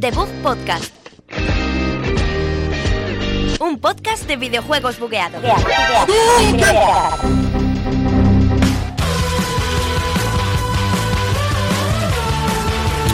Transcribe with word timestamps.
Debug 0.00 0.28
Podcast. 0.42 0.94
Un 3.60 3.78
podcast 3.78 4.26
de 4.26 4.36
videojuegos 4.36 4.98
bugueados. 4.98 5.42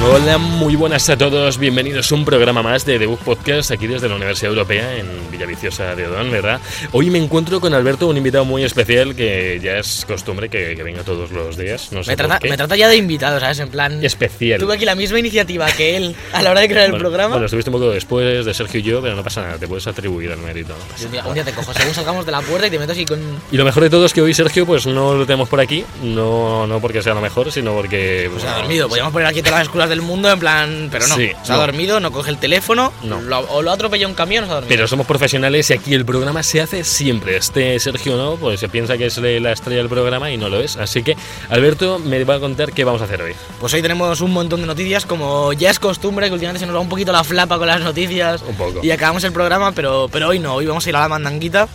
Hola, 0.05 0.39
muy 0.39 0.77
buenas 0.77 1.09
a 1.09 1.17
todos, 1.17 1.59
bienvenidos 1.59 2.13
a 2.13 2.15
un 2.15 2.25
programa 2.25 2.63
más 2.63 2.85
de 2.85 2.99
Debug 2.99 3.19
Podcast 3.19 3.71
aquí 3.73 3.87
desde 3.87 4.09
la 4.09 4.15
Universidad 4.15 4.51
Europea 4.53 4.96
en 4.99 5.07
Villaviciosa 5.33 5.96
de 5.96 6.07
Odón, 6.07 6.31
¿verdad? 6.31 6.61
Hoy 6.93 7.11
me 7.11 7.19
encuentro 7.19 7.61
con 7.61 7.75
Alberto, 7.75 8.07
un 8.07 8.17
invitado 8.17 8.45
muy 8.45 8.63
especial 8.63 9.17
que 9.17 9.59
ya 9.61 9.79
es 9.79 10.04
costumbre 10.07 10.49
que, 10.49 10.77
que 10.77 10.82
venga 10.82 11.03
todos 11.03 11.32
los 11.32 11.57
días. 11.57 11.90
No 11.93 12.04
sé 12.04 12.13
Me 12.13 12.17
trata, 12.17 12.39
me 12.46 12.57
trata 12.57 12.77
ya 12.77 12.89
de 12.89 12.96
invitado, 12.96 13.40
¿sabes? 13.40 13.59
En 13.59 13.68
plan. 13.68 14.04
Especial. 14.04 14.61
Tuve 14.61 14.75
aquí 14.75 14.85
la 14.85 14.95
misma 14.95 15.18
iniciativa 15.18 15.67
que 15.73 15.96
él 15.96 16.15
a 16.32 16.43
la 16.43 16.51
hora 16.53 16.61
de 16.61 16.68
crear 16.68 16.85
el 16.85 16.90
Bueno, 16.93 17.03
programa. 17.03 17.35
Bueno, 17.35 17.46
estuviste 17.46 17.71
un 17.71 17.75
poco 17.81 17.90
después 17.90 18.45
de 18.46 18.54
Sergio 18.54 18.81
y 18.81 18.82
yo, 18.85 19.03
pero 19.03 19.17
no 19.17 19.25
pasa 19.25 19.43
nada, 19.43 19.59
te 19.59 19.67
puedes 19.67 19.87
atribuir 19.87 20.31
al 20.31 20.39
mérito. 20.39 20.75
no 20.75 20.85
pasa 20.85 21.03
Y 21.03 21.07
un, 21.07 21.13
día, 21.13 21.25
un 21.26 21.35
día 21.35 21.45
te 21.45 21.53
cojo, 21.53 21.73
según 21.73 21.95
salgamos 21.95 22.25
de 22.25 22.32
la 22.32 22.43
puerta 22.43 22.67
y 22.68 22.71
te 22.71 22.79
meto 22.79 22.93
así 22.93 23.04
con. 23.07 23.18
Y 23.51 23.57
lo 23.57 23.65
mejor 23.65 23.82
de 23.82 23.90
todo 23.90 24.07
es 24.07 24.13
que 24.13 24.21
hoy 24.23 24.35
Sergio 24.35 24.67
pues 24.67 24.87
no 24.87 25.15
lo 25.15 25.26
tenemos 25.26 25.49
por 25.49 25.59
aquí, 25.59 25.85
no, 26.03 26.67
no 26.67 26.81
porque 26.81 27.03
sea 27.03 27.15
lo 27.15 27.21
mejor, 27.23 27.51
sino 27.51 27.73
porque... 27.75 28.31
Se 28.39 28.46
ha 28.46 28.51
bueno, 28.51 28.59
dormido. 28.59 28.89
Podríamos 28.89 29.13
poner 29.13 29.26
aquí 29.29 29.43
todas 29.43 29.61
las 29.61 29.68
excusas 29.86 29.90
del 29.90 30.03
mundo, 30.03 30.31
en 30.31 30.39
plan. 30.39 30.89
Pero 30.90 31.07
no. 31.08 31.17
Sí, 31.17 31.31
se 31.43 31.53
ha 31.53 31.57
no. 31.57 31.61
dormido, 31.63 32.00
no 32.00 32.11
coge 32.12 32.31
el 32.31 32.39
teléfono. 32.39 32.92
No. 33.03 33.20
lo- 33.20 33.41
o 33.50 33.62
lo 33.62 33.70
ha 33.70 33.75
atropellado 33.75 34.09
un 34.09 34.14
camión 34.14 34.45
o 34.45 34.47
se 34.47 34.53
ha 34.53 34.55
dormido. 34.56 34.69
Pero 34.69 34.89
somos 34.89 35.06
profesionales 35.06 35.70
y 35.70 35.72
aquí 35.75 35.95
el 35.95 36.05
programa 36.05 36.42
se 36.42 36.61
hace 36.61 36.84
siempre. 36.84 37.36
Este 37.36 37.78
Sergio 37.81 38.17
no, 38.17 38.36
pues 38.36 38.61
se 38.61 38.69
piensa 38.69 38.97
que 38.98 39.06
es 39.06 39.17
la 39.19 39.53
estrella 39.53 39.78
del 39.78 39.89
programa 39.89 40.31
y 40.31 40.36
no 40.36 40.48
lo 40.48 40.61
es. 40.61 40.77
Así 40.77 41.03
que 41.03 41.17
Alberto 41.48 41.98
me 41.98 42.23
va 42.25 42.34
a 42.37 42.41
contar 42.41 42.73
qué 42.73 42.84
vamos 42.84 43.01
a 43.03 43.05
hacer 43.05 43.23
hoy. 43.23 43.34
Pues 43.61 43.73
hoy 43.75 43.83
tenemos 43.83 44.20
un 44.20 44.33
montón 44.33 44.61
de 44.61 44.67
noticias, 44.67 45.07
como 45.07 45.53
ya 45.53 45.70
es 45.70 45.79
costumbre, 45.79 46.27
que 46.29 46.33
últimamente 46.34 46.61
se 46.61 46.67
nos 46.67 46.75
va 46.77 46.81
un 46.81 46.89
poquito 46.89 47.12
la 47.12 47.25
flapa 47.25 47.59
con 47.59 47.67
las 47.67 47.81
noticias. 47.81 48.42
Un 48.42 48.55
poco. 48.57 48.81
Y 48.83 48.91
acabamos 48.91 49.25
el 49.25 49.33
programa, 49.33 49.73
pero, 49.73 50.09
pero 50.11 50.29
hoy 50.29 50.39
no. 50.39 50.55
Hoy 50.55 50.67
vamos 50.67 50.87
a 50.87 50.89
ir 50.89 50.97
a 50.97 51.01
la 51.01 51.09
mandanguita 51.09 51.69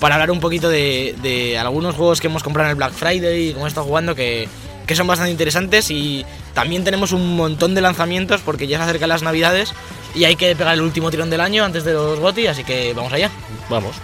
para 0.00 0.16
hablar 0.16 0.30
un 0.30 0.40
poquito 0.40 0.68
de, 0.68 1.14
de 1.22 1.56
algunos 1.58 1.94
juegos 1.94 2.20
que 2.20 2.26
hemos 2.26 2.42
comprado 2.42 2.66
en 2.68 2.70
el 2.72 2.76
Black 2.76 2.92
Friday 2.92 3.48
y 3.48 3.52
cómo 3.54 3.64
he 3.64 3.68
estado 3.68 3.86
jugando 3.86 4.14
que, 4.14 4.46
que 4.86 4.94
son 4.94 5.06
bastante 5.06 5.32
interesantes. 5.32 5.90
Y 5.90 6.24
también 6.54 6.84
tenemos 6.84 7.12
un 7.12 7.36
montón 7.36 7.74
de 7.74 7.80
lanzamientos 7.80 8.40
porque 8.42 8.66
ya 8.66 8.78
se 8.78 8.84
acercan 8.84 9.08
las 9.08 9.22
navidades 9.22 9.74
y 10.14 10.24
hay 10.24 10.36
que 10.36 10.54
pegar 10.56 10.74
el 10.74 10.80
último 10.80 11.10
tirón 11.10 11.30
del 11.30 11.40
año 11.40 11.64
antes 11.64 11.84
de 11.84 11.92
los 11.92 12.18
GOTY, 12.18 12.46
así 12.46 12.64
que 12.64 12.94
vamos 12.94 13.12
allá. 13.12 13.30
Vamos. 13.68 13.96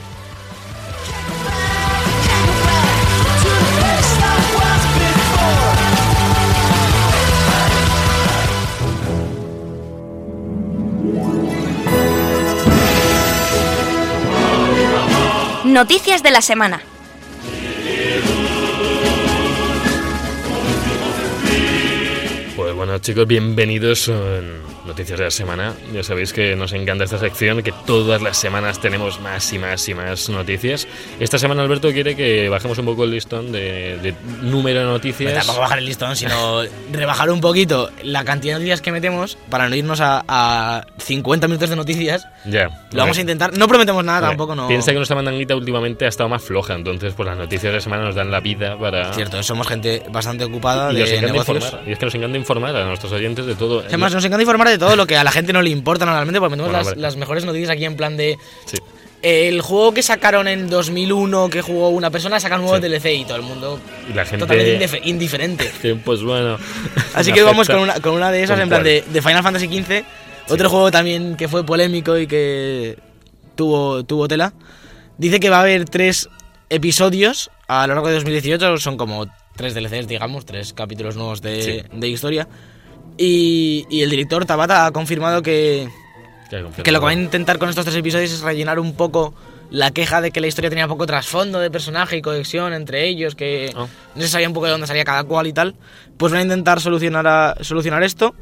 Noticias 15.64 16.22
de 16.22 16.30
la 16.30 16.42
semana. 16.42 16.83
Bueno 22.84 22.98
chicos, 22.98 23.28
bienvenidos 23.28 24.08
a 24.08 24.41
Noticias 24.84 25.16
de 25.16 25.25
la 25.27 25.30
Semana. 25.30 25.72
Ya 25.94 26.02
sabéis 26.02 26.33
que 26.33 26.56
nos 26.56 26.72
encanta 26.72 27.05
esta 27.05 27.16
sección, 27.16 27.62
que 27.62 27.70
todas 27.86 28.20
las 28.20 28.36
semanas 28.36 28.80
tenemos 28.80 29.20
más 29.20 29.52
y 29.52 29.58
más 29.61 29.89
y 29.89 29.94
más 29.94 30.28
noticias. 30.28 30.89
Esta 31.20 31.39
semana 31.39 31.62
Alberto 31.62 31.92
quiere 31.92 32.16
que 32.16 32.48
bajemos 32.48 32.77
un 32.78 32.86
poco 32.86 33.05
el 33.05 33.12
listón 33.12 33.52
de, 33.52 33.98
de 33.98 34.14
número 34.41 34.80
de 34.80 34.84
No, 34.86 34.92
noticias. 34.94 35.33
tampoco 35.33 35.61
bajar 35.61 35.78
el 35.78 35.84
listón, 35.84 36.16
sino 36.16 36.62
rebajar 36.91 37.30
un 37.30 37.41
poquito 37.41 37.89
la 38.02 38.24
cantidad 38.24 38.55
de 38.55 38.58
noticias 38.58 38.80
que 38.80 38.91
metemos 38.91 39.39
para 39.48 39.68
no 39.68 39.77
irnos 39.77 40.01
a, 40.01 40.24
a 40.27 40.85
50 40.98 41.46
minutos 41.46 41.70
de 41.70 41.77
noticias. 41.77 42.27
Ya. 42.46 42.68
Lo 42.90 42.98
vamos 43.02 43.17
a 43.17 43.20
intentar. 43.20 43.56
No 43.56 43.68
prometemos 43.68 44.02
nada, 44.05 44.18
Hombre, 44.18 44.30
tampoco 44.30 44.56
no. 44.56 44.67
Piensa 44.67 44.90
que 44.90 44.96
nuestra 44.96 45.14
mandanguita 45.14 45.55
últimamente 45.55 46.05
ha 46.05 46.08
estado 46.08 46.29
más 46.29 46.42
floja, 46.42 46.74
entonces 46.74 47.14
pues 47.14 47.29
las 47.29 47.39
noticias 47.39 47.70
de 47.73 47.77
la 47.79 47.80
semana 47.80 48.02
nos 48.06 48.17
dan 48.17 48.33
la 48.33 48.40
vida 48.40 48.77
para... 48.77 49.12
Cierto, 49.12 49.40
somos 49.45 49.68
gente 49.68 50.02
bastante 50.11 50.42
ocupada 50.42 50.92
Y 50.92 50.96
de 50.96 51.20
negocios. 51.20 51.48
informar. 51.62 51.89
Y 51.89 51.92
es 51.92 51.98
que 52.01 52.06
nos 52.06 52.14
encanta 52.17 52.36
informar 52.39 52.71
a 52.77 52.84
nuestros 52.84 53.12
oyentes 53.12 53.46
de 53.46 53.55
todo. 53.55 53.80
Además, 53.80 54.12
nos 54.14 54.24
encanta 54.24 54.42
informar 54.42 54.68
de 54.68 54.78
todo 54.78 54.96
lo 54.96 55.06
que 55.06 55.16
a 55.16 55.24
la 55.24 55.30
gente 55.33 55.52
no 55.52 55.62
le 55.62 55.70
importa 55.70 56.05
normalmente, 56.05 56.40
porque 56.40 56.56
metemos 56.56 56.72
Bueno, 56.72 56.88
las, 56.90 56.96
las 56.98 57.16
mejores 57.16 57.44
noticias 57.44 57.70
aquí 57.70 57.84
en 57.84 57.96
plan 57.96 58.16
de. 58.16 58.38
Sí. 58.66 58.77
El 59.22 59.60
juego 59.60 59.94
que 59.94 60.02
sacaron 60.02 60.48
en 60.48 60.68
2001 60.68 61.48
que 61.48 61.62
jugó 61.62 61.90
una 61.90 62.11
persona 62.11 62.40
saca 62.40 62.56
un 62.56 62.62
nuevo 62.62 62.77
Sí. 62.78 62.82
DLC 62.88 63.06
y 63.20 63.24
todo 63.24 63.36
el 63.36 63.42
mundo 63.42 63.78
Y 64.11 64.14
la 64.14 64.24
gente... 64.24 64.38
totalmente 64.44 64.84
indif- 64.84 65.00
indiferente. 65.05 65.70
pues 66.05 66.24
bueno... 66.24 66.58
Así 67.14 67.32
que 67.32 67.42
vamos 67.44 67.68
con 67.68 67.78
una, 67.78 68.00
con 68.00 68.14
una 68.14 68.32
de 68.32 68.42
esas 68.42 68.56
¿Con 68.56 68.62
en 68.64 68.68
plan 68.68 68.82
de, 68.82 69.05
de 69.12 69.22
Final 69.22 69.44
Fantasy 69.44 69.68
XV. 69.68 70.02
Otro 70.48 70.68
juego 70.68 70.90
también 70.90 71.36
que 71.36 71.46
fue 71.46 71.64
polémico 71.64 72.18
y 72.18 72.27
que 72.27 72.98
tuvo, 73.55 74.02
tuvo 74.02 74.27
tela. 74.27 74.55
Dice 75.18 75.38
que 75.38 75.50
va 75.50 75.58
a 75.58 75.61
haber 75.61 75.84
tres 75.84 76.28
episodios 76.68 77.48
a 77.68 77.86
lo 77.86 77.94
largo 77.94 78.08
de 78.08 78.14
2018. 78.14 78.78
Son 78.78 78.96
como 78.96 79.27
tres 79.57 79.74
DLCs, 79.74 80.07
digamos, 80.08 80.45
tres 80.46 80.73
capítulos 80.73 81.17
nuevos 81.17 81.42
de, 81.42 81.63
Sí. 81.63 81.83
de 81.92 82.08
historia. 82.08 82.48
Y, 83.18 83.86
y 83.90 84.02
el 84.02 84.11
director 84.11 84.45
Tabata 84.46 84.86
ha 84.86 84.90
confirmado 84.92 85.42
que, 85.42 85.89
Que, 86.51 86.90
lo 86.92 87.01
que 87.01 87.05
va 87.05 87.11
a 87.11 87.14
intentar 87.14 87.58
con 87.58 87.68
estos 87.68 87.85
tres 87.85 87.96
episodios 87.96 88.30
es 88.33 88.41
rellenar 88.42 88.79
un 88.79 88.95
poco 88.95 89.35
la 89.70 89.91
queja 89.91 90.20
de 90.20 90.30
que 90.30 90.41
la 90.41 90.46
historia 90.48 90.68
tenía 90.70 90.86
poco 90.86 91.07
trasfondo 91.07 91.58
de 91.58 91.70
personaje 91.70 92.18
y 92.18 92.23
conexión 92.23 92.73
entre 92.74 93.08
ellos, 93.08 93.35
que 93.35 93.73
Ah. 93.74 93.86
no 94.14 94.23
se 94.23 94.29
sabía 94.29 94.48
un 94.48 94.55
poco 94.55 94.67
de 94.67 94.73
dónde 94.73 94.86
salía 94.86 95.05
cada 95.05 95.24
cual 95.24 95.46
y 95.46 95.52
tal. 95.52 95.74
Pues 96.18 96.30
van 96.33 96.41
a 96.41 96.42
intentar 96.42 96.80
solucionar, 96.80 97.27
a- 97.27 97.57
solucionar 97.62 98.02
esto. 98.02 98.35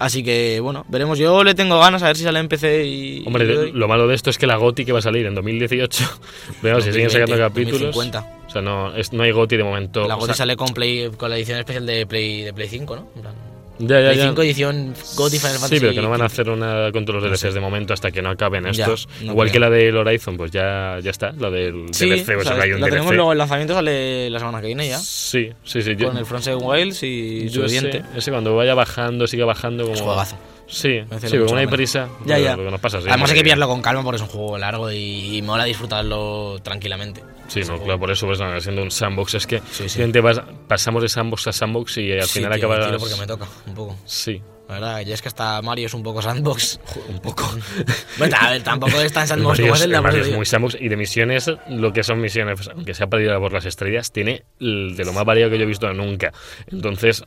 Así 0.00 0.24
que, 0.24 0.58
bueno, 0.58 0.84
veremos. 0.88 1.16
Yo 1.20 1.44
le 1.44 1.54
tengo 1.54 1.78
ganas 1.78 2.02
a 2.02 2.06
ver 2.08 2.16
si 2.16 2.24
sale 2.24 2.40
en 2.40 2.48
PC 2.48 2.84
y. 2.84 3.24
Hombre, 3.24 3.44
y 3.68 3.72
lo 3.72 3.86
malo 3.86 4.08
de 4.08 4.16
esto 4.16 4.28
es 4.30 4.38
que 4.38 4.46
la 4.48 4.56
GOTI 4.56 4.84
que 4.84 4.90
va 4.92 4.98
a 4.98 5.02
salir 5.02 5.24
en 5.26 5.36
2018, 5.36 6.04
veamos 6.62 6.82
si 6.82 6.90
siguen 6.90 7.06
2020, 7.06 7.12
sacando 7.12 7.36
capítulos. 7.48 7.94
2050. 7.94 8.43
O 8.54 8.56
sea, 8.56 8.62
no, 8.62 8.94
es- 8.94 9.12
no 9.12 9.24
hay 9.24 9.32
GOTI 9.32 9.56
de 9.56 9.64
momento. 9.64 10.06
La 10.06 10.14
o 10.14 10.18
GOTY 10.18 10.26
sea, 10.26 10.34
sale 10.36 10.54
con, 10.56 10.68
Play, 10.68 11.10
con 11.16 11.28
la 11.28 11.36
edición 11.36 11.58
especial 11.58 11.84
de 11.86 12.06
Play, 12.06 12.42
de 12.42 12.52
Play 12.52 12.68
5, 12.68 12.94
¿no? 12.94 13.08
En 13.16 13.22
plan, 13.22 13.34
ya, 13.80 14.00
ya, 14.00 14.06
Play 14.10 14.16
ya. 14.18 14.28
5 14.28 14.42
edición 14.42 14.94
GOTY 15.16 15.38
Final 15.38 15.52
Fantasy. 15.54 15.74
Sí, 15.74 15.80
pero 15.80 15.92
que 15.92 16.02
no 16.02 16.08
van 16.10 16.22
a 16.22 16.26
hacer 16.26 16.48
una 16.48 16.92
con 16.92 17.04
todos 17.04 17.16
los 17.20 17.24
No 17.24 17.28
DLCs 17.30 17.40
sé. 17.40 17.50
de 17.52 17.58
momento 17.60 17.92
hasta 17.92 18.12
que 18.12 18.22
no 18.22 18.30
acaben 18.30 18.64
estos. 18.66 19.08
no 19.22 19.32
Igual 19.32 19.48
creo. 19.48 19.52
que 19.54 19.58
la 19.58 19.70
del 19.70 19.96
Horizon, 19.96 20.36
pues 20.36 20.52
ya, 20.52 20.98
ya 21.02 21.10
está. 21.10 21.32
La 21.32 21.50
del 21.50 21.86
Sí, 21.92 22.08
DLC, 22.08 22.20
o 22.22 22.34
pues 22.34 22.44
sea, 22.44 22.52
ahora 22.52 22.64
hay 22.64 22.72
un 22.72 22.80
la 22.80 22.88
tenemos 22.88 23.12
luego, 23.12 23.32
el 23.32 23.38
lanzamiento 23.38 23.74
sale 23.74 24.30
la 24.30 24.38
semana 24.38 24.60
que 24.60 24.68
viene 24.68 24.86
ya. 24.88 24.98
Sí, 25.00 25.50
sí, 25.64 25.82
sí. 25.82 25.96
Yo, 25.96 26.06
con 26.06 26.16
el 26.18 26.24
Frozen 26.26 26.58
Wilds 26.62 27.02
y 27.02 27.48
yo 27.48 27.64
ese, 27.64 28.02
ese 28.14 28.30
cuando 28.30 28.54
vaya 28.54 28.74
bajando, 28.74 29.26
siga 29.26 29.44
bajando 29.46 29.82
como... 29.82 29.94
Es 29.96 30.00
juegazo. 30.00 30.36
Sí, 30.74 31.00
sí, 31.28 31.38
como 31.38 31.52
no 31.52 31.56
hay 31.58 31.66
prisa. 31.68 32.08
Ya, 32.26 32.36
ya. 32.38 32.56
Lo 32.56 32.64
que 32.64 32.70
nos 32.72 32.80
pasa, 32.80 33.00
sí, 33.00 33.06
Además 33.08 33.30
hay 33.30 33.36
que 33.36 33.42
pillarlo 33.44 33.68
con 33.68 33.80
calma 33.80 34.02
porque 34.02 34.16
es 34.16 34.22
un 34.22 34.28
juego 34.28 34.58
largo 34.58 34.90
y, 34.90 35.36
y 35.36 35.42
mola 35.42 35.64
disfrutarlo 35.64 36.58
tranquilamente. 36.62 37.22
Sí, 37.46 37.60
no, 37.60 37.78
claro, 37.80 38.00
por 38.00 38.10
eso 38.10 38.26
pues, 38.26 38.40
no, 38.40 38.58
siendo 38.60 38.82
un 38.82 38.90
sandbox. 38.90 39.34
Es 39.34 39.46
que 39.46 39.60
Sí, 39.70 39.88
sí. 39.88 40.02
vas- 40.20 40.42
pasamos 40.66 41.02
de 41.02 41.08
sandbox 41.08 41.46
a 41.46 41.52
sandbox 41.52 41.98
y 41.98 42.12
al 42.12 42.26
final 42.26 42.58
tío, 42.58 42.72
acabas... 42.72 43.00
porque 43.00 43.14
me 43.20 43.26
toca 43.26 43.46
un 43.66 43.74
poco. 43.74 43.96
Sí, 44.04 44.42
La 44.66 44.74
verdad, 44.74 45.00
ya 45.02 45.14
es 45.14 45.22
que 45.22 45.28
hasta 45.28 45.60
Mario 45.62 45.86
es 45.86 45.94
un 45.94 46.02
poco 46.02 46.20
sandbox. 46.22 46.80
un 47.08 47.20
poco. 47.20 47.44
Bueno, 48.18 48.36
a 48.40 48.50
ver, 48.50 48.62
tampoco 48.62 49.00
es 49.00 49.12
tan 49.12 49.28
sandbox 49.28 49.60
como 49.60 49.74
es, 49.74 49.82
el 49.82 49.92
por 49.92 50.02
Mario 50.02 50.22
es 50.22 50.32
muy 50.34 50.46
sandbox 50.46 50.76
y 50.80 50.88
de 50.88 50.96
misiones, 50.96 51.50
lo 51.68 51.92
que 51.92 52.02
son 52.02 52.20
misiones, 52.20 52.54
pues, 52.56 52.68
aunque 52.74 52.94
se 52.94 53.04
ha 53.04 53.06
perdido 53.08 53.38
por 53.40 53.52
las 53.52 53.64
estrellas, 53.66 54.10
tiene 54.10 54.44
de 54.58 55.04
lo 55.04 55.12
más 55.12 55.24
variado 55.24 55.50
que 55.50 55.58
yo 55.58 55.64
he 55.64 55.66
visto 55.66 55.92
nunca. 55.92 56.32
Entonces, 56.68 57.22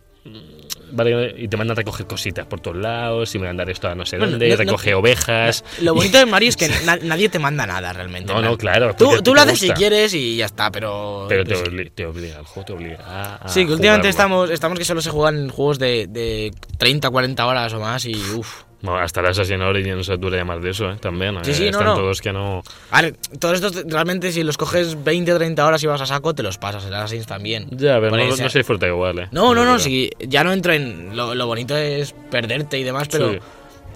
vale, 0.92 1.36
y 1.38 1.48
te 1.48 1.58
mandan 1.58 1.76
a 1.76 1.80
recoger 1.80 2.06
cositas 2.08 2.46
por 2.46 2.60
todos 2.60 2.78
lados, 2.78 3.34
y 3.36 3.40
me 3.40 3.48
mandan 3.48 3.70
esto 3.70 3.88
a 3.88 3.96
no 3.96 4.06
sé 4.06 4.18
Bueno, 4.18 4.32
dónde, 4.32 4.48
no- 4.50 4.54
no- 4.56 4.58
recoge 4.64 4.94
ovejas. 4.94 5.64
Lo 5.82 5.94
bonito 5.94 6.18
de 6.18 6.26
Mario 6.26 6.50
es 6.50 6.58
que 6.58 6.68
na- 6.86 6.98
nadie 7.02 7.30
te 7.30 7.40
manda 7.40 7.66
nada 7.66 7.94
realmente. 7.94 8.32
No, 8.34 8.42
no, 8.42 8.58
claro. 8.58 8.96
Tú, 8.96 9.34
lo 9.36 9.42
haces 9.42 9.60
si 9.60 9.70
quieres 9.72 10.14
y 10.14 10.38
ya 10.38 10.46
está, 10.46 10.72
pero. 10.72 11.26
Pero 11.30 11.44
te, 11.44 11.56
obli- 11.56 11.92
te 11.94 12.06
obliga, 12.06 12.40
el 12.40 12.46
juego 12.46 12.66
te 12.66 12.74
obliga 12.74 12.98
a, 13.06 13.36
a 13.36 13.48
Sí, 13.50 13.66
que 13.66 13.72
últimamente 13.74 14.08
jugarlo. 14.08 14.10
estamos, 14.10 14.50
estamos 14.52 14.80
que 14.80 14.86
solo 14.86 15.02
se 15.02 15.10
juegan 15.10 15.50
juegos 15.50 15.80
de, 15.80 16.08
de 16.08 16.52
30, 16.78 17.10
40 17.10 17.46
horas 17.46 17.74
o 17.74 17.80
más 17.80 18.06
y 18.06 18.14
uff. 18.36 18.64
Bueno, 18.82 19.00
hasta 19.00 19.22
el 19.22 19.26
Assassin's 19.28 19.62
Origins 19.64 20.08
dura 20.20 20.38
llamar 20.38 20.62
de 20.62 20.70
eso, 20.70 20.92
¿eh? 20.92 20.98
También. 21.02 21.38
Sí, 21.44 21.52
¿eh? 21.52 21.54
sí, 21.56 21.64
no, 21.64 21.70
Están 21.70 21.86
no. 21.88 21.96
todos 21.96 22.22
que 22.22 22.32
no... 22.32 22.62
Ver, 22.92 23.16
todos 23.40 23.56
estos 23.56 23.84
realmente 23.88 24.32
si 24.32 24.44
los 24.44 24.56
coges 24.58 25.04
20 25.04 25.34
o 25.34 25.38
30 25.38 25.66
horas 25.66 25.84
y 25.84 25.88
vas 25.88 26.00
a 26.02 26.06
saco, 26.06 26.36
te 26.36 26.44
los 26.44 26.58
pasas. 26.60 26.86
El 26.86 26.94
Assassin's 26.94 27.26
también. 27.26 27.68
Ya, 27.72 28.00
pero 28.00 28.12
no, 28.16 28.24
no 28.38 28.50
se 28.50 28.60
disfruta 28.60 28.88
igual, 28.88 29.20
¿eh? 29.20 29.28
No, 29.32 29.56
no, 29.56 29.66
no, 29.66 29.80
sí, 29.80 30.10
ya 30.20 30.44
no 30.44 30.54
entro 30.54 30.74
en. 30.74 31.16
Lo, 31.16 31.34
lo 31.34 31.48
bonito 31.48 31.76
es 31.76 32.14
perderte 32.30 32.78
y 32.78 32.84
demás, 32.84 33.08
pero. 33.12 33.32
Sí. 33.34 33.40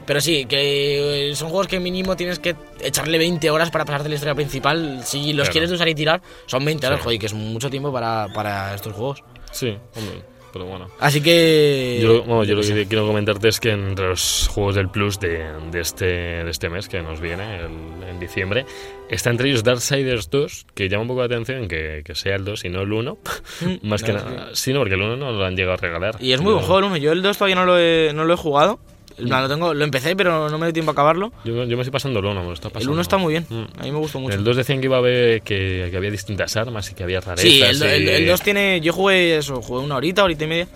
Pero 0.04 0.20
sí, 0.20 0.46
que 0.46 1.30
eh, 1.30 1.36
son 1.36 1.50
juegos 1.50 1.68
que 1.68 1.80
mínimo 1.80 2.16
tienes 2.18 2.40
que 2.40 2.56
echarle 2.82 3.20
20 3.20 3.50
horas 3.52 3.70
para 3.70 3.86
pasarte 3.86 4.10
la 4.10 4.16
historia 4.16 4.34
principal. 4.34 5.02
Si 5.06 5.32
los 5.32 5.44
Claro. 5.46 5.52
quieres 5.52 5.72
usar 5.72 5.88
y 5.90 5.96
tirar, 5.96 6.22
son 6.48 6.66
20 6.66 6.88
horas, 6.88 7.00
Sí. 7.00 7.04
joder, 7.04 7.20
que 7.20 7.26
es 7.28 7.34
mucho 7.36 7.70
tiempo 7.70 7.94
para, 7.94 8.28
para 8.34 8.74
estos 8.74 8.94
juegos. 8.94 9.24
Sí, 9.52 9.78
hombre. 9.96 10.24
Pero 10.52 10.66
bueno. 10.66 10.88
Así 11.00 11.22
que. 11.22 12.00
Yo, 12.02 12.24
bueno, 12.24 12.44
yo 12.44 12.56
lo 12.56 12.62
que 12.62 12.86
quiero 12.88 13.06
comentarte 13.08 13.48
es 13.50 13.60
que 13.60 13.72
entre 13.72 14.10
los 14.10 14.48
juegos 14.52 14.76
del 14.76 14.90
Plus 14.90 15.20
de, 15.20 15.44
de 15.72 15.80
este, 15.80 16.06
de 16.06 16.50
este 16.50 16.70
mes 16.70 16.88
que 16.90 17.02
nos 17.02 17.20
viene, 17.22 17.58
el- 17.60 18.04
en 18.10 18.20
diciembre, 18.20 18.66
está 19.10 19.30
entre 19.30 19.50
ellos 19.50 19.64
Darksiders 19.64 20.30
2, 20.30 20.68
que 20.76 20.90
llama 20.90 21.04
un 21.04 21.08
poco 21.10 21.20
la 21.22 21.26
atención 21.28 21.68
que, 21.68 22.02
que 22.06 22.16
sea 22.16 22.36
el 22.36 22.44
2 22.46 22.66
y 22.66 22.70
no 22.70 22.82
el 22.82 22.92
1. 22.92 23.18
Más 23.84 24.04
que 24.04 24.14
la 24.14 24.24
verdad 24.24 24.36
nada. 24.38 24.50
Sí, 24.56 24.74
no, 24.74 24.80
porque 24.80 24.96
el 24.96 25.02
1 25.02 25.18
no 25.18 25.32
lo 25.32 25.46
han 25.46 25.56
llegado 25.56 25.74
a 25.74 25.78
regalar. 25.78 26.16
Y 26.20 26.34
es 26.34 26.42
muy 26.42 26.54
buen 26.54 26.62
Yo- 26.64 26.68
juego 26.68 26.80
el 26.80 26.86
1. 26.86 26.98
Yo 26.98 27.12
el 27.12 27.22
2 27.22 27.38
todavía 27.38 27.56
no 27.56 27.66
lo 27.66 27.80
he, 27.80 28.12
no 28.14 28.26
lo 28.26 28.34
he 28.34 28.38
jugado. 28.38 28.80
Plan, 29.18 29.44
Lo, 29.44 29.50
tengo, 29.50 29.74
lo 29.74 29.84
empecé, 29.84 30.16
pero 30.16 30.50
no 30.50 30.58
me 30.58 30.66
dio 30.68 30.74
tiempo 30.74 30.92
a 30.92 30.94
acabarlo. 30.94 31.32
Yo, 31.44 31.54
yo 31.66 31.78
me 31.78 31.84
estoy 31.84 31.92
pasando 31.92 32.20
el 32.20 32.26
1, 32.26 32.42
me 32.42 32.48
lo 32.48 32.54
está 32.54 32.70
pasando. 32.70 32.90
El 32.92 32.94
1 32.94 33.02
está 33.02 33.18
muy 33.18 33.34
bien. 33.34 33.46
Mm. 33.50 33.64
A 33.80 33.84
mí 33.84 33.92
me 33.92 33.98
gustó 34.00 34.20
mucho. 34.20 34.34
En 34.34 34.40
el 34.40 34.46
2 34.46 34.58
decían 34.58 34.80
que 34.80 34.86
iba 34.86 34.96
a 34.98 35.00
haber 35.00 35.42
que, 35.42 35.88
que 35.92 35.98
había 35.98 36.12
distintas 36.12 36.56
armas 36.58 36.90
y 36.92 36.94
que 36.96 37.04
había 37.04 37.20
rarezas. 37.22 37.50
Sí, 37.50 37.62
el, 37.62 38.04
y- 38.04 38.10
el 38.10 38.28
2 38.28 38.42
tiene. 38.42 38.82
Yo 38.82 38.94
jugué 38.94 39.38
eso, 39.38 39.62
jugué 39.62 39.84
una 39.84 39.96
horita, 39.98 40.24
horita 40.24 40.44
y 40.44 40.48
media. 40.48 40.68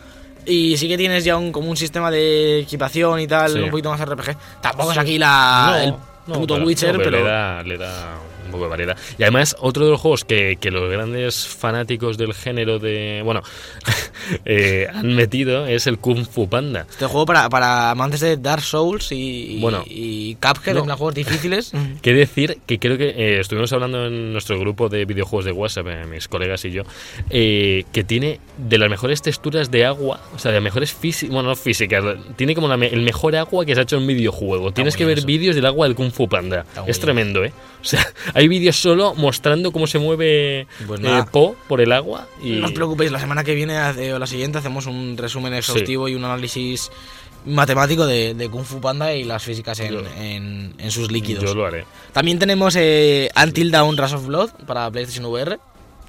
Y 0.46 0.78
sí 0.78 0.88
que 0.88 0.98
tienes 0.98 1.24
ya 1.24 1.38
un, 1.38 1.52
como 1.52 1.70
un 1.72 1.78
sistema 1.78 2.12
de 2.12 2.60
equipación 2.60 3.20
y 3.20 3.26
tal, 3.28 3.52
Sí. 3.54 3.60
un 3.60 3.72
poquito 3.72 3.90
más 3.90 4.00
RPG. 4.00 4.38
Tampoco 4.62 4.92
es 4.92 4.98
aquí 5.00 5.18
la, 5.18 5.82
el 5.84 5.90
no, 6.28 6.36
puto 6.40 6.54
pero- 6.56 6.66
Witcher, 6.68 6.98
no, 6.98 7.04
pero. 7.04 7.18
Le 7.18 7.24
da, 7.24 7.64
le 7.64 7.78
da 7.80 8.18
un 8.46 8.52
poco 8.52 8.66
de 8.66 8.70
variedad. 8.70 8.96
Y 9.18 9.24
además, 9.24 9.56
otro 9.60 9.86
de 9.86 9.92
los 9.92 10.00
juegos 10.00 10.24
que, 10.24 10.58
que 10.62 10.70
los 10.70 10.92
grandes 10.92 11.48
fanáticos 11.48 12.16
del 12.20 12.36
género 12.36 12.78
de. 12.78 13.22
Bueno, 13.26 13.42
eh, 14.46 14.88
han 14.94 15.14
metido 15.16 15.68
es 15.68 15.88
el 15.88 15.98
Kung 16.00 16.26
Fu 16.26 16.48
Panda. 16.50 16.86
Este 16.90 17.06
juego 17.06 17.26
para, 17.26 17.50
para 17.50 17.92
amantes 17.92 18.20
de 18.22 18.38
Dark 18.38 18.62
Souls 18.64 19.12
y, 19.12 19.60
Bueno. 19.60 19.84
y 19.88 20.36
Cuphead, 20.36 20.76
No. 20.76 20.82
en 20.84 20.90
juegos 20.90 21.14
difíciles. 21.16 21.72
Qué 22.02 22.14
decir 22.14 22.60
que 22.66 22.80
creo 22.80 22.98
que 22.98 23.10
eh, 23.10 23.40
estuvimos 23.40 23.72
hablando 23.74 24.06
en 24.08 24.32
nuestro 24.34 24.60
grupo 24.60 24.90
de 24.90 25.06
videojuegos 25.06 25.46
de 25.46 25.52
WhatsApp, 25.52 25.88
eh, 25.90 26.06
mis 26.06 26.28
colegas 26.28 26.64
y 26.66 26.72
yo, 26.72 26.84
eh, 27.30 27.84
que 27.92 28.04
tiene 28.04 28.40
de 28.58 28.78
las 28.78 28.90
mejores 28.90 29.22
texturas 29.22 29.72
de 29.72 29.86
agua, 29.86 30.22
o 30.34 30.40
sea, 30.40 30.52
de 30.52 30.58
las 30.58 30.64
mejores 30.64 30.94
físicas, 30.94 31.34
bueno, 31.34 31.50
no 31.50 31.56
físicas, 31.56 32.04
tiene 32.36 32.56
como 32.56 32.68
la 32.68 32.78
me- 32.78 32.88
el 32.88 33.02
mejor 33.02 33.36
agua 33.36 33.66
que 33.66 33.74
se 33.74 33.80
ha 33.82 33.84
hecho 33.84 33.98
en 33.98 34.08
videojuego. 34.08 34.72
Tienes 34.72 34.94
muy 34.96 34.98
que 35.00 35.06
ver 35.06 35.26
vídeos 35.26 35.56
del 35.56 35.66
agua 35.66 35.88
del 35.88 35.96
Kung 35.96 36.12
Fu 36.12 36.28
Panda. 36.28 36.66
muy 36.80 36.90
Es 36.90 37.00
tremendo, 37.00 37.44
¿eh? 37.44 37.52
O 37.82 37.86
sea, 37.86 38.06
hay 38.34 38.48
vídeos 38.48 38.76
solo 38.78 39.14
mostrando 39.16 39.72
cómo 39.72 39.88
se 39.88 40.00
mueve 40.00 40.68
Pues 40.88 41.02
eh. 41.04 41.24
Po 41.32 41.56
por 41.68 41.82
el 41.82 41.92
agua. 41.92 42.28
Y... 42.44 42.52
No 42.54 42.66
os 42.68 42.72
preocupéis, 42.72 43.12
la 43.12 43.20
semana 43.20 43.44
que 43.44 43.54
viene 43.56 43.78
hace- 43.78 44.15
o 44.16 44.20
la 44.20 44.28
siguiente 44.28 44.58
hacemos 44.58 44.86
un 44.88 45.18
resumen 45.18 45.54
exhaustivo 45.54 46.08
y 46.10 46.16
un 46.16 46.24
análisis 46.26 46.90
matemático 47.46 48.06
de, 48.08 48.34
de 48.34 48.50
Kung 48.50 48.66
Fu 48.66 48.82
Panda 48.82 49.14
y 49.14 49.24
las 49.24 49.44
físicas 49.44 49.80
en, 49.80 49.94
Yo- 49.94 50.00
en- 50.20 50.74
en 50.78 50.92
sus 50.92 51.12
líquidos. 51.12 51.44
Yo 51.44 51.54
lo 51.54 51.66
haré. 51.66 51.86
También 52.12 52.40
tenemos 52.40 52.76
eh, 52.78 53.30
Until 53.42 53.70
Dawn 53.72 53.98
Rush 53.98 54.14
of 54.14 54.26
Blood 54.26 54.50
para 54.66 54.90
PlayStation 54.90 55.26
VR, 55.26 55.60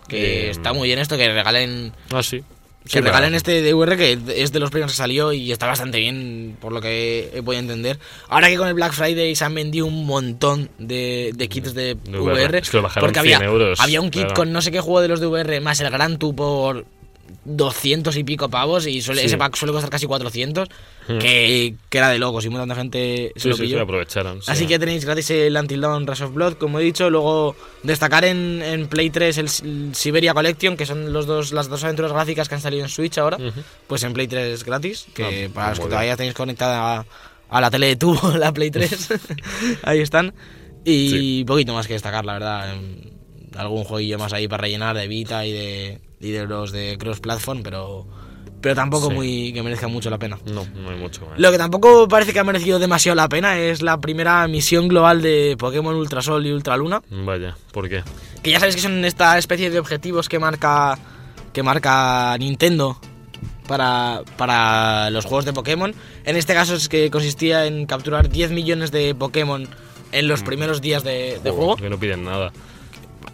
que 0.09 0.47
Eh, 0.47 0.51
está 0.51 0.73
muy 0.73 0.89
bien 0.89 0.99
esto, 0.99 1.17
que 1.19 1.31
regalen 1.31 1.93
Ah, 2.11 2.23
sí. 2.23 2.43
que 2.85 2.91
Sí, 2.93 3.01
regalen 3.01 3.31
pero- 3.31 3.37
este 3.37 3.61
de 3.63 3.75
VR 3.75 3.97
que 3.99 4.19
es 4.43 4.53
de 4.53 4.61
los 4.61 4.71
primeros 4.71 4.93
que 4.93 4.97
salió 4.97 5.33
y 5.33 5.53
está 5.53 5.67
bastante 5.67 5.99
bien 5.99 6.57
por 6.61 6.73
lo 6.73 6.81
que 6.81 7.31
he 7.35 7.43
podido 7.43 7.61
entender. 7.61 7.99
Ahora 8.29 8.49
que 8.49 8.57
con 8.57 8.69
el 8.69 8.75
Black 8.75 8.93
Friday 8.93 9.35
se 9.37 9.45
han 9.45 9.55
vendido 9.55 9.85
un 9.87 10.07
montón 10.07 10.71
de, 10.79 11.33
de 11.35 11.49
kits 11.49 11.75
de, 11.75 11.97
De 11.97 12.19
VR. 12.19 12.45
VR, 12.45 12.59
Es 12.61 12.71
que 12.71 12.77
lo 12.79 12.83
bajaron 12.85 13.09
porque 13.09 13.19
había, 13.19 13.39
100 13.39 13.51
euros, 13.51 13.81
había 13.81 14.01
un 14.01 14.09
kit 14.11 14.23
claro. 14.23 14.35
con 14.37 14.53
no 14.53 14.63
sé 14.63 14.71
qué 14.71 14.81
juego 14.81 15.01
de 15.03 15.09
los 15.09 15.21
de 15.21 15.27
VR 15.27 15.61
más 15.61 15.81
el 15.81 15.91
Gran 15.91 16.17
Tu 16.19 16.35
por 16.35 16.87
200 17.47 18.17
y 18.17 18.25
pico 18.25 18.49
pavos 18.51 18.87
y 18.87 19.01
suele, 19.01 19.21
Sí. 19.23 19.27
ese 19.29 19.39
pack 19.39 19.55
suele 19.57 19.73
costar 19.73 19.91
casi 19.91 20.07
400, 20.07 20.69
Hmm. 21.09 21.19
que, 21.19 21.75
que 21.89 21.99
era 21.99 22.09
de 22.09 22.19
locos 22.19 22.45
y 22.45 22.49
montón 22.49 22.69
de 22.69 22.75
gente 22.75 23.33
se 23.37 23.41
Sí, 23.43 23.49
lo 23.49 23.55
sí, 23.57 23.63
sí, 23.63 23.69
pilló. 23.69 23.83
aprovecharon. 23.83 24.43
sí. 24.43 24.51
Así 24.51 24.67
que 24.67 24.77
tenéis 24.79 25.05
gratis 25.05 25.31
el 25.31 25.57
Until 25.57 25.81
Dawn 25.81 26.05
Rush 26.07 26.23
of 26.23 26.35
Blood, 26.35 26.55
como 26.55 26.81
he 26.81 26.83
dicho. 26.83 27.09
Luego 27.11 27.55
destacar 27.85 28.25
en, 28.25 28.61
en 28.63 28.89
Play 28.89 29.11
3 29.11 29.39
el, 29.39 29.95
Siberia 29.95 30.35
Collection, 30.35 30.77
que 30.77 30.85
son 30.85 31.13
los 31.13 31.27
dos, 31.27 31.53
las 31.53 31.69
dos 31.69 31.85
aventuras 31.85 32.13
gráficas 32.13 32.49
que 32.49 32.57
han 32.57 32.61
salido 32.61 32.83
en 32.83 32.89
Switch 32.89 33.17
ahora. 33.19 33.39
Pues 33.87 34.03
en 34.03 34.13
Play 34.15 34.27
3 34.27 34.65
gratis, 34.65 35.07
que 35.15 35.47
Ah, 35.49 35.55
para 35.55 35.69
los 35.71 35.79
muy 35.79 35.85
que 35.85 35.89
bien. 35.89 35.91
todavía 35.91 36.17
tenéis 36.17 36.35
conectada 36.35 36.97
a, 36.99 37.07
a 37.51 37.61
la 37.61 37.71
tele 37.71 37.87
de 37.87 37.97
tubo, 37.97 38.31
la 38.37 38.53
Play 38.53 38.73
3. 38.73 39.09
ahí 39.85 40.01
están. 40.01 40.35
Y 40.85 41.45
poquito 41.45 41.73
más 41.75 41.87
que 41.87 41.93
destacar, 41.95 42.25
la 42.25 42.33
verdad. 42.35 42.75
Algún 43.57 43.85
jueguillo 43.85 44.19
más 44.19 44.33
ahí 44.33 44.49
para 44.49 44.63
rellenar 44.63 44.97
de 44.97 45.07
Vita 45.09 45.47
y 45.47 45.53
de, 45.53 46.01
y 46.21 46.31
de 46.31 46.47
los 46.47 46.73
de 46.73 46.97
Cross 46.99 47.21
Platform, 47.21 47.63
pero, 47.63 48.07
pero 48.61 48.75
tampoco 48.75 49.09
Sí. 49.09 49.15
muy 49.15 49.53
que 49.53 49.63
merezca 49.63 49.89
mucho 49.89 50.11
la 50.11 50.19
pena. 50.19 50.39
No, 50.47 50.67
no 50.75 50.91
hay 50.91 50.97
mucho 50.97 51.27
más. 51.27 51.39
Lo 51.39 51.51
que 51.53 51.59
tampoco 51.59 52.09
parece 52.09 52.33
que 52.33 52.39
ha 52.41 52.45
merecido 52.45 52.79
demasiado 52.79 53.15
la 53.17 53.29
pena 53.29 53.59
es 53.59 53.83
la 53.83 53.99
primera 54.01 54.47
misión 54.49 54.89
global 54.89 55.23
de 55.23 55.57
Pokémon 55.59 55.95
Ultrasol 55.95 56.45
y 56.47 56.53
Ultraluna. 56.53 57.03
Vaya, 57.11 57.57
¿por 57.73 57.89
qué? 57.89 58.03
Que 58.43 58.51
ya 58.51 58.59
sabéis 58.59 58.77
que 58.77 58.83
son 58.83 59.05
esta 59.05 59.39
especie 59.39 59.71
de 59.71 59.79
objetivos 59.79 60.29
que 60.29 60.39
marca, 60.39 60.99
que 61.53 61.63
marca 61.63 62.37
Nintendo 62.39 62.99
para, 63.67 64.23
para 64.37 65.11
los 65.11 65.25
juegos 65.25 65.45
de 65.45 65.53
Pokémon. 65.53 65.95
En 66.25 66.37
este 66.37 66.55
caso 66.55 66.75
es 66.75 66.89
que 66.89 67.11
consistía 67.11 67.67
en 67.67 67.87
capturar 67.87 68.29
10 68.29 68.51
millones 68.53 68.91
de 68.93 69.15
Pokémon 69.15 69.67
en 70.13 70.29
los 70.29 70.43
primeros 70.43 70.81
días 70.81 71.03
de, 71.03 71.41
de 71.43 71.51
juego. 71.51 71.77
Que 71.77 71.91
no 71.91 71.99
piden 71.99 72.25
nada. 72.25 72.53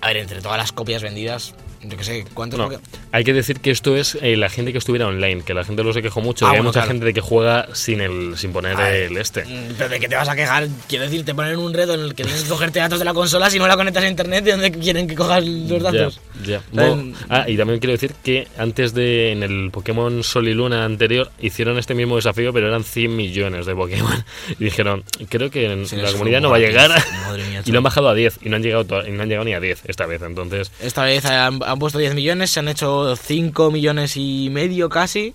A 0.01 0.09
ver, 0.09 0.17
entre 0.17 0.41
todas 0.41 0.59
las 0.59 0.73
copias 0.73 1.03
vendidas, 1.03 1.55
yo 1.85 1.97
que 1.97 2.05
sé, 2.05 2.25
¿cuántos 2.35 2.59
No, 2.59 2.65
Pokémon? 2.67 2.85
hay 3.13 3.25
que 3.25 3.33
decir 3.33 3.61
que 3.61 3.71
esto 3.71 3.97
es 3.97 4.17
eh, 4.23 4.37
la 4.37 4.49
gente 4.49 4.73
que 4.73 4.79
estuviera 4.79 5.07
online, 5.07 5.43
que 5.43 5.55
la 5.55 5.65
gente 5.65 5.83
lo 5.83 5.93
se 5.93 6.03
quejó 6.03 6.21
mucho. 6.21 6.47
Ah, 6.47 6.51
que 6.53 6.57
hay 6.59 6.63
mucha 6.63 6.81
claro. 6.81 6.89
gente 6.89 7.05
de 7.07 7.15
que 7.15 7.21
juega 7.21 7.67
sin 7.75 8.01
el 8.01 8.37
sin 8.39 8.53
poner 8.53 8.79
el 8.81 9.17
este. 9.17 9.45
Mm, 9.45 9.75
Pero 9.77 9.89
de 9.91 10.01
qué 10.01 10.09
te 10.09 10.15
vas 10.17 10.29
a 10.29 10.37
quejar, 10.37 10.69
quiero 10.89 11.05
decir, 11.05 11.25
te 11.25 11.35
ponen 11.35 11.57
un 11.59 11.75
reto 11.75 11.95
en 11.95 12.01
el 12.01 12.15
que 12.15 12.25
tienes 12.25 12.43
que 12.45 12.49
cogerte 12.49 12.79
datos 12.79 12.99
de 12.99 13.05
la 13.05 13.15
consola 13.15 13.51
si 13.51 13.59
no 13.59 13.67
la 13.67 13.77
conectas 13.77 14.05
a 14.05 14.09
internet, 14.09 14.45
¿de 14.45 14.53
dónde 14.53 14.71
quieren 14.73 15.07
que 15.07 15.15
cojas 15.15 15.45
los 15.45 15.83
datos? 15.83 16.21
Ya, 16.45 16.61
ya. 16.73 16.97
Ah, 17.29 17.45
y 17.49 17.57
también 17.57 17.79
quiero 17.81 17.93
decir 17.93 18.15
que 18.23 18.49
antes 18.59 18.95
de 18.95 19.33
en 19.33 19.43
el 19.43 19.71
Pokémon 19.73 20.23
Sol 20.25 20.49
y 20.49 20.55
Luna 20.55 20.85
anterior 20.85 21.31
hicieron 21.41 21.79
este 21.79 21.95
mismo 21.95 22.17
desafío, 22.17 22.53
pero 22.53 22.69
eran 22.69 22.85
100 22.85 23.15
millones 23.17 23.67
de 23.67 23.75
Pokémon. 23.75 24.25
Y 24.59 24.65
dijeron, 24.65 25.05
creo 25.29 25.51
que 25.51 25.65
en 25.73 25.85
la 26.03 26.13
comunidad 26.13 26.39
un 26.39 26.43
no 26.45 26.51
va 26.51 26.57
a 26.57 26.61
llegar. 26.61 26.91
Madre 27.27 27.45
mía, 27.49 27.63
y 27.65 27.71
lo 27.73 27.79
han 27.79 27.85
bajado 27.85 28.09
a 28.09 28.15
10 28.15 28.39
y 28.43 28.49
no 28.49 28.57
han 28.57 28.63
llegado 28.63 28.85
to- 28.85 29.07
y 29.07 29.11
no 29.13 29.23
han 29.23 29.29
llegado 29.29 29.45
ni 29.45 29.55
a 29.55 29.61
10 29.61 29.83
esta 29.87 30.07
vez. 30.07 30.21
Entonces, 30.23 30.71
Esta 30.81 31.05
vez 31.05 31.25
han, 31.25 31.61
han 31.73 31.79
puesto 31.79 31.99
10 31.99 32.15
millones, 32.15 32.51
se 32.51 32.61
han 32.61 32.69
hecho 32.69 33.17
5 33.17 33.71
millones 33.71 34.17
y 34.17 34.49
medio 34.51 34.89
casi, 34.89 35.35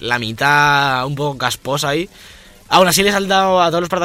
la 0.00 0.18
mitad 0.18 1.06
un 1.06 1.14
poco 1.14 1.38
casposa 1.38 1.90
ahí. 1.90 2.08
Aún 2.68 2.88
así 2.88 3.02
les 3.02 3.14
han 3.14 3.28
dado 3.28 3.62
a 3.62 3.70
todos 3.70 3.88
los, 3.88 4.02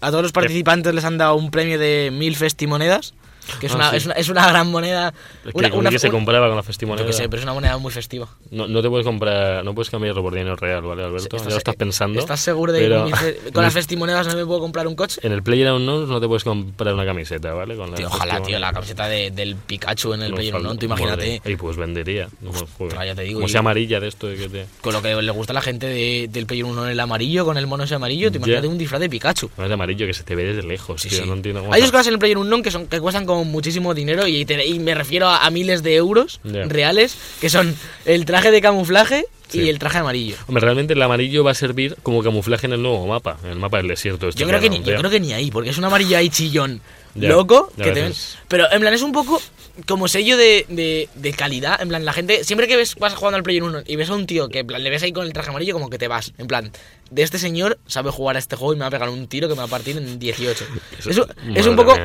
a 0.00 0.10
todos 0.10 0.22
los 0.22 0.32
participantes 0.32 0.92
les 0.92 1.04
han 1.04 1.18
dado 1.18 1.36
un 1.36 1.50
premio 1.50 1.78
de 1.78 2.10
1000 2.12 2.36
festimonedas, 2.36 3.14
que 3.60 3.66
es, 3.66 3.72
Ah, 3.72 3.76
una, 3.76 3.90
sí. 3.90 3.96
es, 3.96 4.04
una, 4.06 4.14
es 4.14 4.28
una 4.28 4.46
gran 4.48 4.68
moneda. 4.70 5.12
es 5.44 5.54
Una, 5.54 5.68
que, 5.68 5.70
con 5.70 5.80
una- 5.80 5.90
que 5.90 5.98
se 5.98 6.10
compraba 6.10 6.46
con 6.48 6.56
la 6.56 6.62
yo 6.62 6.66
festimoneda. 6.66 7.06
qué 7.06 7.12
sé, 7.12 7.28
pero 7.28 7.38
es 7.38 7.44
una 7.44 7.54
moneda 7.54 7.78
muy 7.78 7.92
festiva. 7.92 8.28
No, 8.50 8.66
no 8.68 8.82
te 8.82 8.88
puedes 8.88 9.06
comprar, 9.06 9.64
no 9.64 9.74
puedes 9.74 9.90
cambiarlo 9.90 10.22
por 10.22 10.34
dinero 10.34 10.56
real, 10.56 10.82
¿vale, 10.82 11.04
Alberto? 11.04 11.36
ya 11.36 11.44
lo 11.44 11.56
estás 11.56 11.76
pensando. 11.76 12.18
¿Estás 12.20 12.40
seguro 12.40 12.72
de 12.72 12.80
que 12.80 12.84
pero 12.86 13.08
con, 13.52 13.62
las 13.62 13.72
festimonedas 13.74 14.26
no 14.28 14.34
me 14.36 14.44
puedo 14.46 14.60
comprar 14.60 14.86
un 14.86 14.94
coche? 14.96 15.20
En 15.22 15.32
el 15.32 15.42
Player 15.42 15.70
Unknown 15.72 16.08
no 16.08 16.20
te 16.20 16.26
puedes 16.26 16.44
comprar 16.44 16.94
una 16.94 17.04
camiseta, 17.04 17.52
¿vale? 17.52 17.76
Con 17.76 17.90
la 17.90 17.96
Tío, 17.96 18.08
ojalá, 18.08 18.40
tío, 18.42 18.58
la 18.58 18.72
camiseta 18.72 19.08
de- 19.08 19.30
del 19.30 19.56
Pikachu 19.56 20.14
en 20.14 20.22
el 20.22 20.30
No 20.30 20.36
Player 20.36 20.52
falta- 20.52 20.68
Unknown, 20.68 20.78
tú 20.78 20.86
imagínate. 20.86 21.42
Y 21.44 21.56
pues 21.56 21.76
vendería. 21.76 22.28
No, 22.40 22.52
joder. 22.78 23.06
ya 23.06 23.14
te 23.14 23.22
digo, 23.22 23.38
Como 23.40 23.48
sea 23.48 23.60
amarilla 23.60 24.00
de 24.00 24.08
esto 24.08 24.26
de 24.28 24.36
que 24.36 24.48
te. 24.48 24.66
Con 24.80 24.92
lo 24.92 25.02
que 25.02 25.14
le 25.14 25.30
gusta 25.32 25.52
a 25.52 25.54
la 25.54 25.60
gente 25.62 25.86
de- 25.86 26.28
del 26.30 26.46
Player 26.46 26.64
1 26.64 26.86
el 26.88 27.00
amarillo, 27.00 27.44
con 27.44 27.56
el 27.58 27.66
mono 27.66 27.84
ese 27.84 27.94
amarillo, 27.94 28.30
te 28.30 28.34
Ya. 28.34 28.38
imagínate 28.38 28.68
un 28.68 28.78
disfraz 28.78 29.00
de 29.00 29.08
Pikachu. 29.08 29.50
No 29.56 29.64
es 29.64 29.68
de 29.68 29.74
amarillo 29.74 30.06
que 30.06 30.14
se 30.14 30.22
te 30.22 30.34
ve 30.34 30.44
desde 30.44 30.62
lejos, 30.66 31.00
Sí, 31.00 31.08
tío. 31.08 31.22
sí. 31.22 31.26
No 31.28 31.34
entiendo 31.34 31.60
cómo. 31.60 31.72
Hay 31.72 31.80
dos 31.82 31.90
cosas 31.90 32.06
en 32.08 32.14
el 32.14 32.18
Player 32.18 32.38
Unknown 32.38 32.62
que 32.62 32.70
son 32.70 32.86
que 32.86 33.00
cuestan 33.00 33.26
como 33.26 33.35
muchísimo 33.44 33.94
dinero 33.94 34.26
y, 34.26 34.44
te- 34.44 34.66
y 34.66 34.78
me 34.78 34.94
refiero 34.94 35.28
a, 35.28 35.44
a 35.46 35.50
miles 35.50 35.82
de 35.82 35.94
euros 35.96 36.40
reales, 36.44 37.16
que 37.40 37.50
son 37.50 37.74
el 38.04 38.24
traje 38.24 38.50
de 38.50 38.60
camuflaje 38.60 39.26
y 39.52 39.68
el 39.68 39.78
traje 39.78 39.98
amarillo. 39.98 40.36
Hombre, 40.48 40.62
realmente 40.62 40.94
el 40.94 41.02
amarillo 41.02 41.44
va 41.44 41.52
a 41.52 41.54
servir 41.54 41.96
como 42.02 42.22
camuflaje 42.22 42.66
en 42.66 42.72
el 42.72 42.82
nuevo 42.82 43.06
mapa, 43.06 43.38
en 43.44 43.50
el 43.50 43.58
mapa 43.58 43.76
del 43.78 43.88
desierto. 43.88 44.28
Este 44.28 44.40
Yo 44.40 44.48
creo, 44.48 44.60
que 44.60 44.68
ni, 44.70 44.78
yo 44.82 44.96
creo 44.96 45.10
que 45.10 45.20
ni 45.20 45.32
ahí, 45.32 45.50
porque 45.50 45.70
es 45.70 45.78
un 45.78 45.84
amarillo 45.84 46.18
ahí 46.18 46.28
chillón, 46.30 46.80
Ya, 47.14 47.28
loco, 47.28 47.72
ya 47.76 47.84
que 47.84 47.90
te 47.92 48.02
ves. 48.02 48.36
ven- 48.38 48.44
Pero 48.48 48.72
en 48.72 48.80
plan 48.80 48.92
es 48.92 49.02
un 49.02 49.12
poco 49.12 49.40
como 49.86 50.08
sello 50.08 50.36
de, 50.36 50.66
de- 50.68 51.08
de 51.14 51.32
calidad, 51.32 51.80
en 51.80 51.88
plan 51.88 52.04
la 52.04 52.12
gente, 52.12 52.42
siempre 52.44 52.66
que 52.66 52.76
ves, 52.76 52.96
vas 52.96 53.14
jugando 53.14 53.36
al 53.36 53.42
Player 53.44 53.62
1 53.62 53.82
y 53.86 53.94
ves 53.96 54.10
a 54.10 54.14
un 54.14 54.26
tío 54.26 54.48
que 54.48 54.60
en 54.60 54.66
plan, 54.66 54.82
le 54.82 54.90
ves 54.90 55.02
ahí 55.04 55.12
con 55.12 55.24
el 55.26 55.32
traje 55.32 55.50
amarillo 55.50 55.74
como 55.74 55.90
que 55.90 55.98
te 55.98 56.08
vas, 56.08 56.32
en 56.38 56.46
plan, 56.48 56.72
de 57.10 57.22
este 57.22 57.38
señor 57.38 57.78
sabe 57.86 58.10
jugar 58.10 58.36
a 58.36 58.38
este 58.38 58.56
juego 58.56 58.72
y 58.72 58.76
me 58.76 58.80
va 58.82 58.88
a 58.88 58.90
pegar 58.90 59.08
un 59.08 59.26
tiro 59.28 59.48
que 59.48 59.54
me 59.54 59.58
va 59.60 59.64
a 59.64 59.68
partir 59.68 59.96
en 59.96 60.18
18. 60.18 60.64
Eso- 60.98 61.10
es, 61.10 61.16
un- 61.18 61.24
es 61.56 61.66
madre 61.66 61.70
un 61.70 61.76
poco... 61.76 61.96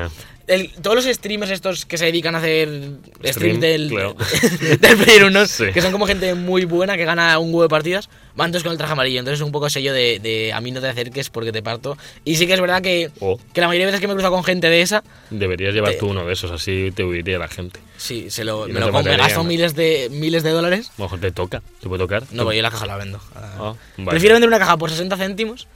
el- 0.47 0.71
todos 0.81 0.95
los 1.03 1.05
streamers 1.15 1.51
estos 1.51 1.85
que 1.85 1.97
se 1.97 2.05
dedican 2.05 2.35
a 2.35 2.39
hacer 2.39 2.67
Stream, 2.69 3.33
stream 3.33 3.59
del, 3.59 3.89
claro. 3.89 4.15
del 4.79 4.97
Player 4.97 5.23
1, 5.25 5.45
Sí. 5.47 5.65
que 5.73 5.81
son 5.81 5.91
como 5.91 6.05
gente 6.07 6.33
muy 6.35 6.65
buena 6.65 6.97
que 6.97 7.05
gana 7.05 7.37
un 7.39 7.47
huevo 7.49 7.63
de 7.63 7.69
partidas, 7.69 8.09
van 8.35 8.51
todos 8.51 8.63
con 8.63 8.71
el 8.71 8.77
traje 8.77 8.93
amarillo. 8.93 9.19
Entonces 9.19 9.39
es 9.39 9.45
un 9.45 9.51
poco 9.51 9.69
sello 9.69 9.93
de, 9.93 10.19
de 10.19 10.51
a 10.53 10.61
mí 10.61 10.71
no 10.71 10.81
te 10.81 10.87
acerques 10.87 11.29
porque 11.29 11.51
te 11.51 11.61
parto. 11.63 11.97
Y 12.25 12.35
sí 12.35 12.45
que 12.47 12.53
es 12.53 12.61
verdad 12.61 12.81
que, 12.81 13.09
Oh. 13.19 13.39
que 13.53 13.61
la 13.61 13.67
mayoría 13.67 13.85
de 13.87 13.91
veces 13.93 14.01
que 14.01 14.07
me 14.07 14.13
he 14.13 14.15
cruzado 14.15 14.33
con 14.33 14.43
gente 14.43 14.69
de 14.69 14.81
esa, 14.81 15.03
Deberías 15.29 15.73
llevar 15.73 15.91
Te- 15.93 15.97
tú 15.99 16.07
uno 16.07 16.25
de 16.25 16.33
esos, 16.33 16.51
así 16.51 16.91
te 16.93 17.03
huiría 17.03 17.39
la 17.39 17.47
gente. 17.47 17.79
Sí, 18.01 18.29
se 18.29 18.43
lo, 18.43 18.67
me 18.67 18.73
no 18.73 18.87
lo 18.87 18.91
compro, 18.91 19.15
gasto 19.15 19.43
miles 19.43 19.75
de, 19.75 20.09
miles 20.11 20.43
de 20.43 20.49
dólares. 20.49 20.91
Mejor 20.97 21.19
te 21.19 21.31
toca, 21.31 21.61
te 21.79 21.87
puede 21.87 22.03
tocar. 22.03 22.23
No, 22.31 22.43
porque 22.43 22.57
yo 22.57 22.63
la 22.63 22.71
caja 22.71 22.85
la 22.85 22.97
vendo. 22.97 23.19
Ah, 23.35 23.75
vale. 23.97 24.09
Prefiero 24.09 24.35
vender 24.35 24.47
una 24.47 24.59
caja 24.59 24.77
por 24.77 24.89
60 24.89 25.15
céntimos 25.17 25.67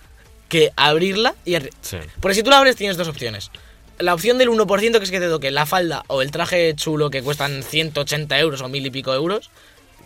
que 0.49 0.71
abrirla 0.75 1.35
y... 1.45 1.55
Sí. 1.81 1.97
Porque 2.19 2.35
si 2.35 2.43
tú 2.43 2.49
la 2.49 2.57
abres 2.57 2.75
tienes 2.75 2.97
dos 2.97 3.07
opciones. 3.07 3.51
La 3.97 4.13
opción 4.13 4.37
del 4.37 4.49
1% 4.49 4.97
que 4.97 5.03
es 5.03 5.11
que 5.11 5.19
te 5.19 5.29
toque 5.29 5.51
la 5.51 5.65
falda 5.65 6.03
o 6.07 6.21
el 6.21 6.31
traje 6.31 6.75
chulo 6.75 7.09
que 7.09 7.21
cuestan 7.23 7.63
180 7.63 8.39
euros 8.39 8.61
o 8.61 8.67
mil 8.67 8.85
y 8.85 8.89
pico 8.89 9.13
euros. 9.13 9.49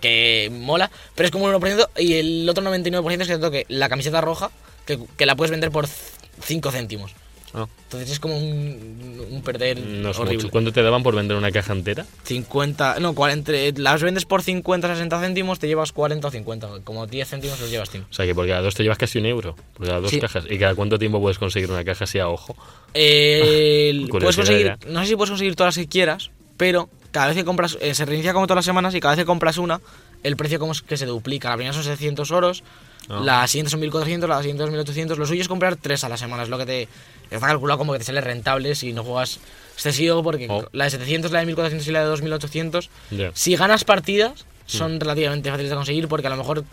que 0.01 0.49
mola, 0.51 0.91
pero 1.15 1.25
es 1.25 1.31
como 1.31 1.45
un 1.45 1.53
1% 1.53 1.89
y 1.97 2.15
el 2.15 2.49
otro 2.49 2.63
99% 2.63 3.21
es 3.21 3.27
que 3.27 3.35
te 3.35 3.39
toque 3.39 3.65
la 3.69 3.89
camiseta 3.89 4.21
roja, 4.21 4.51
que, 4.85 4.99
que 5.17 5.25
la 5.25 5.35
puedes 5.35 5.51
vender 5.51 5.71
por 5.71 5.87
5 5.87 6.71
céntimos. 6.71 7.15
Ah, 7.53 7.65
Entonces 7.85 8.11
es 8.11 8.19
como 8.19 8.37
un, 8.37 9.25
un 9.31 9.41
perder 9.41 9.79
no 9.79 10.11
es 10.11 10.19
horrible. 10.19 10.37
mucho. 10.43 10.49
¿Cuánto 10.51 10.71
te 10.71 10.83
daban 10.83 11.01
por 11.01 11.15
vender 11.15 11.35
una 11.35 11.51
caja 11.51 11.73
entera? 11.73 12.05
50, 12.25 12.99
no, 12.99 13.15
40, 13.15 13.51
las 13.77 14.03
vendes 14.03 14.25
por 14.25 14.43
50, 14.43 14.87
60 14.87 15.19
céntimos, 15.19 15.57
te 15.57 15.67
llevas 15.67 15.91
40 15.91 16.27
o 16.27 16.31
50. 16.31 16.69
Como 16.83 17.07
10 17.07 17.27
céntimos 17.27 17.59
los 17.59 17.71
llevas, 17.71 17.89
tío. 17.89 18.01
O 18.09 18.13
sea 18.13 18.25
que 18.27 18.35
por 18.35 18.47
cada 18.47 18.61
dos 18.61 18.75
te 18.75 18.83
llevas 18.83 18.99
casi 18.99 19.17
un 19.17 19.25
euro. 19.25 19.55
Por 19.73 19.87
cada 19.87 19.99
dos 19.99 20.11
Sí. 20.11 20.19
cajas. 20.19 20.45
¿Y 20.49 20.59
cada 20.59 20.75
cuánto 20.75 20.99
tiempo 20.99 21.19
puedes 21.19 21.39
conseguir 21.39 21.71
una 21.71 21.83
caja 21.83 22.03
así 22.03 22.19
a 22.19 22.27
ojo? 22.29 22.55
Eh, 22.93 24.05
puedes 24.09 24.35
conseguir, 24.35 24.77
no 24.87 25.01
sé 25.01 25.07
si 25.07 25.15
puedes 25.15 25.29
conseguir 25.29 25.55
todas 25.55 25.75
las 25.77 25.83
que 25.83 25.89
quieras, 25.89 26.31
pero 26.57 26.89
cada 27.11 27.27
vez 27.27 27.35
que 27.37 27.45
compras, 27.45 27.77
eh, 27.81 27.93
se 27.93 28.03
reinicia 28.05 28.33
como 28.33 28.45
todas 28.47 28.57
las 28.57 28.65
semanas 28.65 28.93
y 28.95 28.99
cada 28.99 29.15
vez 29.15 29.23
que 29.23 29.25
compras 29.27 29.57
una, 29.57 29.79
el 30.23 30.35
precio 30.35 30.59
como 30.59 30.71
es 30.73 30.81
que 30.81 30.97
se 30.97 31.05
duplica. 31.05 31.49
La 31.49 31.55
primera 31.55 31.73
son 31.73 31.83
700 31.83 32.31
oros, 32.31 32.63
Ah. 33.07 33.21
la 33.23 33.47
siguiente 33.47 33.71
son 33.71 33.79
1400, 33.79 34.29
la 34.29 34.37
siguiente 34.39 34.63
son 34.63 34.71
1800. 34.71 35.17
Lo 35.17 35.25
suyo 35.25 35.41
es 35.41 35.47
comprar 35.47 35.75
tres 35.77 36.03
a 36.03 36.09
la 36.09 36.17
semana, 36.17 36.43
es 36.43 36.49
lo 36.49 36.57
que 36.59 36.65
te 36.65 36.87
está 37.35 37.47
calculado 37.47 37.77
como 37.77 37.93
que 37.93 37.99
te 37.99 38.05
sale 38.05 38.21
rentable 38.21 38.75
si 38.75 38.93
no 38.93 39.03
juegas 39.03 39.39
excesivo, 39.73 40.23
porque 40.23 40.47
Oh. 40.49 40.67
la 40.71 40.85
de 40.85 40.89
700, 40.91 41.31
la 41.31 41.39
de 41.39 41.45
1400 41.47 41.87
y 41.87 41.91
la 41.91 41.99
de 42.01 42.05
2800, 42.07 42.89
Ya. 43.11 43.31
si 43.33 43.55
ganas 43.55 43.83
partidas, 43.83 44.45
son 44.65 44.95
Mm. 44.97 44.99
relativamente 44.99 45.49
fáciles 45.49 45.69
de 45.69 45.75
conseguir 45.75 46.07
porque 46.07 46.27
a 46.27 46.29
lo 46.29 46.37
mejor 46.37 46.63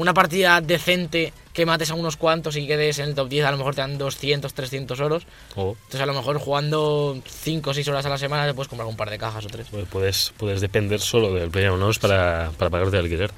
una 0.00 0.14
partida 0.14 0.60
decente 0.60 1.32
que 1.52 1.66
mates 1.66 1.90
a 1.90 1.94
unos 1.94 2.16
cuantos 2.16 2.56
y 2.56 2.64
quedes 2.66 3.00
en 3.00 3.08
el 3.08 3.14
top 3.16 3.28
10, 3.28 3.44
a 3.44 3.50
lo 3.50 3.56
mejor 3.58 3.74
te 3.74 3.80
dan 3.80 3.98
200, 3.98 4.54
300 4.54 5.00
oros. 5.00 5.26
Oh, 5.56 5.72
Entonces 5.76 6.00
a 6.00 6.06
lo 6.06 6.14
mejor 6.14 6.38
jugando 6.38 7.20
5 7.26 7.70
o 7.70 7.74
6 7.74 7.88
horas 7.88 8.06
a 8.06 8.08
la 8.08 8.18
semana 8.18 8.46
te 8.46 8.54
puedes 8.54 8.68
comprar 8.68 8.88
un 8.88 8.96
par 8.96 9.10
de 9.10 9.18
cajas 9.18 9.44
o 9.44 9.48
tres. 9.48 9.66
pues 9.70 9.84
puedes, 9.90 10.32
puedes 10.36 10.60
depender 10.60 11.00
solo 11.00 11.34
del 11.34 11.50
PlayerUnknown's 11.50 11.98
para, 11.98 12.52
para 12.56 12.70
pagarte 12.70 12.96
el 12.98 13.02
alquiler. 13.02 13.32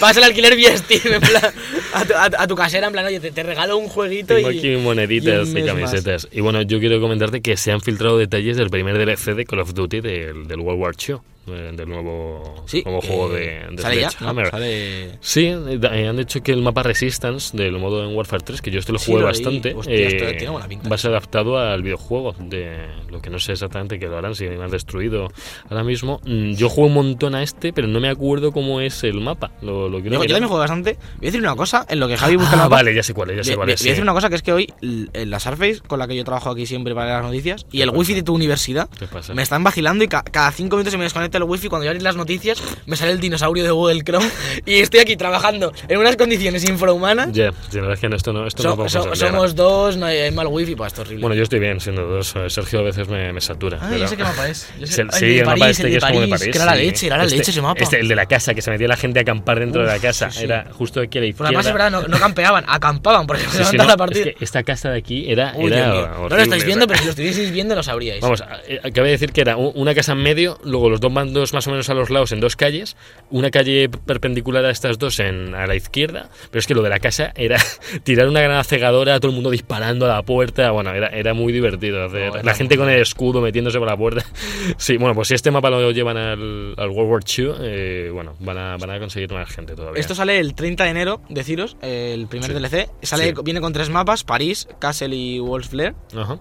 Para, 0.00 0.18
el 0.18 0.24
alquiler 0.24 0.56
vía 0.56 0.76
Steam, 0.78 1.14
en 1.14 1.20
plan, 1.20 1.52
a, 1.92 2.04
tu, 2.04 2.14
a- 2.14 2.42
a 2.42 2.46
tu 2.46 2.56
casera, 2.56 2.86
en 2.86 2.92
plan, 2.92 3.04
oye, 3.04 3.20
te, 3.20 3.30
te 3.32 3.42
regalo 3.42 3.76
un 3.76 3.88
jueguito 3.88 4.34
Tengo 4.34 4.50
y... 4.50 4.58
aquí 4.58 4.76
moneditas 4.76 5.48
y 5.50 5.62
camisetas. 5.64 6.28
Y 6.32 6.40
bueno, 6.40 6.62
yo 6.62 6.80
quiero 6.80 7.00
comentarte 7.00 7.42
que 7.42 7.56
se 7.58 7.70
han 7.70 7.82
filtrado 7.82 8.16
detalles 8.18 8.56
del 8.56 8.70
primer 8.70 8.96
DLC 8.96 9.34
de 9.34 9.44
Call 9.44 9.60
of 9.60 9.74
Duty 9.74 10.00
del, 10.00 10.48
del 10.48 10.60
World 10.60 10.80
War 10.80 10.94
II, 11.06 11.16
eh, 11.54 11.72
del 11.74 11.88
nuevo, 11.88 12.62
Sí, 12.66 12.82
nuevo 12.84 13.00
juego 13.00 13.36
eh, 13.36 13.66
de, 13.70 13.76
de 13.76 13.82
sale 13.82 14.00
ya, 14.00 14.10
¿no? 14.20 14.50
Sale... 14.50 15.18
Sí, 15.20 15.46
eh, 15.46 15.80
eh, 15.92 16.08
han 16.08 16.16
dicho 16.16 16.42
que 16.42 16.52
el 16.52 16.62
mapa 16.62 16.82
Resistance 16.82 17.56
del 17.56 17.78
modo 17.78 18.04
en 18.08 18.14
Warfare 18.16 18.42
3, 18.44 18.62
que 18.62 18.70
yo 18.70 18.78
este 18.78 18.92
lo 18.92 18.98
Sí, 18.98 19.12
jugué 19.12 19.22
lo 19.22 19.30
leí. 19.30 19.42
bastante, 19.42 19.74
Hostia, 19.74 19.94
esto 20.08 20.24
eh, 20.24 20.48
va 20.90 20.94
a 20.94 20.98
ser 20.98 21.10
adaptado 21.10 21.58
al 21.58 21.82
videojuego. 21.82 22.34
De 22.38 22.86
lo 23.10 23.20
que 23.20 23.30
no 23.30 23.38
sé 23.38 23.52
exactamente 23.52 23.98
que 23.98 24.06
lo 24.06 24.18
harán, 24.18 24.34
si 24.34 24.46
lo 24.46 24.62
han 24.62 24.70
destruido 24.70 25.28
ahora 25.70 25.84
mismo. 25.84 26.20
Mm, 26.24 26.52
Yo 26.52 26.68
juego 26.68 26.88
un 26.88 26.94
montón 26.94 27.34
a 27.34 27.42
este, 27.42 27.72
pero 27.72 27.88
no 27.88 28.00
me 28.00 28.08
acuerdo 28.08 28.52
cómo 28.52 28.80
es 28.80 29.02
el 29.04 29.20
mapa. 29.20 29.50
Lo, 29.62 29.88
lo 29.88 30.00
quiero 30.00 30.16
Yo, 30.16 30.22
yo 30.24 30.28
también 30.34 30.48
juego 30.48 30.58
bastante. 30.60 30.94
Voy 31.18 31.26
a 31.26 31.30
decir 31.30 31.40
una 31.40 31.56
cosa, 31.56 31.86
en 31.88 32.00
lo 32.00 32.08
que 32.08 32.16
Javi 32.16 32.36
busca 32.36 32.54
el 32.54 32.60
Ah, 32.60 32.64
mapa... 32.64 32.76
vale, 32.76 32.94
ya 32.94 33.02
sé 33.02 33.14
cuál 33.14 33.30
es, 33.30 33.36
ya 33.38 33.44
sé 33.44 33.50
Voy- 33.50 33.56
cuál 33.56 33.66
voy- 33.68 33.74
es. 33.74 33.80
voy 33.80 33.82
a 33.82 33.84
sí. 33.84 33.88
decir 33.90 34.02
una 34.02 34.12
cosa 34.12 34.28
que 34.28 34.34
es 34.36 34.42
que 34.42 34.52
hoy 34.52 34.72
en 34.82 35.30
la 35.30 35.40
Surface, 35.40 35.80
con 35.86 35.98
la 35.98 36.06
que 36.08 36.16
yo 36.16 36.24
trabajo 36.24 36.50
aquí 36.50 36.66
siempre 36.66 36.94
para 36.94 37.14
las 37.16 37.22
noticias, 37.24 37.66
y 37.70 37.78
¿Qué 37.78 37.82
el 37.84 37.88
pasa? 37.90 37.98
wifi 37.98 38.14
de 38.14 38.22
tu 38.22 38.34
universidad, 38.34 38.88
me 39.34 39.42
están 39.42 39.62
vacilando 39.64 40.04
y 40.04 40.08
ca- 40.08 40.22
cada 40.22 40.50
cinco 40.52 40.76
minutos 40.76 40.92
se 40.92 40.98
me 40.98 41.04
desconecta 41.04 41.37
el 41.38 41.44
wifi. 41.44 41.68
Cuando 41.68 41.84
yo 41.84 41.90
abrí 41.90 42.00
las 42.02 42.16
noticias, 42.16 42.62
me 42.86 42.96
sale 42.96 43.12
el 43.12 43.20
dinosaurio 43.20 43.64
de 43.64 43.70
Google 43.70 44.02
Chrome 44.04 44.28
y 44.66 44.74
estoy 44.80 45.00
aquí 45.00 45.16
trabajando 45.16 45.72
en 45.88 45.98
unas 45.98 46.16
condiciones 46.16 46.68
infrahumanas. 46.68 47.32
Ya, 47.32 47.48
es 47.48 48.00
que 48.00 48.08
no, 48.08 48.16
esto 48.16 48.32
no, 48.32 48.46
esto 48.46 48.62
no 48.62 48.70
So- 48.70 48.76
vamos 48.76 48.92
so- 48.92 49.14
somos 49.16 49.54
dos, 49.54 49.96
no 49.96 50.06
hay, 50.06 50.18
hay 50.18 50.30
mal 50.30 50.46
wifi, 50.48 50.74
pues 50.74 50.88
esto 50.88 51.02
es 51.02 51.08
horrible. 51.08 51.22
Bueno, 51.22 51.34
yo 51.36 51.42
estoy 51.42 51.58
bien 51.60 51.80
siendo 51.80 52.06
dos. 52.06 52.34
eh, 52.36 52.50
Sergio 52.50 52.80
a 52.80 52.82
veces 52.82 53.08
me, 53.08 53.32
me 53.32 53.40
satura. 53.40 53.78
Ah, 53.80 53.86
pero- 53.88 54.00
yo 54.00 54.08
sé 54.08 54.16
qué 54.16 54.22
mapa 54.24 54.48
es. 54.48 54.68
Yo 54.78 54.86
sé- 54.86 55.02
el- 55.02 55.10
sí, 55.12 55.24
el 55.24 55.30
de 55.32 55.38
el 55.40 55.44
mapa 55.46 55.58
París, 55.58 55.70
este 55.78 55.82
el 55.82 55.88
que 55.88 55.92
de 55.92 55.96
es 55.98 56.04
como 56.04 56.20
de 56.20 56.26
París, 56.28 56.40
París. 56.40 56.52
que 56.52 56.58
era 56.58 56.66
la 56.66 56.74
leche, 56.74 57.06
era 57.06 57.16
la 57.18 57.24
Este- 57.24 57.36
leche 57.36 57.50
ese 57.50 57.62
mapa. 57.62 57.82
Este, 57.82 58.00
el 58.00 58.08
de 58.08 58.14
la 58.16 58.26
casa, 58.26 58.54
que 58.54 58.62
se 58.62 58.70
metía 58.70 58.88
la 58.88 58.96
gente 58.96 59.18
a 59.18 59.22
acampar 59.22 59.58
dentro 59.60 59.82
de 59.82 59.88
la 59.88 59.96
Uf, 59.96 60.02
casa. 60.02 60.30
sí, 60.30 60.38
sí. 60.38 60.44
Era 60.44 60.66
justo 60.72 61.00
aquí 61.00 61.18
a 61.18 61.20
la 61.20 61.24
Pero 61.24 61.30
izquierda. 61.30 61.48
además 61.48 61.66
es 61.66 61.72
verdad, 61.72 61.90
no, 61.90 62.02
no 62.08 62.18
campeaban, 62.18 62.64
acampaban 62.66 63.26
porque 63.26 63.42
se 63.44 63.48
Sí, 63.50 63.56
sí, 63.56 63.58
levanta 63.58 63.82
no, 63.84 63.88
la 63.88 63.96
partida. 63.96 64.24
es 64.30 64.36
que 64.36 64.44
esta 64.44 64.62
casa 64.62 64.90
de 64.90 64.98
aquí 64.98 65.30
era, 65.30 65.52
Uy, 65.56 65.72
era 65.72 65.88
mío. 65.92 66.06
No 66.08 66.14
lo 66.18 66.24
horrible, 66.26 66.42
estáis 66.44 66.64
viendo, 66.64 66.86
pero 66.86 66.98
si 66.98 67.04
lo 67.04 67.10
estuvieseis 67.10 67.50
viendo 67.50 67.74
lo 67.74 67.82
sabríais. 67.82 68.20
Vamos, 68.20 68.42
eh, 68.68 68.80
acabé 68.82 69.08
de 69.08 69.12
decir 69.12 69.32
que 69.32 69.40
era 69.40 69.56
una 69.56 69.94
casa 69.94 70.12
en 70.12 70.18
medio, 70.18 70.58
luego 70.64 70.88
los 70.90 71.00
dos 71.00 71.12
bandos 71.28 71.52
más 71.52 71.66
o 71.66 71.70
menos 71.70 71.88
a 71.90 71.94
los 71.94 72.10
lados 72.10 72.32
en 72.32 72.40
dos 72.40 72.56
calles, 72.56 72.96
una 73.30 73.50
calle 73.50 73.88
perpendicular 73.88 74.64
a 74.64 74.70
estas 74.70 74.98
dos 74.98 75.20
en, 75.20 75.54
a 75.54 75.66
la 75.66 75.74
izquierda, 75.76 76.30
pero 76.50 76.60
es 76.60 76.66
que 76.66 76.74
lo 76.74 76.82
de 76.82 76.88
la 76.88 76.98
casa 76.98 77.32
era 77.36 77.58
tirar 78.04 78.28
una 78.28 78.40
granada 78.40 78.64
cegadora, 78.64 79.20
todo 79.20 79.30
el 79.30 79.34
mundo 79.34 79.50
disparando 79.50 80.06
a 80.06 80.08
la 80.08 80.22
puerta, 80.22 80.70
bueno, 80.70 80.92
era, 80.92 81.08
era 81.08 81.34
muy 81.34 81.52
divertido 81.52 82.04
hacer. 82.04 82.34
No, 82.34 82.42
la 82.42 82.54
gente 82.54 82.76
con 82.76 82.88
el 82.88 83.00
escudo 83.00 83.40
metiéndose 83.40 83.78
por 83.78 83.88
la 83.88 83.96
puerta. 83.96 84.24
Sí, 84.76 84.96
bueno, 84.96 85.14
pues 85.14 85.28
si 85.28 85.34
este 85.34 85.50
mapa 85.50 85.70
lo 85.70 85.90
llevan 85.90 86.16
al, 86.16 86.74
al 86.76 86.88
World 86.90 87.10
War 87.10 87.22
II, 87.26 87.52
eh, 87.60 88.10
bueno, 88.12 88.34
van 88.40 88.58
a, 88.58 88.76
van 88.76 88.90
a 88.90 88.98
conseguir 88.98 89.32
más 89.32 89.48
gente 89.50 89.74
todavía. 89.74 90.00
Esto 90.00 90.14
sale 90.14 90.38
el 90.38 90.54
30 90.54 90.84
de 90.84 90.90
enero, 90.90 91.20
deciros, 91.28 91.76
el 91.82 92.26
primer 92.26 92.48
Sí. 92.50 92.54
DLC. 92.54 92.88
Sale, 93.02 93.24
Sí. 93.28 93.34
Viene 93.44 93.60
con 93.60 93.72
tres 93.72 93.90
mapas, 93.90 94.24
París, 94.24 94.68
Castle 94.78 95.14
y 95.14 95.38
Wolf's 95.40 95.68
Flare. 95.70 95.94
Ajá. 96.16 96.38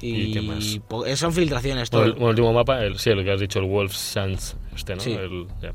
Y, 0.00 0.14
¿Y 0.22 0.32
qué 0.32 0.40
más? 0.42 0.78
eh, 1.06 1.16
son 1.16 1.32
filtraciones, 1.32 1.90
todo. 1.90 2.00
Bueno, 2.02 2.14
el, 2.16 2.22
el 2.22 2.28
último 2.30 2.52
mapa, 2.52 2.82
el, 2.84 2.98
sí, 2.98 3.10
el 3.10 3.22
que 3.24 3.32
has 3.32 3.40
dicho, 3.40 3.58
el 3.58 3.66
Wolf 3.66 3.92
Sands, 3.92 4.56
este, 4.74 4.94
¿no? 4.94 5.00
Sí. 5.00 5.12
El- 5.12 5.46
ya. 5.62 5.72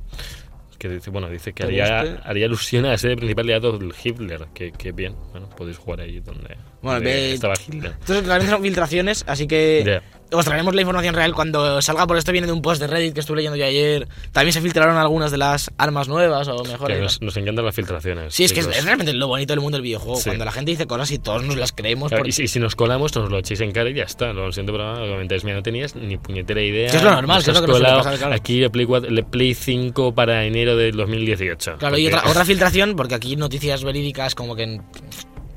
Que 0.77 0.89
dice, 0.89 1.10
bueno, 1.10 1.29
dice 1.29 1.53
que 1.53 1.63
haría, 1.63 2.00
haría 2.25 2.46
alusión 2.48 2.86
a 2.86 2.89
la 2.89 2.98
sede 2.98 3.15
principal 3.15 3.48
de 3.48 3.53
Adolf 3.55 4.05
Hitler, 4.05 4.48
que, 4.53 4.72
que 4.74 4.91
bien, 4.91 5.15
bueno, 5.32 5.50
podéis 5.55 5.77
jugar 5.77 6.01
ahí 6.01 6.20
donde, 6.20 6.58
Bueno, 6.85 7.09
Hitler. 7.09 7.91
Entonces 7.99 8.25
realmente 8.25 8.51
son 8.53 8.61
filtraciones, 8.61 9.23
así 9.27 9.47
que 9.47 10.01
os 10.31 10.43
traeremos 10.43 10.73
la 10.75 10.81
información 10.81 11.15
real 11.15 11.33
cuando 11.33 11.81
salga. 11.81 12.07
Por 12.07 12.17
esto 12.17 12.31
viene 12.31 12.47
de 12.47 12.53
un 12.53 12.61
post 12.61 12.81
de 12.81 12.87
Reddit 12.87 13.13
que 13.13 13.19
estuve 13.19 13.37
leyendo 13.37 13.57
yo 13.57 13.65
ayer. 13.65 14.07
También 14.31 14.53
se 14.53 14.61
filtraron 14.61 14.97
algunas 14.97 15.31
de 15.31 15.37
las 15.37 15.71
armas 15.77 16.07
nuevas 16.07 16.47
o 16.47 16.63
mejores. 16.63 16.99
nos, 16.99 17.21
nos 17.21 17.37
encantan 17.37 17.65
las 17.65 17.75
filtraciones. 17.75 18.33
Sí, 18.33 18.43
es 18.43 18.53
que 18.53 18.59
es, 18.61 18.83
realmente 18.85 19.13
lo 19.13 19.27
bonito 19.27 19.53
del 19.53 19.61
mundo 19.61 19.77
del 19.77 19.83
videojuego. 19.83 20.17
Sí. 20.17 20.25
Cuando 20.25 20.45
la 20.45 20.51
gente 20.51 20.71
dice 20.71 20.87
cosas 20.87 21.11
y 21.11 21.19
todos 21.19 21.43
nos 21.43 21.55
las 21.55 21.71
creemos. 21.71 22.09
Claro, 22.09 22.21
porque- 22.21 22.29
y, 22.29 22.33
si, 22.33 22.43
y 22.43 22.47
si 22.47 22.59
nos 22.59 22.75
colamos, 22.75 23.15
nos 23.15 23.29
lo 23.29 23.37
echéis 23.39 23.61
en 23.61 23.71
cara 23.71 23.89
y 23.89 23.93
ya 23.93 24.03
está. 24.03 24.33
Lo 24.33 24.51
siento, 24.51 24.71
pero 24.73 24.99
lo 24.99 25.11
comentáis. 25.13 25.43
Mira, 25.43 25.57
no 25.57 25.63
tenías 25.63 25.95
ni 25.95 26.17
puñetera 26.17 26.61
idea. 26.61 26.89
Que 26.91 26.97
es 26.97 27.03
lo 27.03 27.11
normal, 27.11 27.43
que 27.43 27.51
es 27.51 27.59
lo 27.59 27.65
que 27.65 27.71
colado 27.71 27.97
pasar, 27.97 28.17
claro. 28.17 28.35
Aquí 28.35 28.63
el 28.63 28.71
Play, 28.71 28.85
4 28.85 29.09
el 29.09 29.25
Play 29.25 29.53
5 29.53 30.13
para 30.13 30.43
enero 30.45 30.75
del 30.75 30.95
2018. 30.95 31.77
Claro, 31.77 31.97
y 31.97 32.07
otra, 32.07 32.23
otra 32.27 32.45
filtración, 32.45 32.95
porque 32.95 33.15
aquí 33.15 33.35
noticias 33.35 33.83
verídicas 33.83 34.35
como 34.35 34.55
que 34.55 34.81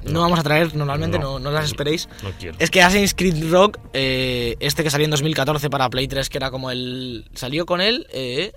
no, 0.04 0.20
vamos 0.20 0.38
a 0.38 0.42
traer 0.42 0.74
normalmente, 0.74 1.18
No. 1.18 1.32
no, 1.34 1.38
no 1.38 1.50
las 1.50 1.66
esperéis. 1.66 2.08
No 2.22 2.30
quiero. 2.38 2.56
Es 2.58 2.70
que 2.70 2.80
Assassin's 2.82 3.14
Creed 3.14 3.50
Rock, 3.50 3.78
eh, 3.92 4.56
este 4.60 4.82
que 4.82 4.90
salió 4.90 5.04
en 5.04 5.10
2014 5.10 5.68
para 5.70 5.88
Play 5.90 6.08
3, 6.08 6.28
que 6.28 6.38
era 6.38 6.50
como 6.50 6.70
el... 6.70 7.26
¿Salió 7.34 7.66
con 7.66 7.80
él? 7.80 8.06
Eh, 8.12 8.52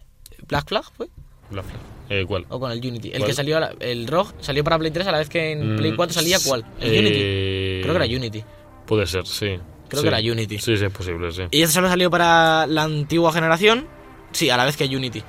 ¿Black 0.47 0.67
Flag 0.67 0.83
fue? 0.95 1.07
La 1.51 1.61
fla- 1.63 1.79
eh, 2.09 2.25
¿Cuál? 2.27 2.45
¿O 2.49 2.59
con 2.59 2.71
el 2.71 2.79
Unity? 2.85 3.11
El 3.13 3.23
que 3.25 3.33
salió, 3.33 3.59
la- 3.59 3.73
el 3.79 4.07
Rock, 4.07 4.33
salió 4.41 4.63
para 4.63 4.77
Play 4.79 4.91
3 4.91 5.07
a 5.07 5.11
la 5.11 5.17
vez 5.19 5.29
que 5.29 5.51
en 5.51 5.75
Mm, 5.75 5.77
Play 5.77 5.95
4 5.95 6.13
salía 6.13 6.37
¿cuál? 6.45 6.65
¿El 6.79 6.93
eh, 6.95 6.99
Unity? 6.99 7.83
Creo 7.83 7.97
que 7.97 8.05
era 8.05 8.17
Unity. 8.17 8.43
Puede 8.85 9.05
ser, 9.07 9.25
sí. 9.25 9.57
Creo 9.87 10.01
Sí. 10.01 10.09
que 10.09 10.15
era 10.15 10.19
Unity. 10.31 10.59
Sí, 10.59 10.77
sí, 10.77 10.85
es 10.85 10.91
posible, 10.93 11.31
sí. 11.31 11.43
Y 11.51 11.61
este 11.61 11.73
solo 11.73 11.87
salió 11.89 12.09
para 12.09 12.65
la 12.67 12.83
antigua 12.83 13.31
generación, 13.33 13.87
sí, 14.31 14.49
a 14.49 14.55
la 14.57 14.65
vez 14.65 14.77
que 14.77 14.85
Unity. 14.85 15.21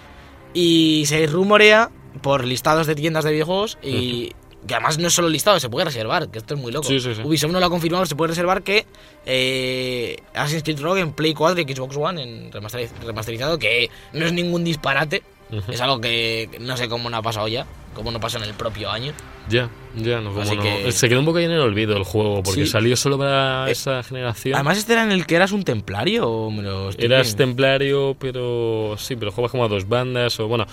Y 0.54 1.04
se 1.06 1.26
rumorea 1.26 1.90
por 2.20 2.44
listados 2.44 2.86
de 2.86 2.94
tiendas 2.94 3.24
de 3.24 3.32
videojuegos 3.32 3.78
y... 3.82 4.32
Que 4.66 4.74
además 4.74 4.96
no 4.98 5.08
es 5.08 5.14
solo 5.14 5.28
listado, 5.28 5.58
se 5.58 5.68
puede 5.68 5.86
reservar, 5.86 6.28
que 6.28 6.38
esto 6.38 6.54
es 6.54 6.60
muy 6.60 6.70
loco. 6.70 6.86
Sí, 6.86 7.00
sí, 7.00 7.14
sí. 7.14 7.22
Ubisoft 7.24 7.50
no 7.50 7.58
lo 7.58 7.66
ha 7.66 7.70
confirmado, 7.70 8.06
se 8.06 8.14
puede 8.14 8.28
reservar 8.28 8.62
que 8.62 8.86
eh, 9.26 10.16
Assassin's 10.34 10.62
Creed 10.62 10.80
Rogue 10.80 11.00
en 11.00 11.12
Play 11.12 11.34
4 11.34 11.60
y 11.60 11.74
Xbox 11.74 11.96
One 11.96 12.22
en 12.22 12.52
remasteriz- 12.52 12.92
remasterizado, 13.04 13.58
que 13.58 13.90
no 14.12 14.24
es 14.24 14.32
ningún 14.32 14.62
disparate, 14.62 15.22
es 15.68 15.80
algo 15.80 16.00
que 16.00 16.48
no 16.60 16.76
sé 16.76 16.88
cómo 16.88 17.10
no 17.10 17.16
ha 17.16 17.22
pasado 17.22 17.48
ya, 17.48 17.66
cómo 17.94 18.10
no 18.10 18.20
pasó 18.20 18.38
en 18.38 18.44
el 18.44 18.54
propio 18.54 18.90
año. 18.90 19.12
Ya, 19.48 19.68
ya, 19.96 20.20
no, 20.20 20.32
como 20.32 20.54
no. 20.54 20.62
que- 20.62 20.92
Se 20.92 21.08
quedó 21.08 21.18
un 21.18 21.24
poco 21.26 21.38
ahí 21.38 21.46
en 21.46 21.50
el 21.50 21.58
olvido 21.60 21.96
el 21.96 22.04
juego, 22.04 22.42
porque 22.44 22.64
Sí. 22.64 22.70
salió 22.70 22.96
solo 22.96 23.18
para 23.18 23.68
Eh, 23.68 23.72
esa 23.72 24.02
generación. 24.04 24.54
Además, 24.54 24.78
este 24.78 24.92
era 24.92 25.02
en 25.02 25.10
el 25.10 25.26
que 25.26 25.34
eras 25.34 25.50
un 25.50 25.64
templario 25.64 26.28
o 26.30 26.50
me 26.50 26.62
lo 26.62 26.90
estoy 26.90 27.06
Eras 27.06 27.26
viendo? 27.34 27.44
templario, 27.44 28.16
pero 28.20 28.94
sí, 28.98 29.16
pero 29.16 29.32
juegas 29.32 29.50
como 29.50 29.64
a 29.64 29.68
dos 29.68 29.88
bandas. 29.88 30.38
O 30.38 30.46
bueno, 30.46 30.64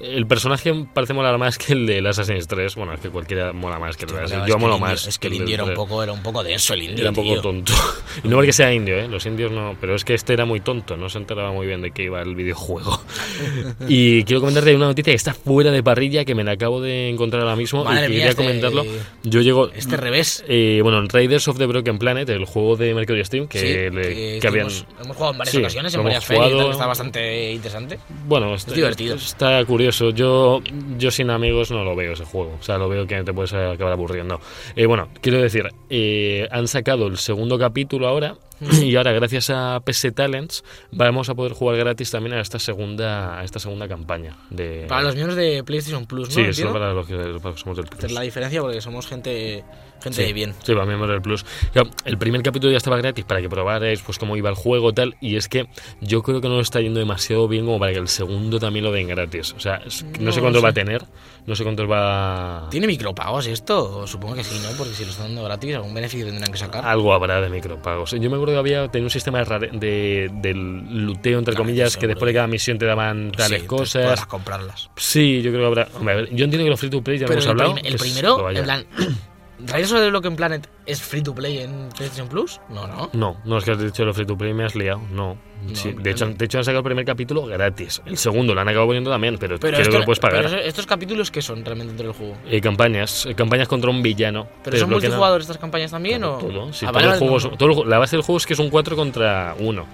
el 0.00 0.26
personaje 0.26 0.74
parece 0.92 1.14
molar 1.14 1.38
más 1.38 1.56
que 1.56 1.72
el 1.74 1.86
de 1.86 2.06
Assassin's 2.06 2.48
3. 2.48 2.74
Bueno, 2.74 2.94
es 2.94 3.00
que 3.00 3.10
cualquiera 3.10 3.52
mola 3.52 3.78
más 3.78 3.96
que 3.96 4.04
el 4.06 4.10
Assassin's. 4.16 4.42
es 4.42 4.48
Yo 4.48 4.58
molo 4.58 4.78
más. 4.80 5.06
Es 5.06 5.18
que 5.20 5.28
el 5.28 5.34
del 5.34 5.42
indio 5.42 5.54
era 5.54 5.62
un 5.62 5.68
3. 5.70 5.76
poco, 5.78 6.02
era 6.02 6.12
un 6.12 6.22
poco 6.24 6.42
denso 6.42 6.74
el 6.74 6.82
indio. 6.82 7.02
Era 7.02 7.10
un 7.10 7.14
poco 7.16 7.32
tío. 7.34 7.40
tonto. 7.42 7.72
Y 8.24 8.28
no 8.28 8.36
porque 8.36 8.52
sea 8.52 8.72
indio, 8.74 8.96
¿eh? 8.98 9.06
Los 9.06 9.24
indios 9.26 9.52
no. 9.52 9.76
Pero 9.80 9.94
es 9.94 10.04
que 10.04 10.14
este 10.14 10.32
era 10.32 10.44
muy 10.46 10.58
tonto. 10.58 10.96
No 10.96 11.08
se 11.08 11.18
enteraba 11.18 11.52
muy 11.52 11.66
bien 11.68 11.80
de 11.80 11.92
qué 11.92 12.02
iba 12.04 12.20
el 12.22 12.34
videojuego. 12.34 13.00
y 13.88 14.24
quiero 14.24 14.40
comentarte 14.40 14.74
una 14.74 14.86
noticia 14.86 15.12
que 15.12 15.16
está 15.16 15.32
fuera 15.32 15.70
de 15.70 15.82
parrilla, 15.84 16.24
que 16.24 16.34
me 16.34 16.42
la 16.42 16.52
acabo 16.52 16.65
de 16.82 17.08
encontrar 17.08 17.42
ahora 17.42 17.56
mismo. 17.56 17.84
Madre 17.84 18.00
y 18.00 18.02
que 18.02 18.08
mía, 18.08 18.18
quería 18.18 18.30
este- 18.30 18.42
comentarlo. 18.42 18.84
Yo 19.24 19.40
llego. 19.40 19.70
Este 19.74 19.96
revés. 19.96 20.44
eh, 20.48 20.80
bueno, 20.82 20.98
en 20.98 21.08
Raiders 21.08 21.48
of 21.48 21.58
the 21.58 21.66
Broken 21.66 21.98
Planet, 21.98 22.28
el 22.28 22.44
juego 22.44 22.76
de 22.76 22.92
Mercury 22.94 23.24
Steam, 23.24 23.46
que, 23.48 23.58
Sí, 23.58 23.66
le- 23.96 24.02
que 24.02 24.38
que 24.40 24.48
habían. 24.48 24.66
estuvimos- 24.66 24.96
hemos 25.04 25.16
jugado 25.16 25.32
en 25.32 25.38
varias 25.38 25.52
Sí, 25.54 25.58
ocasiones, 25.60 25.94
en 25.94 26.02
varias 26.02 26.16
hemos 26.16 26.26
ferias, 26.26 26.46
y 26.46 26.48
tal, 26.48 26.52
jugado. 26.52 26.68
que 26.68 26.72
está 26.74 26.86
bastante 26.86 27.52
interesante. 27.52 27.98
Bueno, 28.26 28.54
está, 28.54 28.72
divertido. 28.74 29.14
Está 29.16 29.64
curioso. 29.64 30.10
Yo, 30.10 30.60
yo 30.98 31.10
sin 31.10 31.30
amigos 31.30 31.70
no 31.70 31.84
lo 31.84 31.94
veo 31.96 32.12
ese 32.12 32.24
juego. 32.24 32.56
O 32.60 32.62
sea, 32.62 32.78
lo 32.78 32.88
veo 32.88 33.06
que 33.06 33.22
te 33.22 33.32
puedes 33.32 33.52
acabar 33.52 33.92
aburriendo. 33.92 34.40
Eh, 34.74 34.86
bueno, 34.86 35.08
quiero 35.20 35.40
decir, 35.40 35.68
eh, 35.90 36.48
han 36.50 36.68
sacado 36.68 37.06
el 37.06 37.16
segundo 37.18 37.58
capítulo 37.58 38.08
ahora 38.08 38.36
y 38.82 38.96
ahora 38.96 39.12
gracias 39.12 39.50
a 39.50 39.80
PS 39.84 40.12
Talents 40.14 40.64
vamos 40.92 41.28
a 41.28 41.34
poder 41.34 41.52
jugar 41.52 41.76
gratis 41.76 42.10
también 42.10 42.34
a 42.36 42.40
esta 42.40 42.58
segunda 42.58 43.38
a 43.40 43.44
esta 43.44 43.58
segunda 43.58 43.86
campaña 43.88 44.36
de 44.50 44.86
Para 44.88 45.02
los 45.02 45.14
miembros 45.14 45.36
de 45.36 45.62
PlayStation 45.64 46.06
Plus, 46.06 46.28
¿no? 46.28 46.34
Sí, 46.34 46.40
Entiendo. 46.42 46.72
para 46.72 46.92
los 46.92 47.06
que, 47.06 47.14
para 47.16 47.28
los 47.30 47.42
que 47.42 47.60
somos 47.60 47.76
del 47.76 47.84
Esta 47.84 47.96
Plus. 47.96 48.04
es 48.04 48.12
la 48.12 48.20
diferencia 48.22 48.60
porque 48.60 48.80
somos 48.80 49.06
gente, 49.06 49.64
gente 50.02 50.16
Sí, 50.20 50.26
de 50.28 50.32
bien. 50.32 50.54
Sí, 50.64 50.72
para 50.72 50.86
miembros 50.86 51.10
del 51.10 51.20
Plus. 51.22 51.44
Claro, 51.72 51.90
el 52.04 52.16
primer 52.18 52.42
capítulo 52.42 52.70
ya 52.70 52.78
estaba 52.78 52.96
gratis 52.96 53.24
para 53.24 53.40
que 53.42 53.48
probarais 53.48 54.00
pues 54.02 54.18
cómo 54.18 54.36
iba 54.36 54.48
el 54.48 54.56
juego 54.56 54.92
tal 54.94 55.16
y 55.20 55.36
es 55.36 55.48
que 55.48 55.68
yo 56.00 56.22
creo 56.22 56.40
que 56.40 56.48
no 56.48 56.54
lo 56.54 56.60
está 56.62 56.80
yendo 56.80 56.98
demasiado 57.00 57.48
bien 57.48 57.64
como 57.66 57.78
para 57.78 57.92
que 57.92 57.98
el 57.98 58.08
segundo 58.08 58.58
también 58.58 58.84
lo 58.84 58.92
den 58.92 59.08
gratis. 59.08 59.52
O 59.54 59.60
sea, 59.60 59.80
no, 60.18 60.26
No 60.26 60.32
sé 60.32 60.40
cuántos 60.40 60.60
sé. 60.60 60.64
va 60.64 60.70
a 60.70 60.72
tener, 60.74 61.04
no 61.46 61.54
sé 61.54 61.62
cuántos 61.64 61.90
va 61.90 62.68
¿Tiene 62.70 62.86
micropagos 62.86 63.46
esto? 63.46 64.06
Supongo 64.06 64.34
que 64.34 64.44
sí, 64.44 64.58
¿no? 64.62 64.70
Porque 64.78 64.94
si 64.94 65.04
lo 65.04 65.10
están 65.10 65.26
dando 65.28 65.44
gratis, 65.44 65.74
algún 65.74 65.92
beneficio 65.94 66.26
tendrán 66.26 66.50
que 66.52 66.58
sacar. 66.58 66.84
algo 66.86 67.12
habrá 67.12 67.40
de 67.40 67.48
micropagos. 67.50 68.12
Yo 68.12 68.30
me 68.30 68.36
que 68.52 68.58
había 68.58 68.88
tenido 68.88 69.06
un 69.06 69.10
sistema 69.10 69.42
de, 69.44 69.68
de, 69.72 70.30
del 70.32 71.04
luteo 71.06 71.38
entre 71.38 71.52
Claro, 71.54 71.64
comillas 71.64 71.96
que 71.96 72.06
después 72.06 72.26
de 72.28 72.34
cada 72.34 72.46
misión 72.46 72.78
te 72.78 72.86
daban 72.86 73.32
tales 73.32 73.62
Sí, 73.62 73.66
cosas. 73.66 74.02
Podrás 74.04 74.26
comprarlas. 74.26 74.90
Sí, 74.96 75.42
yo 75.42 75.50
creo 75.50 75.62
que 75.62 75.66
habrá. 75.80 75.88
Hombre, 75.96 76.14
a 76.14 76.16
ver, 76.18 76.24
yo 76.34 76.44
entiendo 76.44 76.64
que 76.64 76.70
los 76.70 76.80
free 76.80 76.90
to 76.90 77.02
play 77.02 77.18
ya 77.18 77.26
Pero 77.26 77.34
hemos 77.40 77.44
el, 77.44 77.50
hablado. 77.50 77.74
prim- 77.74 77.86
el 77.86 77.96
primero, 77.96 78.50
en 78.50 78.64
plan. 78.64 78.86
¿Riders 79.66 79.92
of 79.92 80.00
the 80.00 80.10
Broken 80.10 80.36
Planet 80.36 80.68
es 80.86 81.02
free 81.02 81.22
to 81.22 81.34
play 81.34 81.58
en 81.58 81.88
PlayStation 81.96 82.28
Plus? 82.28 82.60
No, 82.68 82.86
no. 82.86 83.10
No, 83.12 83.36
no 83.44 83.58
es 83.58 83.64
que 83.64 83.72
has 83.72 83.78
dicho 83.80 84.04
los 84.04 84.14
free 84.16 84.26
to 84.26 84.36
play 84.36 84.52
me 84.54 84.64
has 84.64 84.74
liado. 84.74 85.00
No. 85.10 85.36
No, 85.66 85.74
Sí, 85.74 85.92
de, 85.98 86.10
hecho, 86.10 86.26
de 86.26 86.44
hecho 86.44 86.58
han 86.58 86.64
sacado 86.64 86.80
el 86.80 86.84
primer 86.84 87.04
capítulo 87.04 87.46
gratis. 87.46 88.00
El 88.04 88.18
segundo 88.18 88.54
lo 88.54 88.60
han 88.60 88.68
acabado 88.68 88.88
poniendo 88.88 89.10
también, 89.10 89.36
pero, 89.38 89.58
Pero, 89.58 89.72
creo 89.72 89.80
esto- 89.82 89.92
que 89.92 89.98
lo 90.00 90.04
puedes 90.04 90.20
pagar. 90.20 90.44
pero 90.44 90.58
estos 90.58 90.86
capítulos, 90.86 91.30
¿qué 91.30 91.40
son 91.42 91.64
realmente 91.64 91.92
dentro 91.94 92.06
del 92.08 92.14
juego? 92.16 92.36
Eh, 92.48 92.60
campañas, 92.60 93.26
eh, 93.26 93.34
campañas 93.34 93.66
contra 93.66 93.90
un 93.90 94.02
villano. 94.02 94.46
¿Pero 94.62 94.76
son 94.78 94.90
desbloquean- 94.90 94.92
multijugador 94.92 95.40
estas 95.40 95.58
campañas 95.58 95.90
también? 95.90 96.22
o... 96.24 96.36
Todo, 96.38 96.72
sí, 96.72 96.84
Ah, 96.86 96.92
vale, 96.92 97.06
no, 97.08 97.18
todo 97.56 97.68
el 97.70 97.74
ju- 97.76 97.86
la 97.86 97.98
base 97.98 98.16
del 98.16 98.22
juego 98.24 98.36
es 98.36 98.46
que 98.46 98.54
son 98.54 98.68
cuatro 98.70 98.94
contra 98.96 99.54
uno. 99.58 99.86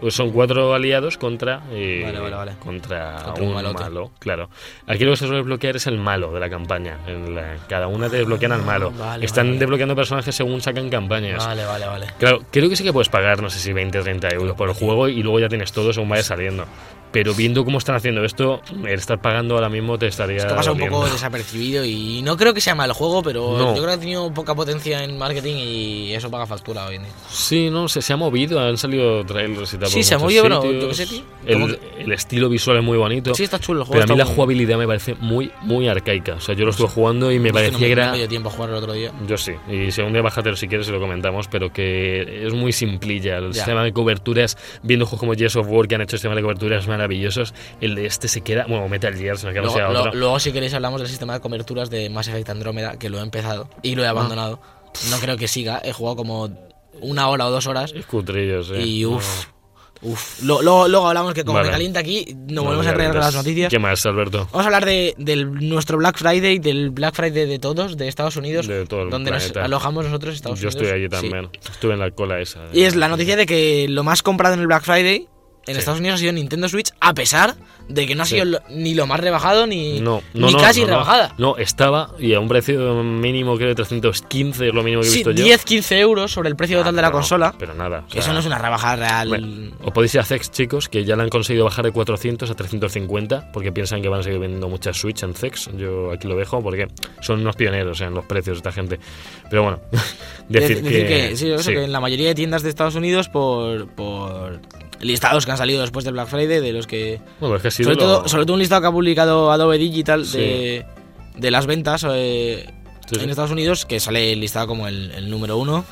Pues 0.00 0.14
son 0.14 0.30
cuatro 0.30 0.74
aliados 0.74 1.18
contra 1.18 1.62
eh, 1.72 2.02
Vale, 2.04 2.20
vale, 2.20 2.36
vale. 2.36 2.52
contra, 2.60 3.16
Contra 3.24 3.44
un 3.44 3.52
malo, 3.54 4.10
claro. 4.18 4.48
Aquí 4.86 5.04
lo 5.04 5.10
que 5.10 5.16
se 5.16 5.26
suele 5.26 5.38
desbloquear 5.38 5.76
es 5.76 5.86
el 5.88 5.98
malo 5.98 6.32
de 6.32 6.40
la 6.40 6.48
campaña. 6.48 6.98
En 7.06 7.34
la- 7.34 7.56
cada 7.68 7.88
una 7.88 8.08
te 8.08 8.16
desbloquean 8.18 8.52
al 8.52 8.62
malo. 8.62 8.92
Ah, 9.00 9.18
Están 9.20 9.58
desbloqueando 9.58 9.96
personajes 9.96 10.34
según 10.34 10.60
sacan 10.60 10.88
campañas. 10.88 11.44
Vale, 11.44 11.64
vale, 11.64 11.86
vale. 11.86 12.06
Claro, 12.18 12.42
creo 12.52 12.68
que 12.68 12.76
sí 12.76 12.84
que 12.84 12.92
puedes 12.92 13.08
pagar, 13.08 13.42
no 13.42 13.50
sé 13.50 13.58
si 13.58 13.72
20 13.72 13.98
o 13.98 14.02
30 14.02 14.28
euros 14.34 14.54
por 14.56 14.68
el 14.68 14.74
juego 14.74 15.08
y 15.08 15.22
luego 15.22 15.40
ya 15.40 15.48
tienes 15.48 15.72
todo 15.72 15.92
según 15.92 16.08
vaya 16.10 16.22
saliendo. 16.22 16.64
Pero 17.10 17.32
viendo 17.34 17.64
cómo 17.64 17.78
están 17.78 17.96
haciendo 17.96 18.22
esto, 18.24 18.60
el 18.84 18.98
estar 18.98 19.20
pagando 19.20 19.54
ahora 19.54 19.68
mismo 19.70 19.98
te 19.98 20.06
estaría. 20.08 20.36
Esto 20.38 20.54
pasa 20.54 20.72
un 20.72 20.78
poco 20.78 20.90
doliendo. 20.90 21.14
desapercibido 21.14 21.84
y 21.84 22.20
no 22.22 22.36
creo 22.36 22.52
que 22.52 22.60
sea 22.60 22.74
mal 22.74 22.92
juego, 22.92 23.22
pero 23.22 23.56
No. 23.56 23.68
yo 23.74 23.82
creo 23.82 23.86
que 23.86 23.92
ha 23.92 23.98
tenido 24.00 24.32
poca 24.34 24.54
potencia 24.54 25.02
en 25.02 25.16
marketing 25.16 25.54
y 25.56 26.12
eso 26.14 26.30
paga 26.30 26.46
factura 26.46 26.86
hoy 26.86 26.96
en 26.96 27.04
día. 27.04 27.12
Sí, 27.30 27.70
no, 27.70 27.88
se, 27.88 28.02
se 28.02 28.12
ha 28.12 28.16
movido, 28.16 28.60
han 28.60 28.76
salido 28.76 29.24
trailers 29.24 29.72
y 29.72 29.78
tal. 29.78 29.88
Sí, 29.88 30.02
se 30.02 30.14
ha 30.14 30.18
movido, 30.18 30.42
pero 30.42 30.60
sitios. 30.62 30.82
yo 30.82 30.88
qué 30.88 30.94
sé, 30.94 31.06
tío. 31.06 31.22
Como 31.52 31.66
El, 31.66 31.78
el 32.00 32.12
estilo 32.12 32.48
visual 32.50 32.76
es 32.78 32.84
muy 32.84 32.98
bonito. 32.98 33.34
Sí, 33.34 33.44
está 33.44 33.58
chulo 33.58 33.80
el 33.80 33.86
juego. 33.86 34.00
pero 34.02 34.12
a 34.12 34.14
mí 34.14 34.18
la 34.18 34.24
muy- 34.26 34.34
jugabilidad 34.34 34.76
me 34.78 34.86
parece 34.86 35.14
muy, 35.14 35.50
muy 35.62 35.88
arcaica. 35.88 36.34
O 36.34 36.40
sea, 36.40 36.54
yo 36.54 36.64
lo 36.66 36.72
estuve 36.72 36.88
jugando 36.88 37.32
y 37.32 37.38
me 37.38 37.44
que 37.44 37.48
no 37.48 37.54
parecía 37.54 37.78
que 37.78 37.86
no 37.96 38.02
era. 38.02 38.10
me 38.12 38.18
dio 38.18 38.28
tiempo 38.28 38.48
a 38.50 38.52
jugar 38.52 38.68
el 38.70 38.76
otro 38.76 38.92
día. 38.92 39.12
Yo 39.26 39.38
sí, 39.38 39.52
y 39.70 39.90
si 39.92 40.02
un 40.02 40.12
día 40.12 40.20
bájatelo 40.20 40.56
si 40.56 40.68
quieres 40.68 40.86
y 40.88 40.92
lo 40.92 41.00
comentamos, 41.00 41.48
pero 41.48 41.72
que 41.72 42.46
es 42.46 42.52
muy 42.52 42.72
simplilla. 42.72 43.38
El 43.38 43.48
Ya. 43.48 43.54
sistema 43.54 43.82
de 43.82 43.92
coberturas, 43.94 44.58
viendo 44.82 45.06
juegos 45.06 45.20
como 45.20 45.32
Gears 45.34 45.56
of 45.56 45.66
War 45.70 45.88
que 45.88 45.94
han 45.94 46.02
hecho 46.02 46.16
sistemas 46.16 46.36
de 46.36 46.42
coberturas 46.42 46.86
maravillosos, 46.98 47.54
el 47.80 47.94
de 47.94 48.06
este 48.06 48.28
se 48.28 48.40
queda, 48.42 48.66
bueno, 48.68 48.88
Metal 48.88 49.14
Gear, 49.14 49.38
se 49.38 49.46
nos 49.46 49.52
queda 49.54 49.62
no 49.62 49.72
Luego, 49.72 49.78
sea 49.78 49.88
lo- 49.90 50.00
otro. 50.00 50.14
luego, 50.14 50.40
si 50.40 50.52
queréis, 50.52 50.74
hablamos 50.74 51.00
del 51.00 51.08
sistema 51.08 51.34
de 51.34 51.40
coberturas 51.40 51.88
de 51.90 52.10
Mass 52.10 52.28
Effect 52.28 52.50
Andrómeda, 52.50 52.98
que 52.98 53.08
lo 53.08 53.18
he 53.18 53.22
empezado 53.22 53.68
y 53.82 53.92
Ah. 53.92 53.96
lo 53.96 54.02
he 54.04 54.06
abandonado. 54.06 54.60
No 55.10 55.18
creo 55.18 55.36
que 55.36 55.48
siga, 55.48 55.80
he 55.84 55.92
jugado 55.92 56.16
como 56.16 56.50
una 57.00 57.28
hora 57.28 57.46
o 57.46 57.50
dos 57.50 57.66
horas 57.66 57.92
Es 57.94 58.06
cutrillo, 58.06 58.62
sí. 58.64 58.74
y 58.74 59.02
No. 59.02 59.10
uff, 59.10 59.46
uff. 60.02 60.42
Lo- 60.42 60.62
lo- 60.62 60.88
luego 60.88 61.08
hablamos 61.08 61.34
que 61.34 61.44
como 61.44 61.58
Vale. 61.58 61.68
me 61.68 61.72
calienta 61.72 62.00
aquí, 62.00 62.24
nos 62.34 62.50
No, 62.52 62.62
volvemos 62.64 62.86
a 62.86 62.92
verás. 62.92 63.14
las 63.16 63.34
noticias. 63.34 63.70
¿Qué 63.70 63.78
más, 63.78 64.04
Alberto? 64.06 64.48
Vamos 64.52 64.62
a 64.62 64.66
hablar 64.66 64.84
de 64.84 65.14
del, 65.18 65.68
nuestro 65.68 65.98
Black 65.98 66.16
Friday, 66.18 66.58
del 66.58 66.90
Black 66.90 67.14
Friday 67.14 67.46
de 67.46 67.58
todos, 67.58 67.96
de 67.96 68.08
Estados 68.08 68.36
Unidos, 68.36 68.66
De 68.66 68.86
todo 68.86 69.02
el 69.02 69.10
donde 69.10 69.30
planeta. 69.30 69.60
nos 69.60 69.64
alojamos 69.66 70.04
nosotros, 70.06 70.34
Estados 70.34 70.60
Yo 70.60 70.68
Unidos. 70.68 70.82
estoy 70.82 70.96
allí 70.96 71.04
Sí. 71.04 71.28
también. 71.30 71.50
Estuve 71.70 71.92
en 71.94 71.98
la 72.00 72.10
cola 72.10 72.40
esa. 72.40 72.60
Y 72.72 72.82
es 72.82 72.96
la 72.96 73.08
noticia 73.08 73.36
de 73.36 73.46
que 73.46 73.86
lo 73.88 74.02
más 74.04 74.22
comprado 74.22 74.54
en 74.54 74.60
el 74.60 74.66
Black 74.66 74.84
Friday 74.84 75.28
en 75.68 75.74
Sí. 75.74 75.78
Estados 75.78 76.00
Unidos 76.00 76.16
ha 76.16 76.18
sido 76.18 76.32
Nintendo 76.32 76.68
Switch, 76.68 76.90
a 77.00 77.14
pesar 77.14 77.54
de 77.88 78.06
que 78.06 78.14
no 78.14 78.22
ha 78.24 78.26
sido 78.26 78.60
ni 78.70 78.94
lo 78.94 79.06
más 79.06 79.20
rebajado 79.20 79.66
ni, 79.66 80.00
No, 80.00 80.20
no, 80.34 80.46
ni 80.48 80.52
no, 80.52 80.58
casi 80.58 80.84
rebajada. 80.84 81.34
No, 81.38 81.56
estaba 81.56 82.10
y 82.18 82.34
a 82.34 82.40
un 82.40 82.48
precio 82.48 83.02
mínimo 83.02 83.56
creo 83.56 83.68
de 83.68 83.74
315 83.76 84.68
es 84.68 84.74
lo 84.74 84.82
mínimo 84.82 85.00
que 85.02 85.08
he 85.08 85.10
Sí, 85.10 85.16
visto 85.18 85.30
yo. 85.30 85.44
10-15 85.46 85.96
euros 85.98 86.32
sobre 86.32 86.48
el 86.50 86.56
precio 86.56 86.76
Ah, 86.78 86.80
total 86.80 86.96
de 86.96 87.02
la 87.02 87.10
consola. 87.10 87.54
Pero 87.58 87.74
nada. 87.74 88.00
o 88.00 88.06
Que 88.06 88.14
sea, 88.14 88.22
eso 88.22 88.32
no 88.34 88.40
es 88.40 88.46
una 88.46 88.58
rebajada 88.58 88.96
real. 88.96 89.28
Bueno, 89.28 89.72
os 89.82 89.92
podéis 89.92 90.14
ir 90.14 90.20
a 90.20 90.24
Zex, 90.24 90.50
chicos, 90.50 90.88
que 90.88 91.04
ya 91.04 91.16
la 91.16 91.22
han 91.22 91.28
conseguido 91.30 91.64
bajar 91.64 91.84
de 91.86 91.92
400 91.92 92.50
a 92.50 92.54
350, 92.54 93.50
porque 93.52 93.72
piensan 93.72 94.02
que 94.02 94.08
van 94.08 94.20
a 94.20 94.22
seguir 94.22 94.38
vendiendo 94.40 94.68
muchas 94.68 94.96
Switch 94.98 95.22
en 95.22 95.34
Zex. 95.34 95.70
Yo 95.76 96.10
aquí 96.12 96.28
lo 96.28 96.36
dejo, 96.36 96.62
porque 96.62 96.88
son 97.20 97.40
unos 97.40 97.56
pioneros 97.56 98.00
en 98.00 98.12
los 98.14 98.24
precios 98.26 98.58
esta 98.58 98.72
gente. 98.72 98.98
Pero 99.48 99.62
bueno, 99.62 99.80
decir, 100.48 100.78
Dec- 100.78 100.82
decir 100.82 101.06
que, 101.06 101.36
sí, 101.36 101.50
eso, 101.50 101.70
que 101.70 101.84
en 101.84 101.92
la 101.92 102.00
mayoría 102.00 102.28
de 102.28 102.34
tiendas 102.34 102.62
de 102.62 102.68
Estados 102.68 102.94
Unidos 102.96 103.28
por, 103.28 103.88
por 103.94 104.60
listados 105.00 105.44
que 105.44 105.52
han 105.52 105.58
salido 105.58 105.80
después 105.80 106.04
del 106.04 106.14
Black 106.14 106.28
Friday, 106.28 106.60
de 106.60 106.72
los 106.72 106.86
que... 106.86 107.20
Bueno, 107.40 107.56
es 107.56 107.62
que 107.62 107.68
ha 107.68 107.70
sido 107.70 107.90
Sobre 107.92 108.00
lo- 108.04 108.18
todo, 108.18 108.28
sobre 108.28 108.44
todo 108.44 108.54
un 108.54 108.60
listado 108.60 108.80
que 108.82 108.86
ha 108.88 108.92
publicado 108.92 109.50
Adobe 109.52 109.78
Digital 109.78 110.24
Sí. 110.26 110.38
de, 110.38 110.86
de 111.36 111.50
las 111.50 111.66
ventas 111.66 112.04
eh, 112.08 112.66
Sí, 113.06 113.14
sí. 113.16 113.24
en 113.24 113.30
Estados 113.30 113.50
Unidos, 113.52 113.86
que 113.86 114.00
sale 114.00 114.34
listado 114.36 114.66
como 114.66 114.86
el, 114.88 115.10
el 115.12 115.30
número 115.30 115.56
uno. 115.56 115.84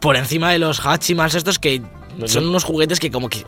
Por 0.00 0.16
encima 0.16 0.52
de 0.52 0.58
los 0.58 0.84
Hachimals 0.84 1.34
estos 1.34 1.58
que 1.58 1.80
son 2.26 2.44
no. 2.44 2.50
unos 2.50 2.64
juguetes 2.64 3.00
que 3.00 3.10
como 3.10 3.28
que 3.28 3.44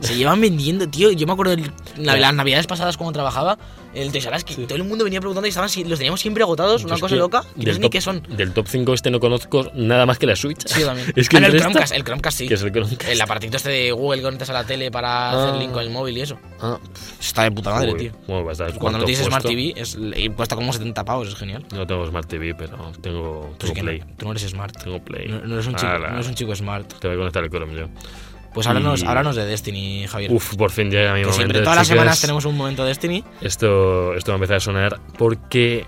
se 0.00 0.14
llevan 0.16 0.40
vendiendo, 0.40 0.88
tío. 0.88 1.10
Yo 1.12 1.26
me 1.26 1.32
acuerdo 1.32 1.56
de 1.56 1.70
las 1.96 2.34
navidades 2.34 2.66
pasadas 2.66 2.96
cuando 2.96 3.12
trabajaba 3.12 3.58
el 3.94 4.12
Toys 4.12 4.28
que 4.44 4.54
todo 4.66 4.76
el 4.76 4.84
mundo 4.84 5.02
venía 5.02 5.18
preguntando 5.18 5.46
y 5.46 5.48
estaban, 5.48 5.68
si- 5.68 5.82
los 5.82 5.98
teníamos 5.98 6.20
siempre 6.20 6.42
agotados, 6.42 6.84
una 6.84 6.98
cosa 6.98 7.16
loca, 7.16 7.42
y 7.56 7.64
no 7.64 7.72
sé 7.72 7.80
ni 7.80 7.90
qué 7.90 8.00
son. 8.00 8.22
Del 8.28 8.52
top 8.52 8.66
5 8.68 8.92
este 8.94 9.10
no 9.10 9.18
conozco 9.18 9.70
nada 9.74 10.06
más 10.06 10.18
que 10.18 10.26
la 10.26 10.36
Switch. 10.36 10.66
Sí, 10.66 10.84
también. 10.84 11.10
es 11.16 11.28
que 11.28 11.38
Ah, 11.38 11.46
el, 11.46 11.54
el, 11.54 11.60
Chromecast, 11.60 11.94
el 11.94 12.04
Chromecast 12.04 12.38
sí. 12.38 12.46
que 12.48 12.54
es 12.54 12.62
el 12.62 12.70
Chromecast. 12.70 13.08
El 13.10 13.20
apartito 13.20 13.56
este 13.56 13.70
de 13.70 13.92
Google 13.92 14.18
que 14.18 14.24
conectas 14.24 14.50
a 14.50 14.52
la 14.52 14.64
tele 14.64 14.90
para 14.90 15.30
Ah. 15.30 15.44
hacer 15.48 15.60
link 15.60 15.72
con 15.72 15.82
el 15.82 15.90
móvil 15.90 16.18
y 16.18 16.20
eso. 16.20 16.38
Ah, 16.60 16.78
Está 17.18 17.42
de 17.44 17.50
puta 17.50 17.70
madre, 17.70 17.92
uy, 17.92 17.98
tío. 17.98 18.12
bueno, 18.28 18.50
estar 18.52 18.72
Cuando 18.74 18.98
no 19.00 19.04
tienes 19.04 19.24
Smart. 19.26 19.44
TV, 19.44 19.72
es, 19.74 19.96
y 20.16 20.28
cuesta 20.28 20.54
como 20.54 20.72
70 20.72 21.04
pavos, 21.04 21.28
es 21.28 21.34
genial. 21.34 21.64
No 21.74 21.86
tengo 21.86 22.06
Smart 22.06 22.28
TV, 22.28 22.54
pero 22.54 22.92
tengo, 23.00 23.54
Pues 23.58 23.72
tengo 23.72 23.86
Play. 23.86 23.98
no, 24.00 24.06
tú 24.18 24.24
no 24.26 24.30
eres 24.32 24.42
smart. 24.48 24.76
Tengo 24.84 25.02
Play. 25.02 25.28
No, 25.28 25.40
no 25.40 25.54
eres 25.54 25.66
un 25.66 25.74
chico, 25.74 25.98
no 25.98 26.06
eres 26.14 26.28
un 26.28 26.34
chico 26.34 26.54
smart. 26.54 26.92
Te 27.00 27.08
voy 27.08 27.16
a 27.16 27.18
conectar 27.18 27.42
el 27.42 27.50
Chrome 27.50 27.74
yo. 27.74 27.88
Pues 28.54 28.66
háblanos, 28.66 29.02
Y- 29.02 29.06
háblanos 29.06 29.36
de 29.36 29.44
Destiny, 29.46 30.06
Javier. 30.08 30.32
Uf, 30.32 30.56
por 30.56 30.70
fin 30.70 30.90
llega 30.90 31.12
mi 31.14 31.20
que 31.20 31.26
momento. 31.26 31.32
siempre, 31.36 31.60
todas 31.60 31.76
las 31.76 31.86
semanas 31.88 32.20
tenemos 32.20 32.44
un 32.44 32.56
momento 32.56 32.82
de 32.82 32.88
Destiny. 32.88 33.24
Esto, 33.40 34.14
esto 34.14 34.32
va 34.32 34.34
a 34.34 34.38
empezar 34.38 34.56
a 34.56 34.60
sonar 34.60 35.00
porque, 35.18 35.84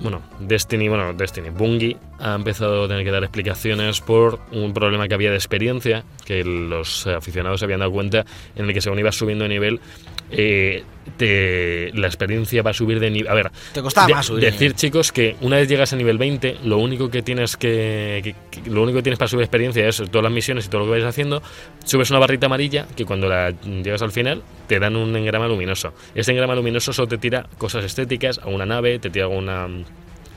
bueno, 0.00 0.22
Destiny, 0.40 0.88
bueno, 0.88 1.12
Destiny, 1.12 1.50
Bungie 1.50 1.96
ha 2.20 2.34
empezado 2.34 2.84
a 2.84 2.88
tener 2.88 3.04
que 3.04 3.10
dar 3.10 3.22
explicaciones 3.24 4.00
por 4.00 4.38
un 4.52 4.72
problema 4.72 5.06
que 5.08 5.14
había 5.14 5.30
de 5.30 5.36
experiencia, 5.36 6.04
que 6.24 6.44
los 6.44 7.06
aficionados 7.06 7.60
se 7.60 7.66
habían 7.66 7.80
dado 7.80 7.92
cuenta, 7.92 8.24
en 8.56 8.66
el 8.66 8.72
que 8.74 8.80
según 8.80 8.98
ibas 9.00 9.16
subiendo 9.16 9.42
de 9.44 9.50
nivel, 9.50 9.80
eh, 10.30 10.82
te- 11.18 11.90
la 11.94 12.06
experiencia 12.06 12.62
va 12.62 12.70
a 12.70 12.74
subir 12.74 12.98
de 12.98 13.10
nivel. 13.10 13.30
A 13.30 13.34
ver, 13.34 13.50
Te 13.72 13.82
costaba 13.82 14.06
de- 14.06 14.14
más 14.14 14.26
subir. 14.26 14.40
de 14.40 14.46
decir 14.46 14.60
nivel. 14.62 14.76
chicos 14.76 15.12
que 15.12 15.36
una 15.42 15.56
vez 15.56 15.68
llegas 15.68 15.92
a 15.92 15.96
nivel 15.96 16.16
20 16.18 16.56
lo 16.64 16.78
único 16.78 17.10
que 17.10 17.22
tienes 17.22 17.56
que, 17.56 18.20
que- 18.24 18.34
que- 18.62 18.70
lo 18.70 18.82
único 18.82 18.96
que 18.98 19.02
tienes 19.02 19.18
para 19.18 19.28
subir 19.28 19.42
experiencia 19.44 19.86
es 19.86 19.96
todas 20.10 20.22
las 20.22 20.32
misiones 20.32 20.66
y 20.66 20.68
todo 20.70 20.80
lo 20.80 20.86
que 20.86 20.92
vayas 20.92 21.08
haciendo 21.08 21.42
subes 21.84 22.10
una 22.10 22.18
barrita 22.20 22.46
amarilla 22.46 22.86
que 22.96 23.04
cuando 23.04 23.28
la 23.28 23.50
llegas 23.62 24.00
al 24.02 24.12
final 24.12 24.42
te 24.66 24.78
dan 24.80 24.96
un 24.96 25.14
engrama 25.14 25.46
luminoso 25.46 25.92
este 26.14 26.32
engrama 26.32 26.54
luminoso 26.54 26.92
solo 26.92 27.06
te 27.08 27.18
tira 27.18 27.46
cosas 27.58 27.84
estéticas 27.84 28.38
a 28.38 28.46
una 28.48 28.64
nave 28.66 28.98
te 28.98 29.10
tira 29.10 29.26
alguna 29.26 29.68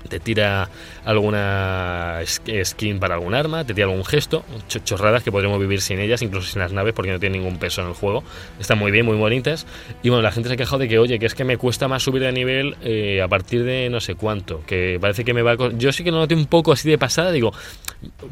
te 0.10 0.20
tira 0.20 0.70
alguna 1.06 2.20
skin 2.64 3.00
para 3.00 3.16
algún 3.16 3.34
arma, 3.34 3.66
te 3.66 3.74
tira 3.74 3.88
algún 3.88 4.06
gesto, 4.06 4.44
cho- 4.68 4.80
chorradas 4.80 5.24
que 5.24 5.32
podremos 5.32 5.60
vivir 5.60 5.82
sin 5.82 6.00
ellas, 6.00 6.22
incluso 6.22 6.50
sin 6.52 6.62
las 6.62 6.72
naves, 6.72 6.94
porque 6.94 7.12
no 7.12 7.20
tienen 7.20 7.42
ningún 7.42 7.60
peso 7.60 7.82
en 7.82 7.88
el 7.88 7.94
juego. 7.94 8.24
Están 8.60 8.78
muy 8.78 8.92
bien, 8.92 9.06
muy 9.06 9.18
bonitas. 9.18 9.66
Y 10.04 10.10
bueno, 10.10 10.22
la 10.22 10.32
gente 10.32 10.50
se 10.50 10.54
ha 10.54 10.58
quejado 10.58 10.80
de 10.80 10.88
que, 10.88 11.00
oye, 11.00 11.20
que 11.20 11.26
es 11.26 11.36
que 11.36 11.44
me 11.44 11.58
cuesta 11.58 11.88
más 11.88 12.04
subir 12.04 12.22
de 12.22 12.32
nivel 12.32 12.76
eh, 12.84 13.22
a 13.22 13.28
partir 13.28 13.64
de 13.64 13.90
no 13.90 14.00
sé 14.00 14.16
cuánto, 14.16 14.62
que 14.66 14.98
parece 15.02 15.26
que 15.26 15.34
me 15.34 15.42
va 15.42 15.52
a... 15.54 15.58
Yo 15.78 15.92
sí 15.92 16.04
que 16.04 16.12
lo 16.12 16.18
noté 16.18 16.36
un 16.36 16.46
poco 16.46 16.72
así 16.72 16.90
de 16.90 16.98
pasada, 16.98 17.32
digo, 17.32 17.52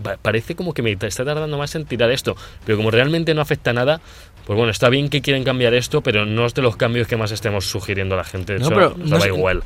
pa- 0.03 0.17
parece 0.17 0.55
como 0.55 0.73
que 0.73 0.81
me 0.81 0.91
está 0.91 1.25
tardando 1.25 1.57
más 1.57 1.75
en 1.75 1.85
tirar 1.85 2.11
esto, 2.11 2.35
pero 2.65 2.77
como 2.77 2.91
realmente 2.91 3.33
no 3.33 3.41
afecta 3.41 3.73
nada, 3.73 4.01
pues 4.45 4.55
bueno, 4.57 4.71
está 4.71 4.89
bien 4.89 5.09
que 5.09 5.21
quieren 5.21 5.43
cambiar 5.43 5.73
esto, 5.73 6.01
pero 6.01 6.25
no 6.25 6.45
es 6.45 6.53
de 6.53 6.61
los 6.61 6.75
cambios 6.75 7.07
que 7.07 7.17
más 7.17 7.31
estemos 7.31 7.65
sugiriendo 7.65 8.15
a 8.15 8.19
la 8.19 8.23
gente. 8.23 8.53
De 8.53 8.59
No, 8.59 8.65
hecho, 8.67 8.75
pero 8.75 8.89
nos 8.97 9.09
no 9.09 9.19
sé- 9.21 9.27
igual. 9.29 9.63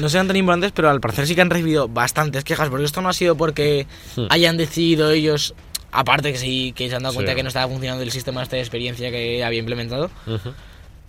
No, 0.00 0.08
sean 0.08 0.26
tan 0.26 0.36
importantes, 0.36 0.72
pero 0.72 0.88
al 0.90 1.00
parecer 1.00 1.26
sí 1.26 1.34
que 1.34 1.42
han 1.42 1.50
recibido 1.50 1.86
bastantes 1.88 2.42
quejas, 2.44 2.68
porque 2.70 2.84
esto 2.84 3.02
no 3.02 3.08
ha 3.08 3.12
sido 3.12 3.36
porque 3.36 3.86
Hmm. 4.16 4.26
hayan 4.30 4.56
decidido 4.56 5.10
ellos, 5.10 5.54
aparte 5.92 6.32
que 6.32 6.38
sí, 6.38 6.72
que 6.74 6.88
se 6.88 6.96
han 6.96 7.02
dado 7.02 7.14
cuenta 7.14 7.32
Sí. 7.32 7.36
que 7.36 7.42
no 7.42 7.48
estaba 7.48 7.70
funcionando 7.70 8.02
el 8.02 8.10
sistema 8.10 8.42
este 8.42 8.56
de 8.56 8.62
experiencia 8.62 9.10
que 9.10 9.44
había 9.44 9.58
implementado. 9.60 10.10
Ujú. 10.26 10.52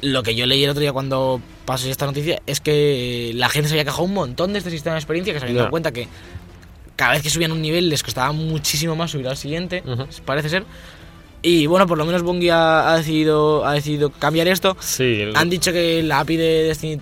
Lo 0.02 0.22
que 0.22 0.36
yo 0.36 0.46
leí 0.46 0.64
el 0.64 0.70
otro 0.70 0.82
día 0.82 0.92
cuando 0.94 1.42
pasé 1.66 1.90
esta 1.90 2.06
noticia 2.06 2.42
es 2.46 2.60
que 2.62 3.32
la 3.36 3.50
gente 3.50 3.68
se 3.70 3.74
había 3.76 3.86
quejado 3.86 4.04
un 4.04 4.14
montón 4.14 4.54
de 4.54 4.60
este 4.60 4.70
sistema 4.70 4.94
de 4.96 5.00
experiencia, 5.00 5.34
que 5.34 5.40
se 5.40 5.46
habían 5.46 5.58
dado 5.58 5.70
cuenta 5.72 5.92
que 5.92 6.08
cada 6.96 7.14
vez 7.14 7.22
que 7.24 7.30
subían 7.30 7.52
un 7.52 7.62
nivel 7.62 7.90
les 7.90 8.04
costaba 8.04 8.32
muchísimo 8.32 8.96
más 8.96 9.12
subir 9.12 9.28
al 9.28 9.38
siguiente, 9.38 9.82
Ujú. 9.86 10.06
parece 10.26 10.50
ser. 10.50 10.66
Y 11.42 11.66
bueno, 11.68 11.88
por 11.88 11.98
lo 11.98 12.06
menos 12.06 12.24
Bungie 12.24 12.52
ha, 12.52 12.92
ha 12.92 12.98
decidido, 12.98 13.66
ha 13.66 13.74
decidido 13.74 14.10
cambiar 14.10 14.48
esto. 14.48 14.76
Sí, 14.80 15.22
el- 15.22 15.36
Han 15.38 15.50
dicho 15.50 15.72
que 15.72 16.02
la 16.04 16.20
API 16.20 16.36
de 16.38 16.64
Destiny, 16.64 17.00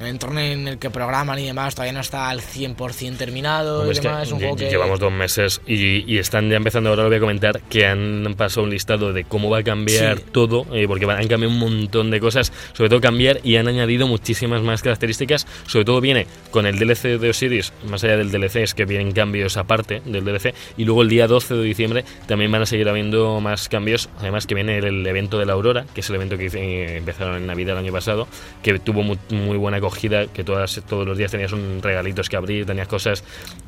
el 0.00 0.06
entorno 0.06 0.40
en 0.40 0.68
el 0.68 0.78
que 0.78 0.90
programan 0.90 1.38
y 1.38 1.46
demás, 1.46 1.74
todavía 1.74 1.92
no 1.92 2.00
está 2.00 2.28
al 2.28 2.40
100% 2.40 3.16
terminado 3.16 3.80
Hombre, 3.80 3.88
y 3.88 3.92
es 3.92 4.00
que 4.00 4.08
demás. 4.08 4.26
Es 4.26 4.32
un 4.32 4.38
lle- 4.38 4.42
juego 4.42 4.56
que... 4.56 4.68
llevamos 4.70 5.00
dos 5.00 5.12
meses 5.12 5.60
y, 5.66 6.04
y 6.12 6.18
están 6.18 6.50
ya 6.50 6.56
empezando, 6.56 6.90
ahora 6.90 7.04
lo 7.04 7.08
voy 7.08 7.16
a 7.16 7.20
comentar, 7.20 7.60
que 7.70 7.86
han 7.86 8.34
pasado 8.36 8.64
un 8.64 8.70
listado 8.70 9.12
de 9.12 9.24
cómo 9.24 9.48
va 9.50 9.58
a 9.58 9.62
cambiar 9.62 10.18
Sí. 10.18 10.24
todo, 10.32 10.66
eh, 10.72 10.86
porque 10.86 11.06
van- 11.06 11.18
han 11.18 11.28
cambiado 11.28 11.52
un 11.54 11.58
montón 11.60 12.10
de 12.10 12.20
cosas, 12.20 12.52
sobre 12.74 12.90
todo 12.90 13.00
cambiar 13.00 13.40
y 13.42 13.56
han 13.56 13.68
añadido 13.68 14.06
muchísimas 14.06 14.62
más 14.62 14.82
características, 14.82 15.46
sobre 15.66 15.84
todo 15.84 16.00
viene 16.00 16.26
con 16.50 16.66
el 16.66 16.78
DLC 16.78 17.18
de 17.18 17.30
Osiris, 17.30 17.72
más 17.88 18.02
allá 18.04 18.16
del 18.18 18.30
DLC 18.30 18.56
es 18.62 18.74
que 18.74 18.84
vienen 18.84 19.12
cambios 19.12 19.56
aparte 19.56 20.02
del 20.04 20.24
DLC, 20.24 20.54
y 20.76 20.84
luego 20.84 21.02
el 21.02 21.08
día 21.08 21.26
12 21.26 21.54
de 21.54 21.62
diciembre 21.62 22.04
también 22.26 22.50
van 22.52 22.62
a 22.62 22.66
seguir 22.66 22.88
habiendo 22.88 23.40
más 23.40 23.68
cambios, 23.68 24.08
además 24.18 24.46
que 24.46 24.54
viene 24.54 24.78
el, 24.78 24.84
el 24.84 25.06
evento 25.06 25.38
de 25.38 25.46
la 25.46 25.54
Aurora, 25.54 25.86
que 25.94 26.00
es 26.00 26.08
el 26.10 26.16
evento 26.16 26.36
que 26.36 26.46
eh, 26.46 26.96
empezaron 26.98 27.36
en 27.36 27.46
Navidad 27.46 27.78
el 27.78 27.84
año 27.84 27.92
pasado, 27.92 28.28
que 28.62 28.78
tuvo 28.78 29.02
mu- 29.02 29.16
muy, 29.30 29.56
buena 29.56 29.80
acogida, 29.86 30.26
que 30.26 30.44
todas, 30.44 30.82
todos 30.88 31.06
los 31.06 31.16
días 31.16 31.30
tenías 31.30 31.52
un 31.52 31.80
regalitos 31.82 32.28
que 32.28 32.36
abrir, 32.36 32.66
tenías 32.66 32.88
cosas 32.88 33.22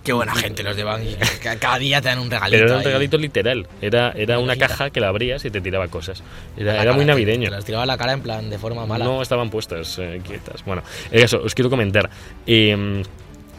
Qué 0.05 0.13
buena 0.13 0.35
gente 0.35 0.63
los 0.63 0.77
de 0.77 0.85
Bungie. 0.85 1.17
que 1.43 1.57
Cada 1.59 1.79
día 1.79 2.01
te 2.01 2.09
dan 2.09 2.19
un 2.19 2.31
regalito. 2.31 2.57
pero 2.57 2.65
era 2.67 2.75
un 2.75 2.79
ahí. 2.81 2.85
regalito 2.87 3.19
literal. 3.19 3.67
Era, 3.81 4.13
era 4.17 4.39
una 4.39 4.57
caja 4.57 4.91
que 4.91 5.01
la 5.01 5.09
abrías 5.09 5.45
y 5.45 5.51
te 5.51 5.61
tiraba 5.61 5.89
cosas. 5.89 6.23
Era, 6.57 6.81
era 6.83 6.93
muy 6.93 7.05
cara, 7.05 7.15
te- 7.17 7.23
navideño. 7.25 7.45
Te 7.51 7.51
las 7.57 7.65
tiraba 7.65 7.87
la 7.87 7.97
cara 7.97 8.13
en 8.13 8.21
plan 8.23 8.51
de 8.51 8.59
forma 8.59 8.87
mala. 8.87 9.05
No 9.05 9.23
estaban 9.23 9.51
puestas 9.51 9.99
eh, 9.99 10.21
quietas. 10.27 10.65
Bueno, 10.65 10.83
eso, 11.11 11.41
os 11.43 11.55
quiero 11.55 11.71
comentar. 11.71 12.09
Eh, 12.47 13.03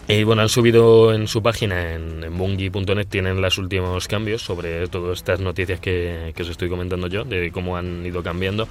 eh, 0.08 0.24
bueno, 0.24 0.42
han 0.42 0.50
subido 0.50 1.14
en 1.14 1.28
su 1.28 1.44
página, 1.44 1.94
en, 1.94 2.24
en 2.24 2.36
bungie.net, 2.36 3.06
tienen 3.08 3.40
los 3.42 3.60
últimos 3.60 4.08
cambios 4.08 4.42
sobre 4.42 4.88
todas 4.88 5.20
estas 5.20 5.40
noticias 5.40 5.80
que, 5.80 6.34
que 6.36 6.42
os 6.42 6.50
estoy 6.50 6.68
comentando 6.68 7.06
yo, 7.06 7.24
de 7.26 7.52
cómo 7.52 7.78
han 7.78 8.04
ido 8.04 8.24
cambiando. 8.24 8.68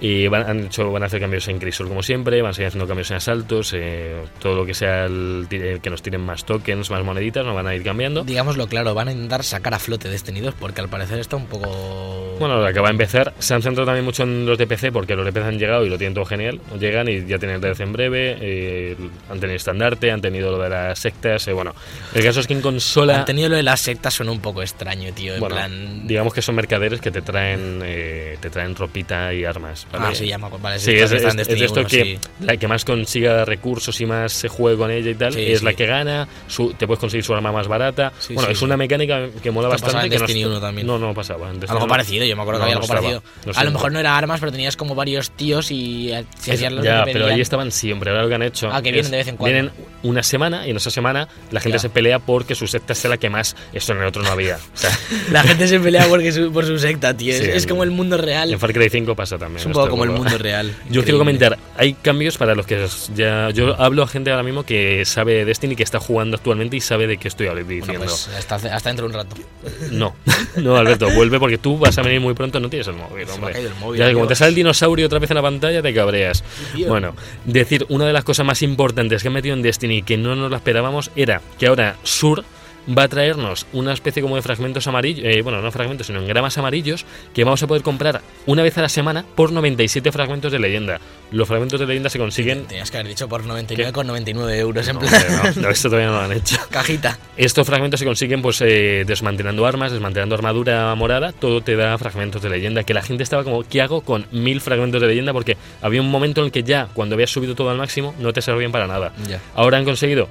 Y 0.00 0.26
van, 0.26 0.42
han 0.48 0.66
hecho, 0.66 0.90
van 0.90 1.02
a 1.02 1.06
hacer 1.06 1.20
cambios 1.20 1.46
en 1.48 1.58
Crisol 1.58 1.88
como 1.88 2.02
siempre, 2.02 2.42
van 2.42 2.50
a 2.50 2.54
seguir 2.54 2.66
haciendo 2.68 2.86
cambios 2.86 3.10
en 3.10 3.16
asaltos, 3.18 3.72
eh, 3.74 4.16
todo 4.40 4.54
lo 4.56 4.66
que 4.66 4.74
sea 4.74 5.04
el 5.06 5.46
tire- 5.48 5.80
que 5.80 5.88
nos 5.88 6.02
tiren 6.02 6.20
más 6.20 6.44
tokens, 6.44 6.90
más 6.90 7.02
moneditas, 7.04 7.44
nos 7.44 7.54
van 7.54 7.66
a 7.68 7.74
ir 7.74 7.82
cambiando. 7.82 8.24
Digámoslo 8.24 8.66
claro, 8.66 8.92
van 8.94 9.08
a 9.08 9.12
intentar 9.12 9.44
sacar 9.44 9.72
a 9.72 9.78
flote 9.78 10.08
Destiny 10.08 10.40
2 10.40 10.54
porque 10.58 10.80
al 10.80 10.88
parecer 10.88 11.18
está 11.20 11.36
un 11.36 11.46
poco. 11.46 12.36
Bueno, 12.38 12.60
lo 12.60 12.72
que 12.72 12.80
va 12.80 12.88
a 12.88 12.90
empezar, 12.90 13.32
se 13.38 13.54
han 13.54 13.62
centrado 13.62 13.86
también 13.86 14.04
mucho 14.04 14.24
en 14.24 14.44
los 14.44 14.58
de 14.58 14.66
PC 14.66 14.90
porque 14.90 15.14
los 15.14 15.24
de 15.24 15.32
PC 15.32 15.46
han 15.46 15.58
llegado 15.58 15.86
y 15.86 15.88
lo 15.88 15.96
tienen 15.96 16.14
todo 16.14 16.24
genial. 16.24 16.60
Llegan 16.78 17.08
y 17.08 17.24
ya 17.26 17.38
tienen 17.38 17.64
el 17.64 17.74
en 17.80 17.92
breve, 17.92 18.36
eh, 18.40 18.96
han 19.30 19.40
tenido 19.40 19.56
estandarte, 19.56 20.10
han 20.10 20.20
tenido 20.20 20.50
lo 20.50 20.58
de 20.58 20.68
las 20.68 20.98
sectas. 20.98 21.46
eh, 21.48 21.52
bueno, 21.52 21.74
el 22.14 22.22
caso 22.24 22.40
es 22.40 22.46
que 22.46 22.52
en 22.54 22.60
consola, 22.60 23.20
Han 23.20 23.24
tenido 23.24 23.48
lo 23.48 23.56
de 23.56 23.62
las 23.62 23.80
sectas, 23.80 24.14
suena 24.14 24.32
un 24.32 24.40
poco 24.40 24.60
extraño, 24.62 25.12
tío. 25.12 25.34
En 25.34 25.40
bueno, 25.40 25.54
plan. 25.56 26.06
digamos 26.06 26.34
que 26.34 26.42
son 26.42 26.54
mercaderes 26.56 27.00
que 27.00 27.10
te 27.10 27.22
traen, 27.22 27.80
eh, 27.84 28.36
te 28.40 28.50
traen 28.50 28.74
ropita 28.74 29.32
y 29.32 29.44
armas. 29.44 29.83
¿Vale? 29.92 30.06
Ah, 30.08 30.14
sí, 30.14 30.32
acuerdo. 30.32 30.58
Vale, 30.58 30.78
Sí, 30.78 30.92
es, 30.92 31.10
es- 31.12 31.22
es 31.24 31.36
Destiny 31.36 31.62
esto 31.64 31.80
1, 31.80 31.88
que 31.88 32.02
sí. 32.04 32.18
la 32.40 32.56
que 32.56 32.68
más 32.68 32.84
consiga 32.84 33.44
recursos 33.44 34.00
y 34.00 34.06
más 34.06 34.32
se 34.32 34.48
juegue 34.48 34.76
con 34.78 34.90
ella 34.90 35.10
y 35.10 35.14
tal, 35.14 35.36
es 35.36 35.62
la 35.62 35.72
que 35.74 35.86
gana, 35.86 36.28
su- 36.48 36.72
te 36.74 36.86
puedes 36.86 36.98
conseguir 37.00 37.24
su 37.24 37.34
arma 37.34 37.52
más 37.52 37.68
barata. 37.68 38.12
Bueno, 38.30 38.50
es 38.50 38.62
una 38.62 38.76
mecánica 38.76 39.28
que 39.42 39.50
mola 39.50 39.68
Esto 39.68 39.86
pasaba 39.86 40.02
bastante. 40.02 40.06
en 40.06 40.10
que 40.10 40.16
no 40.18 40.22
Destiny 40.26 40.40
está- 40.42 40.50
1 40.52 40.60
también. 40.60 40.86
No, 40.86 40.98
no 40.98 41.14
pasaba. 41.14 41.46
en 41.50 41.60
Destiny 41.60 41.70
Algo 41.72 41.84
1. 41.84 41.90
parecido, 41.90 42.24
yo 42.24 42.36
me 42.36 42.42
acuerdo 42.42 42.60
No, 42.60 42.64
que 42.66 42.72
había 42.72 42.74
no 42.74 42.80
algo 42.82 42.94
parecido. 42.94 43.22
No 43.46 43.52
a 43.54 43.64
lo 43.64 43.70
no. 43.70 43.74
mejor 43.78 43.92
no 43.92 43.98
era 44.00 44.16
armas, 44.16 44.40
pero 44.40 44.52
tenías 44.52 44.76
como 44.76 44.94
varios 44.94 45.30
tíos 45.30 45.70
y 45.70 46.12
eh, 46.12 46.24
si 46.38 46.50
hacías 46.52 46.72
lo 46.72 46.82
ya, 46.82 47.04
pero 47.04 47.26
ahí 47.26 47.40
estaban 47.40 47.70
siempre. 47.72 48.10
Ahora 48.10 48.22
lo 48.22 48.28
que 48.28 48.34
han 48.34 48.42
hecho. 48.42 48.68
Ah, 48.72 48.82
que 48.82 48.92
vienen 48.92 49.10
de 49.10 49.16
vez 49.18 49.28
en 49.28 49.36
cuando. 49.36 49.52
Vienen 49.54 49.72
una 50.02 50.22
semana 50.22 50.66
y 50.66 50.70
en 50.70 50.76
esa 50.76 50.90
semana 50.90 51.28
la 51.50 51.60
gente 51.60 51.78
se 51.78 51.88
pelea 51.88 52.18
porque 52.18 52.54
su 52.54 52.66
secta 52.66 52.94
sea 52.94 53.10
la 53.10 53.16
que 53.18 53.30
más. 53.30 53.56
Eso 53.72 53.92
en 53.92 53.98
el 54.00 54.06
otro 54.06 54.22
no 54.22 54.30
había. 54.30 54.58
La 55.30 55.42
gente 55.42 55.66
se 55.68 55.80
pelea 55.80 56.06
por 56.06 56.64
su 56.66 56.78
secta, 56.78 57.16
tío. 57.16 57.34
Es, 57.34 57.66
como 57.66 57.82
el 57.82 57.90
mundo 57.90 58.16
real. 58.16 58.52
en 58.52 58.58
Far 58.60 58.72
Cry 58.72 58.88
5 58.90 59.14
pasa 59.14 59.38
también. 59.38 59.62
Poco 59.74 59.90
como 59.90 60.04
el 60.04 60.10
mundo 60.10 60.38
real. 60.38 60.74
Yo 60.90 61.02
quiero 61.02 61.18
comentar, 61.18 61.58
hay 61.76 61.94
cambios 61.94 62.38
para 62.38 62.54
los 62.54 62.66
que 62.66 62.86
ya 63.14 63.50
yo 63.50 63.80
hablo 63.80 64.02
a 64.02 64.06
gente 64.06 64.30
ahora 64.30 64.42
mismo 64.42 64.64
que 64.64 65.04
sabe 65.04 65.34
de 65.34 65.44
Destiny, 65.44 65.76
que 65.76 65.82
está 65.82 66.00
jugando 66.00 66.36
actualmente 66.36 66.76
y 66.76 66.80
sabe 66.80 67.06
de 67.06 67.16
qué 67.18 67.28
estoy 67.28 67.46
Bueno, 67.48 67.64
diciendo. 67.68 68.04
pues 68.04 68.28
hasta, 68.28 68.54
hasta 68.54 68.88
dentro 68.88 69.08
de 69.08 69.14
un 69.14 69.14
rato. 69.14 69.36
No, 69.90 70.14
no, 70.56 70.76
Alberto, 70.76 71.10
vuelve 71.10 71.38
porque 71.38 71.58
tú 71.58 71.78
vas 71.78 71.96
a 71.98 72.02
venir 72.02 72.20
muy 72.20 72.34
pronto, 72.34 72.58
no 72.60 72.68
tienes 72.68 72.86
el 72.88 72.94
móvil, 72.94 73.26
Se 73.26 73.38
me 73.38 73.46
hombre. 73.46 73.60
el 73.60 73.74
móvil, 73.76 73.98
ya, 73.98 74.12
como 74.12 74.26
te 74.26 74.34
sale 74.34 74.50
el 74.50 74.54
dinosaurio 74.54 75.06
otra 75.06 75.18
vez 75.18 75.30
en 75.30 75.36
la 75.36 75.42
pantalla, 75.42 75.82
te 75.82 75.92
cabreas. 75.94 76.42
Bueno, 76.88 77.14
decir, 77.44 77.86
una 77.88 78.06
de 78.06 78.12
las 78.12 78.24
cosas 78.24 78.46
más 78.46 78.62
importantes 78.62 79.22
que 79.22 79.28
han 79.28 79.34
metido 79.34 79.54
en 79.54 79.62
Destiny 79.62 80.02
que 80.02 80.16
no 80.16 80.34
nos 80.36 80.50
la 80.50 80.56
esperábamos 80.58 81.10
era 81.16 81.40
que 81.58 81.66
ahora 81.66 81.96
Sur 82.02 82.44
va 82.86 83.04
a 83.04 83.08
traernos 83.08 83.66
una 83.72 83.92
especie 83.92 84.22
como 84.22 84.36
de 84.36 84.42
fragmentos 84.42 84.86
amarillos, 84.86 85.24
eh, 85.24 85.42
bueno, 85.42 85.60
no 85.62 85.72
fragmentos, 85.72 86.06
sino 86.06 86.20
engramas 86.20 86.58
amarillos 86.58 87.04
que 87.34 87.44
vamos 87.44 87.62
a 87.62 87.66
poder 87.66 87.82
comprar 87.82 88.20
una 88.46 88.62
vez 88.62 88.76
a 88.78 88.82
la 88.82 88.88
semana 88.88 89.24
por 89.34 89.52
97 89.52 90.12
fragmentos 90.12 90.52
de 90.52 90.58
leyenda. 90.58 91.00
Los 91.30 91.48
fragmentos 91.48 91.80
de 91.80 91.86
leyenda 91.86 92.10
se 92.10 92.18
consiguen... 92.18 92.66
Tenías 92.66 92.90
que 92.90 92.98
haber 92.98 93.08
dicho 93.08 93.28
por 93.28 93.42
99,99 93.44 94.54
euros 94.58 94.86
en 94.88 94.94
No, 94.94 95.00
plan. 95.00 95.14
hombre, 95.14 95.52
no, 95.56 95.62
no, 95.62 95.70
esto 95.70 95.88
todavía 95.88 96.08
no 96.10 96.16
lo 96.16 96.20
han 96.22 96.32
hecho. 96.32 96.56
Cajita. 96.70 97.18
Estos 97.36 97.66
fragmentos 97.66 97.98
se 98.00 98.06
consiguen 98.06 98.42
pues 98.42 98.60
eh, 98.60 99.04
desmantelando 99.06 99.66
armas, 99.66 99.90
desmantelando 99.92 100.34
armadura 100.34 100.94
morada, 100.94 101.32
todo 101.32 101.60
te 101.62 101.76
da 101.76 101.96
fragmentos 101.98 102.42
de 102.42 102.50
leyenda, 102.50 102.84
que 102.84 102.94
la 102.94 103.02
gente 103.02 103.22
estaba 103.22 103.44
como, 103.44 103.62
¿qué 103.64 103.80
hago 103.82 104.02
con 104.02 104.26
mil 104.30 104.60
fragmentos 104.60 105.00
de 105.00 105.08
leyenda? 105.08 105.32
Porque 105.32 105.56
había 105.82 106.00
un 106.00 106.10
momento 106.10 106.40
en 106.40 106.46
el 106.46 106.52
que 106.52 106.62
ya, 106.62 106.88
cuando 106.94 107.14
habías 107.14 107.30
subido 107.30 107.54
todo 107.54 107.70
al 107.70 107.78
máximo, 107.78 108.14
no 108.18 108.32
te 108.32 108.42
servían 108.42 108.70
para 108.72 108.86
nada. 108.86 109.12
Ya. 109.28 109.40
Ahora 109.54 109.78
han 109.78 109.84
conseguido, 109.84 110.28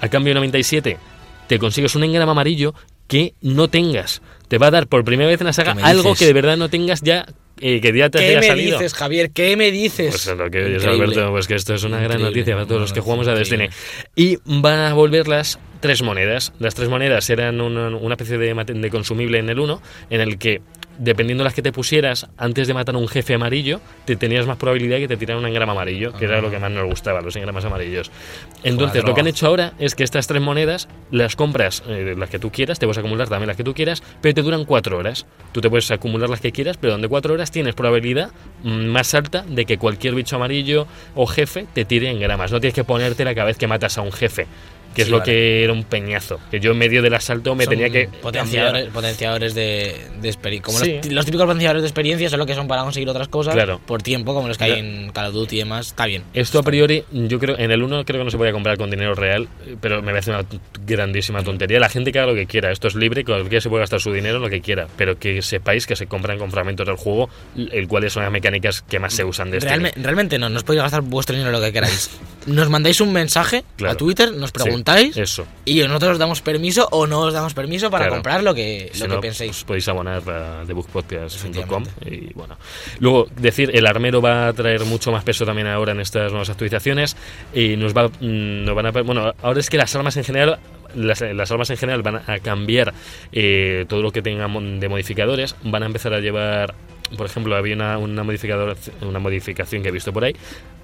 a 0.00 0.08
cambio 0.08 0.30
de 0.32 0.34
97, 0.34 0.98
te 1.52 1.58
consigues 1.58 1.94
un 1.94 2.02
engrama 2.02 2.32
amarillo 2.32 2.72
que 3.08 3.34
no 3.42 3.68
tengas. 3.68 4.22
Te 4.48 4.56
va 4.56 4.68
a 4.68 4.70
dar 4.70 4.86
por 4.86 5.04
primera 5.04 5.28
vez 5.28 5.38
en 5.42 5.48
la 5.48 5.52
saga 5.52 5.74
¿Qué 5.74 5.82
me 5.82 5.86
algo 5.86 6.02
dices? 6.04 6.20
que 6.20 6.24
de 6.24 6.32
verdad 6.32 6.56
no 6.56 6.70
tengas 6.70 7.02
ya, 7.02 7.26
eh, 7.60 7.82
que 7.82 7.94
ya 7.94 8.08
te 8.08 8.20
¿Qué 8.20 8.24
haya 8.28 8.40
me 8.40 8.46
salido. 8.46 8.78
dices, 8.78 8.94
Javier? 8.94 9.32
¿Qué 9.32 9.54
me 9.54 9.70
dices? 9.70 10.12
Pues 10.12 10.26
es 10.28 10.38
lo 10.38 10.50
que 10.50 10.64
oyes. 10.64 10.86
Alberto, 10.86 11.30
pues 11.30 11.46
que 11.46 11.54
esto 11.56 11.74
es 11.74 11.84
una 11.84 12.00
gran 12.00 12.22
noticia 12.22 12.54
para 12.54 12.64
todos 12.64 12.80
los 12.80 12.94
que 12.94 13.00
jugamos 13.00 13.28
a 13.28 13.34
Destiny. 13.34 13.68
Y 14.16 14.38
van 14.46 14.78
a 14.78 14.94
volver 14.94 15.28
las 15.28 15.58
tres 15.80 16.00
monedas. 16.00 16.54
Las 16.58 16.74
tres 16.74 16.88
monedas 16.88 17.28
eran 17.28 17.60
una, 17.60 17.88
una 17.94 18.14
especie 18.14 18.38
de, 18.38 18.54
de 18.54 18.90
consumible 18.90 19.40
en 19.40 19.50
el 19.50 19.58
1, 19.58 19.82
en 20.08 20.20
el 20.22 20.38
que, 20.38 20.62
dependiendo 20.98 21.42
de 21.42 21.46
las 21.46 21.54
que 21.54 21.62
te 21.62 21.72
pusieras, 21.72 22.28
antes 22.36 22.68
de 22.68 22.74
matar 22.74 22.94
a 22.94 22.98
un 22.98 23.08
jefe 23.08 23.34
amarillo, 23.34 23.80
te 24.04 24.16
tenías 24.16 24.46
más 24.46 24.56
probabilidad 24.56 24.96
de 24.96 25.02
que 25.02 25.08
te 25.08 25.16
tiraran 25.16 25.42
un 25.42 25.48
engrama 25.48 25.72
amarillo, 25.72 26.12
que 26.12 26.24
era 26.24 26.40
lo 26.40 26.50
que 26.50 26.58
más 26.58 26.70
nos 26.70 26.86
gustaba, 26.86 27.20
los 27.20 27.34
engramas 27.36 27.64
amarillos. 27.64 28.10
Entonces, 28.62 29.04
lo 29.04 29.14
que 29.14 29.20
han 29.20 29.26
hecho 29.26 29.46
ahora 29.46 29.72
es 29.78 29.94
que 29.94 30.04
estas 30.04 30.26
tres 30.26 30.42
monedas 30.42 30.88
las 31.10 31.36
compras, 31.36 31.82
eh, 31.88 32.14
las 32.16 32.30
que 32.30 32.38
tú 32.38 32.50
quieras, 32.50 32.78
te 32.78 32.86
puedes 32.86 32.98
acumular 32.98 33.28
también 33.28 33.48
las 33.48 33.56
que 33.56 33.64
tú 33.64 33.74
quieras, 33.74 34.02
pero 34.20 34.34
te 34.34 34.42
duran 34.42 34.64
cuatro 34.64 34.98
horas. 34.98 35.26
Tú 35.52 35.60
te 35.60 35.68
puedes 35.68 35.90
acumular 35.90 36.28
las 36.28 36.40
que 36.40 36.52
quieras, 36.52 36.76
pero 36.76 36.92
donde 36.92 37.08
cuatro 37.08 37.34
horas 37.34 37.50
tienes 37.50 37.74
probabilidad 37.74 38.30
mm, 38.62 38.86
más 38.86 39.14
alta 39.14 39.44
de 39.46 39.64
que 39.64 39.78
cualquier 39.78 40.14
bicho 40.14 40.36
amarillo 40.36 40.86
o 41.14 41.26
jefe 41.26 41.66
te 41.72 41.84
tire 41.84 42.10
engramas. 42.10 42.52
No 42.52 42.60
tienes 42.60 42.74
que 42.74 42.84
ponértela 42.84 43.34
cada 43.34 43.46
vez 43.46 43.58
que 43.58 43.66
matas 43.66 43.98
a 43.98 44.02
un 44.02 44.12
jefe. 44.12 44.46
Que 44.94 45.02
es 45.02 45.08
lo 45.08 45.18
vale. 45.18 45.32
que 45.32 45.64
era 45.64 45.72
un 45.72 45.84
peñazo. 45.84 46.38
Que 46.50 46.60
yo 46.60 46.72
en 46.72 46.78
medio 46.78 47.02
del 47.02 47.14
asalto 47.14 47.54
me 47.54 47.64
Son 47.64 47.70
tenía 47.72 47.90
que. 47.90 48.08
Potenciadores, 48.20 48.84
cambiar. 48.84 48.92
potenciadores 48.92 49.54
de, 49.54 49.96
de 50.20 50.28
experiencia. 50.28 50.64
Como 50.66 50.78
Sí. 50.84 50.96
los, 51.04 51.12
los 51.12 51.24
típicos 51.26 51.46
potenciadores 51.46 51.82
de 51.82 51.88
experiencia, 51.88 52.28
solo 52.28 52.46
que 52.46 52.54
son 52.54 52.68
para 52.68 52.82
conseguir 52.82 53.08
otras 53.08 53.28
cosas. 53.28 53.54
Claro. 53.54 53.80
Por 53.86 54.02
tiempo, 54.02 54.34
como 54.34 54.48
los 54.48 54.58
que 54.58 54.64
hay 54.64 54.78
en 54.78 55.10
Call 55.12 55.26
of 55.26 55.34
Duty 55.34 55.56
y 55.56 55.58
demás. 55.60 55.88
Está 55.88 56.06
bien. 56.06 56.22
Esto 56.34 56.58
a 56.58 56.62
priori, 56.62 57.04
yo 57.12 57.38
creo, 57.38 57.58
en 57.58 57.70
el 57.70 57.82
1 57.82 58.04
creo 58.04 58.20
que 58.20 58.24
no 58.24 58.30
se 58.30 58.36
podía 58.38 58.52
comprar 58.52 58.76
con 58.76 58.90
dinero 58.90 59.14
real, 59.14 59.48
pero 59.80 60.02
me 60.02 60.12
parece 60.12 60.30
una 60.30 60.44
grandísima 60.86 61.42
tontería. 61.42 61.78
La 61.80 61.88
gente 61.88 62.12
que 62.12 62.18
haga 62.18 62.28
lo 62.32 62.34
que 62.34 62.46
quiera, 62.46 62.70
esto 62.70 62.88
es 62.88 62.94
libre, 62.94 63.24
cualquiera 63.24 63.60
se 63.60 63.68
puede 63.68 63.82
gastar 63.82 64.00
su 64.00 64.12
dinero 64.12 64.36
en 64.36 64.42
lo 64.42 64.50
que 64.50 64.60
quiera, 64.60 64.86
pero 64.96 65.18
que 65.18 65.42
sepáis 65.42 65.86
que 65.86 65.96
se 65.96 66.06
compran 66.06 66.38
con 66.38 66.50
fragmentos 66.50 66.86
del 66.86 66.96
juego, 66.96 67.28
el 67.56 67.88
cual 67.88 68.08
son 68.10 68.22
las 68.24 68.32
mecánicas 68.32 68.82
que 68.82 68.98
más 68.98 69.14
se 69.14 69.24
usan 69.24 69.50
de 69.50 69.58
este. 69.58 69.68
Realme- 69.70 69.92
realmente 69.96 70.38
no, 70.38 70.48
no 70.48 70.56
os 70.56 70.64
podéis 70.64 70.82
gastar 70.82 71.02
vuestro 71.02 71.34
dinero 71.36 71.52
lo 71.52 71.60
que 71.60 71.72
queráis. 71.72 72.10
Nos 72.46 72.68
mandáis 72.68 73.00
un 73.00 73.12
mensaje 73.12 73.62
Claro. 73.76 73.92
a 73.92 73.96
Twitter, 73.96 74.32
nos 74.32 74.50
preguntáis 74.50 74.81
eso. 75.16 75.46
y 75.64 75.80
nosotros 75.80 76.12
os 76.12 76.18
damos 76.18 76.40
permiso 76.42 76.88
o 76.90 77.06
no 77.06 77.20
os 77.20 77.32
damos 77.34 77.54
permiso 77.54 77.90
para 77.90 78.04
Claro. 78.06 78.14
comprar 78.16 78.42
lo 78.42 78.54
que, 78.54 78.90
Si 78.92 79.00
lo 79.02 79.08
no, 79.08 79.14
que 79.16 79.28
penséis. 79.28 79.50
pues 79.52 79.64
podéis 79.64 79.88
abonar 79.88 80.22
a 80.28 80.64
thebookpodcast.com 80.66 81.84
y 82.06 82.32
bueno. 82.34 82.56
Luego, 83.00 83.26
decir, 83.36 83.70
el 83.74 83.86
armero 83.86 84.20
va 84.20 84.48
a 84.48 84.52
traer 84.52 84.84
mucho 84.84 85.12
más 85.12 85.24
peso 85.24 85.44
también 85.44 85.66
ahora 85.68 85.92
en 85.92 86.00
estas 86.00 86.30
nuevas 86.32 86.50
actualizaciones 86.50 87.16
y 87.54 87.76
nos 87.76 87.94
va, 87.96 88.08
mm, 88.08 88.64
nos 88.64 88.74
van 88.74 88.86
a... 88.86 88.90
Bueno, 88.90 89.32
ahora 89.42 89.60
es 89.60 89.70
que 89.70 89.76
las 89.76 89.94
armas 89.94 90.16
en 90.16 90.24
general... 90.24 90.58
Las, 90.94 91.22
las 91.22 91.50
armas 91.50 91.70
en 91.70 91.78
general 91.78 92.02
van 92.02 92.16
a 92.26 92.38
cambiar 92.40 92.92
eh, 93.32 93.86
todo 93.88 94.02
lo 94.02 94.10
que 94.12 94.20
tengan 94.20 94.78
de 94.78 94.88
modificadores, 94.90 95.56
van 95.64 95.82
a 95.84 95.86
empezar 95.86 96.12
a 96.12 96.20
llevar 96.20 96.74
por 97.16 97.26
ejemplo, 97.26 97.56
había 97.56 97.74
una, 97.74 97.98
una, 97.98 98.22
modificador, 98.22 98.76
una 99.02 99.18
modificación 99.18 99.82
que 99.82 99.88
he 99.88 99.92
visto 99.92 100.12
por 100.12 100.24
ahí, 100.24 100.34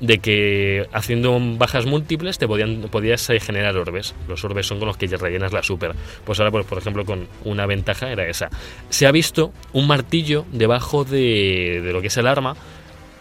de 0.00 0.18
que 0.18 0.86
haciendo 0.92 1.38
bajas 1.56 1.86
múltiples 1.86 2.38
te 2.38 2.46
podían, 2.46 2.82
podías 2.90 3.28
eh, 3.30 3.40
generar 3.40 3.76
orbes. 3.76 4.14
Los 4.28 4.44
orbes 4.44 4.66
son 4.66 4.78
con 4.78 4.88
los 4.88 4.96
que 4.96 5.06
rellenas 5.06 5.52
la 5.52 5.62
super. 5.62 5.94
Pues 6.24 6.38
ahora, 6.38 6.50
pues, 6.50 6.66
por 6.66 6.78
ejemplo, 6.78 7.04
con 7.04 7.28
una 7.44 7.66
ventaja 7.66 8.10
era 8.10 8.26
esa. 8.28 8.50
Se 8.88 9.06
ha 9.06 9.12
visto 9.12 9.52
un 9.72 9.86
martillo 9.86 10.44
debajo 10.52 11.04
de, 11.04 11.80
de 11.84 11.92
lo 11.92 12.00
que 12.00 12.08
es 12.08 12.16
el 12.16 12.26
arma. 12.26 12.56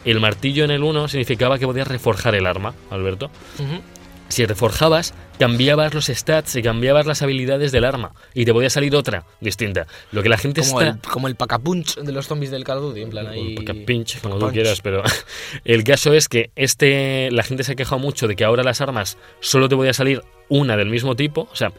El 0.05 0.19
martillo 0.19 0.63
en 0.63 0.71
el 0.71 0.83
1 0.83 1.07
significaba 1.07 1.59
que 1.59 1.65
podías 1.65 1.87
reforjar 1.87 2.35
el 2.35 2.45
arma, 2.45 2.73
Alberto. 2.89 3.29
Si 4.29 4.45
reforjabas, 4.45 5.13
cambiabas 5.39 5.93
los 5.93 6.07
stats 6.07 6.55
y 6.55 6.61
cambiabas 6.61 7.05
las 7.05 7.21
habilidades 7.21 7.71
del 7.71 7.85
arma 7.85 8.13
y 8.33 8.45
te 8.45 8.53
podía 8.53 8.69
salir 8.69 8.95
otra 8.95 9.25
distinta. 9.39 9.87
Lo 10.11 10.23
que 10.23 10.29
la 10.29 10.37
gente 10.37 10.61
Como 10.61 10.81
está... 10.81 10.93
el, 10.93 10.99
como 10.99 11.27
el 11.27 11.35
pacapunch 11.35 11.95
de 11.97 12.11
los 12.11 12.27
zombies 12.27 12.51
del 12.51 12.63
Call 12.63 12.79
of 12.79 12.83
Duty, 12.85 13.01
en 13.01 13.09
plan 13.09 13.27
ahí... 13.27 13.55
Pinch, 13.85 14.19
como 14.21 14.35
tú 14.35 14.41
Pacapunch. 14.41 14.53
quieras, 14.53 14.81
pero 14.81 15.03
el 15.65 15.83
caso 15.83 16.13
es 16.13 16.27
que 16.27 16.51
este 16.55 17.29
la 17.31 17.43
gente 17.43 17.63
se 17.63 17.73
ha 17.73 17.75
quejado 17.75 17.99
mucho 17.99 18.27
de 18.27 18.35
que 18.35 18.43
ahora 18.43 18.63
las 18.63 18.81
armas 18.81 19.17
solo 19.39 19.69
te 19.69 19.75
podía 19.75 19.93
salir 19.93 20.21
una 20.49 20.77
del 20.77 20.89
mismo 20.89 21.15
tipo, 21.15 21.47
o 21.51 21.55
sea, 21.55 21.71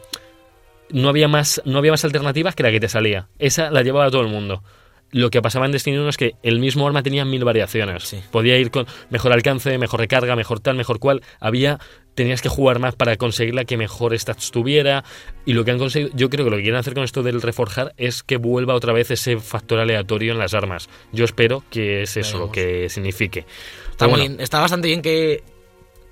no 0.91 1.09
había 1.09 1.27
más 1.27 1.61
no 1.65 1.77
había 1.77 1.91
más 1.91 2.03
alternativas 2.03 2.55
que 2.55 2.63
la 2.63 2.71
que 2.71 2.79
te 2.79 2.89
salía. 2.89 3.27
Esa 3.37 3.69
la 3.69 3.83
llevaba 3.83 4.09
todo 4.09 4.21
el 4.21 4.27
mundo. 4.27 4.63
Lo 5.11 5.29
que 5.29 5.41
pasaba 5.41 5.65
en 5.65 5.71
Destiny 5.71 5.97
1 5.97 6.09
es 6.09 6.17
que 6.17 6.35
el 6.43 6.59
mismo 6.59 6.85
arma 6.87 7.03
tenía 7.03 7.25
mil 7.25 7.43
variaciones. 7.43 8.03
Sí. 8.03 8.19
Podía 8.31 8.57
ir 8.57 8.71
con 8.71 8.85
mejor 9.09 9.33
alcance, 9.33 9.77
mejor 9.77 9.99
recarga, 9.99 10.35
mejor 10.35 10.59
tal, 10.59 10.75
mejor 10.75 10.99
cual. 10.99 11.21
Había 11.39 11.79
tenías 12.19 12.41
que 12.41 12.49
jugar 12.49 12.79
más 12.79 12.95
para 12.95 13.15
conseguir 13.15 13.55
la 13.55 13.63
que 13.63 13.77
mejor 13.77 14.17
stats 14.19 14.51
tuviera 14.51 15.05
y 15.45 15.53
lo 15.53 15.63
que 15.63 15.71
han 15.71 15.77
conseguido, 15.77 16.11
yo 16.13 16.29
creo 16.29 16.43
que 16.43 16.51
lo 16.51 16.57
que 16.57 16.63
quieren 16.63 16.77
hacer 16.77 16.93
con 16.93 17.05
esto 17.05 17.23
del 17.23 17.41
reforjar 17.41 17.93
es 17.95 18.23
que 18.23 18.35
vuelva 18.35 18.73
otra 18.73 18.91
vez 18.91 19.09
ese 19.09 19.37
factor 19.39 19.79
aleatorio 19.79 20.33
en 20.33 20.37
las 20.37 20.53
armas. 20.53 20.89
Yo 21.13 21.23
espero 21.23 21.63
que 21.69 22.01
es 22.01 22.17
eso 22.17 22.37
lo 22.37 22.51
que 22.51 22.89
signifique. 22.89 23.45
Está, 23.91 24.07
muy 24.07 24.19
bueno, 24.19 24.29
bien, 24.31 24.41
está 24.41 24.59
bastante 24.59 24.89
bien 24.89 25.01
que, 25.01 25.43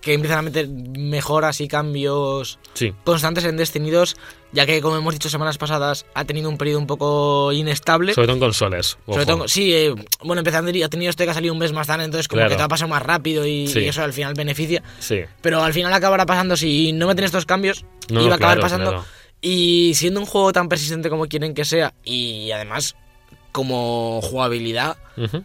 que 0.07 0.13
empiezan 0.13 0.39
a 0.39 0.41
meter 0.41 0.67
mejoras 0.67 1.61
y 1.61 1.67
cambios 1.67 2.57
sí, 2.73 2.93
constantes 3.03 3.43
en 3.45 3.57
Destiny 3.57 3.91
2, 3.91 4.15
ya 4.53 4.65
que, 4.65 4.81
como 4.81 4.97
hemos 4.97 5.13
dicho 5.13 5.29
semanas 5.29 5.57
pasadas, 5.59 6.05
ha 6.15 6.25
tenido 6.25 6.49
un 6.49 6.57
periodo 6.57 6.79
un 6.79 6.87
poco 6.87 7.51
inestable. 7.53 8.13
sobre 8.15 8.25
todo 8.27 8.35
en 8.37 8.39
consolas. 8.39 8.97
Sobre 9.05 9.25
todo, 9.25 9.47
sí, 9.47 9.73
eh, 9.73 9.93
bueno, 10.23 10.39
empezando 10.39 10.71
ha 10.83 10.89
tenido 10.89 11.09
esto 11.09 11.21
de 11.21 11.27
que 11.27 11.31
ha 11.31 11.35
salido 11.35 11.53
un 11.53 11.59
mes 11.59 11.73
más 11.73 11.85
tarde, 11.87 12.05
entonces 12.05 12.27
como 12.27 12.39
Claro. 12.39 12.49
que 12.49 12.55
te 12.55 12.61
va 12.61 12.65
a 12.65 12.69
pasar 12.69 12.87
más 12.87 13.03
rápido 13.03 13.45
y, 13.45 13.67
Sí. 13.67 13.79
y 13.81 13.85
eso 13.87 14.01
al 14.03 14.13
final 14.13 14.33
beneficia. 14.33 14.81
Sí. 14.99 15.19
Pero 15.41 15.61
al 15.61 15.73
final 15.73 15.93
acabará 15.93 16.25
pasando, 16.25 16.57
si 16.57 16.93
no 16.93 17.05
meten 17.07 17.25
estos 17.25 17.45
cambios, 17.45 17.85
No, 18.09 18.21
iba 18.21 18.33
a 18.33 18.35
acabar 18.37 18.57
claro, 18.57 18.61
pasando. 18.61 18.89
claro. 18.91 19.05
Y 19.41 19.93
siendo 19.95 20.19
un 20.19 20.25
juego 20.25 20.51
tan 20.53 20.67
persistente 20.69 21.09
como 21.09 21.27
quieren 21.27 21.53
que 21.53 21.63
sea, 21.65 21.93
y 22.03 22.49
además 22.51 22.95
como 23.51 24.19
jugabilidad, 24.23 24.97
Ujú. 25.17 25.43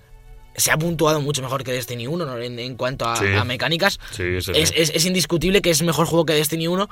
Se 0.57 0.71
ha 0.71 0.77
puntuado 0.79 1.21
mucho 1.21 1.43
mejor 1.43 1.65
que 1.65 1.73
Destiny 1.73 2.07
1 2.07 2.25
¿no? 2.27 2.39
en, 2.39 2.59
en 2.59 2.77
cuanto 2.77 3.07
a, 3.07 3.17
Sí. 3.17 3.27
a 3.27 3.45
mecánicas. 3.45 3.99
Sí, 4.11 4.23
Es, 4.37 4.49
es- 4.75 4.93
es 4.95 5.05
indiscutible 5.07 5.63
que 5.63 5.71
es 5.71 5.83
mejor 5.83 6.07
juego 6.07 6.25
que 6.27 6.35
Destiny 6.35 6.67
1. 6.69 6.89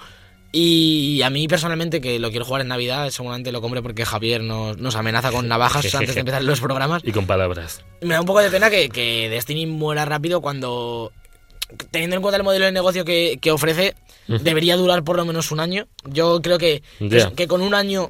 Y 0.53 1.23
a 1.23 1.31
mí 1.31 1.46
personalmente, 1.46 2.01
que 2.01 2.18
lo 2.18 2.31
quiero 2.31 2.44
jugar 2.44 2.62
en 2.62 2.68
Navidad, 2.68 3.09
seguramente 3.11 3.53
lo 3.53 3.61
compre 3.61 3.83
porque 3.83 4.05
Javier 4.05 4.42
nos, 4.42 4.79
nos 4.79 4.96
amenaza 4.96 5.31
con 5.31 5.46
navajas 5.46 5.94
antes 5.94 6.12
de 6.14 6.20
empezar 6.20 6.42
los 6.42 6.59
programas. 6.61 7.03
Y 7.05 7.12
con 7.12 7.25
palabras. 7.27 7.85
Me 8.01 8.14
da 8.14 8.20
un 8.20 8.27
poco 8.27 8.40
de 8.40 8.51
pena 8.51 8.68
que, 8.68 8.88
que 8.88 9.29
Destiny 9.29 9.66
muera 9.66 10.05
rápido 10.07 10.40
cuando, 10.40 11.12
teniendo 11.92 12.16
en 12.16 12.23
cuenta 12.23 12.37
el 12.37 12.42
modelo 12.42 12.64
de 12.64 12.73
negocio 12.73 13.05
que, 13.05 13.38
que 13.40 13.53
ofrece, 13.53 13.94
debería 14.27 14.77
durar 14.77 15.05
por 15.05 15.14
lo 15.16 15.25
menos 15.25 15.53
un 15.53 15.61
año. 15.61 15.87
Yo 16.05 16.42
creo 16.42 16.59
que, 16.59 16.83
que, 17.37 17.46
con 17.46 17.61
un 17.61 17.75
año 17.75 18.09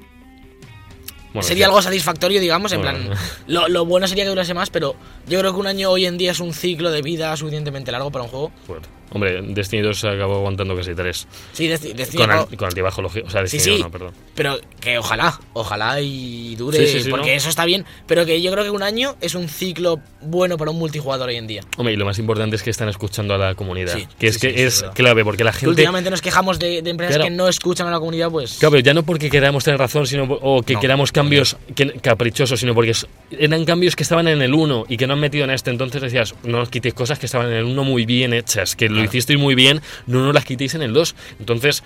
Bueno, 1.34 1.42
sería 1.46 1.66
algo 1.66 1.82
satisfactorio, 1.82 2.40
digamos, 2.40 2.72
en 2.72 2.80
Bueno. 2.80 2.98
plan, 3.08 3.18
lo, 3.48 3.68
lo 3.68 3.84
bueno 3.84 4.08
sería 4.08 4.24
que 4.24 4.30
durase 4.30 4.54
más, 4.54 4.70
pero 4.70 4.96
yo 5.28 5.38
creo 5.40 5.52
que 5.54 5.60
un 5.60 5.66
año 5.66 5.90
hoy 5.90 6.06
en 6.06 6.18
día 6.18 6.32
es 6.32 6.40
un 6.40 6.52
ciclo 6.52 6.90
de 6.90 7.02
vida 7.02 7.36
suficientemente 7.36 7.92
largo 7.92 8.10
para 8.10 8.24
un 8.24 8.30
juego. 8.30 8.52
Bueno, 8.66 8.82
hombre, 9.12 9.42
Destiny 9.42 9.82
2 9.82 9.98
se 10.00 10.08
acabó 10.08 10.36
aguantando 10.36 10.76
casi 10.76 10.94
3. 10.94 11.26
Sí, 11.52 11.68
Desti- 11.68 11.94
Destiny, 11.94 12.22
Con, 12.24 12.30
no, 12.34 12.40
al- 12.42 12.56
con 12.56 12.66
altibajo 12.68 13.02
lógico. 13.02 13.26
O 13.26 13.30
sea, 13.30 13.46
Sí, 13.46 13.56
Destiny 13.56 13.76
sí. 13.76 13.82
1, 13.82 13.90
perdón. 13.90 14.12
pero 14.34 14.58
que 14.80 14.98
ojalá, 14.98 15.38
ojalá 15.52 16.00
y 16.00 16.54
dure, 16.56 16.78
Sí, 16.86 16.86
sí, 16.98 17.04
sí, 17.04 17.10
porque 17.10 17.30
¿no? 17.30 17.36
eso 17.36 17.48
está 17.48 17.64
bien, 17.64 17.84
pero 18.06 18.24
que 18.24 18.40
yo 18.40 18.50
creo 18.52 18.64
que 18.64 18.70
un 18.70 18.82
año 18.82 19.16
es 19.20 19.34
un 19.34 19.48
ciclo 19.48 19.98
bueno 20.22 20.56
para 20.56 20.70
un 20.70 20.78
multijugador 20.78 21.28
hoy 21.28 21.36
en 21.36 21.46
día. 21.46 21.62
Hombre, 21.76 21.94
y 21.94 21.96
lo 21.96 22.04
más 22.04 22.18
importante 22.18 22.56
es 22.56 22.62
que 22.62 22.70
están 22.70 22.88
escuchando 22.88 23.34
a 23.34 23.38
la 23.38 23.54
comunidad. 23.54 23.94
Sí, 23.96 24.06
que 24.18 24.28
es 24.28 24.34
sí, 24.34 24.40
que 24.40 24.48
sí, 24.50 24.56
sí, 24.56 24.62
es 24.62 24.84
clave, 24.94 25.24
porque 25.24 25.44
la 25.44 25.50
Que 25.52 25.58
gente. 25.58 25.70
últimamente 25.70 26.10
nos 26.10 26.22
quejamos 26.22 26.58
de, 26.58 26.80
de 26.82 26.90
empresas 26.90 27.16
Claro. 27.16 27.30
que 27.30 27.36
no 27.36 27.48
escuchan 27.48 27.86
a 27.88 27.90
la 27.90 27.98
comunidad, 27.98 28.30
pues... 28.30 28.58
Claro, 28.58 28.72
pero 28.72 28.82
ya 28.84 28.94
no 28.94 29.02
porque 29.02 29.28
queramos 29.30 29.64
tener 29.64 29.78
razón, 29.80 30.06
sino 30.06 30.24
o 30.24 30.62
que 30.62 30.74
No, 30.74 30.80
queramos 30.80 31.10
cambios 31.12 31.56
que- 31.74 31.92
caprichosos, 32.00 32.60
sino 32.60 32.74
porque 32.74 32.92
eran 33.32 33.64
cambios 33.64 33.96
que 33.96 34.02
estaban 34.02 34.28
en 34.28 34.40
el 34.42 34.54
1 34.54 34.84
y 34.88 34.96
que 34.96 35.06
no 35.06 35.14
han 35.14 35.19
metido 35.20 35.44
en 35.44 35.50
este. 35.50 35.70
Entonces 35.70 36.02
decías, 36.02 36.34
no 36.42 36.58
nos 36.58 36.68
quitéis 36.70 36.94
cosas 36.94 37.18
que 37.18 37.26
estaban 37.26 37.46
en 37.48 37.54
el 37.54 37.64
1 37.64 37.84
muy 37.84 38.06
bien 38.06 38.32
hechas, 38.32 38.74
que 38.76 38.88
lo 38.88 39.02
hicisteis 39.04 39.38
muy 39.38 39.54
bien, 39.54 39.80
no 40.06 40.24
nos 40.24 40.34
las 40.34 40.44
quitéis 40.44 40.74
en 40.74 40.82
el 40.82 40.92
2. 40.92 41.14
Entonces, 41.38 41.82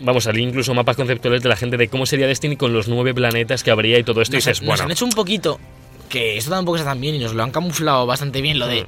vamos, 0.00 0.24
salí 0.24 0.42
incluso 0.42 0.74
mapas 0.74 0.96
conceptuales 0.96 1.42
de 1.42 1.48
la 1.48 1.56
gente 1.56 1.76
de 1.76 1.88
cómo 1.88 2.06
sería 2.06 2.26
Destiny 2.26 2.56
con 2.56 2.72
los 2.72 2.88
nueve 2.88 3.14
planetas 3.14 3.62
que 3.62 3.70
habría 3.70 3.98
y 3.98 4.02
todo 4.04 4.20
esto. 4.22 4.36
y 4.36 4.38
nos, 4.38 4.44
dices, 4.46 4.62
nos 4.62 4.66
bueno, 4.68 4.84
han 4.84 4.90
hecho 4.90 5.04
un 5.04 5.12
poquito, 5.12 5.60
que 6.08 6.36
esto 6.36 6.50
tampoco 6.50 6.76
está 6.76 6.90
tan 6.90 7.00
bien 7.00 7.14
y 7.16 7.18
nos 7.18 7.34
lo 7.34 7.42
han 7.42 7.50
camuflado 7.50 8.06
bastante 8.06 8.40
bien, 8.40 8.58
lo 8.58 8.66
de 8.66 8.82
Mm. 8.82 8.86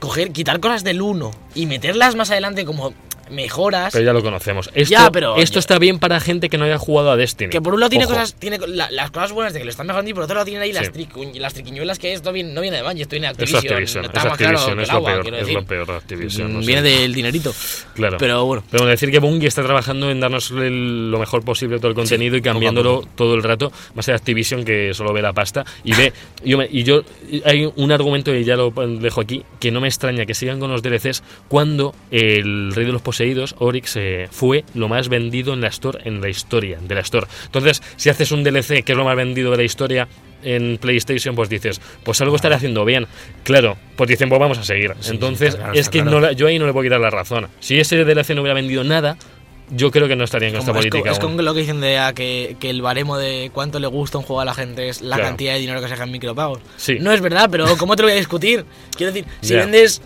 coger, 0.00 0.32
quitar 0.32 0.60
cosas 0.60 0.84
del 0.84 1.00
1 1.02 1.30
y 1.54 1.66
meterlas 1.66 2.14
más 2.14 2.30
adelante 2.30 2.64
como 2.64 2.92
mejoras. 3.30 3.92
pero 3.92 4.04
ya 4.04 4.12
lo 4.12 4.22
conocemos. 4.22 4.70
Esto, 4.74 4.90
Ya, 4.90 5.10
pero 5.10 5.36
esto 5.36 5.58
está 5.58 5.78
bien 5.78 5.98
para 5.98 6.20
gente 6.20 6.48
que 6.48 6.58
no 6.58 6.64
haya 6.64 6.78
jugado 6.78 7.10
a 7.10 7.16
Destiny. 7.16 7.50
Que 7.50 7.60
por 7.60 7.74
un 7.74 7.80
lado 7.80 7.90
tiene 7.90 8.04
Ojo. 8.06 8.14
cosas, 8.14 8.34
tiene 8.34 8.58
la- 8.66 8.90
las 8.90 9.10
cosas 9.10 9.32
buenas 9.32 9.52
de 9.52 9.58
que 9.60 9.64
lo 9.64 9.70
están 9.70 9.86
mejorando 9.86 10.10
y 10.10 10.14
por 10.14 10.24
otro 10.24 10.34
lado 10.34 10.44
tienen 10.44 10.62
ahí 10.62 10.72
las, 10.72 10.86
Sí. 10.86 10.92
tricu- 10.92 11.34
las 11.34 11.54
triquiñuelas 11.54 11.98
que 11.98 12.12
esto 12.12 12.32
viene, 12.32 12.52
no 12.52 12.60
viene 12.60 12.76
de 12.78 12.82
Bungie, 12.82 13.02
esto 13.02 13.12
viene 13.12 13.26
de 13.28 13.32
Es 13.32 13.38
Activision. 13.54 13.72
Activision, 13.74 14.04
es 14.04 14.10
más 14.14 14.22
claro 14.22 14.32
Activision, 14.58 14.80
es 14.80 14.88
el 14.88 14.92
lo 14.92 14.98
agua, 14.98 15.22
peor, 15.22 15.34
es 15.34 15.52
lo 15.52 15.64
peor 15.64 15.86
de 15.86 15.92
Activision. 15.94 16.52
No 16.52 16.60
sé. 16.60 16.66
viene 16.66 16.82
del 16.82 17.14
dinerito. 17.14 17.54
Claro. 17.94 18.16
Pero 18.18 18.44
bueno. 18.44 18.62
Pero 18.70 18.86
decir 18.86 19.10
que 19.10 19.18
Bungie 19.18 19.48
está 19.48 19.62
trabajando 19.62 20.10
en 20.10 20.20
darnos 20.20 20.50
el- 20.50 21.10
lo 21.10 21.18
mejor 21.18 21.44
posible 21.44 21.78
todo 21.78 21.88
el 21.88 21.94
contenido 21.94 22.36
y 22.36 22.40
poco 22.40 22.50
a 22.50 22.52
cambiándolo 22.52 23.02
todo 23.14 23.34
el 23.34 23.42
rato, 23.42 23.72
más 23.94 24.06
de 24.06 24.12
Activision 24.14 24.64
que 24.64 24.92
solo 24.94 25.12
ve 25.12 25.22
la 25.22 25.32
pasta 25.32 25.64
y 25.84 25.92
ve. 25.94 26.12
yo 26.44 26.58
me- 26.58 26.68
y 26.70 26.82
yo 26.84 27.02
hay 27.44 27.70
un 27.76 27.92
argumento 27.92 28.34
y 28.34 28.44
ya 28.44 28.56
lo 28.56 28.70
dejo 28.70 29.20
aquí 29.20 29.42
que 29.60 29.70
no 29.70 29.80
me 29.80 29.88
extraña 29.88 30.24
que 30.26 30.34
sigan 30.34 30.60
con 30.60 30.70
los 30.70 30.82
DLCs 30.82 31.22
cuando 31.48 31.94
el 32.10 32.72
Rey 32.74 32.86
de 32.86 32.92
los 32.92 33.02
Poseídos, 33.18 33.56
Oryx, 33.58 33.96
eh, 33.96 34.28
fue 34.30 34.64
lo 34.74 34.88
más 34.88 35.08
vendido 35.08 35.52
en 35.52 35.60
la 35.60 35.66
Store 35.66 35.98
en 36.04 36.20
la 36.20 36.28
historia 36.28 36.78
de 36.80 36.94
la 36.94 37.00
Store. 37.00 37.26
Entonces, 37.46 37.82
si 37.96 38.10
haces 38.10 38.30
un 38.30 38.44
DLC 38.44 38.84
que 38.84 38.92
es 38.92 38.96
lo 38.96 39.04
más 39.04 39.16
vendido 39.16 39.50
de 39.50 39.56
la 39.56 39.64
historia 39.64 40.06
en 40.44 40.78
PlayStation, 40.78 41.34
pues 41.34 41.48
dices, 41.48 41.80
pues 42.04 42.20
algo 42.20 42.36
estaré 42.36 42.54
haciendo 42.54 42.84
bien. 42.84 43.08
Claro, 43.42 43.76
pues 43.96 44.08
dicen, 44.08 44.28
pues 44.28 44.40
vamos 44.40 44.56
a 44.58 44.62
seguir. 44.62 44.92
Sí, 45.00 45.06
sí, 45.08 45.10
Entonces, 45.10 45.48
está 45.48 45.58
claro, 45.64 45.74
es 45.80 45.88
que 45.88 46.00
claro. 46.02 46.20
no 46.20 46.30
yo 46.30 46.46
ahí 46.46 46.60
no 46.60 46.66
le 46.66 46.72
puedo 46.72 46.84
quitar 46.84 47.00
la 47.00 47.10
razón. 47.10 47.48
Si 47.58 47.80
ese 47.80 47.96
DLC 48.04 48.36
no 48.36 48.42
hubiera 48.42 48.54
vendido 48.54 48.84
nada, 48.84 49.16
yo 49.70 49.90
creo 49.90 50.06
que 50.06 50.14
no 50.14 50.22
estarían 50.22 50.52
con 50.52 50.60
Como 50.60 50.78
esta 50.78 50.86
es, 50.86 50.90
política. 50.92 51.10
es 51.10 51.18
aún. 51.18 51.34
con 51.34 51.44
lo 51.44 51.54
que 51.54 51.60
dicen 51.60 51.80
de 51.80 51.98
ah, 51.98 52.12
que, 52.12 52.56
que 52.60 52.70
el 52.70 52.82
baremo 52.82 53.18
de 53.18 53.50
cuánto 53.52 53.80
le 53.80 53.88
gusta 53.88 54.18
un 54.18 54.22
juego 54.24 54.42
a 54.42 54.44
la 54.44 54.54
gente 54.54 54.88
es 54.90 55.02
la 55.02 55.16
Claro. 55.16 55.30
cantidad 55.30 55.54
de 55.54 55.58
dinero 55.58 55.80
que 55.80 55.86
se 55.88 55.94
deja 55.94 56.04
en 56.04 56.12
micropagos. 56.12 56.60
Sí. 56.76 56.98
No 57.00 57.10
es 57.10 57.20
verdad, 57.20 57.48
pero 57.50 57.66
¿cómo 57.78 57.96
te 57.96 58.02
lo 58.02 58.06
voy 58.06 58.12
a 58.14 58.18
discutir? 58.20 58.64
Quiero 58.96 59.12
decir, 59.12 59.28
si 59.40 59.54
Ya. 59.54 59.58
vendes 59.66 60.00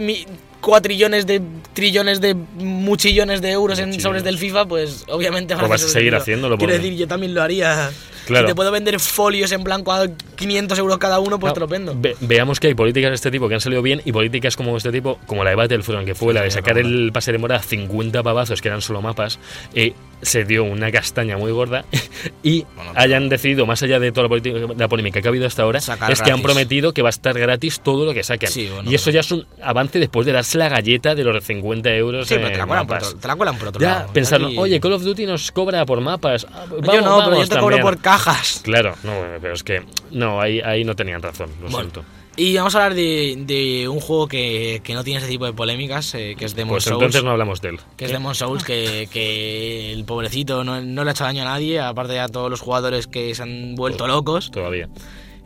mi- 0.00 0.26
cuatrillones 0.60 1.26
de 1.26 1.40
trillones 1.72 2.20
de 2.20 2.34
muchillones 2.34 3.40
de 3.40 3.50
euros 3.50 3.78
en 3.78 3.98
sobres 4.00 4.24
del 4.24 4.38
FIFA, 4.38 4.66
pues 4.66 5.04
obviamente 5.08 5.54
Pues 5.56 5.68
vas 5.68 5.84
a 5.84 5.88
seguir 5.88 6.14
haciéndolo, 6.14 6.56
Quiero 6.58 6.72
decir, 6.72 6.94
yo 6.96 7.06
también 7.08 7.34
lo 7.34 7.42
haría. 7.42 7.90
Claro. 8.26 8.46
Si 8.46 8.50
te 8.50 8.54
puedo 8.54 8.70
vender 8.70 9.00
folios 9.00 9.52
en 9.52 9.64
blanco 9.64 9.90
a 9.90 10.06
500 10.36 10.78
euros 10.78 10.98
cada 10.98 11.18
uno, 11.18 11.38
pues 11.38 11.54
te 11.54 11.60
lo 11.60 11.66
vendo. 11.66 11.94
Ve- 11.96 12.14
veamos 12.20 12.60
que 12.60 12.66
hay 12.66 12.74
políticas 12.74 13.10
de 13.10 13.14
este 13.14 13.30
tipo 13.30 13.48
que 13.48 13.54
han 13.54 13.60
salido 13.62 13.80
bien 13.80 14.02
y 14.04 14.12
políticas 14.12 14.54
como 14.54 14.76
este 14.76 14.92
tipo, 14.92 15.18
como 15.26 15.44
la 15.44 15.50
de 15.50 15.56
Battlefront, 15.56 16.04
que 16.06 16.14
fue 16.14 16.34
la 16.34 16.42
de 16.42 16.50
sacar 16.50 16.76
el 16.76 17.10
pase 17.10 17.32
de 17.32 17.38
mora 17.38 17.56
a 17.56 17.62
50 17.62 18.22
pavazos, 18.22 18.60
que 18.60 18.68
eran 18.68 18.82
solo 18.82 19.00
mapas, 19.00 19.38
eh, 19.74 19.94
se 20.22 20.44
dio 20.44 20.64
una 20.64 20.90
castaña 20.90 21.36
muy 21.36 21.52
gorda 21.52 21.84
y 22.42 22.64
Bueno, 22.74 22.92
hayan 22.94 23.28
decidido, 23.28 23.66
más 23.66 23.82
allá 23.82 23.98
de 24.00 24.10
toda 24.12 24.28
la, 24.28 24.74
la 24.76 24.88
polémica 24.88 25.20
que 25.20 25.28
ha 25.28 25.30
habido 25.30 25.46
hasta 25.46 25.62
ahora, 25.62 25.78
es 26.08 26.22
que 26.22 26.30
han 26.32 26.42
prometido 26.42 26.92
que 26.92 27.02
va 27.02 27.08
a 27.08 27.10
estar 27.10 27.38
gratis 27.38 27.80
todo 27.80 28.04
lo 28.04 28.12
que 28.14 28.22
saquen. 28.22 28.50
Sí, 28.50 28.68
bueno, 28.72 28.90
y 28.90 28.94
eso 28.94 29.10
ya 29.10 29.20
es 29.20 29.30
un 29.30 29.46
avance 29.62 29.98
después 29.98 30.26
de 30.26 30.32
darse 30.32 30.58
la 30.58 30.68
galleta 30.68 31.14
de 31.14 31.24
los 31.24 31.44
50 31.44 31.90
euros 31.94 32.26
Sí, 32.28 32.34
pero 32.34 32.50
te 32.50 32.58
la, 32.58 32.66
cuelan 32.66 32.86
por 32.86 32.96
otro, 32.98 33.14
te 33.16 33.28
la 33.28 33.36
cuelan 33.36 33.58
por 33.58 33.68
otro 33.68 33.80
Ya, 33.80 33.90
lado. 33.90 34.12
pensarlo, 34.12 34.48
Aquí- 34.48 34.58
oye, 34.58 34.80
Call 34.80 34.92
of 34.94 35.02
Duty 35.02 35.26
nos 35.26 35.52
cobra 35.52 35.84
por 35.86 36.00
mapas. 36.00 36.46
Ah, 36.52 36.64
yo 36.68 36.76
vamos, 36.80 37.04
no, 37.04 37.24
pero 37.24 37.36
yo 37.42 37.48
te 37.48 37.54
cobro 37.58 37.76
también. 37.76 37.82
por 37.82 37.98
cajas. 38.00 38.60
Claro, 38.64 38.94
no, 39.04 39.12
pero 39.40 39.54
es 39.54 39.62
que 39.62 39.82
no, 40.10 40.40
ahí, 40.40 40.60
ahí 40.60 40.84
no 40.84 40.94
tenían 40.94 41.22
razón, 41.22 41.50
lo 41.60 41.68
Bueno, 41.68 41.78
siento. 41.78 42.04
Y 42.38 42.56
vamos 42.56 42.74
a 42.76 42.78
hablar 42.78 42.94
de, 42.94 43.34
de 43.36 43.88
un 43.88 43.98
juego 43.98 44.28
que, 44.28 44.80
que 44.84 44.94
no 44.94 45.02
tiene 45.02 45.18
ese 45.18 45.28
tipo 45.28 45.44
de 45.44 45.52
polémicas, 45.52 46.14
eh, 46.14 46.36
que 46.38 46.44
es 46.44 46.54
Demon 46.54 46.74
Pues 46.74 46.84
Souls. 46.84 46.94
entonces 46.94 47.24
no 47.24 47.32
hablamos 47.32 47.60
de 47.60 47.70
él. 47.70 47.80
Que 47.96 48.04
es 48.04 48.12
Demon 48.12 48.34
Souls, 48.36 48.62
que, 48.62 49.08
que 49.12 49.92
el 49.92 50.04
pobrecito 50.04 50.62
no, 50.62 50.80
no 50.80 51.02
le 51.02 51.10
ha 51.10 51.12
hecho 51.12 51.24
daño 51.24 51.42
a 51.42 51.46
nadie, 51.46 51.80
aparte 51.80 52.12
de 52.12 52.20
a 52.20 52.28
todos 52.28 52.48
los 52.48 52.60
jugadores 52.60 53.08
que 53.08 53.34
se 53.34 53.42
han 53.42 53.74
vuelto 53.74 54.06
locos. 54.06 54.52
Todavía. 54.52 54.88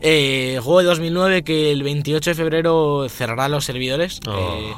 Eh, 0.02 0.58
juego 0.62 0.80
de 0.80 0.84
2009 0.84 1.44
que 1.44 1.72
el 1.72 1.82
28 1.82 2.30
de 2.30 2.34
febrero 2.34 3.06
cerrará 3.08 3.48
los 3.48 3.64
servidores. 3.64 4.20
Oh. 4.28 4.58
Eh, 4.58 4.74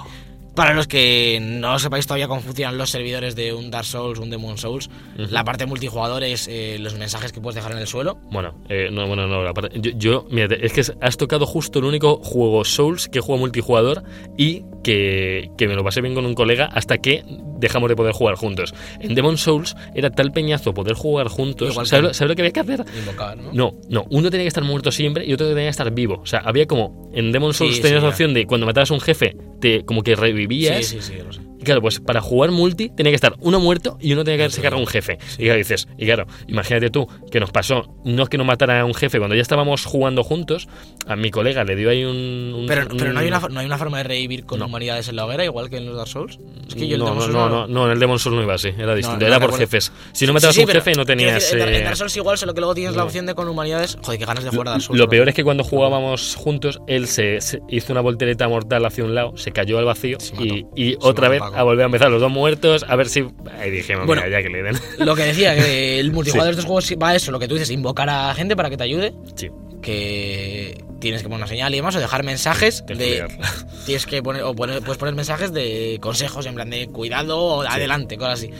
para 0.55 0.75
los 0.75 0.87
que 0.87 1.39
no 1.43 1.79
sepáis 1.79 2.07
todavía 2.07 2.29
cómo 2.29 2.41
funcionan 2.41 2.79
los 2.79 2.91
servidores 2.91 3.35
de 3.37 3.53
un 3.53 3.71
Dark 3.71 3.85
Souls, 3.87 4.19
un 4.19 4.31
Demon 4.31 4.57
Souls, 4.59 4.89
Ujú. 5.19 5.27
la 5.31 5.45
parte 5.45 5.67
multijugador 5.67 6.23
es 6.25 6.49
eh, 6.49 6.77
los 6.81 6.95
mensajes 6.95 7.33
que 7.33 7.41
puedes 7.41 7.57
dejar 7.57 7.73
en 7.73 7.79
el 7.79 7.87
suelo. 7.87 8.19
Bueno, 8.31 8.55
eh, 8.69 8.89
no, 8.93 9.07
bueno, 9.07 9.27
no, 9.27 9.43
la 9.43 9.53
parte- 9.53 9.79
yo, 9.81 9.91
yo, 9.97 10.27
mira, 10.31 10.55
es 10.61 10.73
que 10.73 10.83
has 11.01 11.17
tocado 11.17 11.47
justo 11.47 11.79
el 11.81 11.85
único 11.87 12.17
juego 12.23 12.65
Souls 12.65 13.09
que 13.09 13.21
juego 13.21 13.39
multijugador 13.41 14.03
y 14.37 14.63
que, 14.85 15.51
que 15.57 15.67
me 15.67 15.75
lo 15.75 15.83
pasé 15.83 16.01
bien 16.03 16.15
con 16.15 16.27
un 16.27 16.35
colega 16.35 16.67
hasta 16.67 16.99
que 16.99 17.25
dejamos 17.59 17.89
de 17.89 17.97
poder 17.97 18.13
jugar 18.13 18.35
juntos. 18.37 18.75
En 19.01 19.15
Demon 19.15 19.39
Souls 19.39 19.75
era 19.95 20.11
tal 20.11 20.31
peñazo 20.33 20.75
poder 20.75 20.95
jugar 20.95 21.29
juntos. 21.29 21.75
¿Sabes, 21.75 22.19
que- 22.19 22.25
lo- 22.27 22.35
que 22.37 22.43
había 22.43 22.53
que 22.53 22.61
hacer? 22.61 22.85
Invocar, 22.99 23.37
¿no? 23.39 23.51
No, 23.53 23.75
no, 23.89 24.05
uno 24.11 24.31
tenía 24.31 24.45
que 24.45 24.49
estar 24.49 24.63
muerto 24.65 24.93
siempre 24.93 25.25
y 25.27 25.33
otro 25.33 25.49
tenía 25.49 25.65
que 25.65 25.69
estar 25.71 25.91
vivo. 25.93 26.21
O 26.23 26.27
sea, 26.27 26.41
había 26.41 26.67
como 26.67 27.11
en 27.15 27.33
Demon 27.33 27.55
Souls 27.55 27.77
Sí, 27.77 27.83
tenías 27.83 28.01
sí, 28.01 28.05
la 28.05 28.11
opción 28.11 28.35
de 28.35 28.47
cuando 28.47 28.67
matabas 28.67 28.91
a 28.91 28.95
un 28.95 29.01
jefe, 29.01 29.37
te 29.61 29.85
como 29.87 30.03
que 30.03 30.15
revivías. 30.17 30.44
Sí, 30.83 31.01
sí, 31.01 31.03
sí, 31.03 31.19
lo 31.23 31.33
sé. 31.33 31.41
Claro, 31.65 31.81
pues 31.81 32.01
para 32.01 32.21
jugar 32.21 32.51
multi 32.51 32.91
tenía 32.91 33.11
que 33.11 33.17
estar 33.17 33.35
uno 33.41 33.61
muerto 33.61 33.99
y 34.01 34.13
uno 34.13 34.25
tenía 34.25 34.37
que 34.39 34.43
haberse 34.45 34.63
cargado 34.63 34.81
un 34.81 34.87
jefe. 34.87 35.19
Y 35.39 35.45
claro, 35.45 35.59
dices, 35.59 35.89
y 35.99 36.05
claro, 36.07 36.27
imagínate 36.49 36.91
tú 36.91 37.07
que 37.31 37.41
nos 37.41 37.51
pasó, 37.51 37.95
no 38.05 38.23
es 38.25 38.29
que 38.29 38.39
nos 38.39 38.47
matara 38.47 38.81
a 38.81 38.85
un 38.85 38.95
jefe, 38.95 39.19
cuando 39.19 39.35
ya 39.35 39.43
estábamos 39.43 39.85
jugando 39.85 40.23
juntos, 40.25 40.69
a 41.07 41.17
mi 41.17 41.31
colega 41.31 41.65
le 41.65 41.77
dio 41.77 41.91
ahí 41.91 42.05
un. 42.05 42.53
un- 42.55 42.67
Pero, 42.67 42.89
pero 42.97 43.13
no, 43.13 43.21
hay 43.21 43.27
un- 43.29 43.35
una, 43.35 43.49
no 43.49 43.61
hay 43.61 43.67
una 43.67 43.79
forma 43.79 43.99
de 43.99 44.05
revivir 44.05 44.45
con 44.45 44.59
No. 44.61 44.67
humanidades 44.67 45.09
en 45.09 45.17
la 45.17 45.25
hoguera, 45.27 45.45
igual 45.45 45.71
que 45.71 45.79
en 45.79 45.87
los 45.87 45.97
Dark 45.97 46.09
Souls. 46.09 46.39
Es 46.69 46.75
que 46.75 46.87
yo 46.89 46.95
el 46.97 47.01
no, 47.01 47.07
Demon 47.15 47.33
no, 47.33 47.49
no, 47.49 47.67
no, 47.67 47.87
en 47.87 47.93
el 47.93 47.99
Demon 47.99 48.19
Souls 48.19 48.37
no 48.37 48.43
iba 48.43 48.55
así, 48.55 48.69
era 48.69 48.95
distinto, 48.95 49.25
era 49.27 49.37
por 49.37 49.51
recuerdo. 49.51 49.59
jefes. 49.59 49.93
Si 50.13 50.27
no 50.27 50.33
matabas 50.33 50.55
sí, 50.57 50.63
un 50.63 50.69
jefe 50.69 50.93
no 50.95 51.05
tenías. 51.05 51.35
decir, 51.35 51.59
eh, 51.59 51.79
en 51.79 51.85
Dark 51.85 51.97
Souls 51.97 52.17
igual, 52.17 52.39
solo 52.39 52.55
que 52.55 52.61
luego 52.61 52.75
tienes 52.75 52.97
la 52.97 53.05
opción 53.05 53.27
de 53.27 53.35
con 53.35 53.49
humanidades. 53.49 53.97
Joder, 54.03 54.19
qué 54.19 54.25
ganas 54.27 54.45
de 54.45 54.51
jugar 54.51 54.69
a 54.69 54.71
Dark 54.73 54.83
Souls. 54.83 54.99
Lo 54.99 55.09
peor 55.09 55.29
es 55.29 55.35
que 55.35 55.45
cuando 55.45 55.65
jugábamos 55.65 56.35
juntos, 56.37 56.81
él 56.87 57.07
se, 57.07 57.41
se 57.41 57.61
hizo 57.69 57.93
una 57.93 58.01
voltereta 58.01 58.49
mortal 58.49 58.85
hacia 58.87 59.05
un 59.05 59.15
lado, 59.15 59.37
se 59.37 59.53
cayó 59.53 59.79
al 59.79 59.85
vacío 59.85 60.19
Se 60.21 60.35
y, 60.43 60.67
y 60.77 60.97
otra 61.01 61.29
vez. 61.29 61.43
A 61.55 61.63
volver 61.63 61.83
a 61.83 61.87
empezar 61.87 62.11
los 62.11 62.21
dos 62.21 62.31
muertos, 62.31 62.85
a 62.89 62.97
ver 62.97 63.09
si. 63.09 63.25
Ahí 63.59 63.71
dijimos, 63.71 64.07
Bueno. 64.07 64.23
mira, 64.23 64.39
ya 64.39 64.43
que 64.43 64.51
le 64.51 64.63
den. 64.63 64.77
Lo 64.99 65.15
que 65.15 65.23
decía, 65.25 65.55
que 65.55 65.99
el 66.01 66.13
multijugador 66.13 66.55
de 66.55 66.61
estos 66.61 66.67
juegos 66.67 66.93
va 67.03 67.11
a 67.11 67.15
eso, 67.17 67.31
lo 67.33 67.39
que 67.39 67.49
tú 67.49 67.55
dices, 67.55 67.71
invocar 67.71 68.09
a 68.11 68.35
gente 68.35 68.57
para 68.57 68.71
que 68.71 68.77
te 68.77 68.85
ayude. 68.85 69.15
Sí, 69.37 69.51
Que 69.83 70.83
tienes 71.01 71.23
que 71.23 71.29
poner 71.29 71.39
una 71.39 71.47
señal 71.47 71.73
y 71.75 71.77
demás, 71.77 71.95
o 71.97 72.01
dejar 72.01 72.23
mensajes 72.25 72.85
tienes 72.87 72.99
de. 72.99 73.29
Tienes 73.87 74.07
que 74.07 74.23
poner, 74.23 74.43
o 74.43 74.55
poner, 74.55 74.81
puedes 74.81 74.97
poner 74.97 75.15
mensajes 75.15 75.53
de 75.53 75.99
consejos, 76.01 76.47
en 76.47 76.55
plan 76.55 76.71
de 76.71 76.87
cuidado 76.89 77.39
o 77.39 77.63
adelante, 77.63 78.17
cosas 78.17 78.35
así. 78.35 78.51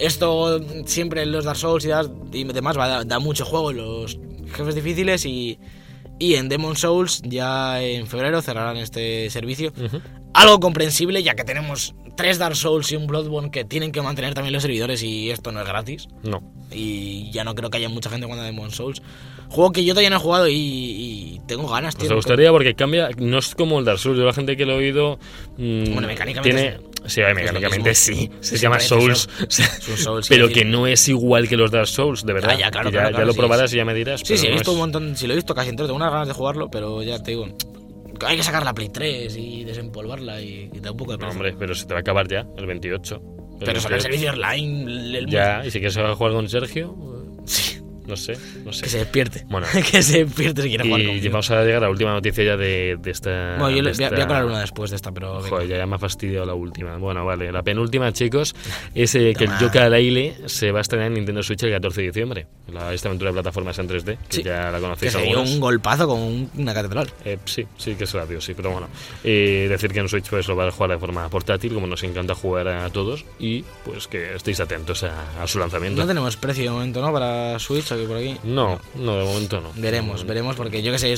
Esto 0.00 0.60
siempre 0.86 1.22
en 1.22 1.30
los 1.30 1.44
Dark 1.44 1.58
Souls 1.58 1.84
y 1.84 2.44
demás 2.44 2.76
va, 2.76 2.88
da, 2.88 3.04
da 3.04 3.18
mucho 3.18 3.44
juego 3.44 3.70
en 3.70 3.76
los 3.76 4.18
jefes 4.54 4.74
difíciles 4.74 5.24
y, 5.26 5.58
y 6.20 6.34
en 6.34 6.48
Demon 6.48 6.76
Souls 6.76 7.22
ya 7.24 7.82
en 7.82 8.06
febrero 8.06 8.42
cerrarán 8.42 8.76
este 8.76 9.28
servicio. 9.30 9.72
Algo 10.34 10.60
comprensible 10.60 11.22
ya 11.24 11.34
que 11.34 11.42
tenemos 11.42 11.94
tres 12.14 12.38
Dark 12.38 12.54
Souls 12.54 12.92
y 12.92 12.96
un 12.96 13.06
Bloodborne 13.06 13.50
que 13.50 13.64
tienen 13.64 13.90
que 13.90 14.02
mantener 14.02 14.34
también 14.34 14.52
los 14.52 14.62
servidores 14.62 15.02
y 15.02 15.30
esto 15.30 15.50
no 15.50 15.60
es 15.60 15.66
gratis. 15.66 16.08
No. 16.22 16.42
Y 16.70 17.30
ya 17.32 17.42
no 17.42 17.54
creo 17.54 17.70
que 17.70 17.78
haya 17.78 17.88
mucha 17.88 18.10
gente 18.10 18.26
jugando 18.26 18.42
a 18.42 18.46
Demon 18.46 18.70
Souls. 18.70 19.02
Juego 19.50 19.72
que 19.72 19.84
yo 19.84 19.92
todavía 19.94 20.10
no 20.10 20.16
he 20.16 20.20
jugado 20.20 20.48
y, 20.48 20.54
y 20.54 21.40
tengo 21.46 21.68
ganas, 21.68 21.94
Pues 21.96 22.02
tío. 22.04 22.08
te 22.10 22.14
gustaría 22.14 22.50
porque 22.52 22.74
cambia, 22.74 23.10
no 23.18 23.38
es 23.38 23.54
como 23.54 23.78
el 23.80 23.84
Dark 23.84 23.98
Souls, 23.98 24.16
yo 24.18 24.24
la 24.24 24.32
gente 24.32 24.56
que 24.56 24.64
lo 24.64 24.74
he 24.74 24.76
oído 24.76 25.18
mm, 25.58 25.92
Bueno, 25.92 26.06
mecánicamente 26.06 26.56
tiene, 26.56 26.78
sí, 27.06 27.20
mecánicamente 27.34 27.94
sí, 27.94 28.30
se 28.40 28.56
Sí, 28.56 28.62
llama 28.62 28.78
Souls, 28.78 29.28
Souls, 29.96 30.28
pero 30.28 30.48
que 30.48 30.64
no 30.64 30.86
es 30.86 31.08
igual 31.08 31.48
que 31.48 31.56
los 31.56 31.70
Dark 31.72 31.88
Souls, 31.88 32.24
de 32.24 32.32
verdad. 32.32 32.50
Ah, 32.54 32.58
ya, 32.58 32.70
claro, 32.70 32.90
ya, 32.90 32.92
claro, 32.92 33.08
ya 33.08 33.10
claro, 33.12 33.26
lo 33.26 33.32
sí, 33.32 33.38
probarás 33.38 33.70
sí. 33.70 33.76
y 33.76 33.78
ya 33.78 33.84
me 33.84 33.94
dirás. 33.94 34.20
Sí, 34.24 34.38
sí, 34.38 34.46
he 34.46 34.50
no 34.50 34.54
visto 34.54 34.70
es- 34.70 34.74
un 34.74 34.80
montón, 34.80 35.16
sí 35.16 35.26
lo 35.26 35.32
he 35.32 35.36
visto 35.36 35.54
casi 35.54 35.70
entero, 35.70 35.86
tengo 35.88 35.96
unas 35.96 36.12
ganas 36.12 36.28
de 36.28 36.34
jugarlo, 36.34 36.70
pero 36.70 37.02
ya 37.02 37.20
te 37.20 37.32
digo, 37.32 37.48
hay 38.24 38.36
que 38.36 38.42
sacar 38.44 38.64
la 38.64 38.72
Play 38.72 38.90
3 38.90 39.36
y 39.36 39.64
desempolvarla 39.64 40.40
y, 40.40 40.70
y 40.72 40.78
da 40.80 40.92
un 40.92 40.96
poco 40.96 41.10
de 41.12 41.16
No, 41.18 41.20
pereza. 41.22 41.36
hombre, 41.36 41.54
pero 41.58 41.74
se 41.74 41.86
te 41.86 41.94
va 41.94 41.98
a 41.98 42.02
acabar 42.02 42.28
ya, 42.28 42.46
el 42.56 42.66
28. 42.66 43.14
El 43.60 43.66
pero 43.66 43.80
sacar 43.80 43.98
el 43.98 44.02
28. 44.02 44.02
servicio 44.02 44.30
online, 44.32 45.18
el, 45.18 45.26
Ya, 45.26 45.62
y 45.66 45.70
si 45.72 45.80
quieres 45.80 45.96
jugar 45.96 46.32
con 46.32 46.48
Sergio, 46.48 46.94
Sí, 47.46 47.79
no 48.10 48.16
sé, 48.16 48.36
no 48.64 48.72
sé. 48.72 48.82
que 48.82 48.88
se 48.90 48.98
despierte. 48.98 49.44
Bueno. 49.48 49.66
que 49.90 50.02
se 50.02 50.24
despierte 50.24 50.62
si 50.62 50.68
quiere 50.68 50.84
jugar 50.84 51.00
Y 51.00 51.06
conmigo. 51.06 51.30
vamos 51.32 51.50
a 51.50 51.62
llegar 51.62 51.76
a 51.78 51.80
la 51.86 51.90
última 51.90 52.12
noticia 52.12 52.44
ya 52.44 52.56
de, 52.56 52.96
de 53.00 53.10
esta. 53.10 53.56
Bueno, 53.58 53.70
yo 53.70 53.82
de 53.82 53.92
voy, 53.92 54.04
a, 54.04 54.10
voy 54.10 54.20
a 54.20 54.26
colar 54.26 54.44
una 54.44 54.60
después 54.60 54.90
de 54.90 54.96
esta, 54.96 55.12
pero... 55.12 55.40
Joder, 55.42 55.68
ya, 55.68 55.78
ya 55.78 55.86
me 55.86 55.94
ha 55.96 55.98
fastidiado 55.98 56.44
la 56.44 56.54
última. 56.54 56.96
Bueno, 56.98 57.24
vale, 57.24 57.50
la 57.50 57.62
penúltima, 57.62 58.12
chicos, 58.12 58.54
es 58.94 59.14
eh, 59.14 59.34
que 59.36 59.44
el. 59.44 59.50
Yoka 59.60 59.88
Laile 59.88 60.36
se 60.46 60.70
va 60.72 60.78
a 60.78 60.82
estrenar 60.82 61.06
en 61.08 61.14
Nintendo 61.14 61.42
Switch 61.42 61.62
el 61.62 61.70
14 61.72 62.00
de 62.02 62.06
diciembre. 62.08 62.46
La, 62.72 62.92
esta 62.92 63.08
aventura 63.08 63.30
de 63.30 63.34
plataformas 63.34 63.78
en 63.78 63.88
3D, 63.88 64.04
que 64.28 64.36
Sí. 64.36 64.42
ya 64.42 64.70
la 64.70 64.78
Que 64.78 64.82
conocéis 64.82 65.12
dio 65.12 65.20
algunos. 65.22 65.50
un 65.50 65.60
golpazo 65.60 66.06
con 66.08 66.20
un- 66.20 66.50
una 66.56 66.74
catedral. 66.74 67.10
Eh, 67.24 67.38
sí, 67.44 67.66
sí 67.76 67.94
que 67.94 68.06
se 68.06 68.16
la 68.16 68.26
dio, 68.26 68.40
sí, 68.40 68.54
pero 68.54 68.70
bueno. 68.70 68.88
Eh, 69.24 69.66
decir 69.68 69.92
que 69.92 70.00
en 70.00 70.08
Switch 70.08 70.28
pues 70.28 70.46
lo 70.48 70.56
va 70.56 70.66
a 70.68 70.70
jugar 70.70 70.90
de 70.90 70.98
forma 70.98 71.28
portátil, 71.28 71.72
como 71.74 71.86
nos 71.86 72.02
encanta 72.02 72.34
jugar 72.34 72.68
a 72.68 72.88
todos, 72.90 73.24
y 73.38 73.62
pues 73.84 74.06
que 74.08 74.34
estéis 74.34 74.60
atentos 74.60 75.02
a, 75.04 75.42
a 75.42 75.46
su 75.46 75.58
lanzamiento. 75.58 76.00
No 76.00 76.06
tenemos 76.06 76.36
precio 76.36 76.64
de 76.64 76.70
momento, 76.70 77.00
¿no? 77.00 77.12
Para 77.12 77.58
Switch 77.58 77.90
aquí 77.92 77.99
por 78.06 78.16
aquí. 78.16 78.36
No, 78.44 78.80
no, 78.94 79.16
de 79.18 79.24
momento 79.24 79.60
no. 79.60 79.70
Veremos, 79.76 80.24
veremos, 80.26 80.56
porque 80.56 80.82
yo 80.82 80.92
que 80.92 80.98
sé. 80.98 81.14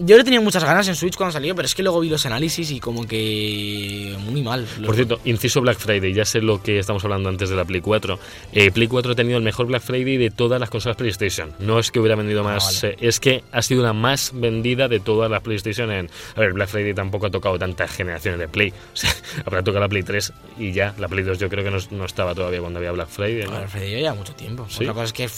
Yo 0.00 0.16
le 0.16 0.22
tenía 0.24 0.40
muchas 0.40 0.62
ganas 0.62 0.86
en 0.86 0.94
Switch 0.94 1.16
cuando 1.16 1.32
salió, 1.32 1.54
pero 1.56 1.66
es 1.66 1.74
que 1.74 1.82
luego 1.82 1.98
vi 2.00 2.08
los 2.08 2.24
análisis 2.24 2.70
y 2.70 2.78
como 2.78 3.06
que. 3.06 4.14
Muy 4.20 4.42
mal. 4.42 4.66
Por 4.86 4.94
cierto, 4.94 5.20
inciso 5.24 5.60
Black 5.60 5.78
Friday, 5.78 6.12
ya 6.14 6.24
sé 6.24 6.40
lo 6.40 6.62
que 6.62 6.78
estamos 6.78 7.02
hablando 7.04 7.28
antes 7.28 7.50
de 7.50 7.56
la 7.56 7.64
Play 7.64 7.80
4. 7.80 8.18
Eh, 8.52 8.70
Play 8.70 8.86
4 8.86 9.12
ha 9.12 9.14
tenido 9.16 9.38
el 9.38 9.42
mejor 9.44 9.66
Black 9.66 9.82
Friday 9.82 10.16
de 10.16 10.30
todas 10.30 10.60
las 10.60 10.70
consolas 10.70 10.96
PlayStation. 10.96 11.52
No 11.58 11.78
es 11.80 11.90
que 11.90 11.98
hubiera 11.98 12.14
vendido 12.14 12.40
Ah, 12.40 12.54
más, 12.54 12.82
vale. 12.82 12.94
eh, 12.94 13.08
es 13.08 13.18
que 13.18 13.42
ha 13.50 13.60
sido 13.62 13.82
la 13.82 13.92
más 13.92 14.30
vendida 14.34 14.86
de 14.88 15.00
todas 15.00 15.28
las 15.30 15.42
PlayStation 15.42 15.90
en... 15.90 16.08
A 16.36 16.40
ver, 16.40 16.52
Black 16.52 16.68
Friday 16.68 16.94
tampoco 16.94 17.26
ha 17.26 17.30
tocado 17.30 17.58
tantas 17.58 17.90
generaciones 17.90 18.38
de 18.40 18.48
Play. 18.48 18.72
O 18.94 18.96
sea, 19.00 19.10
habrá 19.46 19.62
tocado 19.62 19.80
la 19.80 19.88
Play 19.88 20.02
3 20.04 20.32
y 20.58 20.72
ya. 20.72 20.94
La 20.98 21.08
Play 21.08 21.24
2 21.24 21.38
yo 21.38 21.48
creo 21.48 21.64
que 21.64 21.70
no, 21.70 21.78
no 21.90 22.04
estaba 22.04 22.34
todavía 22.34 22.60
cuando 22.60 22.78
había 22.78 22.92
Black 22.92 23.08
Friday. 23.08 23.46
¿no? 23.48 23.66
Freddy, 23.68 23.92
yo 23.92 23.98
ya 23.98 24.14
mucho 24.14 24.32
tiempo. 24.34 24.66
¿Sí? 24.68 24.84
Otra 24.84 24.94
cosa 24.94 25.04
es 25.06 25.12
que. 25.12 25.28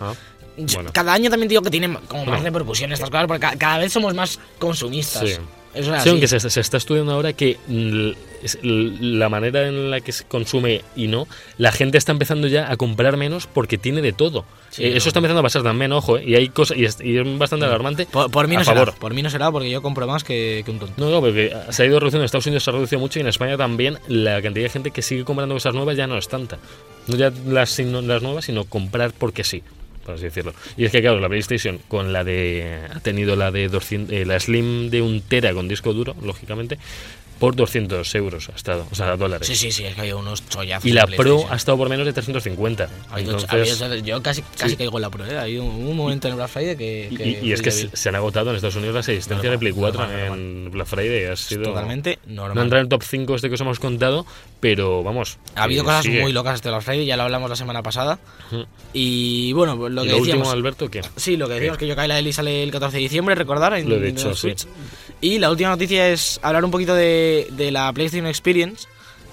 Ah, 0.00 0.12
bueno. 0.74 0.90
Cada 0.92 1.12
año 1.12 1.30
también 1.30 1.48
digo 1.48 1.62
que 1.62 1.70
tiene 1.70 1.92
como 2.08 2.24
más 2.26 2.38
No. 2.40 2.44
repercusión 2.44 2.92
estas 2.92 3.10
cosas, 3.10 3.26
porque 3.26 3.40
ca- 3.40 3.56
cada 3.56 3.78
vez 3.78 3.92
somos 3.92 4.14
más 4.14 4.38
consumistas. 4.58 5.22
Sí. 5.28 5.36
Eso 5.74 5.94
es 5.94 6.02
Sí, 6.02 6.08
aunque 6.08 6.26
se, 6.26 6.40
se 6.40 6.60
está 6.60 6.78
estudiando 6.78 7.12
ahora 7.12 7.34
que 7.34 7.58
mm, 7.68 8.10
la 9.00 9.28
manera 9.28 9.68
en 9.68 9.90
la 9.90 10.00
que 10.00 10.12
se 10.12 10.24
consume 10.24 10.82
y 10.96 11.08
no, 11.08 11.28
la 11.58 11.72
gente 11.72 11.98
está 11.98 12.10
empezando 12.12 12.46
ya 12.48 12.70
a 12.72 12.76
comprar 12.76 13.16
menos 13.16 13.46
porque 13.46 13.78
tiene 13.78 14.00
de 14.00 14.12
todo. 14.12 14.44
Sí, 14.70 14.84
Eh, 14.84 14.90
no. 14.90 14.96
eso 14.96 15.08
está 15.08 15.18
empezando 15.20 15.40
a 15.40 15.42
pasar 15.42 15.62
también, 15.62 15.92
ojo, 15.92 16.18
eh, 16.18 16.24
y 16.26 16.34
hay 16.36 16.48
cosas 16.48 16.76
y 16.78 16.84
es, 16.86 16.98
y 17.02 17.18
es 17.18 17.38
bastante 17.38 17.66
alarmante. 17.66 18.06
Por, 18.06 18.30
por 18.30 18.48
mí 18.48 18.54
no 18.54 18.62
a 18.62 18.64
será. 18.64 18.80
favor. 18.86 18.94
Por 18.98 19.14
mí 19.14 19.22
no 19.22 19.30
será, 19.30 19.52
porque 19.52 19.70
yo 19.70 19.82
compro 19.82 20.06
más 20.06 20.24
que, 20.24 20.62
que 20.64 20.70
un 20.70 20.78
tonto. 20.78 20.94
No, 20.96 21.10
no, 21.10 21.20
porque 21.20 21.54
se 21.70 21.82
ha 21.82 21.86
ido 21.86 22.00
reduciendo 22.00 22.22
en 22.22 22.26
Estados 22.26 22.46
Unidos, 22.46 22.64
se 22.64 22.70
ha 22.70 22.72
reducido 22.72 22.98
mucho 23.00 23.18
y 23.18 23.22
en 23.22 23.28
España 23.28 23.56
también 23.56 23.98
la 24.08 24.40
cantidad 24.42 24.64
de 24.64 24.70
gente 24.70 24.90
que 24.90 25.02
sigue 25.02 25.24
comprando 25.24 25.54
cosas 25.54 25.74
nuevas 25.74 25.96
ya 25.96 26.06
no 26.06 26.16
es 26.18 26.28
tanta. 26.28 26.58
No 27.06 27.16
ya 27.16 27.30
las, 27.46 27.78
las 27.78 28.22
nuevas, 28.22 28.44
sino 28.46 28.64
comprar 28.64 29.12
porque 29.16 29.44
sí, 29.44 29.62
por 30.08 30.14
así 30.14 30.24
decirlo. 30.24 30.54
Y 30.78 30.86
es 30.86 30.90
que, 30.90 31.02
claro, 31.02 31.20
la 31.20 31.28
PlayStation 31.28 31.80
con 31.86 32.14
la 32.14 32.24
de. 32.24 32.80
ha 32.90 32.98
tenido 33.00 33.36
la 33.36 33.50
de 33.50 33.68
200, 33.68 34.16
eh, 34.16 34.24
la 34.24 34.40
Slim 34.40 34.88
de 34.88 35.02
un 35.02 35.20
Tera 35.20 35.52
con 35.52 35.68
disco 35.68 35.92
duro, 35.92 36.16
lógicamente, 36.22 36.78
por 37.38 37.54
200 37.56 38.14
euros 38.16 38.48
ha 38.48 38.56
estado, 38.56 38.86
o 38.90 38.94
sea, 38.94 39.16
dólares. 39.16 39.46
Sí, 39.46 39.54
sí, 39.54 39.70
sí, 39.72 39.84
es 39.84 39.94
que 39.94 40.00
hay 40.02 40.12
unos 40.12 40.48
chollazos. 40.48 40.84
Y 40.86 40.92
la. 40.92 41.06
Pro 41.06 41.44
ha 41.50 41.56
estado 41.56 41.78
por 41.78 41.88
menos 41.88 42.04
de 42.06 42.12
350. 42.12 42.84
Ha 43.10 43.14
habido- 43.14 43.32
Entonces, 43.38 43.80
ha 43.82 43.86
habido- 43.86 44.04
yo 44.04 44.22
casi, 44.22 44.42
casi 44.56 44.70
Sí. 44.72 44.76
caigo 44.76 44.98
en 44.98 45.02
la 45.02 45.10
Pro, 45.10 45.24
¿eh? 45.26 45.36
Ha 45.38 45.42
habido 45.42 45.64
un, 45.64 45.86
un 45.86 45.96
momento 45.96 46.28
en 46.28 46.32
el 46.32 46.36
Black 46.38 46.48
Friday 46.50 46.76
que. 46.76 47.08
y, 47.10 47.16
que 47.16 47.28
y- 47.28 47.48
y 47.48 47.52
es 47.52 47.62
que 47.62 47.70
débil. 47.70 47.90
se, 47.94 48.08
han 48.08 48.14
agotado 48.16 48.50
en 48.50 48.56
Estados 48.56 48.76
Unidos 48.76 48.94
las 48.94 49.08
existencias 49.08 49.44
Normal, 49.44 49.52
de 49.52 49.58
Play 49.58 49.72
4 49.72 50.00
normal, 50.00 50.18
normal. 50.20 50.38
en 50.38 50.70
Black 50.70 50.86
Friday. 50.86 51.24
Ha 51.26 51.36
sido 51.36 51.62
totalmente 51.62 52.18
No 52.26 52.42
normal. 52.46 52.64
entra 52.64 52.78
en 52.80 52.82
el 52.84 52.88
top 52.88 53.02
5 53.02 53.34
este 53.36 53.48
que 53.48 53.54
os 53.54 53.60
hemos 53.60 53.78
contado, 53.78 54.26
pero 54.60 55.02
vamos. 55.02 55.38
Ha 55.54 55.62
habido 55.64 55.82
eh, 55.82 55.86
cosas 55.86 56.04
sigue. 56.04 56.20
muy 56.22 56.32
locas 56.32 56.56
este 56.56 56.68
Black 56.70 56.82
Friday, 56.82 57.06
ya 57.06 57.16
lo 57.16 57.22
hablamos 57.24 57.48
la 57.50 57.56
semana 57.56 57.82
pasada. 57.82 58.18
Y 58.92 59.52
bueno, 59.52 59.76
pues 59.76 59.92
lo 59.92 60.02
¿Y 60.04 60.06
que 60.06 60.12
lo 60.12 60.18
decíamos. 60.18 60.46
último, 60.48 60.50
Alberto, 60.52 60.90
qué? 60.90 61.02
Sí, 61.16 61.36
lo 61.36 61.46
que 61.48 61.54
decíamos 61.54 61.78
que 61.78 61.86
yo 61.86 61.94
la 61.94 62.18
Eli 62.18 62.32
sale 62.32 62.62
el 62.62 62.70
14 62.70 62.96
de 62.96 63.02
diciembre, 63.02 63.34
recordar, 63.34 63.74
en 63.74 63.88
Lo 63.88 63.96
he 63.96 64.00
dicho, 64.00 64.34
sí. 64.34 64.40
Switch. 64.40 64.66
Y 65.20 65.38
la 65.38 65.50
última 65.50 65.70
noticia 65.70 66.08
es 66.08 66.38
hablar 66.42 66.64
un 66.64 66.70
poquito 66.70 66.94
de, 66.94 67.27
de 67.50 67.70
la 67.70 67.92
PlayStation 67.92 68.26
Experience. 68.26 68.86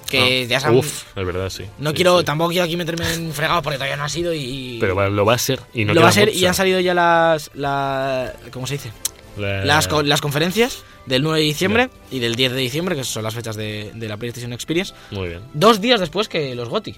Que 0.10 0.44
Ah, 0.44 0.48
ya 0.48 0.60
saben. 0.60 0.78
Uf, 0.78 1.04
es 1.18 1.26
verdad, 1.26 1.50
sí. 1.50 1.64
no 1.80 1.90
Sí, 1.90 1.96
quiero, 1.96 2.20
sí. 2.20 2.26
tampoco 2.26 2.52
quiero 2.52 2.66
aquí 2.66 2.78
meterme 2.78 3.12
en 3.12 3.34
fregados 3.34 3.64
porque 3.64 3.78
todavía 3.78 3.98
no 3.98 4.04
ha 4.04 4.10
sido 4.10 4.34
y. 4.36 4.78
Pero 4.80 4.96
va- 4.96 5.10
lo 5.10 5.26
va 5.26 5.34
a 5.34 5.38
ser. 5.40 5.60
Y 5.74 5.84
no 5.84 5.96
lo 5.96 6.02
va 6.02 6.10
a 6.10 6.12
ser 6.12 6.30
y 6.30 6.34
mucho. 6.36 6.48
han 6.50 6.54
salido 6.54 6.80
ya 6.80 6.94
las. 6.94 7.50
La, 7.56 8.32
¿Cómo 8.52 8.68
se 8.68 8.76
dice? 8.76 8.92
La- 9.36 9.66
Las, 9.66 9.90
las 10.04 10.22
conferencias 10.22 10.84
del 11.08 11.24
9 11.24 11.40
de 11.40 11.46
diciembre 11.46 11.90
y 12.12 12.20
del 12.20 12.36
10 12.36 12.52
de 12.54 12.60
diciembre, 12.60 12.96
que 12.96 13.04
son 13.04 13.24
las 13.24 13.34
fechas 13.34 13.56
de, 13.56 13.92
de 13.96 14.08
la 14.08 14.16
PlayStation 14.18 14.54
Experience. 14.54 14.94
Muy 15.12 15.28
bien. 15.30 15.42
Dos 15.56 15.82
días 15.82 16.00
después 16.00 16.30
que 16.30 16.54
los 16.56 16.70
GOTI. 16.70 16.96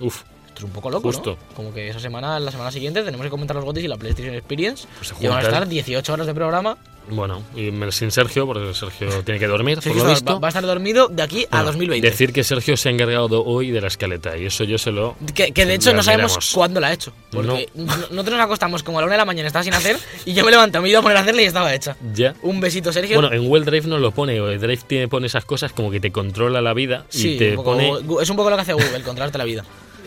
Uf, 0.00 0.22
Esto 0.46 0.58
es 0.58 0.62
un 0.64 0.70
poco 0.70 0.90
loco, 0.90 1.08
Justo. 1.12 1.36
¿no? 1.50 1.54
Como 1.56 1.74
que 1.74 1.88
esa 1.88 1.98
semana, 1.98 2.38
la 2.38 2.52
semana 2.52 2.70
siguiente, 2.70 3.02
tenemos 3.02 3.24
que 3.26 3.30
comentar 3.30 3.56
los 3.56 3.64
GOTIs 3.64 3.84
y 3.84 3.88
la 3.88 3.96
PlayStation 3.96 4.34
Experience. 4.34 4.86
Pues 4.98 5.12
y 5.20 5.26
van 5.26 5.38
a 5.38 5.42
estar 5.42 5.66
18 5.68 6.12
horas 6.12 6.26
de 6.28 6.34
programa. 6.34 6.78
Bueno, 7.10 7.42
y 7.54 7.70
sin 7.92 8.10
Sergio, 8.10 8.46
porque 8.46 8.72
Sergio 8.74 9.08
tiene 9.24 9.38
que 9.40 9.46
dormir, 9.46 9.78
por 9.80 9.94
lo 9.96 10.04
va, 10.04 10.10
visto. 10.10 10.40
va 10.40 10.48
a 10.48 10.50
estar 10.50 10.64
dormido 10.64 11.08
de 11.08 11.22
aquí 11.22 11.44
a 11.50 11.56
Bueno, 11.58 11.64
2020. 11.66 12.10
Decir 12.10 12.32
que 12.32 12.44
Sergio 12.44 12.76
se 12.76 12.88
ha 12.88 12.92
encargado 12.92 13.44
hoy 13.44 13.70
de 13.70 13.80
la 13.80 13.88
escaleta, 13.88 14.36
y 14.36 14.46
eso 14.46 14.64
yo 14.64 14.78
se 14.78 14.90
lo. 14.92 15.16
que, 15.34 15.52
que 15.52 15.66
de 15.66 15.74
hecho 15.74 15.92
no 15.92 16.02
sabemos 16.02 16.52
cuándo 16.54 16.80
la 16.80 16.88
ha 16.88 16.92
hecho. 16.92 17.12
Porque 17.30 17.68
no- 17.74 17.84
nosotros 17.84 18.30
nos 18.36 18.40
acostamos 18.40 18.82
como 18.82 18.98
a 18.98 19.02
la 19.02 19.06
una 19.06 19.14
de 19.14 19.18
la 19.18 19.24
mañana, 19.24 19.46
estaba 19.46 19.62
sin 19.62 19.74
hacer, 19.74 19.96
y 20.24 20.34
yo 20.34 20.44
me 20.44 20.50
levanté, 20.50 20.80
me 20.80 20.88
iba 20.88 20.98
a 20.98 21.02
poner 21.02 21.16
a 21.16 21.20
hacerla 21.20 21.42
y 21.42 21.46
estaba 21.46 21.74
hecha. 21.74 21.96
Ya. 22.14 22.34
Un 22.42 22.60
besito, 22.60 22.92
Sergio. 22.92 23.20
Bueno, 23.20 23.34
en 23.34 23.50
Well 23.50 23.64
Drive 23.64 23.86
no 23.86 23.98
lo 23.98 24.10
pone. 24.12 24.38
Drive 24.38 24.82
tiene, 24.86 25.08
pone 25.08 25.26
esas 25.26 25.44
cosas 25.44 25.72
como 25.72 25.90
que 25.90 26.00
te 26.00 26.10
controla 26.12 26.60
la 26.62 26.74
vida 26.74 27.04
sí, 27.08 27.34
y 27.34 27.38
te 27.38 27.52
poco- 27.54 27.72
pone. 27.72 27.92
es 28.22 28.30
un 28.30 28.36
poco 28.36 28.50
lo 28.50 28.56
que 28.56 28.62
hace 28.62 28.72
Google, 28.72 29.02
controlarte 29.02 29.38
la 29.38 29.44
vida. 29.44 29.64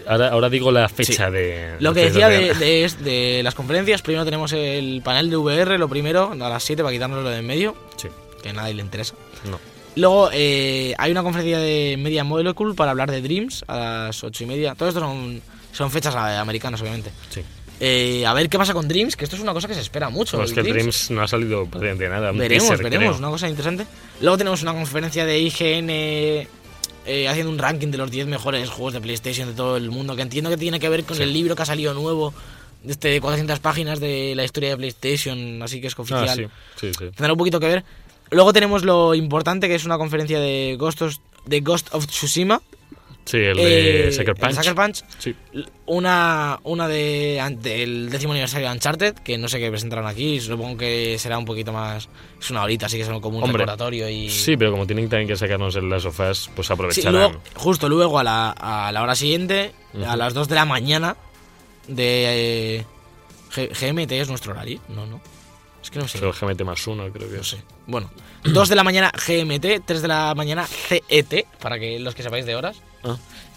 Ahora, 0.08 0.30
ahora 0.30 0.50
digo 0.50 0.72
la 0.72 0.88
fecha 0.90 1.30
de. 1.30 1.76
Lo 1.80 1.94
que 1.94 2.06
decía 2.06 2.30
de, 2.30 2.54
de, 2.54 2.90
de 3.04 3.42
las 3.44 3.56
conferencias, 3.56 4.02
primero 4.02 4.26
tenemos 4.26 4.54
el 4.54 5.02
panel 5.04 5.30
de 5.30 5.38
VR, 5.38 5.78
lo 5.78 5.90
primero, 5.90 6.32
a 6.32 6.36
las 6.50 6.64
7 6.64 6.82
para 6.84 6.94
quitarnos 6.94 7.24
lo 7.24 7.30
de 7.30 7.40
en 7.40 7.46
medio, 7.48 7.76
Sí, 7.98 8.08
que 8.42 8.50
a 8.50 8.54
nadie 8.54 8.74
le 8.74 8.82
interesa. 8.82 9.16
no. 9.50 9.60
Luego 9.96 10.30
eh, 10.32 10.94
hay 11.00 11.12
una 11.12 11.24
conferencia 11.24 11.58
de 11.58 11.96
Media 11.98 12.24
Molecule 12.24 12.76
para 12.76 12.92
hablar 12.92 13.10
de 13.10 13.20
Dreams 13.20 13.66
a 13.68 13.78
las 14.10 14.24
8 14.24 14.44
y 14.44 14.46
media. 14.46 14.76
Todo 14.76 14.90
esto 14.90 15.00
son, 15.02 15.42
son 15.72 15.90
fechas 15.90 16.14
eh, 16.14 16.38
americanas, 16.38 16.80
obviamente. 16.82 17.10
Sí. 17.30 17.42
Eh, 17.80 18.24
a 18.24 18.34
ver 18.34 18.48
qué 18.48 18.60
pasa 18.60 18.74
con 18.76 18.88
Dreams, 18.88 19.16
que 19.16 19.24
esto 19.24 19.36
es 19.36 19.42
una 19.42 19.54
cosa 19.54 19.68
que 19.68 19.74
se 19.74 19.82
espera 19.82 20.10
mucho. 20.10 20.38
No, 20.38 20.44
es 20.44 20.52
el 20.52 20.56
que 20.56 20.62
Dreams. 20.62 20.78
Dreams 20.84 21.12
no 21.12 21.24
ha 21.24 21.28
salido 21.28 21.66
prácticamente 21.66 22.10
nada. 22.10 22.32
Veremos, 22.32 22.68
teaser, 22.68 22.84
veremos, 22.84 23.08
creo. 23.08 23.18
una 23.18 23.30
cosa 23.30 23.50
interesante. 23.50 23.88
Luego 24.22 24.38
tenemos 24.38 24.62
una 24.62 24.74
conferencia 24.74 25.26
de 25.26 25.40
IGN 25.40 26.48
eh, 27.08 27.28
haciendo 27.28 27.52
un 27.52 27.58
ranking 27.58 27.88
de 27.88 27.98
los 27.98 28.12
10 28.12 28.28
mejores 28.28 28.70
juegos 28.70 28.94
de 28.94 29.02
PlayStation 29.02 29.48
de 29.48 29.56
todo 29.56 29.78
el 29.78 29.90
mundo, 29.90 30.16
que 30.16 30.22
entiendo 30.22 30.50
que 30.50 30.58
tiene 30.58 30.80
que 30.80 30.90
ver 30.90 31.04
con 31.06 31.22
el 31.22 31.32
libro 31.32 31.56
que 31.56 31.64
ha 31.64 31.66
salido 31.66 31.94
nuevo, 31.94 32.34
de 32.84 32.92
este 32.92 33.08
de 33.08 33.22
400 33.22 33.60
páginas 33.60 34.00
de 34.00 34.34
la 34.36 34.44
historia 34.44 34.70
de 34.70 34.78
PlayStation, 34.78 35.62
así 35.64 35.82
que 35.82 35.88
es 35.88 35.98
oficial. 35.98 36.28
Ah, 36.30 36.36
sí, 36.36 36.48
sí, 36.76 36.92
sí. 36.94 37.06
Tendrá 37.16 37.32
un 37.32 37.38
poquito 37.38 37.60
que 37.60 37.68
ver. 37.68 37.86
Luego 38.30 38.52
tenemos 38.54 38.84
lo 38.84 39.16
importante, 39.16 39.68
que 39.68 39.76
es 39.76 39.86
una 39.86 39.98
conferencia 39.98 40.40
de 40.40 40.76
Ghost 40.78 41.02
of, 41.02 41.16
de 41.46 41.62
Ghost 41.62 41.94
of 41.94 42.08
Tsushima. 42.08 42.62
Sí, 43.28 43.38
el 43.38 43.58
de 43.58 44.08
Eh, 44.08 44.12
Sucker 44.12 44.30
el 44.30 44.36
Punch. 44.36 44.54
Sucker 44.56 44.74
Punch. 44.76 45.04
Sí. 45.20 45.36
Una, 45.86 46.60
una 46.64 46.88
de 46.88 47.40
ante 47.40 47.84
el 47.84 48.10
décimo 48.10 48.32
aniversario 48.34 48.68
de 48.68 48.74
Uncharted, 48.74 49.16
que 49.16 49.38
no 49.38 49.48
sé 49.48 49.60
qué 49.60 49.70
presentarán 49.70 50.08
aquí, 50.08 50.40
supongo 50.40 50.78
que 50.78 51.18
será 51.20 51.38
un 51.38 51.46
poquito 51.46 51.72
más... 51.74 52.08
Es 52.42 52.50
una 52.52 52.64
horita, 52.64 52.86
así 52.88 52.98
que 52.98 53.04
será 53.06 53.20
como 53.20 53.38
un 53.38 53.44
Hombre, 53.44 53.60
recordatorio 53.60 54.08
y... 54.10 54.30
Sí, 54.30 54.58
pero 54.58 54.72
como 54.72 54.86
tienen 54.88 55.10
también 55.10 55.28
que 55.28 55.36
sacarnos 55.36 55.76
el 55.76 55.90
Last 55.90 56.06
of 56.08 56.20
Us, 56.20 56.50
pues 56.56 56.68
Sí, 56.68 56.74
aprovecharán. 56.74 57.14
luego, 57.14 57.42
justo 57.56 57.90
luego 57.90 58.20
a 58.20 58.24
la, 58.24 58.50
a 58.52 58.92
la 58.92 59.04
hora 59.04 59.16
siguiente, 59.16 59.72
a 60.06 60.16
las 60.16 60.34
2 60.34 60.48
de 60.48 60.56
la 60.56 60.66
mañana, 60.66 61.16
de... 61.88 62.78
eh, 62.78 62.86
GMT 63.56 64.12
es 64.12 64.30
nuestro 64.30 64.52
horario, 64.54 64.80
no, 64.90 65.06
no. 65.06 65.20
Es 65.82 65.90
que 65.90 66.00
no 66.00 66.08
sé. 66.08 66.18
El 66.18 66.32
GMT 66.34 66.62
más 66.64 66.86
uno, 66.88 67.10
creo 67.12 67.30
que 67.30 67.36
No 67.36 67.42
es. 67.42 67.48
sé. 67.48 67.58
Bueno, 67.86 68.10
2 68.44 68.70
de 68.70 68.76
la 68.76 68.84
mañana 68.84 69.12
GMT, 69.12 69.86
3 69.86 70.02
de 70.02 70.08
la 70.08 70.34
mañana 70.36 70.66
CET, 70.66 71.46
para 71.62 71.80
que 71.80 71.98
los 72.00 72.14
que 72.14 72.24
sepáis 72.24 72.46
de 72.46 72.56
horas. 72.56 72.82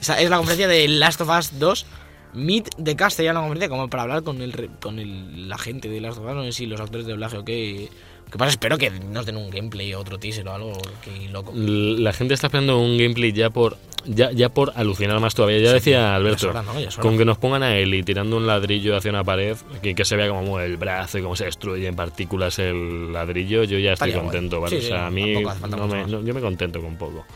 Esa 0.01 0.21
es 0.21 0.31
la 0.31 0.37
conferencia 0.37 0.69
de 0.69 0.89
Last 0.89 1.21
of 1.21 1.29
Us 1.39 1.59
2. 1.59 1.87
Meet 2.33 2.77
de 2.79 2.95
Cast 2.95 3.17
sería 3.17 3.33
la 3.33 3.41
conferencia 3.41 3.69
como 3.69 3.89
para 3.91 4.05
hablar 4.05 4.23
con 4.23 4.41
el 4.41 4.71
con 4.81 4.99
el, 5.01 5.49
la 5.49 5.59
gente 5.59 5.89
de 5.89 6.01
Last 6.01 6.19
of 6.19 6.27
Us, 6.27 6.35
no 6.35 6.45
sé 6.45 6.53
si 6.53 6.67
los 6.67 6.81
actores 6.81 7.07
de 7.07 7.13
doblaje 7.13 7.37
o 7.39 7.45
qué. 7.45 7.89
¿Qué 8.31 8.39
pasa? 8.39 8.51
Espero 8.51 8.79
que 8.79 8.91
nos 8.91 9.27
den 9.27 9.37
un 9.37 9.51
gameplay 9.51 9.93
o 9.95 9.99
otro 9.99 10.17
teaser 10.17 10.47
o 10.47 10.55
algo 10.55 10.73
que 11.03 11.29
loco. 11.31 11.53
La 11.57 12.13
gente 12.13 12.35
está 12.35 12.47
esperando 12.47 12.79
un 12.79 12.97
gameplay 12.97 13.33
ya 13.33 13.51
por 13.51 13.77
ya, 14.07 14.31
ya 14.31 14.49
por 14.51 14.73
alucinar 14.77 15.19
más 15.19 15.35
todavía. 15.35 15.59
Ya 15.59 15.73
decía 15.73 16.15
Alberto, 16.15 16.51
hora, 16.51 16.63
¿no? 16.63 16.79
Ya 16.79 16.91
con 17.03 17.19
que 17.19 17.25
nos 17.25 17.39
pongan 17.39 17.65
a 17.65 17.77
él 17.77 17.93
y 17.93 18.05
tirando 18.05 18.37
un 18.37 18.47
ladrillo 18.47 18.97
hacia 18.97 19.11
una 19.11 19.25
pared, 19.25 19.57
que, 19.83 19.97
que 19.97 20.05
se 20.05 20.15
vea 20.15 20.29
cómo 20.29 20.45
mueve 20.45 20.69
el 20.69 20.77
brazo 20.77 21.19
y 21.19 21.23
cómo 21.23 21.35
se 21.35 21.47
destruye 21.47 21.89
en 21.89 21.97
partículas 21.97 22.61
el 22.61 23.13
ladrillo, 23.13 23.65
yo 23.65 23.81
ya 23.81 23.95
estoy 23.95 24.11
Estaría 24.11 24.23
contento, 24.23 24.61
guay. 24.61 24.71
¿vale? 24.71 24.81
Sí, 24.81 24.87
o 24.87 24.89
sea, 24.89 24.99
sí, 25.01 25.05
a 25.07 25.11
mí 25.11 25.43
no 25.77 25.89
me- 25.89 26.07
no- 26.07 26.23
yo 26.23 26.33
me 26.33 26.41
contento 26.41 26.81
con 26.81 26.95
poco. 26.97 27.27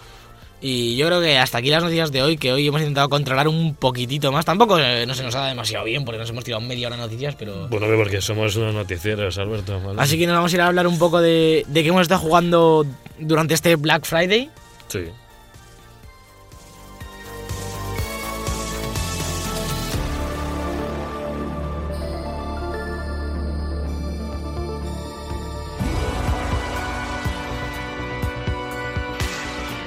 Y 0.67 0.97
yo 0.97 1.09
creo 1.09 1.21
que 1.21 1.37
hasta 1.37 1.59
aquí 1.59 1.69
las 1.69 1.83
noticias 1.83 2.11
de 2.11 2.23
hoy, 2.23 2.39
que 2.39 2.51
hoy 2.51 2.67
hemos 2.67 2.81
intentado 2.81 3.11
controlar 3.11 3.49
un 3.49 3.75
poquitito 3.75 4.33
más. 4.33 4.47
Tampoco 4.47 4.79
eh, 4.79 5.05
no 5.05 5.13
se 5.13 5.23
nos 5.23 5.35
ha 5.35 5.41
dado 5.41 5.51
demasiado 5.51 5.85
bien 5.85 6.07
porque 6.07 6.19
nos 6.19 6.31
hemos 6.31 6.43
tirado 6.43 6.63
media 6.63 6.87
hora 6.87 6.97
de 6.97 7.03
noticias, 7.03 7.35
pero... 7.39 7.69
Bueno, 7.69 7.87
que 7.87 7.97
porque 7.97 8.23
somos 8.23 8.57
unos 8.57 8.73
noticieros, 8.73 9.37
Alberto. 9.37 9.79
¿vale? 9.79 10.01
Así 10.01 10.19
que 10.19 10.27
nos 10.27 10.37
vamos 10.37 10.51
a 10.55 10.57
ir 10.57 10.63
a 10.63 10.69
hablar 10.69 10.87
un 10.87 10.99
poco 10.99 11.21
de, 11.21 11.67
de 11.69 11.83
qué 11.83 11.91
hemos 11.91 12.01
estado 12.01 12.23
jugando 12.23 12.87
durante 13.19 13.53
este 13.53 13.77
Black 13.77 14.07
Friday. 14.07 14.49
Sí. 14.89 15.01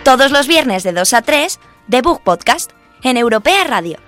Todos 0.08 0.32
los 0.32 0.48
viernes 0.48 0.84
de 0.84 0.94
2 0.94 1.14
a 1.16 1.22
3, 1.22 1.60
The 1.90 2.02
Book 2.02 2.22
Podcast, 2.24 2.72
en 3.04 3.18
Europea 3.18 3.66
Radio. 3.66 4.00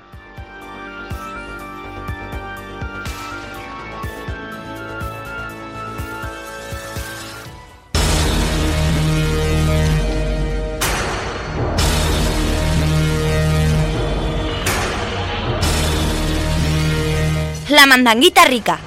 La 17.67 17.85
mandanguita 17.87 18.45
rica. 18.45 18.79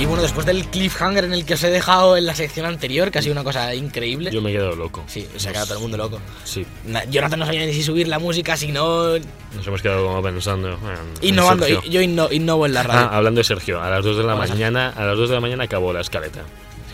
Y 0.00 0.06
bueno, 0.06 0.22
después 0.22 0.44
del 0.46 0.66
cliffhanger 0.66 1.24
en 1.26 1.32
el 1.32 1.44
que 1.44 1.54
os 1.54 1.62
he 1.62 1.70
dejado 1.70 2.16
en 2.16 2.26
la 2.26 2.34
sección 2.34 2.66
anterior, 2.66 3.12
que 3.12 3.18
ha 3.20 3.22
sido 3.22 3.32
una 3.34 3.44
cosa 3.44 3.72
increíble. 3.72 4.32
Yo 4.32 4.42
me 4.42 4.50
he 4.50 4.54
quedado 4.54 4.74
loco. 4.74 5.04
Sí, 5.06 5.28
se 5.36 5.48
ha 5.48 5.52
quedado 5.52 5.66
todo 5.66 5.76
el 5.76 5.82
mundo 5.82 5.96
loco. 5.96 6.18
Sí. 6.42 6.66
Na- 6.86 7.04
Jonathan 7.04 7.38
no 7.38 7.46
sabía 7.46 7.64
ni 7.66 7.72
si 7.72 7.84
subir 7.84 8.08
la 8.08 8.18
música, 8.18 8.56
si 8.56 8.72
no. 8.72 9.10
Nos 9.54 9.66
hemos 9.66 9.80
quedado 9.80 10.04
como 10.06 10.20
pensando. 10.22 10.68
en- 10.70 10.74
en 10.74 11.28
Innovando. 11.28 11.68
Y- 11.68 11.90
Yo 11.90 12.00
inno- 12.00 12.32
innovo 12.32 12.66
en 12.66 12.74
la 12.74 12.82
radio. 12.82 13.08
Ah, 13.12 13.16
hablando 13.16 13.38
de 13.40 13.44
Sergio, 13.44 13.80
a 13.80 13.90
las 13.90 14.02
2 14.04 14.16
de 14.16 14.24
la 14.24 14.34
mañana, 14.34 14.88
a 14.96 15.04
las 15.04 15.16
2 15.16 15.28
de 15.28 15.34
la 15.36 15.40
mañana 15.40 15.64
acabó 15.64 15.92
la 15.92 16.00
escaleta. 16.00 16.40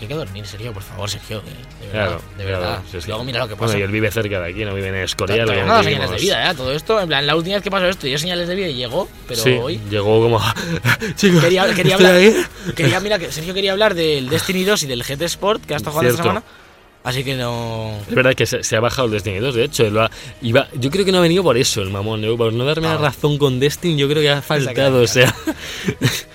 Hay 0.01 0.07
que 0.07 0.13
dormir, 0.13 0.45
Sergio, 0.47 0.71
por 0.71 0.81
favor, 0.83 1.09
Sergio. 1.09 1.41
De 1.41 1.87
verdad. 1.87 1.91
Claro, 1.91 2.21
de 2.37 2.43
claro, 2.45 2.59
verdad. 2.59 2.81
sí, 2.91 3.01
sí. 3.01 3.07
Luego 3.07 3.23
mira 3.25 3.39
lo 3.39 3.47
que 3.47 3.55
pasa. 3.55 3.65
Bueno, 3.65 3.79
y 3.79 3.83
él 3.83 3.91
vive 3.91 4.11
cerca 4.11 4.39
de 4.39 4.49
aquí, 4.51 4.63
no 4.65 4.73
vive 4.73 4.87
en 4.87 4.95
Escorial. 4.95 5.47
Como 5.47 5.61
no 5.65 5.83
señales 5.83 6.09
de 6.11 6.17
vida, 6.17 6.51
¿eh? 6.51 6.55
Todo 6.55 6.71
esto, 6.71 6.99
en 7.01 7.07
plan, 7.07 7.27
la 7.27 7.35
última 7.35 7.55
vez 7.55 7.63
que 7.63 7.71
pasó 7.71 7.85
esto, 7.87 8.07
dio 8.07 8.17
señales 8.17 8.47
de 8.47 8.55
vida 8.55 8.67
y 8.67 8.75
llegó, 8.75 9.09
pero 9.27 9.41
sí, 9.41 9.51
hoy. 9.61 9.79
llegó 9.89 10.21
como. 10.21 10.39
Chicos, 11.15 11.43
Quería, 11.43 11.73
quería 11.73 11.95
¿estoy 11.95 12.05
hablar. 12.07 12.13
ahí? 12.15 12.45
Quería, 12.75 12.99
mira, 13.01 13.19
que 13.19 13.31
Sergio 13.31 13.53
quería 13.53 13.71
hablar 13.73 13.93
del 13.93 14.29
Destiny 14.29 14.63
2 14.63 14.83
y 14.83 14.87
del 14.87 15.03
GT 15.03 15.21
Sport 15.23 15.65
que 15.65 15.73
ha 15.73 15.77
estado 15.77 15.91
jugando 15.91 16.11
esta 16.11 16.23
semana. 16.23 16.43
Así 17.01 17.23
que 17.23 17.35
no. 17.35 17.97
Es 18.09 18.13
verdad 18.13 18.33
que 18.35 18.45
se, 18.45 18.61
se 18.61 18.75
ha 18.75 18.81
bajado 18.81 19.05
el 19.07 19.13
Destiny 19.13 19.39
2, 19.39 19.55
de 19.55 19.63
hecho. 19.63 19.85
iba- 20.41 20.67
yo 20.73 20.91
creo 20.91 21.05
que 21.05 21.11
no 21.13 21.19
ha 21.19 21.21
venido 21.21 21.41
por 21.43 21.57
eso 21.57 21.81
el 21.81 21.89
mamón, 21.89 22.21
¿no? 22.21 22.35
por 22.35 22.51
no 22.51 22.65
darme 22.65 22.87
la 22.87 22.95
Ah. 22.95 22.97
razón 22.97 23.37
con 23.37 23.57
Destiny. 23.59 23.95
Yo 23.97 24.09
creo 24.09 24.21
que 24.21 24.29
ha 24.29 24.41
faltado, 24.41 24.75
quedado 24.75 25.01
o 25.03 25.07
sea. 25.07 25.33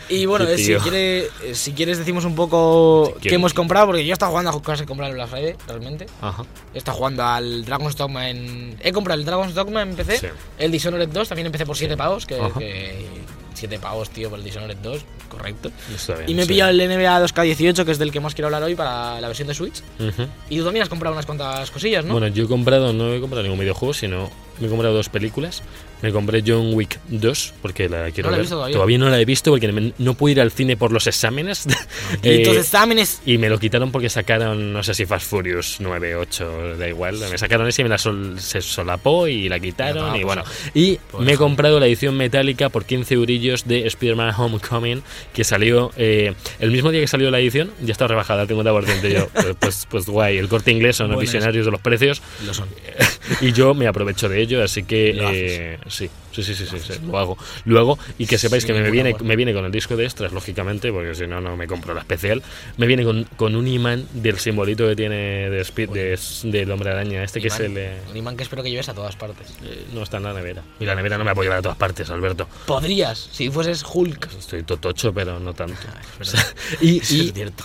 Y 0.08 0.24
bueno, 0.26 0.46
eh, 0.48 0.56
si, 0.56 0.74
quiere, 0.76 1.28
si 1.52 1.72
quieres 1.72 1.98
decimos 1.98 2.24
un 2.24 2.34
poco 2.34 3.12
Si 3.20 3.28
qué 3.28 3.34
hemos 3.34 3.52
comprado, 3.52 3.86
porque 3.88 4.04
yo 4.06 4.10
he 4.10 4.14
estado 4.14 4.30
jugando 4.30 4.50
a 4.50 4.62
cosas 4.62 4.78
que 4.80 4.84
he 4.84 4.86
comprado 4.86 5.10
en 5.12 5.16
Black 5.18 5.28
Friday, 5.28 5.54
realmente. 5.66 6.06
Ajá. 6.22 6.44
He 6.74 6.78
estado 6.78 6.96
jugando 6.96 7.22
al 7.24 7.64
Dragon's 7.66 7.96
Dogma 7.96 8.30
en... 8.30 8.76
He 8.82 8.90
comprado 8.92 9.20
el 9.20 9.26
Dragon's 9.26 9.54
Dogma 9.54 9.82
en 9.82 9.94
PC, 9.94 10.18
Sí. 10.18 10.26
el 10.58 10.72
Dishonored 10.72 11.08
2 11.10 11.28
también 11.28 11.46
empecé 11.46 11.66
por 11.66 11.76
7 11.76 11.94
pavos, 11.96 12.24
que, 12.24 12.36
Ajá. 12.40 12.58
que 12.58 13.06
7 13.54 13.78
pavos, 13.78 14.10
tío, 14.10 14.28
por 14.30 14.38
el 14.38 14.44
Dishonored 14.44 14.76
2, 14.78 15.04
correcto. 15.28 15.70
Bien, 15.88 16.30
Y 16.30 16.34
me 16.34 16.42
he 16.42 16.46
pillado 16.46 16.70
el 16.70 16.78
NBA 16.78 17.24
2K18, 17.24 17.84
que 17.84 17.92
es 17.92 17.98
del 17.98 18.12
que 18.12 18.20
más 18.20 18.34
quiero 18.34 18.48
hablar 18.48 18.62
hoy 18.62 18.74
para 18.74 19.20
la 19.20 19.26
versión 19.28 19.48
de 19.48 19.54
Switch. 19.54 19.82
Y 20.50 20.58
tú 20.58 20.64
también 20.64 20.82
has 20.82 20.88
comprado 20.88 21.14
unas 21.14 21.26
cuantas 21.26 21.70
cosillas, 21.70 22.04
¿no? 22.04 22.12
Bueno, 22.12 22.28
yo 22.28 22.44
he 22.44 22.48
comprado, 22.48 22.92
no 22.92 23.12
he 23.12 23.20
comprado 23.20 23.42
ningún 23.42 23.58
videojuego, 23.60 23.94
sino 23.94 24.30
me 24.60 24.66
he 24.66 24.70
comprado 24.70 24.94
dos 24.94 25.08
películas. 25.08 25.62
Me 26.04 26.12
compré 26.12 26.42
John 26.46 26.74
Wick 26.74 26.98
2 27.08 27.54
porque 27.62 27.88
la 27.88 28.10
quiero 28.10 28.28
No 28.30 28.36
la 28.36 28.42
he 28.42 28.46
ver. 28.46 28.50
todavía. 28.50 28.98
no 28.98 29.08
la 29.08 29.18
he 29.18 29.24
visto 29.24 29.50
porque 29.50 29.92
no 29.96 30.14
pude 30.14 30.32
ir 30.32 30.40
al 30.42 30.50
cine 30.50 30.76
por 30.76 30.92
los 30.92 31.06
exámenes. 31.06 31.64
y 32.22 32.28
Eh, 32.28 32.42
tus 32.44 32.56
exámenes... 32.58 33.22
y 33.24 33.38
me 33.38 33.48
lo 33.48 33.58
quitaron 33.58 33.90
porque 33.90 34.10
sacaron, 34.10 34.72
no 34.74 34.82
sé 34.82 34.92
si 34.92 35.06
Fast 35.06 35.26
Furious 35.30 35.78
9, 35.80 36.14
8, 36.16 36.76
da 36.78 36.86
igual. 36.88 37.16
Me 37.30 37.38
sacaron 37.38 37.66
ese 37.66 37.80
y 37.80 37.84
me 37.84 37.88
la 37.88 37.96
sol- 37.96 38.38
se 38.38 38.60
solapó 38.60 39.26
y 39.28 39.48
la 39.48 39.58
quitaron. 39.58 40.10
Ah, 40.10 40.18
y 40.18 40.22
pues, 40.22 40.26
bueno, 40.26 40.44
y 40.74 40.98
Pues, 41.10 41.24
me 41.24 41.32
he 41.32 41.36
comprado 41.38 41.80
la 41.80 41.86
edición 41.86 42.16
metálica 42.18 42.68
por 42.68 42.84
15 42.84 43.14
eurillos 43.14 43.66
de 43.66 43.86
Spider-Man 43.86 44.34
Homecoming, 44.36 45.02
que 45.32 45.42
salió 45.42 45.90
eh, 45.96 46.34
el 46.60 46.70
mismo 46.70 46.90
día 46.90 47.00
que 47.00 47.06
salió 47.08 47.30
la 47.30 47.40
edición, 47.40 47.70
ya 47.82 47.92
está 47.92 48.06
rebajada 48.06 48.42
al 48.42 48.48
50%. 48.48 49.08
Yo, 49.10 49.28
pues, 49.32 49.56
pues, 49.58 49.86
pues 49.90 50.06
guay, 50.06 50.36
el 50.36 50.48
corte 50.48 50.70
inglés 50.70 50.96
son 50.96 51.06
Buenas. 51.06 51.22
visionarios 51.22 51.64
de 51.64 51.72
los 51.72 51.80
precios 51.80 52.20
Lo 52.44 52.52
son. 52.52 52.68
y 53.40 53.52
yo 53.52 53.72
me 53.72 53.86
aprovecho 53.86 54.28
de 54.28 54.42
ello, 54.42 54.62
así 54.62 54.82
que 54.82 55.14
eh, 55.18 55.78
sí, 55.94 56.10
sí, 56.34 56.42
sí, 56.42 56.54
sí, 56.54 56.66
sí, 56.66 56.78
sí, 56.80 57.00
lo 57.06 57.18
hago. 57.18 57.38
Luego, 57.64 57.98
y 58.18 58.26
que 58.26 58.36
sepáis 58.38 58.64
que 58.64 58.72
me 58.72 58.90
viene, 58.90 59.14
me 59.22 59.36
viene 59.36 59.52
con 59.54 59.64
el 59.64 59.72
disco 59.72 59.96
de 59.96 60.04
extras, 60.04 60.32
lógicamente, 60.32 60.92
porque 60.92 61.14
si 61.14 61.26
no, 61.26 61.40
no 61.40 61.56
me 61.56 61.66
compro 61.66 61.94
la 61.94 62.00
especial. 62.00 62.42
Me 62.76 62.86
viene 62.86 63.04
con, 63.04 63.24
con 63.36 63.54
un 63.56 63.66
imán 63.68 64.06
del 64.14 64.38
simbolito 64.38 64.86
que 64.88 64.96
tiene 64.96 65.50
de 65.50 65.60
Speed, 65.60 65.90
de, 65.90 66.18
del 66.44 66.70
hombre 66.70 66.90
araña, 66.90 67.22
este 67.24 67.40
que 67.40 67.48
es 67.48 67.60
el. 67.60 67.76
eh, 67.76 67.98
Un 68.10 68.16
imán 68.16 68.36
que 68.36 68.42
espero 68.42 68.62
que 68.62 68.70
lleves 68.70 68.88
a 68.88 68.94
todas 68.94 69.16
partes. 69.16 69.48
eh, 69.64 69.84
no 69.94 70.02
está 70.02 70.16
en 70.18 70.24
la 70.24 70.32
nevera. 70.34 70.62
Y 70.80 70.84
la 70.84 70.94
nevera 70.94 71.18
no 71.18 71.24
me 71.24 71.32
va 71.32 71.40
a 71.40 71.42
llevar 71.44 71.58
a 71.58 71.62
todas 71.62 71.78
partes, 71.78 72.10
Alberto. 72.10 72.48
Podrías, 72.66 73.28
si 73.32 73.50
fueses 73.50 73.84
Hulk. 73.90 74.28
Estoy 74.38 74.62
totocho, 74.64 75.12
pero 75.12 75.38
no 75.38 75.54
tanto. 75.54 75.74
es 76.20 76.32
verdad. 76.34 76.46
y, 76.80 77.00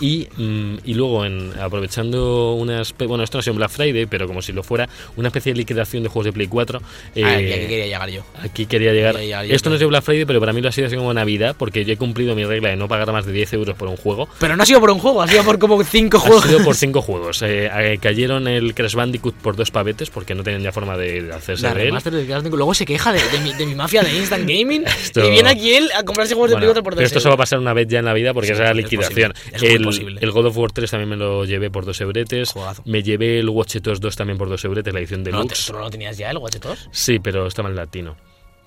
y, 0.00 0.28
mm, 0.36 0.78
y 0.84 0.94
luego, 0.94 1.24
en, 1.24 1.52
aprovechando 1.58 2.52
una 2.54 2.82
espe- 2.82 3.06
bueno, 3.06 3.24
esto 3.24 3.38
no 3.38 3.40
ha 3.40 3.42
sido 3.42 3.52
un 3.54 3.58
Black 3.58 3.70
Friday, 3.70 4.06
pero 4.06 4.26
como 4.26 4.42
si 4.42 4.52
lo 4.52 4.62
fuera, 4.62 4.88
una 5.16 5.28
especie 5.28 5.52
de 5.52 5.58
liquidación 5.58 6.02
de 6.02 6.08
juegos 6.08 6.26
de 6.26 6.32
Play 6.32 6.46
4. 6.46 6.80
eh, 7.14 7.24
Ah, 7.24 7.32
aquí 7.36 7.46
quería 7.46 7.84
llegar 7.86 8.10
yo. 8.10 8.22
Aquí 8.42 8.59
quería 8.66 8.92
llegar. 8.92 9.14
Ya, 9.16 9.22
ya, 9.24 9.44
ya, 9.44 9.54
Esto 9.54 9.68
no 9.70 9.74
es 9.76 9.80
de 9.80 9.86
Black 9.86 10.02
Friday, 10.04 10.24
pero 10.24 10.40
para 10.40 10.52
mí 10.52 10.60
lo 10.60 10.68
ha 10.68 10.72
sido 10.72 10.86
así 10.86 10.96
como 10.96 11.12
Navidad, 11.14 11.54
porque 11.58 11.84
yo 11.84 11.92
he 11.92 11.96
cumplido 11.96 12.34
mi 12.34 12.44
regla 12.44 12.70
de 12.70 12.76
no 12.76 12.88
pagar 12.88 13.10
más 13.12 13.26
de 13.26 13.32
10 13.32 13.52
euros 13.54 13.76
por 13.76 13.88
un 13.88 13.96
juego. 13.96 14.28
Pero 14.38 14.56
no 14.56 14.62
ha 14.62 14.66
sido 14.66 14.80
por 14.80 14.90
un 14.90 14.98
juego, 14.98 15.22
ha 15.22 15.28
sido 15.28 15.44
por 15.44 15.58
como 15.58 15.82
cinco 15.84 16.16
Ha 16.18 16.20
juegos. 16.20 16.44
sido 16.44 16.64
por 16.64 16.74
cinco 16.76 17.02
juegos. 17.02 17.42
Eh, 17.42 17.70
eh, 17.72 17.98
cayeron 18.00 18.48
el 18.48 18.74
Crash 18.74 18.94
Bandicoot 18.94 19.34
por 19.36 19.56
dos 19.56 19.70
pavetes, 19.70 20.10
porque 20.10 20.34
no 20.34 20.42
tenían 20.42 20.62
ya 20.62 20.72
forma 20.72 20.96
de 20.96 21.22
de 21.22 21.32
hacerse 21.34 21.66
de 21.74 21.88
él. 21.88 21.92
Bandicoot. 21.92 22.54
Luego 22.56 22.74
se 22.74 22.84
queja 22.86 23.12
de, 23.12 23.20
de 23.30 23.40
mi, 23.40 23.52
de 23.54 23.66
mi 23.66 23.74
mafia 23.74 24.02
de 24.02 24.16
Instant 24.16 24.42
Gaming 24.48 24.84
Esto- 25.02 25.24
y 25.26 25.30
viene 25.30 25.48
aquí 25.50 25.72
él 25.74 25.88
a 25.96 26.02
comprarse 26.04 26.34
juegos 26.34 26.50
de 26.50 26.54
Bueno, 26.56 26.72
Play 26.72 26.82
4 26.82 26.82
por 26.82 26.92
pero 26.94 27.02
2 27.02 27.06
esto 27.06 27.20
se 27.20 27.28
va 27.28 27.34
a 27.34 27.38
pasar 27.38 27.58
una 27.58 27.72
vez 27.74 27.86
ya 27.88 27.98
en 27.98 28.04
la 28.04 28.12
vida 28.14 28.32
porque 28.34 28.48
Sí, 28.48 28.52
es 28.54 28.58
la 28.58 28.74
liquidación. 28.74 29.32
es 29.52 29.62
el, 29.62 30.18
el 30.20 30.30
God 30.30 30.46
of 30.46 30.56
War 30.56 30.72
3 30.72 30.90
también 30.90 31.08
me 31.10 31.16
lo 31.16 31.44
llevé 31.44 31.70
por 31.70 31.84
dos 31.84 32.00
euretes. 32.00 32.54
Me 32.84 33.02
llevé 33.02 33.38
el 33.40 33.48
Watch 33.48 33.76
Dogs 33.76 34.00
2 34.00 34.16
también 34.16 34.38
por 34.38 34.48
dos 34.48 34.64
euretes, 34.64 34.92
la 34.92 35.00
edición 35.00 35.20
No, 35.20 35.24
te- 35.24 35.30
deluxe. 35.30 35.66
¿Tú 35.66 35.72
no 35.74 35.80
lo 35.80 35.90
tenías 35.90 36.16
ya, 36.18 36.30
el 36.30 36.38
Watch 36.38 36.56
2? 36.56 36.88
Sí, 36.92 37.18
pero 37.18 37.46
estaba 37.46 37.68
en 37.68 37.76
latino. 37.76 38.16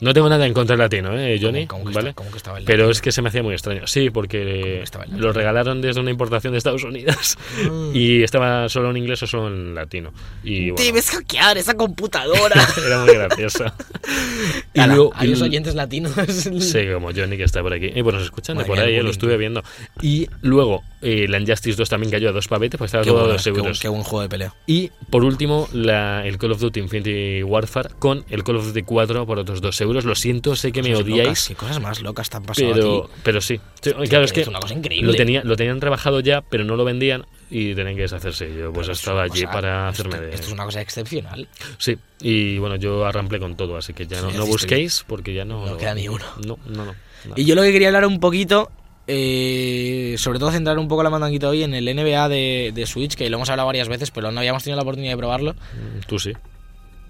No 0.03 0.13
tengo 0.13 0.27
nada 0.27 0.45
en 0.45 0.53
contra 0.53 0.75
del 0.75 0.81
latino, 0.83 1.17
¿eh, 1.17 1.39
Johnny? 1.41 1.65
¿Cómo- 1.65 1.83
cómo 1.83 1.91
que 1.91 1.95
¿vale? 1.95 2.09
está- 2.09 2.15
cómo 2.17 2.31
que 2.31 2.37
estaba 2.37 2.57
el 2.59 2.65
Pero 2.65 2.89
es 2.89 3.01
que 3.01 3.11
se 3.11 3.21
me 3.21 3.29
hacía 3.29 3.41
muy 3.41 3.53
extraño. 3.53 3.87
Sí, 3.87 4.09
porque 4.09 4.83
lo 5.17 5.31
regalaron 5.31 5.81
desde 5.81 6.01
una 6.01 6.11
importación 6.11 6.51
de 6.53 6.57
Estados 6.57 6.83
Unidos 6.83 7.37
y 7.93 8.21
estaba 8.21 8.67
solo 8.69 8.89
en 8.91 8.97
inglés 8.97 9.23
o 9.23 9.27
solo 9.27 9.47
en 9.47 9.73
latino. 9.75 10.11
Y 10.43 10.71
bueno, 10.71 10.83
Debes 10.85 11.09
hackear 11.09 11.57
esa 11.57 11.75
computadora. 11.75 12.55
era 12.85 13.05
muy 13.05 13.13
gracioso. 13.15 13.63
y 14.73 14.79
Ala, 14.79 14.95
luego- 14.95 15.13
a 15.15 15.23
los 15.25 15.41
oyentes 15.41 15.73
latinos. 15.75 16.11
Sí, 16.59 16.79
como 16.93 17.11
Johnny 17.13 17.37
que 17.37 17.43
está 17.43 17.61
por 17.61 17.73
aquí. 17.73 17.91
Y 17.95 18.03
pues 18.03 18.13
nos 18.15 18.23
escuchan 18.25 18.57
Madre 18.57 18.67
por 18.67 18.79
ahí, 18.79 18.95
eh, 18.95 19.03
lo 19.03 19.09
estuve 19.09 19.37
viendo. 19.37 19.63
Y 20.01 20.27
luego, 20.41 20.83
eh, 21.01 21.27
la 21.29 21.39
Injustice 21.39 21.77
2 21.77 21.87
también 21.89 22.11
cayó 22.11 22.29
a 22.29 22.31
dos 22.33 22.47
pavetes, 22.49 22.77
pues 22.77 22.89
estaba 22.89 23.03
Qué, 23.05 23.09
todo 23.09 23.25
a 23.25 23.27
dos 23.29 23.43
qué, 23.43 23.49
euros. 23.49 23.79
qué 23.79 23.87
buen 23.87 24.03
juego 24.03 24.21
de 24.23 24.29
pelea. 24.29 24.53
Y 24.67 24.91
por 25.09 25.23
último, 25.23 25.69
la- 25.71 26.25
el 26.27 26.37
Call 26.37 26.51
of 26.51 26.59
Duty 26.59 26.79
Infinity 26.81 27.43
Warfare 27.43 27.89
con 27.99 28.25
el 28.29 28.43
Call 28.43 28.57
of 28.57 28.65
Duty 28.67 28.83
4 28.83 29.25
por 29.25 29.39
otros 29.39 29.61
2 29.61 29.79
euros. 29.81 29.92
Lo 30.01 30.15
siento, 30.15 30.55
sé 30.55 30.71
que 30.71 30.81
me 30.81 30.89
Cosas 30.91 31.05
locas, 31.07 31.19
odiáis, 31.21 31.47
qué 31.47 31.55
cosas 31.55 31.79
más 31.81 32.01
locas 32.01 32.29
te 32.29 32.37
han 32.37 32.43
pasado 32.43 32.73
pero, 32.73 33.09
pero 33.23 33.41
sí. 33.41 33.59
Claro, 33.81 34.25
es 34.25 34.33
que 34.33 34.43
una 34.47 34.59
cosa 34.59 34.73
increíble. 34.73 35.07
lo, 35.11 35.15
tenía, 35.15 35.43
lo 35.43 35.55
tenían 35.55 35.79
rebajado 35.81 36.19
ya, 36.19 36.41
pero 36.41 36.63
no 36.63 36.75
lo 36.75 36.83
vendían 36.85 37.25
y 37.49 37.75
tenían 37.75 37.95
que 37.95 38.01
deshacerse. 38.03 38.47
Yo 38.57 38.73
pues 38.73 38.87
Pero 38.87 38.93
estaba 38.93 39.23
allí 39.23 39.41
cosa- 39.41 39.51
para 39.53 39.89
esto- 39.89 40.01
hacerme 40.03 40.25
de... 40.27 40.33
Esto 40.35 40.47
es 40.47 40.53
una 40.53 40.65
cosa 40.65 40.81
excepcional. 40.81 41.47
Sí, 41.77 41.97
y 42.21 42.57
bueno, 42.57 42.75
yo 42.77 43.05
arramplé 43.05 43.39
con 43.39 43.55
todo, 43.55 43.77
así 43.77 43.93
que 43.93 44.07
ya 44.07 44.21
no, 44.21 44.29
Sí, 44.31 44.37
no 44.37 44.43
hiciste 44.43 44.51
busquéis 44.51 45.05
porque 45.07 45.33
ya 45.33 45.45
no... 45.45 45.65
No 45.65 45.77
queda 45.77 45.93
ni 45.93 46.07
uno. 46.07 46.25
No, 46.45 46.57
no, 46.65 46.85
no. 46.85 46.93
no. 47.25 47.33
Y 47.35 47.45
yo 47.45 47.53
lo 47.55 47.61
que 47.61 47.71
quería 47.71 47.87
hablar 47.89 48.05
un 48.07 48.19
poquito, 48.19 48.71
eh, 49.07 50.15
sobre 50.17 50.39
todo 50.39 50.51
centrar 50.51 50.77
un 50.79 50.87
poco 50.87 51.03
la 51.03 51.09
mandanguita 51.09 51.49
hoy 51.49 51.63
en 51.63 51.73
el 51.73 51.85
NBA 51.85 52.29
de, 52.29 52.71
de 52.73 52.85
Switch, 52.87 53.15
que 53.15 53.29
lo 53.29 53.37
hemos 53.37 53.49
hablado 53.49 53.67
varias 53.67 53.87
veces, 53.89 54.11
pero 54.11 54.31
no 54.31 54.39
habíamos 54.39 54.63
tenido 54.63 54.77
la 54.77 54.83
oportunidad 54.83 55.13
de 55.13 55.17
probarlo. 55.17 55.53
Mm, 55.53 55.99
Tú 56.07 56.19
sí. 56.19 56.31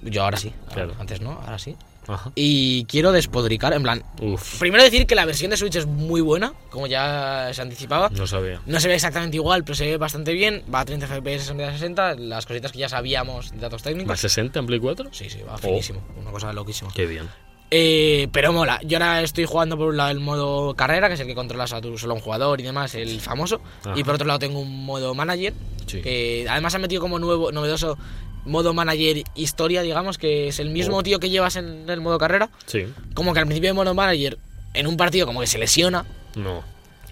Yo 0.02 0.24
ahora 0.24 0.38
sí, 0.38 0.52
Claro. 0.74 0.94
antes 1.00 1.22
no, 1.22 1.32
ahora 1.32 1.58
sí. 1.58 1.76
Ajá. 2.08 2.32
Y 2.36 2.86
quiero 2.86 3.12
despodricar, 3.12 3.74
en 3.74 3.84
plan, 3.84 4.04
Uf, 4.22 4.60
primero 4.60 4.84
decir 4.84 5.06
que 5.06 5.16
la 5.16 5.26
versión 5.26 5.52
de 5.52 5.58
Switch 5.58 5.76
es 5.76 5.86
muy 5.86 6.22
buena, 6.22 6.54
como 6.70 6.88
ya 6.88 7.50
se 7.54 7.62
anticipaba. 7.62 8.10
no 8.10 8.28
sabía. 8.28 8.62
No 8.66 8.80
se 8.80 8.88
ve 8.88 8.96
exactamente 8.96 9.38
igual, 9.38 9.64
pero 9.64 9.76
se 9.76 9.86
ve 9.86 9.98
bastante 9.98 10.34
bien. 10.34 10.64
Va 10.74 10.82
a 10.82 10.86
30 10.86 11.08
FPS 11.08 11.50
en 11.52 11.58
vez 11.58 11.68
de 11.68 11.74
60, 11.74 12.16
las 12.16 12.46
cositas 12.46 12.72
que 12.72 12.80
ya 12.80 12.90
sabíamos 12.90 13.52
de 13.52 13.58
datos 13.58 13.80
¿Más 13.80 13.84
técnicos. 13.84 14.20
60 14.20 14.60
en 14.60 14.66
Play 14.66 14.80
4? 14.80 15.10
Sí, 15.12 15.30
sí, 15.30 15.40
va 15.48 15.56
Oh. 15.56 15.58
finísimo. 15.58 16.02
Una 16.20 16.32
cosa 16.32 16.52
loquísima. 16.54 16.92
Qué 16.94 17.06
bien. 17.06 17.28
Eh, 17.76 18.28
pero 18.32 18.54
mola. 18.54 18.80
Yo 18.84 18.98
ahora 19.00 19.22
estoy 19.24 19.46
jugando 19.46 19.76
por 19.78 19.88
un 19.88 19.98
lado 19.98 20.12
el 20.12 20.20
modo 20.20 20.76
carrera, 20.76 21.08
que 21.08 21.16
es 21.16 21.20
el 21.22 21.26
que 21.26 21.34
controlas 21.34 21.74
a 21.74 21.82
tu 21.82 21.98
solo 21.98 22.14
un 22.14 22.20
jugador 22.20 22.60
y 22.60 22.64
demás, 22.64 22.94
el 22.94 23.20
famoso. 23.20 23.62
Ajá. 23.84 23.94
Y 23.98 24.04
por 24.04 24.14
otro 24.16 24.28
lado 24.28 24.38
tengo 24.38 24.60
un 24.60 24.86
modo 24.86 25.16
manager, 25.16 25.54
Sí. 25.86 26.46
además 26.50 26.76
han 26.76 26.82
metido 26.82 27.02
como 27.02 27.20
nuevo, 27.20 27.52
novedoso 27.52 27.98
modo 28.46 28.74
manager 28.74 29.24
historia, 29.36 29.82
digamos, 29.82 30.18
que 30.18 30.50
es 30.50 30.60
el 30.60 30.70
mismo 30.70 30.98
Oh. 30.98 31.04
tío 31.04 31.20
que 31.20 31.30
llevas 31.30 31.56
en 31.56 31.90
el 31.90 32.02
modo 32.02 32.18
carrera. 32.18 32.50
Sí. 32.66 32.86
Como 33.14 33.34
que 33.34 33.40
al 33.40 33.46
principio 33.46 33.70
de 33.70 33.74
modo 33.74 33.94
manager, 33.94 34.38
en 34.74 34.88
un 34.88 34.98
partido 34.98 35.26
como 35.26 35.40
que 35.40 35.48
se 35.48 35.58
lesiona 35.58 36.06
No. 36.36 36.62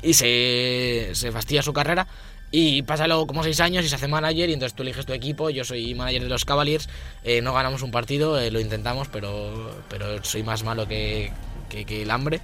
y 0.04 0.14
se, 0.14 1.10
se 1.14 1.32
fastidia 1.32 1.62
su 1.62 1.72
carrera. 1.74 2.08
Y 2.54 2.82
pasa 2.82 3.08
luego 3.08 3.28
como 3.28 3.44
seis 3.44 3.62
años 3.62 3.86
y 3.86 3.88
se 3.88 3.96
hace 3.96 4.10
manager 4.10 4.50
y 4.50 4.54
entonces 4.54 4.76
tú 4.76 4.84
eliges 4.84 5.06
tu 5.06 5.14
equipo. 5.14 5.50
Yo 5.50 5.64
soy 5.64 5.96
manager 5.96 6.24
de 6.24 6.28
los 6.30 6.44
Cavaliers. 6.44 6.90
eh, 7.24 7.42
no 7.42 7.54
ganamos 7.54 7.82
un 7.82 7.92
partido, 7.92 8.38
eh, 8.38 8.52
lo 8.52 8.60
intentamos, 8.60 9.08
pero, 9.08 9.74
pero 9.88 10.22
soy 10.26 10.44
más 10.44 10.62
malo 10.66 10.86
que, 10.86 11.32
que, 11.70 11.86
que 11.86 12.02
el 12.02 12.12
hambre. 12.12 12.42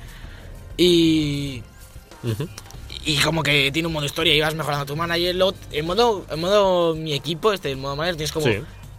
Y, 0.77 1.61
Ujú. 2.23 2.47
Y 3.07 3.17
como 3.19 3.41
que 3.41 3.71
tiene 3.71 3.87
un 3.87 3.93
modo 3.93 4.05
historia 4.05 4.35
y 4.35 4.41
vas 4.41 4.53
mejorando 4.53 4.85
tu 4.85 4.95
manager. 4.95 5.33
Luego, 5.35 5.55
en 5.71 5.85
modo, 5.85 6.25
en 6.29 6.39
modo 6.39 6.93
mi 6.95 7.13
equipo, 7.13 7.53
este 7.53 7.71
el 7.71 7.77
modo 7.77 7.95
manager, 7.95 8.17
tienes 8.17 8.31
como 8.33 8.45
Sí. 8.47 8.57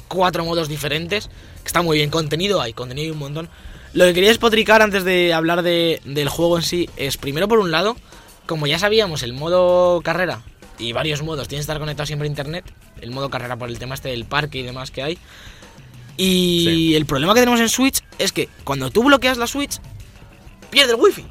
cuatro 0.09 0.45
modos 0.45 0.69
diferentes. 0.69 1.29
Que 1.63 1.67
está 1.67 1.83
muy 1.83 1.99
bien. 1.99 2.09
Contenido 2.11 2.61
hay, 2.63 2.73
contenido 2.73 3.05
hay 3.07 3.11
un 3.11 3.19
montón. 3.19 3.49
Lo 3.93 4.05
que 4.07 4.15
quería 4.15 4.31
despotricar 4.31 4.81
antes 4.83 5.05
de 5.05 5.33
hablar 5.35 5.63
de- 5.63 6.01
del 6.05 6.29
juego 6.29 6.57
en 6.57 6.63
sí 6.63 6.89
es, 6.97 7.17
primero, 7.19 7.49
por 7.49 7.59
un 7.59 7.71
lado, 7.71 7.97
como 8.47 8.67
ya 8.67 8.79
sabíamos, 8.79 9.23
el 9.23 9.33
modo 9.35 10.01
carrera 10.03 10.43
y 10.79 10.93
varios 10.93 11.23
modos, 11.23 11.49
tienes 11.49 11.67
que 11.67 11.71
estar 11.73 11.79
conectado 11.79 12.07
siempre 12.07 12.27
a 12.27 12.31
internet. 12.31 12.65
El 13.01 13.11
modo 13.11 13.29
carrera 13.31 13.57
por 13.57 13.69
el 13.69 13.79
tema 13.79 13.95
este 13.95 14.09
del 14.09 14.25
parque 14.25 14.59
y 14.59 14.63
demás 14.63 14.91
que 14.91 15.03
hay. 15.03 15.19
Y 16.17 16.65
Sí. 16.67 16.97
el 16.97 17.07
problema 17.07 17.35
que 17.35 17.41
tenemos 17.41 17.61
en 17.61 17.69
Switch 17.69 18.03
es 18.19 18.33
que 18.33 18.49
cuando 18.65 18.91
tú 18.91 19.05
bloqueas 19.05 19.39
la 19.39 19.47
Switch, 19.47 19.79
pierde 20.71 20.95
el 20.95 21.01
wifi. 21.01 21.25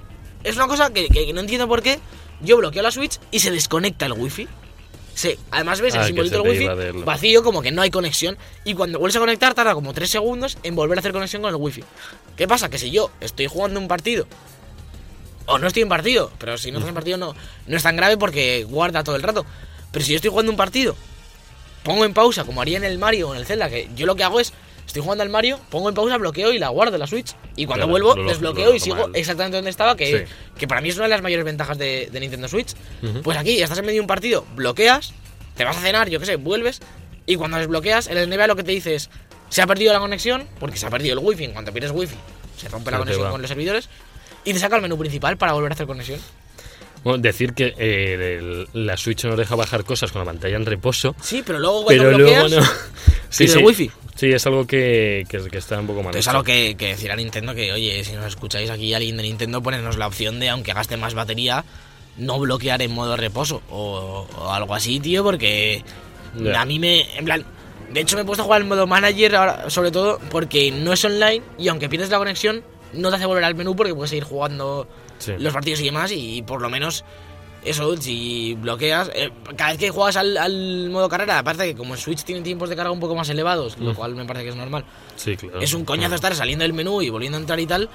Es 0.43 0.55
una 0.55 0.67
cosa 0.67 0.91
que, 0.93 1.07
que 1.09 1.33
no 1.33 1.41
entiendo 1.41 1.67
por 1.67 1.81
qué. 1.81 1.99
Yo 2.41 2.57
bloqueo 2.57 2.81
la 2.83 2.91
Switch 2.91 3.19
y 3.31 3.39
se 3.39 3.51
desconecta 3.51 4.05
el 4.05 4.13
wifi. 4.13 4.47
Sí, 5.15 5.35
además 5.49 5.81
ves 5.81 5.95
Ah, 5.95 5.97
el 5.97 6.03
que 6.03 6.07
simbolito 6.09 6.43
del 6.43 6.93
wifi 6.93 7.03
vacío, 7.03 7.43
como 7.43 7.61
que 7.63 7.71
no 7.71 7.81
hay 7.81 7.89
conexión. 7.89 8.37
Y 8.63 8.75
cuando 8.75 8.99
vuelves 8.99 9.15
a 9.15 9.19
conectar, 9.19 9.53
tarda 9.55 9.73
como 9.73 9.93
3 9.93 10.09
segundos 10.09 10.57
en 10.61 10.75
volver 10.75 10.97
a 10.97 10.99
hacer 10.99 11.11
conexión 11.11 11.41
con 11.41 11.49
el 11.49 11.55
wifi. 11.55 11.83
¿Qué 12.35 12.47
pasa? 12.47 12.69
Que 12.69 12.77
si 12.77 12.91
yo 12.91 13.09
estoy 13.19 13.47
jugando 13.47 13.79
un 13.79 13.87
partido, 13.87 14.27
o 15.47 15.57
no 15.57 15.65
estoy 15.67 15.81
en 15.83 15.89
partido, 15.89 16.31
pero 16.37 16.57
si 16.57 16.71
no 16.71 16.77
estás 16.77 16.89
en 16.89 16.95
partido 17.01 17.17
no, 17.17 17.33
no 17.65 17.77
es 17.77 17.81
tan 17.83 17.95
grave 17.95 18.17
porque 18.17 18.63
guarda 18.65 19.03
todo 19.03 19.15
el 19.15 19.23
rato. 19.23 19.45
Pero 19.91 20.05
si 20.05 20.11
yo 20.11 20.17
estoy 20.17 20.29
jugando 20.29 20.51
un 20.51 20.57
partido, 20.57 20.95
pongo 21.83 22.05
en 22.05 22.13
pausa, 22.13 22.43
como 22.43 22.61
haría 22.61 22.77
en 22.77 22.83
el 22.83 22.99
Mario 22.99 23.29
o 23.29 23.33
en 23.33 23.39
el 23.39 23.45
Zelda, 23.47 23.69
que 23.69 23.89
yo 23.95 24.05
lo 24.05 24.15
que 24.15 24.23
hago 24.23 24.39
es, 24.39 24.53
estoy 24.87 25.01
jugando 25.03 25.21
al 25.23 25.29
Mario, 25.29 25.59
pongo 25.69 25.89
en 25.89 25.95
pausa, 25.95 26.17
bloqueo 26.17 26.51
y 26.53 26.57
la 26.59 26.69
guardo 26.69 26.95
en 26.95 26.99
la 27.01 27.07
Switch. 27.07 27.35
Y 27.55 27.65
cuando 27.65 27.85
Claro, 27.85 27.91
vuelvo, 27.91 28.15
lo- 28.15 28.23
lo- 28.23 28.29
desbloqueo 28.29 28.69
lo 28.69 28.75
y 28.75 28.79
sigo 28.79 29.09
exactamente 29.13 29.57
donde 29.57 29.69
estaba, 29.69 29.95
que, 29.95 30.25
Sí. 30.25 30.33
que 30.57 30.67
para 30.67 30.81
mí 30.81 30.89
es 30.89 30.95
una 30.95 31.03
de 31.05 31.09
las 31.09 31.21
mayores 31.21 31.45
ventajas 31.45 31.77
de, 31.77 32.09
de 32.11 32.19
Nintendo 32.19 32.47
Switch. 32.47 32.73
Pues 33.23 33.37
aquí 33.37 33.61
estás 33.61 33.77
en 33.77 33.85
medio 33.85 33.97
de 33.97 34.01
un 34.01 34.07
partido, 34.07 34.45
bloqueas, 34.55 35.13
te 35.55 35.63
vas 35.65 35.77
a 35.77 35.81
cenar, 35.81 36.09
yo 36.09 36.19
qué 36.19 36.25
sé, 36.25 36.35
vuelves, 36.37 36.79
y 37.25 37.35
cuando 37.35 37.57
desbloqueas, 37.57 38.07
el 38.07 38.17
NBA 38.29 38.47
lo 38.47 38.55
que 38.55 38.63
te 38.63 38.71
dice 38.71 38.95
es, 38.95 39.09
se 39.49 39.61
ha 39.61 39.67
perdido 39.67 39.93
la 39.93 39.99
conexión, 39.99 40.47
porque 40.59 40.77
se 40.77 40.85
ha 40.85 40.89
perdido 40.89 41.19
el 41.19 41.25
wifi, 41.25 41.43
en 41.45 41.51
cuanto 41.53 41.71
pierdes 41.71 41.91
wifi, 41.91 42.15
se 42.57 42.67
rompe 42.69 42.91
la 42.91 42.97
Se 42.97 43.01
conexión 43.01 43.27
va. 43.27 43.31
con 43.31 43.41
los 43.41 43.49
servidores, 43.49 43.89
y 44.45 44.53
te 44.53 44.59
saca 44.59 44.77
el 44.77 44.81
menú 44.81 44.97
principal 44.97 45.37
para 45.37 45.53
volver 45.53 45.71
a 45.71 45.75
hacer 45.75 45.87
conexión. 45.87 46.19
Bueno, 47.07 47.21
decir 47.21 47.53
que 47.53 47.73
eh, 47.77 48.37
el- 48.39 48.67
la 48.85 48.97
Switch 48.97 49.23
nos 49.25 49.37
deja 49.37 49.55
bajar 49.55 49.83
cosas 49.85 50.11
con 50.11 50.19
la 50.19 50.25
pantalla 50.25 50.55
en 50.57 50.65
reposo, 50.65 51.15
Sí, 51.21 51.41
pero 51.45 51.57
luego 51.59 51.85
cuando 51.85 52.03
pero 52.03 52.17
bloqueas, 52.17 52.51
luego 52.51 52.65
no. 52.65 52.71
Sí, 53.29 53.47
sí. 53.47 53.57
el 53.59 53.65
wifi. 53.65 53.91
Sí, 54.15 54.31
es 54.31 54.45
algo 54.45 54.65
que, 54.67 55.25
que, 55.29 55.37
que 55.49 55.57
está 55.57 55.79
un 55.79 55.87
poco 55.87 56.01
mal. 56.03 56.15
Hecho. 56.15 56.29
algo 56.31 56.43
que, 56.43 56.75
que 56.77 56.87
decir 56.87 57.11
a 57.11 57.15
Nintendo 57.15 57.53
que, 57.55 57.71
oye, 57.71 58.03
si 58.03 58.13
nos 58.13 58.25
escucháis 58.25 58.69
aquí 58.69 58.93
alguien 58.93 59.15
de 59.17 59.23
Nintendo, 59.23 59.61
ponernos 59.61 59.97
la 59.97 60.07
opción 60.07 60.39
de, 60.39 60.49
aunque 60.49 60.73
gaste 60.73 60.97
más 60.97 61.13
batería, 61.13 61.63
no 62.17 62.39
bloquear 62.39 62.81
en 62.81 62.91
modo 62.91 63.15
reposo 63.15 63.61
o, 63.69 64.27
o 64.37 64.51
algo 64.51 64.73
así, 64.75 64.99
tío, 64.99 65.23
porque 65.23 65.83
a 66.55 66.65
mí 66.65 66.79
me... 66.79 67.17
En 67.17 67.25
plan, 67.25 67.45
de 67.91 68.01
hecho 68.01 68.15
me 68.17 68.23
he 68.23 68.25
puesto 68.25 68.41
a 68.41 68.45
jugar 68.45 68.61
en 68.61 68.67
modo 68.67 68.85
manager 68.87 69.35
ahora, 69.35 69.69
sobre 69.69 69.91
todo 69.91 70.19
porque 70.29 70.71
no 70.71 70.91
es 70.93 71.05
online 71.05 71.41
y 71.57 71.67
aunque 71.69 71.87
pierdes 71.87 72.09
la 72.09 72.17
conexión, 72.17 72.63
no 72.93 73.09
te 73.09 73.15
hace 73.15 73.25
volver 73.25 73.43
al 73.43 73.55
menú 73.55 73.75
porque 73.75 73.93
puedes 73.93 74.09
seguir 74.09 74.23
jugando 74.25 74.87
Sí. 75.19 75.33
los 75.39 75.53
partidos 75.53 75.79
y 75.81 75.85
demás 75.85 76.11
y 76.13 76.41
por 76.43 76.61
lo 76.61 76.69
menos... 76.69 77.03
Eso, 77.63 77.97
si 77.97 78.53
bloqueas, 78.53 79.11
eh, 79.13 79.29
cada 79.57 79.71
vez 79.71 79.79
que 79.79 79.89
juegas 79.89 80.15
al, 80.15 80.37
al 80.37 80.89
modo 80.89 81.09
carrera, 81.09 81.39
aparte 81.39 81.65
que 81.65 81.75
como 81.75 81.95
en 81.95 81.99
Switch 81.99 82.23
tiene 82.23 82.41
tiempos 82.41 82.69
de 82.69 82.75
carga 82.77 82.91
un 82.91 82.99
poco 82.99 83.13
más 83.15 83.27
elevados, 83.29 83.77
lo 83.79 83.91
Mm. 83.91 83.95
cual 83.95 84.15
me 84.15 84.25
parece 84.25 84.45
que 84.45 84.49
es 84.51 84.55
normal, 84.55 84.85
Sí, 85.17 85.35
claro. 85.35 85.59
es 85.59 85.73
un 85.73 85.83
coñazo 85.83 86.15
estar 86.15 86.33
saliendo 86.35 86.63
del 86.63 86.71
menú 86.71 87.01
y 87.01 87.09
volviendo 87.09 87.37
a 87.37 87.41
entrar 87.41 87.59
y 87.59 87.65
tal. 87.65 87.89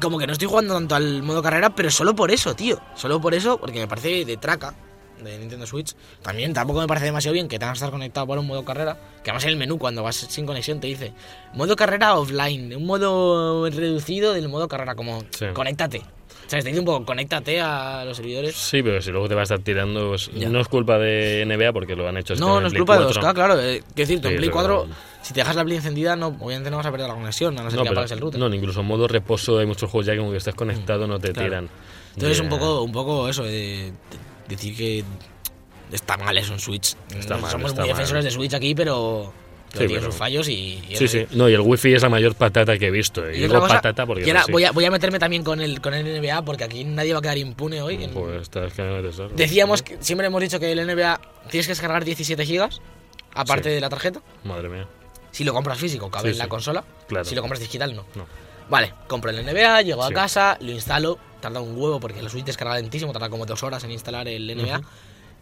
Como 0.00 0.18
que 0.18 0.26
no 0.26 0.32
estoy 0.32 0.48
jugando 0.48 0.74
tanto 0.74 0.94
al 0.96 1.22
modo 1.22 1.40
carrera, 1.42 1.70
pero 1.74 1.90
solo 1.90 2.16
por 2.16 2.30
eso, 2.32 2.56
tío. 2.56 2.80
Solo 2.96 3.20
por 3.20 3.34
eso, 3.34 3.58
porque 3.58 3.78
me 3.80 3.86
parece 3.86 4.24
de 4.24 4.36
traca 4.38 4.74
de 5.22 5.38
Nintendo 5.38 5.66
Switch. 5.66 5.94
También 6.22 6.52
tampoco 6.54 6.80
me 6.80 6.86
parece 6.88 7.06
demasiado 7.06 7.34
bien 7.34 7.46
que 7.48 7.58
tengas 7.58 7.74
que 7.74 7.84
estar 7.84 7.90
conectado 7.90 8.26
por 8.26 8.38
un 8.38 8.46
modo 8.46 8.64
carrera. 8.64 8.96
Que 9.22 9.30
además 9.30 9.44
en 9.44 9.50
el 9.50 9.56
menú, 9.56 9.78
cuando 9.78 10.02
vas 10.02 10.16
sin 10.16 10.46
conexión, 10.46 10.80
te 10.80 10.86
dice 10.86 11.12
modo 11.54 11.76
carrera 11.76 12.14
offline, 12.16 12.74
un 12.74 12.86
modo 12.86 13.68
reducido 13.70 14.32
del 14.32 14.48
modo 14.48 14.66
carrera, 14.68 14.94
como 14.96 15.20
Sí. 15.30 15.46
conéctate. 15.52 16.02
Sea, 16.50 16.60
te 16.62 16.66
dice 16.68 16.80
un 16.80 16.84
poco, 16.84 17.04
conéctate 17.04 17.60
a 17.60 18.04
los 18.04 18.16
servidores. 18.16 18.56
Sí, 18.56 18.82
pero 18.82 19.00
si 19.00 19.12
luego 19.12 19.28
te 19.28 19.36
vas 19.36 19.52
a 19.52 19.54
estar 19.54 19.64
tirando, 19.64 20.08
pues, 20.08 20.32
no 20.32 20.60
es 20.60 20.66
culpa 20.66 20.98
de 20.98 21.44
NBA 21.46 21.72
porque 21.72 21.94
lo 21.94 22.08
han 22.08 22.16
hecho 22.16 22.32
así 22.32 22.40
No, 22.42 22.60
no 22.60 22.66
es 22.66 22.74
culpa 22.74 22.98
de 22.98 23.04
4. 23.04 23.22
2K, 23.22 23.34
claro. 23.34 23.60
Eh, 23.60 23.84
quiero 23.94 24.08
decir, 24.08 24.20
tú 24.20 24.26
en 24.26 24.32
Sí, 24.34 24.38
Play 24.38 24.48
pero- 24.50 24.78
4, 24.82 24.88
si 25.22 25.32
te 25.32 25.40
dejas 25.40 25.54
la 25.54 25.64
Play 25.64 25.76
encendida, 25.76 26.16
no, 26.16 26.26
obviamente 26.40 26.68
no 26.72 26.78
vas 26.78 26.86
a 26.86 26.90
perder 26.90 27.06
la 27.06 27.14
conexión, 27.14 27.56
a 27.56 27.62
no 27.62 27.70
ser 27.70 27.78
No, 27.78 27.84
que 27.84 27.90
pero, 27.90 28.00
apagues 28.00 28.10
el 28.10 28.18
router. 28.20 28.40
no, 28.40 28.52
incluso 28.52 28.80
en 28.80 28.86
modo 28.86 29.06
reposo 29.06 29.60
hay 29.60 29.66
muchos 29.66 29.88
juegos 29.88 30.06
ya 30.06 30.14
que 30.14 30.18
como 30.18 30.32
que 30.32 30.38
estás 30.38 30.54
conectado 30.56 31.06
no 31.06 31.20
te 31.20 31.32
Claro. 31.32 31.48
tiran. 31.48 31.68
Entonces 32.14 32.38
Ya. 32.38 32.42
un 32.42 32.48
poco, 32.50 32.82
un 32.82 32.90
poco 32.90 33.28
eso, 33.28 33.44
de, 33.44 33.92
de 33.92 33.92
decir 34.48 34.76
que 34.76 35.04
está 35.92 36.16
mal 36.16 36.36
eso 36.36 36.52
en 36.52 36.58
Switch. 36.58 36.96
Está 37.16 37.36
mal, 37.36 37.52
Somos 37.52 37.70
está 37.70 37.82
muy 37.82 37.90
mal. 37.90 37.96
defensores 37.96 38.24
de 38.24 38.30
Switch 38.32 38.54
aquí, 38.54 38.74
pero, 38.74 39.32
pero 39.72 39.82
Sí, 39.82 39.86
tiene 39.86 40.00
pero- 40.00 40.12
sus 40.12 40.14
fallos 40.18 40.48
y... 40.48 40.82
y 40.88 40.96
Sí, 40.96 41.08
sí. 41.08 41.26
No, 41.32 41.48
y 41.48 41.54
el 41.54 41.60
wifi 41.60 41.94
es 41.94 42.02
la 42.02 42.08
mayor 42.08 42.34
patata 42.34 42.76
que 42.78 42.86
he 42.88 42.90
visto. 42.90 43.28
Y, 43.30 43.36
Y 43.36 43.40
digo 43.42 43.60
cosa, 43.60 43.74
patata 43.76 44.04
porque 44.06 44.26
y 44.26 44.30
ahora 44.30 44.44
voy, 44.50 44.64
a, 44.64 44.72
voy 44.72 44.84
a 44.84 44.90
meterme 44.90 45.18
también 45.18 45.42
con 45.44 45.60
el, 45.60 45.80
con 45.80 45.94
el 45.94 46.04
NBA 46.20 46.42
porque 46.44 46.64
aquí 46.64 46.84
nadie 46.84 47.12
va 47.12 47.18
a 47.20 47.22
quedar 47.22 47.38
impune 47.38 47.80
hoy. 47.82 48.02
En- 48.04 48.10
Pues 48.10 48.42
estás 48.42 48.72
que 48.72 48.82
ahora. 48.82 49.08
Decíamos 49.34 49.82
que 49.82 49.96
siempre 50.00 50.26
hemos 50.26 50.40
dicho 50.40 50.58
que 50.60 50.72
el 50.72 50.86
NBA 50.86 51.20
tienes 51.50 51.66
que 51.66 51.72
descargar 51.72 52.04
17 52.04 52.44
gigas, 52.44 52.80
aparte 53.34 53.68
de 53.68 53.80
la 53.80 53.88
tarjeta. 53.88 54.20
Madre 54.44 54.68
mía. 54.68 54.86
Si 55.30 55.44
lo 55.44 55.52
compras 55.52 55.78
físico, 55.78 56.10
cabe 56.10 56.30
en 56.30 56.38
la 56.38 56.48
consola. 56.48 56.82
Claro. 57.06 57.24
Si 57.24 57.34
lo 57.34 57.40
compras 57.40 57.60
digital, 57.60 57.94
no. 57.94 58.04
No. 58.16 58.26
Vale, 58.68 58.92
compro 59.08 59.30
el 59.30 59.44
NBA, 59.44 59.82
llego 59.82 60.02
a 60.04 60.10
casa, 60.12 60.56
lo 60.60 60.70
instalo, 60.70 61.18
tarda 61.40 61.60
un 61.60 61.76
huevo 61.76 61.98
porque 61.98 62.22
la 62.22 62.28
Switch 62.30 62.44
descarga 62.44 62.76
lentísimo, 62.76 63.12
tarda 63.12 63.28
como 63.28 63.44
dos 63.46 63.62
horas 63.64 63.82
en 63.84 63.90
instalar 63.92 64.26
el 64.28 64.46
NBA. 64.56 64.80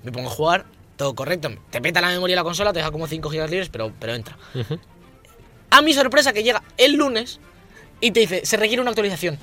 Me 0.02 0.12
pongo 0.12 0.28
a 0.28 0.32
jugar, 0.32 0.64
todo 0.98 1.14
correcto. 1.14 1.48
Te 1.70 1.80
peta 1.80 2.02
la 2.02 2.08
memoria 2.08 2.34
de 2.34 2.40
la 2.40 2.44
consola, 2.44 2.74
te 2.74 2.80
deja 2.80 2.90
como 2.90 3.06
5 3.06 3.30
gigas 3.30 3.48
libres, 3.50 3.70
pero, 3.70 3.90
pero 3.98 4.14
entra. 4.14 4.36
A 5.70 5.80
mi 5.80 5.94
sorpresa 5.94 6.32
que 6.34 6.42
llega 6.42 6.62
el 6.76 6.94
lunes 6.96 7.40
y 8.00 8.10
te 8.10 8.20
dice, 8.20 8.44
se 8.44 8.56
requiere 8.58 8.82
una 8.82 8.90
actualización. 8.90 9.38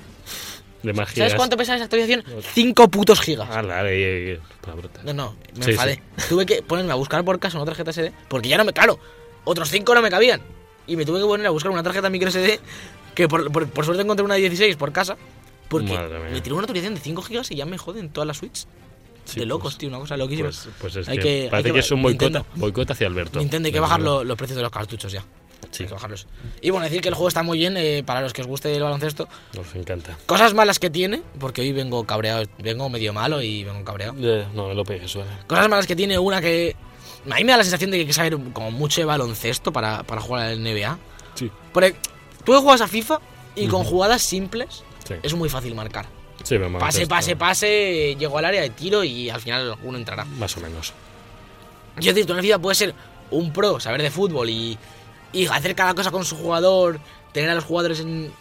De 0.82 0.92
más 0.92 1.10
¿Sabes 1.10 1.34
cuánto 1.34 1.56
pesa 1.56 1.74
esa 1.74 1.84
actualización? 1.84 2.22
5 2.52 2.88
putos 2.88 3.20
gigas. 3.20 3.48
Ah, 3.50 3.62
la 3.62 3.82
de 3.82 4.38
palabrotas. 4.60 5.02
No, 5.04 5.12
no, 5.14 5.34
me 5.56 5.64
Sí, 5.64 5.70
enfadé. 5.72 6.02
sí. 6.18 6.24
Tuve 6.28 6.46
que 6.46 6.62
ponerme 6.62 6.92
a 6.92 6.96
buscar 6.96 7.24
por 7.24 7.40
casa 7.40 7.56
una 7.56 7.64
tarjeta 7.66 7.90
SD, 7.92 8.12
porque 8.28 8.48
ya 8.48 8.58
no 8.58 8.64
me, 8.64 8.72
claro, 8.72 9.00
otros 9.44 9.70
5 9.70 9.94
no 9.94 10.02
me 10.02 10.10
cabían. 10.10 10.42
Y 10.86 10.94
me 10.96 11.04
tuve 11.04 11.18
que 11.20 11.24
poner 11.26 11.46
a 11.46 11.50
buscar 11.50 11.72
una 11.72 11.82
tarjeta 11.82 12.08
micro 12.10 12.30
SD, 12.30 12.60
que 13.14 13.26
por, 13.28 13.50
por- 13.50 13.68
por 13.68 13.84
suerte 13.84 14.02
encontré 14.02 14.24
una 14.24 14.34
de 14.34 14.40
16 14.42 14.76
por 14.76 14.92
casa, 14.92 15.16
porque 15.68 15.98
me 16.30 16.40
tiró 16.42 16.54
una 16.56 16.64
actualización 16.64 16.94
de 16.94 17.00
5 17.00 17.22
gigas 17.22 17.50
y 17.50 17.56
ya 17.56 17.64
me 17.64 17.78
joden 17.78 18.10
todas 18.10 18.26
las 18.28 18.36
Switch. 18.36 18.66
Sí, 19.26 19.40
de 19.40 19.46
locos, 19.46 19.74
pues- 19.74 19.78
tío, 19.78 19.88
una 19.88 19.98
cosa 19.98 20.16
loquísima. 20.16 20.48
Pues, 20.48 20.68
pues 20.80 20.96
es 20.96 21.08
Hay 21.08 21.16
que, 21.18 21.22
que- 21.22 21.42
hay 21.44 21.48
parece 21.50 21.68
que- 21.68 21.72
que, 21.74 21.78
es 21.80 21.90
un 21.90 22.02
boicot, 22.02 22.22
Nintendo. 22.32 22.46
boicot 22.54 22.90
hacia 22.90 23.06
Alberto. 23.06 23.38
Nintendo 23.38 23.66
hay 23.66 23.72
que 23.72 23.80
bajar 23.80 24.00
luego. 24.00 24.18
lo- 24.18 24.24
los 24.24 24.36
precios 24.38 24.56
de 24.56 24.62
los 24.62 24.70
cartuchos 24.72 25.12
ya. 25.12 25.24
Sí, 25.72 25.82
Hay 25.82 25.88
que 25.88 25.94
bajarlos. 25.94 26.26
Y 26.62 26.70
bueno, 26.70 26.84
decir 26.84 27.00
que 27.00 27.08
el 27.08 27.14
juego 27.14 27.28
está 27.28 27.42
muy 27.42 27.58
bien 27.58 27.76
eh, 27.76 28.02
para 28.06 28.20
los 28.20 28.32
que 28.32 28.40
os 28.40 28.46
guste 28.46 28.74
el 28.74 28.82
baloncesto. 28.82 29.28
nos 29.54 29.74
encanta. 29.74 30.16
Cosas 30.26 30.54
malas 30.54 30.78
que 30.78 30.90
tiene, 30.90 31.22
porque 31.40 31.60
hoy 31.62 31.72
vengo 31.72 32.04
cabreado, 32.04 32.44
vengo 32.58 32.88
medio 32.88 33.12
malo 33.12 33.42
y 33.42 33.64
vengo 33.64 33.84
cabreado. 33.84 34.14
Eh, 34.20 34.46
no, 34.54 34.68
me 34.68 34.74
lo 34.74 34.84
suele. 35.08 35.28
Cosas 35.46 35.68
malas 35.68 35.86
que 35.86 35.96
tiene 35.96 36.18
una 36.18 36.40
que. 36.40 36.76
A 37.30 37.34
mí 37.34 37.44
me 37.44 37.50
da 37.50 37.58
la 37.58 37.64
sensación 37.64 37.90
de 37.90 37.96
que 37.96 38.02
hay 38.02 38.06
que 38.06 38.12
saber 38.12 38.38
como 38.52 38.70
mucho 38.70 39.00
de 39.00 39.06
baloncesto 39.06 39.72
para, 39.72 40.04
para 40.04 40.20
jugar 40.20 40.46
al 40.46 40.62
NBA. 40.62 40.98
Sí, 41.34 41.50
Porque 41.72 41.96
tú 42.44 42.52
juegas 42.60 42.80
a 42.80 42.86
FIFA 42.88 43.20
y 43.56 43.66
con 43.66 43.82
jugadas 43.82 44.22
simples 44.22 44.84
sí. 45.06 45.14
es 45.22 45.34
muy 45.34 45.48
fácil 45.48 45.74
marcar. 45.74 46.06
Sí, 46.46 46.58
me 46.60 46.78
Pase, 46.78 47.08
pase, 47.08 47.34
pase, 47.34 48.14
llego 48.16 48.38
al 48.38 48.44
área 48.44 48.62
de 48.62 48.70
tiro 48.70 49.02
y 49.02 49.28
al 49.28 49.40
final 49.40 49.74
uno 49.82 49.98
entrará. 49.98 50.24
Más 50.24 50.56
o 50.56 50.60
menos. 50.60 50.92
Yo 51.98 52.12
decir, 52.12 52.24
tú 52.24 52.34
en 52.34 52.38
el 52.38 52.44
FIFA 52.44 52.60
puedes 52.60 52.78
ser 52.78 52.94
un 53.32 53.52
pro, 53.52 53.80
saber 53.80 54.00
de 54.00 54.12
fútbol 54.12 54.48
y, 54.48 54.78
y 55.32 55.46
hacer 55.46 55.74
cada 55.74 55.92
cosa 55.94 56.12
con 56.12 56.24
su 56.24 56.36
jugador, 56.36 57.00
tener 57.32 57.50
a 57.50 57.56
los 57.56 57.64
jugadores 57.64 57.98
en, 57.98 58.32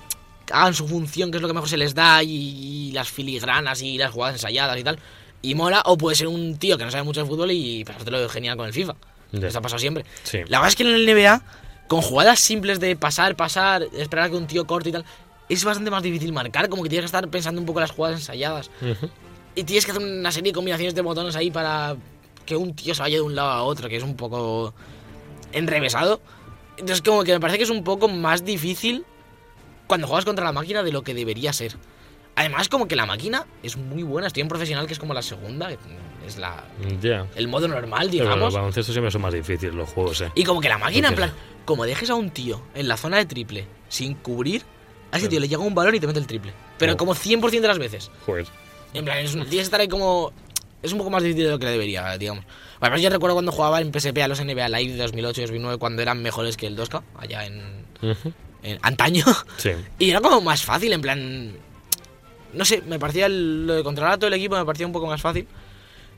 hagan 0.52 0.76
su 0.76 0.88
función, 0.88 1.32
que 1.32 1.38
es 1.38 1.42
lo 1.42 1.48
que 1.48 1.56
mejor 1.56 1.68
se 1.68 1.78
les 1.78 1.96
da, 1.96 2.22
y, 2.22 2.30
y 2.30 2.92
las 2.92 3.10
filigranas 3.10 3.82
y 3.82 3.98
las 3.98 4.12
jugadas 4.12 4.36
ensayadas 4.36 4.78
y 4.78 4.84
tal. 4.84 5.00
Y 5.42 5.56
mola, 5.56 5.82
o 5.86 5.98
puede 5.98 6.16
ser 6.16 6.28
un 6.28 6.60
tío 6.60 6.78
que 6.78 6.86
no 6.86 6.92
sabe 6.92 7.06
mucho 7.06 7.22
de 7.22 7.26
fútbol 7.26 7.50
y 7.54 7.84
pasártelo 7.86 8.30
genial 8.30 8.56
con 8.56 8.68
el 8.68 8.74
FIFA. 8.74 8.94
Ya. 9.32 9.48
Esto 9.48 9.58
ha 9.58 9.62
pasado 9.64 9.80
siempre. 9.80 10.06
Sí. 10.22 10.42
La 10.48 10.60
verdad 10.60 10.68
es 10.68 10.76
que 10.76 10.84
en 10.84 10.90
el 10.90 11.08
NBA, 11.08 11.42
con 11.88 12.04
jugadas 12.04 12.40
simples 12.40 12.80
de 12.80 12.96
pasar, 12.96 13.36
pasar, 13.36 13.88
esperar 13.98 14.26
a 14.26 14.30
que 14.30 14.36
un 14.36 14.46
tío 14.46 14.68
corte 14.68 14.90
y 14.90 14.92
tal, 14.92 15.06
es 15.50 15.64
bastante 15.64 15.92
más 15.92 16.02
difícil 16.04 16.32
marcar, 16.34 16.70
como 16.70 16.84
que 16.84 16.90
tienes 16.90 17.04
que 17.04 17.18
estar 17.18 17.28
pensando 17.30 17.60
un 17.62 17.66
poco 17.68 17.80
las 17.80 17.92
jugadas 17.92 18.20
ensayadas. 18.20 18.70
Y 19.56 19.64
tienes 19.64 19.86
que 19.86 19.92
hacer 19.92 20.04
una 20.04 20.32
serie 20.32 20.52
de 20.52 20.56
combinaciones 20.56 20.96
de 20.96 21.02
botones 21.02 21.36
ahí 21.36 21.52
para 21.52 21.96
que 22.46 22.56
un 22.56 22.76
tío 22.76 22.94
se 22.94 23.02
vaya 23.02 23.16
de 23.18 23.22
un 23.22 23.36
lado 23.36 23.50
a 23.50 23.64
otro, 23.64 23.88
que 23.90 23.96
es 23.98 24.04
un 24.04 24.16
poco 24.16 24.74
enrevesado. 25.54 26.22
Entonces 26.78 27.02
como 27.02 27.24
que 27.24 27.34
me 27.34 27.40
parece 27.40 27.58
que 27.58 27.64
es 27.64 27.70
un 27.70 27.84
poco 27.84 28.08
más 28.08 28.44
difícil 28.44 29.06
cuando 29.88 30.08
juegas 30.08 30.26
contra 30.26 30.44
la 30.46 30.52
máquina 30.52 30.84
de 30.84 30.92
lo 30.92 31.04
que 31.04 31.14
debería 31.14 31.54
ser. 31.54 31.78
Además 32.36 32.68
como 32.68 32.88
que 32.88 32.96
la 32.98 33.06
máquina 33.06 33.46
es 33.64 33.78
muy 33.78 34.04
buena, 34.04 34.28
estoy 34.28 34.42
en 34.42 34.50
profesional 34.50 34.88
que 34.88 34.94
es 34.94 35.00
como 35.00 35.14
la 35.14 35.22
segunda, 35.22 35.70
que 35.70 35.78
es 36.28 36.38
la 36.38 36.66
Ya. 37.02 37.26
el 37.36 37.48
modo 37.48 37.68
normal, 37.70 38.08
Pero 38.12 38.24
digamos. 38.26 38.40
los 38.40 38.54
baloncesto 38.56 38.92
siempre 38.92 39.10
son 39.12 39.22
más 39.22 39.34
difíciles 39.34 39.74
los 39.74 39.88
juegos, 39.90 40.20
eh. 40.22 40.32
Y 40.36 40.44
como 40.44 40.60
que 40.60 40.68
la 40.68 40.78
máquina, 40.78 41.08
en 41.10 41.16
plan, 41.16 41.32
como 41.64 41.86
dejes 41.86 42.10
a 42.10 42.16
un 42.16 42.32
tío 42.32 42.62
en 42.74 42.90
la 42.90 42.98
zona 42.98 43.18
de 43.18 43.26
triple 43.26 43.68
sin 43.88 44.16
cubrir, 44.16 44.64
a 45.16 45.18
ese 45.20 45.28
tío 45.30 45.40
le 45.40 45.48
llega 45.48 45.62
un 45.62 45.74
balón 45.76 45.96
y 45.96 46.00
te 46.00 46.08
mete 46.08 46.20
el 46.20 46.28
triple. 46.28 46.54
Pero 46.78 46.94
Oh. 46.94 46.98
como 46.98 47.14
100% 47.16 47.62
de 47.62 47.68
las 47.68 47.80
veces. 47.80 48.12
Joder. 48.26 48.46
En 48.94 49.04
plan, 49.06 49.18
es 49.20 49.34
un- 49.34 49.42
tienes 49.42 49.58
que 49.58 49.62
estar 49.64 49.80
ahí 49.82 49.88
como. 49.88 50.32
Es 50.82 50.92
un 50.92 51.00
poco 51.00 51.10
más 51.10 51.24
difícil 51.24 51.46
de 51.46 51.50
lo 51.52 51.58
que 51.60 51.66
debería, 51.66 52.18
digamos. 52.18 52.46
Además, 52.80 53.02
yo 53.02 53.10
recuerdo 53.10 53.36
cuando 53.36 53.52
jugaba 53.52 53.82
en 53.82 53.92
PSP 53.92 54.22
a 54.22 54.28
los 54.28 54.40
NBA 54.40 54.70
Live 54.70 54.94
de 54.94 54.98
2008 55.04 55.42
y 55.42 55.46
2009 55.46 55.78
cuando 55.80 56.02
eran 56.04 56.22
mejores 56.22 56.58
que 56.58 56.68
el 56.68 56.76
2K, 56.76 57.02
allá 57.18 57.46
en 57.46 57.86
antaño. 58.82 59.24
Sí. 59.58 59.72
Y 60.00 60.10
era 60.12 60.22
como 60.22 60.42
más 60.42 60.64
fácil, 60.64 60.94
en 60.94 61.02
plan. 61.02 61.52
No 62.54 62.64
sé, 62.66 62.82
me 62.88 63.00
parecía 63.00 63.26
el- 63.26 63.66
lo 63.68 63.74
de 63.76 63.84
controlar 63.84 64.14
a 64.14 64.18
todo 64.18 64.28
el 64.28 64.34
equipo, 64.36 64.56
me 64.56 64.66
parecía 64.66 64.86
un 64.86 64.94
poco 64.94 65.08
más 65.08 65.22
fácil. 65.22 65.48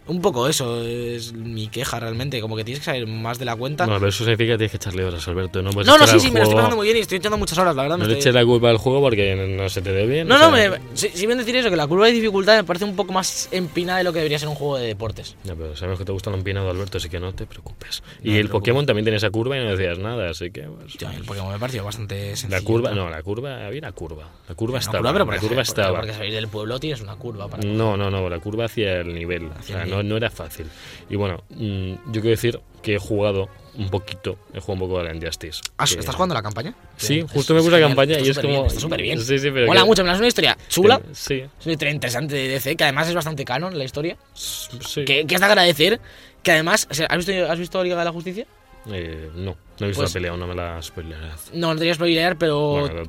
Un 0.08 0.22
poco 0.22 0.48
eso 0.48 0.84
es 0.84 1.34
mi 1.34 1.68
queja 1.68 2.00
realmente, 2.00 2.40
como 2.40 2.56
que 2.56 2.64
tienes 2.64 2.80
que 2.80 2.86
saber 2.86 3.08
más 3.08 3.40
de 3.40 3.46
la 3.46 3.56
cuenta. 3.56 3.86
Bueno, 3.86 4.00
pero 4.00 4.10
eso 4.10 4.24
significa 4.24 4.54
que 4.54 4.58
tienes 4.58 4.72
que 4.72 4.78
echarle 4.78 5.04
horas, 5.04 5.28
Alberto. 5.28 5.62
No, 5.62 5.72
no, 5.72 5.84
no, 5.98 6.08
sí, 6.08 6.20
sí, 6.20 6.32
me 6.32 6.40
lo 6.40 6.44
estoy 6.44 6.56
pasando 6.56 6.76
muy 6.78 6.86
bien 6.88 6.98
y 6.98 7.02
estoy 7.02 7.18
echando 7.18 7.38
muchas 7.38 7.58
horas, 7.58 7.76
la 7.76 7.82
verdad. 7.84 7.98
No 7.98 8.06
le 8.06 8.14
estoy- 8.14 8.22
eches 8.22 8.34
la 8.34 8.46
culpa 8.46 8.70
al 8.70 8.78
juego 8.78 9.02
porque 9.02 9.36
no 9.36 9.68
se 9.70 9.82
te 9.82 9.92
dé 9.92 10.06
bien. 10.06 10.28
No, 10.28 10.36
o 10.36 10.40
no, 10.40 10.52
me, 10.52 10.70
sí 10.94 11.26
bien 11.26 11.38
decir 11.38 11.56
eso, 11.58 11.70
que 11.70 11.76
la 11.76 11.88
curva 11.88 12.06
de 12.08 12.14
dificultad 12.14 12.56
me 12.56 12.64
parece 12.64 12.86
un 12.86 12.96
poco 12.96 13.12
más 13.14 13.50
empinada 13.52 13.98
de 13.98 14.04
lo 14.06 14.14
que 14.14 14.20
debería 14.20 14.40
ser 14.40 14.48
un 14.48 14.56
juego 14.56 14.78
de 14.78 14.88
deportes. 14.88 15.36
Ya, 15.44 15.56
pero 15.56 15.76
sabemos 15.76 16.00
que 16.00 16.06
te 16.06 16.12
gusta 16.14 16.30
lo 16.30 16.38
empinado, 16.38 16.70
Alberto, 16.70 16.98
así 17.00 17.10
que 17.10 17.20
no 17.20 17.34
te 17.34 17.46
preocupes. 17.46 18.02
No 18.24 18.32
y 18.32 18.38
el. 18.38 18.48
Pokémon 18.50 18.86
también 18.86 19.04
tiene 19.04 19.18
esa 19.18 19.30
curva 19.30 19.58
y 19.58 19.64
no 19.64 19.72
decías 19.76 20.00
nada, 20.00 20.30
así 20.30 20.52
que... 20.52 20.62
pues, 20.64 20.96
el 21.18 21.24
Pokémon 21.26 21.52
me 21.52 21.60
pareció 21.60 21.84
bastante 21.84 22.36
sencillo. 22.38 22.56
la 22.58 22.62
curva, 22.62 22.90
¿no? 22.92 23.04
no, 23.06 23.10
la 23.10 23.22
curva, 23.22 23.66
había 23.68 23.80
una 23.80 23.92
curva. 23.92 24.30
La 24.48 24.56
curva 24.56 24.80
estaba. 24.80 25.00
curva, 25.00 25.12
pero 25.14 25.26
la 25.26 25.38
curva 25.38 25.50
porque- 25.50 25.62
estaba. 25.62 26.00
Porque 26.00 26.14
salir 26.14 26.34
del 26.34 26.48
pueblo 26.48 26.80
tienes 26.80 27.02
una 27.02 27.16
curva 27.18 27.48
para. 27.50 27.62
No, 27.64 27.98
no, 27.98 28.10
no, 28.10 28.30
la 28.30 28.40
curva 28.40 28.66
hacia 28.66 29.02
el 29.02 29.14
nivel. 29.14 29.50
Hacia 29.52 29.60
o 29.60 29.64
sea, 29.64 29.84
el 29.84 29.90
no, 29.90 29.96
nivel. 29.97 29.97
No 30.04 30.18
era 30.18 30.30
fácil. 30.30 30.68
Y 31.10 31.16
bueno, 31.16 31.44
mm, 31.50 31.94
yo 32.08 32.22
quiero 32.22 32.30
decir 32.30 32.60
que 32.82 32.96
he 32.96 33.00
jugado 33.00 33.50
un 33.76 33.90
poquito, 33.90 34.40
he 34.54 34.60
jugado 34.60 34.74
un 34.74 34.80
poco 34.90 35.00
a 35.00 35.04
la 35.04 35.14
Injustice. 35.16 35.62
Ah, 35.78 35.86
que- 35.86 36.00
¿Estás 36.00 36.16
jugando 36.16 36.34
la 36.34 36.42
campaña? 36.42 36.74
Sí, 36.96 37.24
justo 37.32 37.54
me 37.54 37.60
puse 37.62 37.80
la 37.80 37.88
campaña 37.88 38.14
está 38.18 38.26
y 38.26 38.30
es. 38.32 38.38
Está 38.68 38.80
súper 38.80 39.02
bien. 39.02 39.20
Sí, 39.24 39.38
sí, 39.38 39.52
pero... 39.52 39.68
Mola 39.68 39.82
que- 39.82 39.86
mucho, 39.88 40.04
me 40.04 40.10
das 40.10 40.18
una 40.18 40.28
historia 40.28 40.58
chula. 40.68 41.00
Sí, 41.12 41.44
Es 41.60 41.66
una 41.66 41.74
historia 41.74 41.94
interesante 41.94 42.36
de 42.36 42.48
DC, 42.48 42.76
que 42.76 42.84
además 42.86 43.08
es 43.08 43.14
bastante 43.16 43.46
canon 43.46 43.78
la 43.78 43.84
historia. 43.84 44.18
sí. 44.34 45.06
Que, 45.06 45.26
que 45.28 45.36
es 45.36 45.40
de 45.42 45.46
agradecer. 45.46 46.00
Que 46.42 46.52
además, 46.52 46.88
o 46.90 46.94
sea, 46.94 47.08
¿has 47.08 47.18
visto, 47.26 47.52
¿has 47.52 47.60
visto 47.60 47.84
Liga 47.84 47.98
de 48.00 48.06
la 48.06 48.12
Justicia? 48.12 48.48
Eh, 48.90 49.30
no, 49.36 49.58
no 49.80 49.86
he 49.86 49.88
visto 49.88 50.02
Pues- 50.04 50.12
la 50.12 50.14
pelea, 50.14 50.38
no 50.38 50.48
me 50.48 50.56
la 50.56 50.82
spoilerás. 50.82 51.52
No, 51.54 51.68
no 51.74 51.76
te 51.76 51.82
voy 51.86 51.90
a 51.90 51.94
spoilear, 51.96 52.38
pero 52.38 52.80
Bueno, 52.88 53.04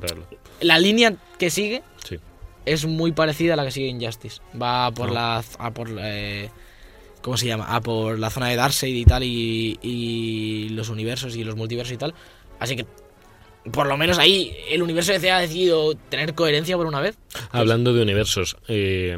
la 0.61 0.77
línea 0.77 1.13
que 1.37 1.49
sigue 1.49 1.81
Sí. 2.03 2.17
es 2.65 2.85
muy 2.85 3.11
parecida 3.13 3.53
a 3.53 3.55
la 3.55 3.63
que 3.65 3.71
sigue 3.71 3.87
Injustice. 3.87 4.41
Va 4.61 4.91
por 4.91 5.09
Ah. 5.09 5.13
la. 5.13 5.43
A 5.57 5.71
por, 5.71 5.89
eh, 5.99 6.49
¿Cómo 7.21 7.37
se 7.37 7.47
llama? 7.47 7.75
A 7.75 7.81
por 7.81 8.17
la 8.17 8.29
zona 8.29 8.47
de 8.47 8.55
Darkseid 8.55 8.95
y 8.95 9.05
tal, 9.05 9.23
y, 9.23 9.77
y 9.81 10.69
los 10.69 10.89
universos 10.89 11.35
y 11.35 11.43
los 11.43 11.55
multiversos 11.55 11.93
y 11.93 11.97
tal. 11.97 12.13
Así 12.59 12.75
que, 12.75 12.85
por 13.71 13.87
lo 13.87 13.97
menos 13.97 14.17
ahí, 14.19 14.55
el 14.69 14.81
universo 14.81 15.11
DC 15.11 15.31
ha 15.31 15.39
decidido 15.39 15.95
tener 15.95 16.33
coherencia 16.33 16.77
por 16.77 16.85
una 16.85 17.01
vez. 17.01 17.17
Hablando 17.51 17.93
de 17.93 18.01
universos, 18.01 18.55
eh, 18.67 19.17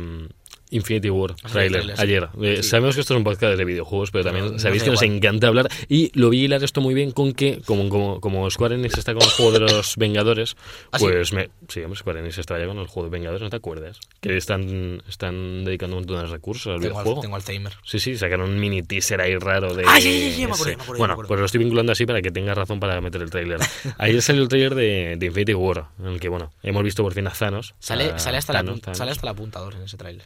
Infinity 0.72 1.10
War, 1.10 1.36
trailer, 1.36 1.72
trailer, 1.82 1.98
sí. 1.98 2.02
ayer. 2.04 2.30
Eh, 2.42 2.58
Sí. 2.62 2.70
Sabemos 2.70 2.96
que 2.96 3.02
esto 3.02 3.14
es 3.14 3.18
un 3.18 3.24
podcast 3.24 3.58
de 3.58 3.66
videojuegos, 3.66 4.10
pero 4.12 4.24
también 4.26 4.60
sabéis 4.60 4.84
que 4.84 4.90
nos 4.90 5.02
encanta 5.04 5.48
hablar. 5.48 5.70
Y 5.88 6.12
lo 6.20 6.30
vi 6.30 6.46
hilar 6.46 6.64
esto 6.64 6.82
muy 6.82 6.94
bien 6.94 7.12
con 7.12 7.34
que, 7.34 7.62
como, 7.66 7.88
como, 7.90 8.20
como 8.22 8.50
Square 8.50 8.76
Enix 8.76 8.98
está 8.98 9.14
con 9.14 9.22
el 9.24 9.30
juego 9.30 9.52
de 9.52 9.60
los 9.60 9.96
Vengadores, 9.98 10.56
¿Ah, 10.92 10.98
sí? 11.00 11.06
pues 11.06 11.34
me. 11.34 11.50
Sí, 11.68 11.82
Square 11.96 12.20
Enix 12.22 12.38
está 12.38 12.58
ya 12.60 12.66
con 12.68 12.78
el 12.80 12.88
juego 12.88 13.10
de 13.10 13.12
Vengadores, 13.12 13.42
¿no 13.42 13.50
te 13.50 13.58
acuerdas? 13.58 14.00
Que 14.22 14.38
están, 14.38 15.02
están 15.08 15.64
dedicando 15.66 15.98
un 15.98 16.02
montón 16.04 16.22
de 16.26 16.32
recursos 16.32 16.68
al 16.74 16.80
Tengo, 16.82 16.94
videojuego. 16.96 17.16
al- 17.18 17.22
tengo 17.22 17.36
Alzheimer. 17.36 17.74
Sí, 17.84 18.00
sí, 18.00 18.18
sacaron 18.18 18.50
un 18.50 18.60
mini 18.60 18.82
teaser 18.84 19.22
ahí 19.22 19.36
raro 19.38 19.74
de. 19.76 19.84
Ah, 19.88 20.00
sí, 20.00 20.04
sí, 20.04 20.32
sí, 20.32 20.48
me 20.48 20.54
acuerdo, 20.54 20.64
ese. 20.72 20.78
me 20.78 20.84
acuerdo, 20.84 20.94
me 20.94 20.98
Bueno, 21.16 21.28
pues 21.28 21.40
lo 21.40 21.46
estoy 21.46 21.60
vinculando 21.60 21.92
así 21.92 22.06
para 22.06 22.22
que 22.22 22.32
tenga 22.32 22.54
razón 22.54 22.80
para 22.80 23.00
meter 23.02 23.22
el 23.22 23.30
tráiler. 23.30 23.60
Ayer 23.98 24.22
salió 24.22 24.42
el 24.44 24.48
tráiler 24.48 24.76
de, 24.76 25.16
de 25.18 25.26
Infinity 25.26 25.54
War, 25.54 25.88
en 26.00 26.08
el 26.08 26.20
que, 26.20 26.30
bueno, 26.30 26.52
hemos 26.64 26.84
visto 26.84 27.04
por 27.04 27.14
fin 27.14 27.28
a 27.28 27.32
Thanos. 27.32 27.76
Sale, 27.80 28.12
a 28.12 28.20
sale, 28.20 28.38
hasta 28.38 28.54
la, 28.54 28.60
Thanos, 28.64 28.80
sale 28.98 29.12
hasta 29.12 29.26
la 29.26 29.34
punta 29.34 29.60
2 29.60 29.76
en 29.76 29.82
ese 29.84 29.98
tráiler. 29.98 30.26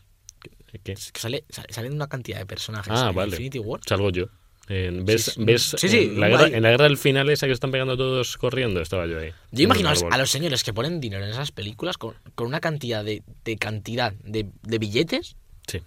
¿Qué? 0.84 0.94
Es 0.94 1.12
que 1.12 1.20
sale, 1.20 1.44
sale, 1.50 1.68
salen 1.72 1.94
una 1.94 2.08
cantidad 2.08 2.40
de 2.40 2.46
personajes 2.46 2.92
Ah, 2.96 3.10
en 3.10 3.16
vale. 3.16 3.30
Infinity 3.32 3.60
War. 3.60 3.82
Salgo 3.86 4.10
yo. 4.12 4.26
Eh, 4.68 4.90
¿Ves, 5.04 5.26
Sí, 5.26 5.32
sí. 5.32 5.44
ves 5.46 5.76
Sí, 5.78 5.90
sí, 5.90 5.98
en, 6.14 6.20
la 6.20 6.28
guerra, 6.28 6.48
en 6.48 6.64
la 6.64 6.72
guerra 6.72 6.86
del 6.86 6.98
final 6.98 7.30
esa 7.30 7.46
que 7.46 7.54
están 7.54 7.70
pegando 7.72 7.96
todos 7.98 8.36
corriendo? 8.38 8.82
Estaba 8.82 9.06
yo 9.06 9.20
ahí. 9.20 9.32
Yo 9.52 9.64
imagino 9.64 9.90
a 9.90 10.18
los, 10.18 10.30
señores 10.32 10.64
que 10.64 10.74
ponen 10.74 11.00
dinero 11.00 11.24
en 11.24 11.30
esas 11.30 11.52
películas 11.52 11.98
con, 12.00 12.16
con 12.34 12.48
una 12.48 12.60
cantidad 12.60 13.04
de, 13.06 13.22
de 13.44 13.58
cantidad 13.58 14.12
de, 14.24 14.48
de 14.64 14.78
billetes. 14.80 15.36
Sí, 15.68 15.82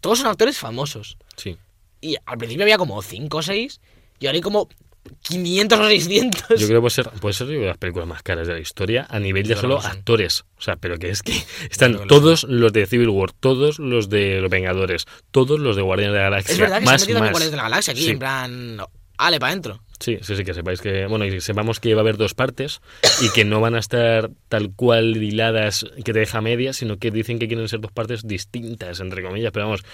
Todos 0.00 0.18
son 0.18 0.26
actores 0.28 0.58
famosos. 0.58 1.16
sí. 1.36 1.56
Y 2.04 2.16
al 2.26 2.36
principio 2.36 2.64
había 2.64 2.78
como 2.78 3.00
5 3.00 3.36
o 3.36 3.42
6 3.42 3.80
y 4.18 4.26
ahora 4.26 4.34
hay 4.36 4.42
como 4.42 4.68
500 5.22 5.78
o 5.78 5.86
600. 5.88 6.48
Yo 6.60 6.66
creo 6.66 6.68
que 6.68 6.80
puede 6.80 6.90
ser, 6.90 7.10
puede 7.20 7.32
ser 7.34 7.46
de 7.48 7.58
las 7.66 7.76
películas 7.78 8.08
más 8.08 8.22
caras 8.22 8.46
de 8.46 8.54
la 8.54 8.60
historia 8.60 9.06
a 9.08 9.18
nivel 9.18 9.46
Yo 9.46 9.56
solo 9.56 9.78
actores. 9.78 10.44
O 10.58 10.62
sea, 10.62 10.76
pero 10.76 10.98
que 10.98 11.10
es 11.10 11.22
que 11.22 11.34
están 11.70 12.06
todos 12.06 12.44
los 12.44 12.72
de 12.72 12.86
Civil 12.86 13.08
War, 13.08 13.32
todos 13.32 13.78
los 13.78 14.08
de 14.08 14.40
Los 14.40 14.50
Vengadores, 14.50 15.06
todos 15.30 15.58
los 15.60 15.76
de 15.76 15.82
Guardianes 15.82 16.14
de 16.14 16.18
la 16.18 16.24
Galaxia. 16.24 16.52
es 16.52 16.58
verdad 16.58 16.78
que 16.78 16.84
más, 16.84 17.00
se 17.00 17.04
han 17.04 17.06
metido 17.08 17.18
también 17.18 17.22
más. 17.24 17.32
Guardianes 17.32 17.50
de 17.50 17.56
la 17.56 17.62
Galaxia 17.64 17.92
aquí, 17.92 18.02
Sí. 18.04 18.10
en 18.10 18.18
plan. 18.18 18.76
Ale, 19.26 19.38
para 19.40 19.50
adentro. 19.52 19.80
Sí, 20.00 20.18
sí, 20.20 20.34
sí, 20.36 20.42
que 20.42 20.52
sepáis 20.52 20.80
que, 20.80 21.06
bueno, 21.06 21.24
y 21.24 21.40
sepamos 21.40 21.78
que 21.78 21.94
va 21.94 22.00
a 22.00 22.02
haber 22.02 22.16
dos 22.16 22.34
partes 22.34 22.80
y 23.20 23.30
que 23.30 23.44
no 23.44 23.60
van 23.60 23.76
a 23.76 23.78
estar 23.78 24.30
tal 24.48 24.72
cual 24.74 25.16
hiladas 25.16 25.86
que 26.04 26.12
te 26.12 26.18
deja 26.18 26.40
media, 26.40 26.72
sino 26.72 26.96
que 26.98 27.12
dicen 27.12 27.38
que 27.38 27.46
quieren 27.46 27.68
ser 27.68 27.78
dos 27.80 27.92
partes 27.92 28.26
distintas, 28.26 28.98
entre 28.98 29.22
comillas, 29.22 29.52
pero 29.52 29.66
vamos, 29.66 29.84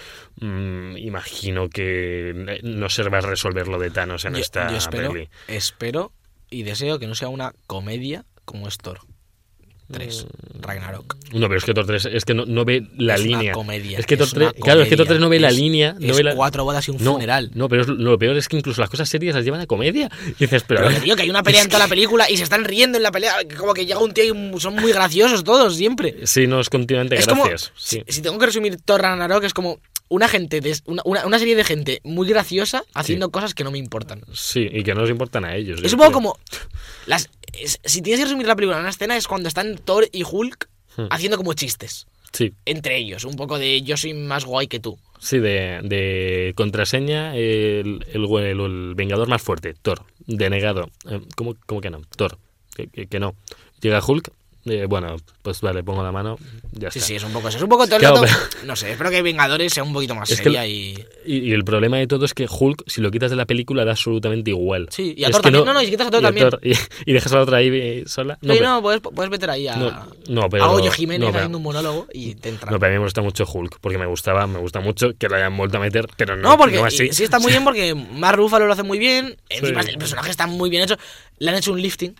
mm, 0.41 0.97
imagino 0.97 1.69
que 1.69 2.59
no 2.63 2.89
se 2.89 3.03
va 3.03 3.19
a 3.19 3.21
resolver 3.21 3.67
lo 3.67 3.77
de 3.77 3.91
Thanos 3.91 4.25
en 4.25 4.33
Yo, 4.33 4.39
esta 4.39 4.71
yo 4.71 4.77
espero, 4.77 5.13
peli. 5.13 5.29
espero 5.47 6.11
y 6.49 6.63
deseo 6.63 6.97
que 6.97 7.05
no 7.05 7.13
sea 7.13 7.29
una 7.29 7.53
comedia 7.67 8.25
como 8.45 8.67
es 8.67 8.79
Thor. 8.79 9.01
3, 9.91 10.27
Ragnarok. 10.61 11.15
No, 11.33 11.47
pero 11.47 11.57
es 11.57 11.65
que 11.65 11.73
Thor 11.73 11.85
3 11.85 12.05
es 12.13 12.25
que 12.25 12.33
no, 12.33 12.45
no 12.45 12.63
ve 12.65 12.87
la 12.97 13.15
Es 13.15 13.21
una 13.21 13.37
línea. 13.37 13.53
comedia, 13.53 13.97
Es 13.99 14.05
que 14.05 14.17
Thor 14.17 14.27
es 14.27 14.33
una 14.33 14.51
3, 14.51 14.63
claro, 14.63 14.81
es 14.81 14.87
que 14.89 14.95
Thor 14.97 15.05
comedia. 15.07 15.17
3 15.17 15.21
no 15.21 15.29
ve 15.29 15.39
la 15.39 15.49
Es- 15.49 15.55
línea, 15.55 15.95
no 15.99 16.11
es 16.11 16.17
ve 16.17 16.23
la 16.23 16.35
cuatro 16.35 16.63
bodas 16.63 16.87
y 16.87 16.91
un 16.91 17.03
no, 17.03 17.13
funeral. 17.13 17.51
No, 17.55 17.67
pero 17.69 17.81
es- 17.83 17.87
lo 17.87 18.17
peor 18.19 18.37
es 18.37 18.47
que 18.47 18.57
incluso 18.57 18.81
las 18.81 18.89
cosas 18.89 19.09
serias 19.09 19.35
las 19.35 19.43
llevan 19.45 19.61
a 19.61 19.65
comedia. 19.67 20.09
Y 20.27 20.33
dices, 20.45 20.63
pero, 20.67 20.85
Pero 20.87 21.01
tío, 21.01 21.15
que 21.15 21.23
hay 21.23 21.29
una 21.29 21.43
pelea 21.43 21.61
en 21.63 21.67
toda 21.69 21.79
la 21.79 21.87
película 21.87 22.29
y 22.29 22.37
se 22.37 22.43
están 22.43 22.65
riendo 22.65 22.97
en 22.97 23.03
la 23.03 23.11
pelea. 23.11 23.33
Como 23.57 23.73
que 23.73 23.85
llega 23.85 23.99
un 23.99 24.13
tío 24.13 24.23
y 24.55 24.59
son 24.59 24.75
muy 24.75 24.91
graciosos 24.91 25.43
todos, 25.43 25.75
siempre. 25.75 26.15
sí, 26.25 26.45
no 26.47 26.59
es 26.59 26.69
continuamente 26.69 27.15
Es 27.15 27.25
como. 27.27 27.43
gracias. 27.45 27.71
sí. 27.75 28.03
Si, 28.07 28.13
si 28.15 28.21
tengo 28.21 28.37
que 28.37 28.45
resumir 28.45 28.77
Thor 28.83 29.01
Ragnarok, 29.01 29.43
es 29.43 29.53
como 29.53 29.79
una 30.09 30.27
gente, 30.27 30.59
des- 30.61 30.83
una, 30.85 31.01
una- 31.05 31.25
una 31.25 31.39
serie 31.39 31.55
de 31.55 31.63
gente 31.63 32.01
muy 32.03 32.27
graciosa 32.27 32.83
haciendo 32.93 33.29
cosas 33.31 33.53
que 33.53 33.63
no 33.63 33.71
me 33.71 33.77
importan. 33.77 34.21
Sí, 34.33 34.67
y 34.71 34.83
que 34.83 34.93
no 34.93 35.01
les 35.01 35.09
importan 35.11 35.45
a 35.45 35.55
ellos. 35.55 35.81
Es 35.83 35.93
un 35.93 35.99
poco 35.99 36.11
como. 36.11 36.37
Las, 37.05 37.29
es- 37.53 37.79
si 37.83 38.01
tienes 38.01 38.19
que 38.19 38.25
resumir 38.25 38.47
la 38.47 38.55
película 38.55 38.77
en 38.77 38.81
una 38.81 38.89
escena, 38.89 39.15
es 39.15 39.27
cuando 39.27 39.47
están 39.47 39.77
Thor 39.77 40.07
y 40.11 40.23
Hulk 40.29 40.67
Hmm. 40.97 41.05
haciendo 41.11 41.37
como 41.37 41.53
chistes 41.53 42.07
Sí, 42.33 42.51
entre 42.65 42.97
ellos. 42.97 43.23
Un 43.23 43.35
poco 43.35 43.57
de 43.59 43.81
yo 43.83 43.95
soy 43.95 44.13
más 44.13 44.43
guay 44.45 44.67
que 44.67 44.79
tú. 44.79 44.97
sí, 45.19 45.37
de, 45.39 45.79
de 45.83 46.53
contraseña, 46.55 47.35
el, 47.35 48.05
el, 48.11 48.25
el- 48.25 48.59
el 48.59 48.95
vengador 48.95 49.27
más 49.27 49.41
fuerte, 49.41 49.73
Thor. 49.81 50.03
Denegado. 50.25 50.89
Eh, 51.09 51.21
¿Cómo, 51.35 51.55
cómo 51.65 51.81
que 51.81 51.89
no? 51.89 52.01
Thor. 52.15 52.37
Que, 52.75 52.87
que- 52.87 53.07
que 53.07 53.19
no. 53.19 53.35
Llega 53.81 54.01
Hulk. 54.05 54.31
Eh, 54.69 54.85
bueno, 54.85 55.15
pues 55.41 55.61
vale, 55.61 55.83
pongo 55.83 56.03
la 56.03 56.11
mano. 56.11 56.37
Ya 56.71 56.91
Sí, 56.91 56.99
está. 56.99 57.07
sí, 57.07 57.15
es 57.15 57.23
un 57.23 57.31
poco 57.33 57.47
eso. 57.49 57.57
Es 57.57 57.63
un 57.63 57.69
poco 57.69 57.85
todo 57.85 57.95
el 57.95 58.01
Claro, 58.01 58.21
rato- 58.23 58.27
pero- 58.51 58.65
No 58.67 58.75
sé, 58.75 58.91
espero 58.91 59.09
que 59.09 59.21
Vengadores 59.21 59.73
sea 59.73 59.83
un 59.83 59.93
poquito 59.93 60.15
más 60.15 60.29
Es 60.29 60.37
seria 60.37 60.65
y. 60.67 61.03
Y, 61.25 61.37
y 61.39 61.51
el 61.53 61.63
problema 61.63 61.97
de 61.97 62.07
todo 62.07 62.25
es 62.25 62.33
que 62.33 62.47
Hulk, 62.49 62.83
si 62.87 63.01
lo 63.01 63.11
quitas 63.11 63.29
de 63.31 63.35
la 63.37 63.45
película, 63.45 63.85
da 63.85 63.91
absolutamente 63.91 64.51
igual. 64.51 64.87
Sí, 64.91 65.13
y 65.17 65.23
a 65.25 65.29
Thor 65.31 65.41
también. 65.41 65.65
No, 65.65 65.73
no, 65.73 65.81
y 65.81 65.85
si 65.85 65.91
quitas 65.91 66.07
a 66.07 66.11
Thor 66.11 66.21
también. 66.21 66.49
y, 66.63 66.73
y 67.05 67.13
dejas 67.13 67.31
a 67.33 67.35
la 67.37 67.41
otra 67.43 67.57
ahí 67.57 67.69
eh, 67.71 68.03
sola. 68.07 68.37
No, 68.41 68.53
pero- 68.53 68.65
no, 68.69 68.81
puedes, 68.81 69.01
puedes 69.01 69.29
meter 69.31 69.49
ahí 69.49 69.67
a. 69.67 69.75
No, 69.75 70.07
no, 70.29 70.49
pero- 70.49 70.65
a 70.87 70.91
Jiménez 70.91 71.19
no, 71.21 71.31
pero- 71.31 71.39
haciendo 71.39 71.57
un 71.57 71.63
monólogo 71.63 72.07
y 72.13 72.35
te 72.35 72.49
entra. 72.49 72.71
No, 72.71 72.79
pero 72.79 72.89
a 72.91 72.93
mí 72.93 72.99
me 72.99 73.03
gusta 73.05 73.21
mucho 73.21 73.45
Hulk, 73.51 73.77
porque 73.81 73.97
me 73.97 74.05
gustaba, 74.05 74.47
me 74.47 74.59
gusta 74.59 74.79
mucho 74.79 75.09
que 75.17 75.27
lo 75.29 75.35
hayan 75.35 75.55
vuelto 75.57 75.77
a 75.77 75.81
meter, 75.81 76.07
pero 76.17 76.35
no, 76.35 76.49
No, 76.49 76.57
porque 76.57 76.79
así. 76.79 77.09
sí 77.11 77.23
está 77.23 77.39
muy 77.39 77.51
bien 77.51 77.63
porque 77.63 77.93
Mark 77.95 78.37
Ruffalo 78.37 78.65
lo 78.67 78.73
hace 78.73 78.83
muy 78.83 78.99
bien. 78.99 79.37
Encima 79.49 79.83
Sí. 79.83 79.89
el 79.91 79.97
personaje 79.97 80.29
está 80.31 80.47
muy 80.47 80.69
bien 80.69 80.83
hecho. 80.83 80.97
Le 81.39 81.49
han 81.51 81.57
hecho 81.57 81.71
un 81.71 81.81
lifting. 81.81 82.15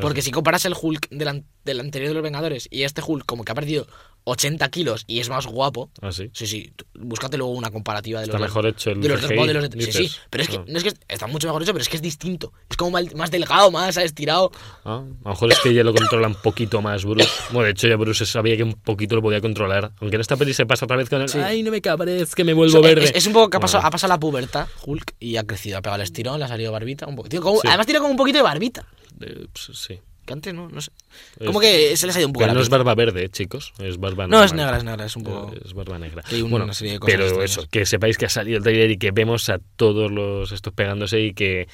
Porque 0.00 0.22
si 0.22 0.30
comparas 0.30 0.64
el 0.64 0.74
Hulk 0.80 1.08
del, 1.10 1.44
del 1.64 1.80
anterior 1.80 2.08
de 2.08 2.14
los 2.14 2.22
Vengadores 2.22 2.68
y 2.70 2.82
este 2.82 3.02
Hulk 3.06 3.24
como 3.24 3.44
que 3.44 3.52
ha 3.52 3.54
perdido 3.54 3.86
80 4.28 4.68
kilos 4.70 5.04
y 5.06 5.20
es 5.20 5.28
más 5.28 5.46
guapo. 5.46 5.88
Ah, 6.02 6.10
sí. 6.10 6.28
Sí, 6.32 6.46
sí, 6.48 6.72
búscate 6.94 7.36
luego 7.38 7.52
una 7.52 7.70
comparativa 7.70 8.18
de 8.18 8.24
Está 8.26 8.38
los, 8.38 8.48
mejor 8.48 8.64
dos, 8.64 8.72
hecho 8.72 8.90
el 8.90 9.00
de 9.00 9.08
los 9.08 9.22
dos 9.22 9.32
modelos. 9.34 9.70
de- 9.70 9.80
sí, 9.92 9.92
sí, 10.08 10.16
pero 10.30 10.42
es 10.42 10.48
que, 10.48 10.56
Ah. 10.56 10.64
no 10.66 10.78
es 10.78 10.82
que 10.84 10.92
está 11.08 11.28
mucho 11.28 11.46
mejor 11.46 11.62
hecho, 11.62 11.72
pero 11.72 11.82
es 11.82 11.88
que 11.88 11.94
es 11.96 12.02
distinto. 12.02 12.52
Es 12.68 12.76
como 12.76 12.98
más 13.14 13.30
delgado, 13.30 13.70
más 13.70 13.96
estirado. 13.96 14.50
Ah, 14.84 15.04
a 15.24 15.28
lo 15.28 15.30
mejor 15.30 15.52
es 15.52 15.60
que 15.60 15.72
ya 15.72 15.84
lo 15.84 15.94
controla 15.94 16.26
un 16.26 16.34
poquito 16.34 16.82
más 16.82 17.04
Bruce. 17.04 17.28
Bueno, 17.52 17.66
de 17.66 17.70
hecho 17.70 17.86
ya 17.86 17.94
Bruce 17.96 18.26
sabía 18.26 18.56
que 18.56 18.64
un 18.64 18.72
poquito 18.74 19.14
lo 19.14 19.22
podía 19.22 19.40
controlar. 19.40 19.92
Aunque 20.00 20.16
en 20.16 20.20
esta 20.20 20.36
peli 20.36 20.52
se 20.54 20.66
pasa 20.66 20.86
otra 20.86 20.96
vez 20.96 21.08
con 21.08 21.22
el... 21.22 21.28
Sí. 21.28 21.38
Ay, 21.38 21.62
no 21.62 21.70
me 21.70 21.80
cabres, 21.80 22.34
que 22.34 22.42
me 22.42 22.52
vuelvo 22.52 22.82
verde. 22.82 23.04
Es, 23.04 23.12
es 23.14 23.26
un 23.28 23.32
poco 23.32 23.48
que 23.50 23.58
ha 23.58 23.60
pasado, 23.60 23.80
Bueno, 23.82 23.88
ha 23.88 23.90
pasado 23.92 24.12
la 24.12 24.18
pubertad, 24.20 24.66
Hulk, 24.84 25.14
y 25.20 25.36
ha 25.36 25.44
crecido, 25.44 25.78
ha 25.78 25.82
pegado 25.82 25.96
el 25.96 26.02
estirón, 26.02 26.40
le 26.40 26.46
ha 26.46 26.48
salido 26.48 26.72
barbita. 26.72 27.06
Un 27.06 27.14
poco, 27.14 27.28
tío, 27.28 27.40
como- 27.40 27.60
Sí. 27.60 27.68
Además 27.68 27.86
tiene 27.86 28.00
como 28.00 28.10
un 28.10 28.16
poquito 28.16 28.38
de 28.38 28.42
barbita. 28.42 28.86
eh, 29.20 29.46
pues, 29.52 29.78
sí. 29.78 30.00
Que 30.26 30.32
antes 30.32 30.52
no, 30.52 30.68
no 30.68 30.80
sé. 30.80 30.90
Es- 31.38 31.46
Como 31.46 31.60
que 31.60 31.96
se 31.96 32.06
les 32.06 32.16
ha 32.16 32.18
ido 32.18 32.26
un 32.28 32.32
poco 32.32 32.42
Pero 32.44 32.54
no 32.54 32.60
es 32.60 32.68
barba 32.68 32.94
verde, 32.94 33.24
eh, 33.24 33.28
chicos. 33.30 33.72
Es 33.78 33.96
barba 33.98 34.26
No, 34.26 34.42
es 34.42 34.52
negra, 34.52 34.76
es 34.76 34.84
negra, 34.84 35.06
es 35.06 35.16
un 35.16 35.22
poco... 35.22 35.54
Es 35.64 35.72
barba 35.72 35.98
negra. 35.98 36.22
que 36.28 36.34
hay 36.34 36.42
una 36.42 36.50
bueno, 36.50 36.74
serie 36.74 36.94
de 36.94 36.98
cosas 36.98 37.14
pero 37.14 37.24
extrañas. 37.26 37.50
eso, 37.52 37.68
que 37.70 37.86
sepáis 37.86 38.18
que 38.18 38.26
ha 38.26 38.28
salido 38.28 38.58
el 38.58 38.64
trailer 38.64 38.90
y 38.90 38.98
que 38.98 39.12
vemos 39.12 39.48
a 39.48 39.58
todos 39.76 40.10
los 40.10 40.50
estos 40.52 40.72
pegándose 40.74 41.20
y 41.20 41.32
que 41.32 41.68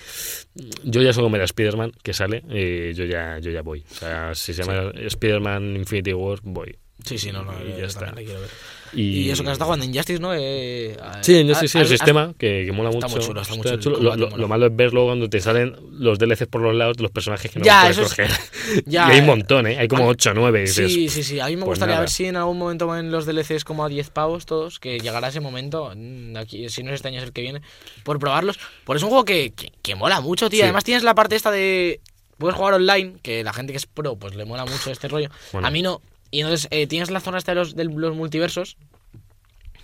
yo 0.85 1.01
ya 1.03 1.13
soy 1.13 1.25
como 1.25 1.37
era 1.37 1.45
Spider-Man 1.47 1.93
que 2.03 2.13
sale, 2.13 2.43
eh, 2.51 2.93
yo 2.95 3.05
ya 3.07 3.39
yo 3.39 3.51
ya 3.51 3.63
voy. 3.63 3.83
O 3.91 3.95
sea, 3.95 4.35
si 4.35 4.53
se 4.53 4.63
llama 4.63 4.93
Spider-Man 4.95 5.77
Infinity 5.77 6.13
War, 6.13 6.39
voy. 6.43 6.77
Sí, 7.05 7.17
sí, 7.19 7.33
no, 7.33 7.43
no, 7.43 7.53
Y 7.67 7.81
ya 7.81 7.87
está. 7.87 8.13
quiero 8.13 8.41
ver. 8.41 8.51
Y, 8.95 9.21
Y 9.23 9.31
eso 9.31 9.43
que 9.43 9.49
has 9.49 9.55
estado 9.55 9.67
jugando 9.69 9.87
en 9.87 9.95
Justice, 9.95 10.21
¿no? 10.21 10.33
Eh, 10.35 10.97
Sí, 11.23 11.37
en 11.39 11.47
ah, 11.47 11.55
Justice 11.55 11.69
sí, 11.73 11.79
el 11.79 11.87
sistema, 11.87 12.35
que, 12.39 12.65
que 12.67 12.73
mola 12.73 12.91
está 12.91 13.07
mucho. 13.09 13.17
muy 13.19 13.27
chulo, 13.27 13.41
está 13.43 13.55
muy 13.55 13.65
Está 13.67 13.79
chulo, 13.79 14.17
Lo, 14.17 14.49
malo 14.49 14.67
es 14.67 14.77
ver 14.77 14.93
luego 14.93 15.09
cuando 15.09 15.29
te 15.31 15.41
salen 15.41 15.75
los 15.93 16.19
DLCs 16.19 16.47
por 16.49 16.61
los 16.61 16.75
lados 16.75 16.97
de 16.97 17.03
los 17.05 17.13
personajes 17.13 17.51
que 17.51 17.59
no 17.59 17.65
Ya, 17.65 17.81
puedes 17.83 17.99
es- 17.99 18.09
coger. 18.09 18.31
ya, 18.87 19.09
y 19.09 19.13
hay 19.13 19.19
un 19.21 19.25
eh, 19.25 19.27
montón, 19.27 19.67
¿eh? 19.67 19.79
Hay 19.79 19.89
como 19.89 20.03
a 20.03 20.07
mí- 20.07 20.11
8 20.13 20.31
o 20.31 20.35
9. 20.35 20.67
Sí, 20.67 21.09
sí, 21.09 21.23
sí. 21.23 21.41
A 21.41 21.47
mí 21.47 21.57
me 21.57 21.61
pues 21.65 21.71
gustaría 21.79 21.95
nada. 21.95 22.01
ver 22.01 22.11
si 22.11 22.27
en 22.27 22.37
algún 22.37 22.59
momento 22.59 22.95
en 22.97 23.11
los 23.11 23.25
DLCs 23.27 23.65
como 23.65 23.85
a 23.85 23.89
10 23.89 24.11
pavos 24.11 24.45
todos, 24.47 24.79
que 24.79 24.99
llegara 25.01 25.29
ese 25.29 25.41
momento, 25.41 25.93
mm, 25.97 26.37
aquí, 26.37 26.69
si 26.69 26.83
no 26.83 26.91
es 26.91 26.97
este 26.97 27.09
año 27.09 27.19
es 27.19 27.25
el 27.25 27.33
que 27.33 27.41
viene, 27.43 27.63
por 28.05 28.19
probarlos. 28.19 28.59
Por 28.85 28.97
es 28.97 29.03
un 29.03 29.09
juego 29.09 29.25
que, 29.25 29.53
que, 29.57 29.73
que 29.83 29.95
mola 29.95 30.21
mucho, 30.21 30.51
tío. 30.51 30.59
Sí. 30.59 30.63
Además 30.65 30.85
tienes 30.85 31.03
la 31.03 31.15
parte 31.15 31.35
esta 31.37 31.51
de... 31.51 32.01
Puedes 32.39 32.57
jugar 32.57 32.75
online, 32.75 33.15
que 33.23 33.45
la 33.45 33.53
gente 33.53 33.73
que 33.73 33.77
es 33.77 33.87
pro, 33.87 34.17
pues 34.17 34.35
le 34.35 34.45
mola 34.45 34.65
mucho 34.65 34.91
este 34.91 35.07
rollo. 35.07 35.29
Bueno. 35.53 35.69
A 35.69 35.71
mí 35.71 35.81
no. 35.81 36.01
Y 36.33 36.41
entonces 36.41 36.67
eh, 36.73 36.89
tienes 36.89 37.11
la 37.13 37.21
zona 37.21 37.39
esta 37.39 37.53
de 37.53 37.57
los, 37.57 37.77
de 37.77 37.85
los 37.85 38.17
multiversos. 38.17 38.77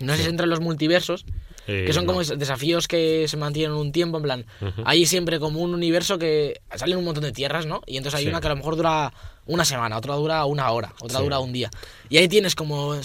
No 0.01 0.15
sé 0.15 0.23
si 0.23 0.29
entran 0.29 0.49
los 0.49 0.59
multiversos, 0.59 1.25
Eh, 1.67 1.83
que 1.85 1.93
son 1.93 2.05
como 2.07 2.21
es- 2.21 2.37
desafíos 2.39 2.87
que 2.87 3.27
se 3.27 3.37
mantienen 3.37 3.73
un 3.77 3.91
tiempo, 3.91 4.17
en 4.17 4.23
plan, 4.23 4.45
hay 4.85 5.05
siempre 5.05 5.39
como 5.39 5.59
un 5.61 5.73
universo 5.75 6.17
que 6.17 6.61
salen 6.75 6.97
un 6.97 7.05
montón 7.05 7.23
de 7.23 7.31
tierras, 7.31 7.65
¿no? 7.67 7.81
Y 7.85 7.97
entonces 7.97 8.17
hay 8.17 8.23
Sí. 8.23 8.29
una 8.29 8.41
que 8.41 8.47
a 8.47 8.49
lo 8.51 8.55
mejor 8.55 8.75
dura 8.75 9.13
una 9.45 9.63
semana, 9.65 9.97
otra 9.97 10.15
dura 10.15 10.43
una 10.45 10.71
hora, 10.71 10.93
otra 11.01 11.19
Sí. 11.19 11.23
dura 11.23 11.37
un 11.39 11.53
día. 11.53 11.69
Y 12.09 12.17
ahí 12.17 12.27
tienes 12.27 12.55
como... 12.55 12.95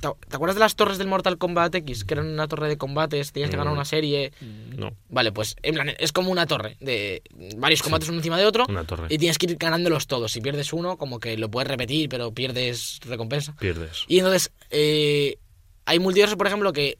¿Te 0.00 0.36
acuerdas 0.36 0.54
de 0.54 0.60
las 0.60 0.76
torres 0.76 0.96
del 0.98 1.08
Mortal 1.08 1.38
Kombat 1.38 1.74
X? 1.74 2.04
Que 2.04 2.14
eran 2.14 2.26
una 2.26 2.46
torre 2.46 2.68
de 2.68 2.78
combates, 2.78 3.32
tenías 3.32 3.50
que 3.50 3.56
ganar 3.56 3.72
Mm. 3.72 3.76
una 3.76 3.84
serie... 3.84 4.32
No, 4.76 4.92
Vale, 5.08 5.32
pues 5.32 5.56
en 5.62 5.74
plan, 5.74 5.90
es 5.98 6.12
como 6.12 6.30
una 6.30 6.46
torre 6.46 6.76
de 6.80 7.22
varios 7.56 7.82
combates 7.82 8.08
uno 8.08 8.18
encima 8.18 8.38
de 8.38 8.44
otro. 8.46 8.64
una 8.68 8.84
torre. 8.84 9.06
Y 9.10 9.18
tienes 9.18 9.38
que 9.38 9.46
ir 9.46 9.56
ganándolos 9.56 10.06
todos. 10.06 10.30
Si 10.32 10.40
pierdes 10.40 10.72
uno, 10.72 10.96
como 10.96 11.18
que 11.18 11.36
lo 11.36 11.50
puedes 11.50 11.68
repetir, 11.68 12.08
pero 12.08 12.32
pierdes 12.32 13.00
recompensa. 13.06 13.56
Pierdes. 13.58 14.04
Y 14.06 14.18
entonces, 14.18 14.52
eh, 14.70 15.36
hay 15.84 15.98
multiversos, 15.98 16.36
por 16.36 16.46
ejemplo, 16.46 16.72
que 16.72 16.98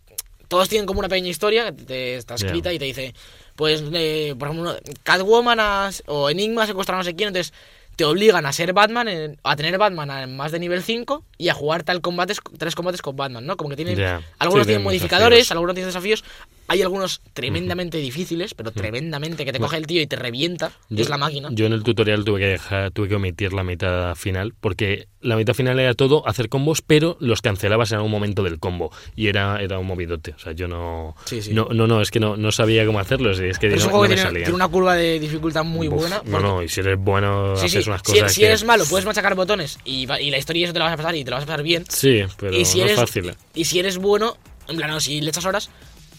todos 0.49 0.69
tienen 0.69 0.87
como 0.87 1.01
una 1.01 1.09
pequeña 1.09 1.29
historia 1.29 1.67
que 1.67 1.85
te 1.85 2.15
está 2.17 2.35
escrita 2.35 2.71
Ya. 2.71 2.75
y 2.75 2.79
te 2.79 2.85
dice, 2.87 3.15
pues, 3.55 3.85
eh, 3.93 4.35
por 4.39 4.49
ejemplo, 4.49 4.77
Catwoman 5.03 5.61
has- 5.61 6.03
o 6.07 6.31
Enigma 6.31 6.67
secuestra 6.67 6.95
a 6.97 6.99
no 6.99 7.05
sé 7.05 7.15
quién, 7.15 7.29
entonces 7.29 7.53
te 7.99 8.05
obligan 8.05 8.47
a 8.47 8.53
ser 8.53 8.73
Batman, 8.73 9.09
en- 9.09 9.41
a 9.43 9.57
tener 9.57 9.77
Batman 9.77 10.09
en 10.23 10.37
más 10.37 10.53
de 10.53 10.61
nivel 10.61 10.85
5 10.85 11.25
y 11.37 11.49
a 11.49 11.55
jugar 11.55 11.83
tal 11.83 12.01
combates, 12.01 12.39
tres 12.57 12.77
combates 12.77 13.03
con 13.03 13.17
Batman, 13.17 13.45
¿no? 13.45 13.57
Como 13.57 13.71
que 13.71 13.75
tienen, 13.77 13.97
algunos 14.39 14.63
Sí, 14.63 14.67
tienen 14.67 14.67
tienen 14.67 14.85
modificadores, 14.85 15.39
desafíos. 15.39 15.51
algunos 15.51 15.75
tienen 15.75 15.89
desafíos, 15.89 16.25
hay 16.69 16.83
algunos 16.83 17.23
tremendamente 17.33 17.99
difíciles, 17.99 18.55
pero 18.55 18.71
tremendamente, 18.71 19.45
que 19.45 19.53
te 19.53 19.59
coge 19.59 19.79
el 19.79 19.87
tío 19.87 20.03
y 20.03 20.07
te 20.07 20.17
revienta, 20.17 20.71
Yo- 20.91 21.03
es 21.03 21.09
la 21.09 21.17
máquina. 21.19 21.49
Yo 21.51 21.67
en 21.67 21.73
el 21.73 21.83
tutorial 21.83 22.25
tuve 22.25 22.41
que 22.41 22.47
dejar, 22.47 22.91
tuve 22.91 23.09
que 23.09 23.15
omitir 23.15 23.53
la 23.55 23.65
mitad 23.65 24.15
final, 24.15 24.55
porque 24.61 25.09
la 25.21 25.35
mitad 25.37 25.55
final 25.55 25.81
era 25.81 25.95
todo 25.95 26.27
hacer 26.29 26.49
combos, 26.49 26.83
pero 26.83 27.17
los 27.21 27.41
cancelabas 27.43 27.91
en 27.93 27.97
algún 27.97 28.11
momento 28.13 28.43
del 28.43 28.59
combo. 28.61 28.93
Y 29.17 29.29
era, 29.29 29.61
era 29.63 29.79
un 29.79 29.87
movidote. 29.87 30.33
O 30.33 30.39
sea, 30.39 30.53
yo 30.53 30.69
no. 30.69 31.17
Sí, 31.25 31.41
sí. 31.43 31.53
No, 31.55 31.69
no, 31.73 31.87
no, 31.87 32.01
es 32.03 32.11
que 32.11 32.21
no, 32.21 32.37
no 32.37 32.53
sabía 32.53 32.85
cómo 32.87 33.01
hacerlos. 33.01 33.41
Es 33.41 33.59
que 33.59 33.67
Pero 33.69 33.77
es 33.77 33.81
no, 33.83 33.87
un 33.87 33.91
juego 33.93 34.05
no 34.05 34.09
que 34.09 34.09
me 34.11 34.15
tiene, 34.17 34.29
salían. 34.29 34.45
tiene 34.45 34.55
una 34.57 34.69
curva 34.69 34.95
de 34.95 35.19
dificultad 35.19 35.65
muy 35.65 35.89
Uf, 35.89 35.95
buena. 35.95 36.23
No, 36.27 36.39
no, 36.41 36.63
y 36.63 36.69
si 36.69 36.81
eres 36.81 36.99
bueno, 36.99 37.57
Sí, 37.57 37.67
haces 37.67 37.87
unas 37.87 38.03
Si, 38.05 38.13
cosas. 38.13 38.33
si 38.35 38.41
que- 38.43 38.47
eres 38.47 38.65
malo, 38.65 38.85
puedes 38.89 39.07
machacar 39.07 39.35
botones 39.35 39.79
y, 39.85 40.03
y 40.21 40.31
la 40.31 40.39
historia 40.39 40.65
eso 40.65 40.73
te 40.75 40.79
la 40.79 40.85
vas 40.85 40.95
a 40.95 40.97
pasar 40.99 41.17
y 41.17 41.25
te 41.25 41.31
la 41.31 41.37
vas 41.39 41.45
a 41.45 41.47
pasar 41.47 41.63
bien. 41.63 41.85
Sí, 41.89 42.21
pero 42.39 42.57
y 42.57 42.65
si 42.67 42.79
no 42.79 42.85
eres 42.85 42.99
es 42.99 43.01
fácil. 43.01 43.31
¿eh? 43.31 43.35
y 43.55 43.65
si 43.65 43.79
eres 43.81 43.97
bueno, 43.99 44.37
en 44.69 44.77
plan, 44.77 44.91
no, 44.91 45.01
si 45.01 45.21
le 45.21 45.31
echas 45.31 45.45
horas, 45.47 45.71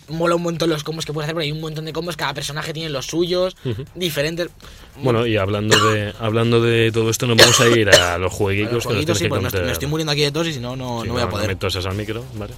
mola 0.10 0.36
un 0.36 0.44
montón 0.44 0.70
los 0.70 0.84
combos 0.84 1.06
que 1.06 1.14
puedes 1.14 1.26
hacer, 1.26 1.36
porque 1.36 1.46
hay 1.46 1.52
un 1.52 1.62
montón 1.62 1.86
de 1.86 1.94
combos, 1.94 2.18
cada 2.18 2.34
personaje 2.34 2.74
tiene 2.74 2.90
los 2.90 3.06
suyos, 3.06 3.56
Ujú. 3.66 3.86
diferentes. 3.96 4.50
Bueno, 5.02 5.26
y 5.26 5.38
hablando 5.38 5.78
de 5.92 6.14
hablando 6.20 6.62
de 6.62 6.92
todo 6.92 7.10
esto, 7.10 7.26
nos 7.28 7.38
vamos 7.38 7.60
a 7.60 7.68
ir 7.70 7.90
a 7.90 8.18
los 8.18 8.34
A 8.34 8.36
jueguitos 8.36 8.74
los 8.74 8.84
que 8.84 8.88
nos 8.90 8.94
jueguitos, 8.96 9.18
sí, 9.18 9.24
tienes 9.24 9.38
que 9.38 9.42
me 9.42 9.48
estoy, 9.48 9.66
me 9.66 9.72
estoy 9.72 9.88
muriendo 9.88 10.12
aquí 10.12 10.22
de 10.22 10.32
tos 10.32 10.48
y 10.48 10.54
si 10.54 10.60
no, 10.60 10.76
no, 10.76 11.02
Sí, 11.02 11.08
no 11.08 11.14
voy 11.14 11.22
a 11.22 11.26
No 11.26 11.32
poder. 11.32 11.48
me 11.48 11.56
toses 11.56 11.86
al 11.86 11.96
micro, 11.96 12.24
¿vale? 12.36 12.54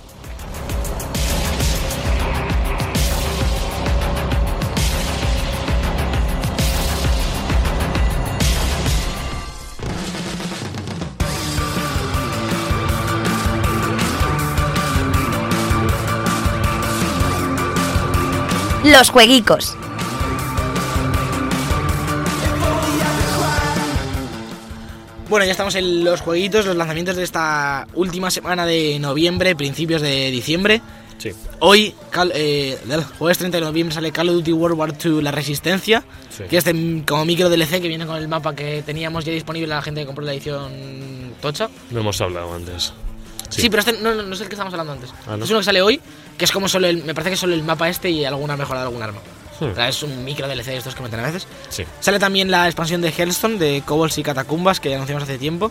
Los 18.84 19.10
jueguicos. 19.10 19.76
Bueno, 25.30 25.46
ya 25.46 25.52
estamos 25.52 25.76
en 25.76 26.04
los 26.04 26.20
jueguitos, 26.22 26.66
los 26.66 26.76
lanzamientos 26.76 27.16
de 27.16 27.24
esta 27.24 27.88
última 27.94 28.30
semana 28.30 28.66
de 28.66 29.00
noviembre, 29.00 29.56
principios 29.56 30.02
de 30.02 30.30
diciembre. 30.30 30.82
Sí. 31.20 31.30
Hoy, 31.60 31.94
Cal- 32.10 32.34
eh, 32.36 32.78
el 32.90 33.04
jueves 33.06 33.38
30 33.38 33.60
de 33.60 33.64
noviembre, 33.64 33.94
sale 33.96 34.12
Call 34.12 34.28
of 34.30 34.36
Duty 34.36 34.52
World 34.52 34.78
War 34.78 34.94
II 35.04 35.22
La 35.22 35.32
Resistencia, 35.32 36.04
Sí. 36.36 36.44
que 36.50 36.58
es 36.58 36.66
de- 36.66 37.04
como 37.08 37.24
micro 37.24 37.48
DLC 37.50 37.80
que 37.80 37.88
viene 37.88 38.06
con 38.06 38.18
el 38.18 38.28
mapa 38.28 38.54
que 38.56 38.84
teníamos 38.86 39.24
ya 39.24 39.32
disponible 39.32 39.72
a 39.74 39.78
la 39.78 39.82
gente 39.82 40.02
que 40.02 40.08
compró 40.08 40.26
la 40.26 40.34
edición 40.34 41.34
tocha. 41.42 41.70
No 41.92 42.02
hemos 42.02 42.20
hablado 42.20 42.54
antes. 42.54 42.92
Sí, 43.50 43.70
pero 43.70 43.82
este 43.82 43.94
no, 44.02 44.14
no, 44.16 44.24
no 44.24 44.34
es 44.34 44.42
el 44.42 44.48
que 44.50 44.56
estamos 44.56 44.74
hablando 44.74 44.94
antes. 44.94 45.12
Ah, 45.28 45.38
¿no? 45.38 45.46
Es 45.46 45.50
uno 45.50 45.60
que 45.60 45.66
sale 45.66 45.82
hoy, 45.82 46.02
que 46.42 46.46
es 46.46 46.52
como 46.52 46.68
solo 46.68 46.88
el, 46.88 47.04
me 47.04 47.14
parece 47.14 47.30
que 47.30 47.38
solo 47.38 47.54
el 47.54 47.62
mapa 47.62 47.88
este 47.88 48.10
y 48.10 48.26
alguna 48.26 48.58
mejora 48.58 48.80
de 48.80 48.88
algún 48.88 49.04
arma. 49.04 49.20
Hmm. 49.60 49.66
O 49.66 49.76
sea, 49.76 49.88
Es 49.89 50.02
un 50.02 50.26
micro 50.26 50.48
DLC 50.48 50.66
de 50.66 50.78
estos 50.78 50.96
que 50.96 51.04
meten 51.04 51.20
a 51.20 51.24
veces. 51.28 51.46
Sí. 51.70 51.84
Sale 52.00 52.18
también 52.18 52.50
la 52.50 52.66
expansión 52.66 53.00
de 53.00 53.10
Hellstone 53.16 53.60
de 53.60 53.84
Kobolds 53.86 54.18
y 54.18 54.24
Catacumbas 54.24 54.80
que 54.80 54.96
anunciamos 54.96 55.22
hace 55.22 55.38
tiempo. 55.38 55.70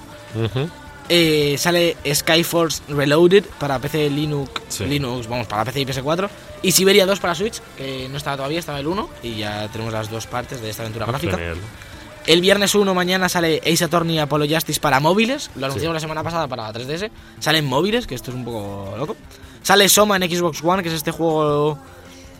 Eh, 1.09 1.57
sale 1.59 1.97
Skyforce 2.15 2.83
Reloaded 2.89 3.45
para 3.59 3.81
PC 3.81 4.09
Linux, 4.11 4.53
Sí. 4.69 4.85
Linux, 4.85 5.27
vamos, 5.27 5.49
para 5.49 5.65
PC 5.65 5.81
y 5.81 5.87
PS4. 5.87 6.29
Y 6.63 6.71
Siberia 6.71 7.05
2 7.05 7.19
para 7.19 7.35
Switch, 7.35 7.61
que 7.77 8.07
no 8.09 8.17
estaba 8.17 8.37
todavía, 8.37 8.61
estaba 8.61 8.79
el 8.79 8.87
1. 8.87 9.09
Y 9.25 9.35
ya 9.39 9.67
tenemos 9.73 9.93
las 9.93 10.09
dos 10.09 10.29
partes 10.29 10.61
de 10.61 10.71
esta 10.71 10.83
aventura 10.85 11.07
gráfica. 11.07 11.37
Genial. 11.37 11.57
El 12.27 12.41
viernes 12.43 12.75
1 12.77 12.95
mañana 12.95 13.29
sale 13.29 13.61
Ace 13.67 13.83
Attorney 13.83 14.19
Apollo 14.21 14.47
Justice 14.55 14.79
para 14.79 15.01
móviles. 15.01 15.51
Lo 15.57 15.67
anunciamos 15.67 15.95
Sí. 15.95 15.97
la 15.97 16.01
semana 16.01 16.23
pasada 16.23 16.47
para 16.47 16.71
3DS. 16.73 17.11
Sale 17.41 17.59
en 17.59 17.65
móviles, 17.65 18.07
que 18.07 18.15
esto 18.15 18.31
es 18.31 18.37
un 18.37 18.45
poco 18.45 18.95
loco. 18.97 19.17
Sale 19.63 19.89
Soma 19.89 20.17
en 20.17 20.31
Xbox 20.31 20.63
One, 20.63 20.83
que 20.83 20.89
es 20.89 20.95
este 20.95 21.11
juego 21.11 21.79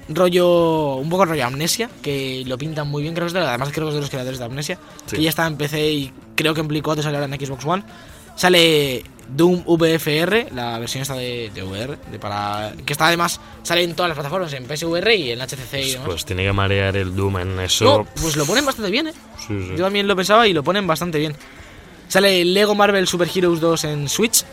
rollo. 0.09 0.97
un 0.97 1.09
poco 1.09 1.25
rollo 1.27 1.45
amnesia, 1.47 1.89
que 2.03 2.43
lo 2.47 2.59
pintan 2.59 2.89
muy 2.89 3.03
bien, 3.03 3.15
creo 3.15 3.27
que 3.27 3.29
es 3.29 3.33
de, 3.35 3.41
además 3.41 3.71
creo 3.73 3.87
que 3.87 3.91
es 3.91 3.95
de 3.95 4.01
los 4.01 4.11
creadores 4.11 4.39
de 4.39 4.45
amnesia. 4.45 4.79
Sí. 5.07 5.17
Que 5.17 5.23
ya 5.23 5.29
está 5.31 5.47
en 5.47 5.57
PC 5.57 5.91
y 5.93 6.13
creo 6.35 6.55
que 6.55 6.61
en 6.61 6.69
Play 6.69 6.81
4 6.83 7.03
sale 7.03 7.19
ahora 7.19 7.33
en 7.33 7.41
Xbox 7.41 7.65
One. 7.65 7.85
Sale 8.37 9.03
Doom 9.29 9.65
VFR, 9.67 10.49
la 10.55 10.79
versión 10.79 11.03
esta 11.03 11.15
de, 11.15 11.51
de 11.55 11.63
VR, 11.63 11.99
de 12.11 12.19
para, 12.19 12.73
que 12.85 12.93
está 12.93 13.09
además, 13.09 13.41
sale 13.63 13.83
en 13.83 13.95
todas 13.95 14.09
las 14.09 14.17
plataformas, 14.17 14.53
en 14.55 14.65
PSVR 14.65 15.15
y 15.15 15.31
en 15.31 15.41
HTC 15.41 15.75
y 15.75 15.91
demás. 15.93 16.07
Pues 16.07 16.25
tiene 16.25 16.45
que 16.45 16.53
marear 16.53 16.97
el 16.97 17.15
Doom 17.15 17.39
en 17.39 17.61
eso. 17.61 17.85
no, 17.85 18.05
pues 18.21 18.37
lo 18.37 18.47
ponen 18.47 18.65
bastante 18.65 18.91
bien, 18.91 19.09
eh. 19.09 19.13
Sí, 19.47 19.67
sí. 19.69 19.77
Yo 19.77 19.85
también 19.85 20.09
lo 20.09 20.17
pensaba 20.17 20.49
y 20.49 20.53
lo 20.53 20.63
ponen 20.65 20.87
bastante 20.87 21.19
bien. 21.19 21.37
Sale 22.09 22.45
Lego 22.45 22.75
Marvel 22.75 23.07
Super 23.07 23.29
Heroes 23.33 23.61
2 23.61 23.85
en 23.85 24.09
Switch. 24.09 24.45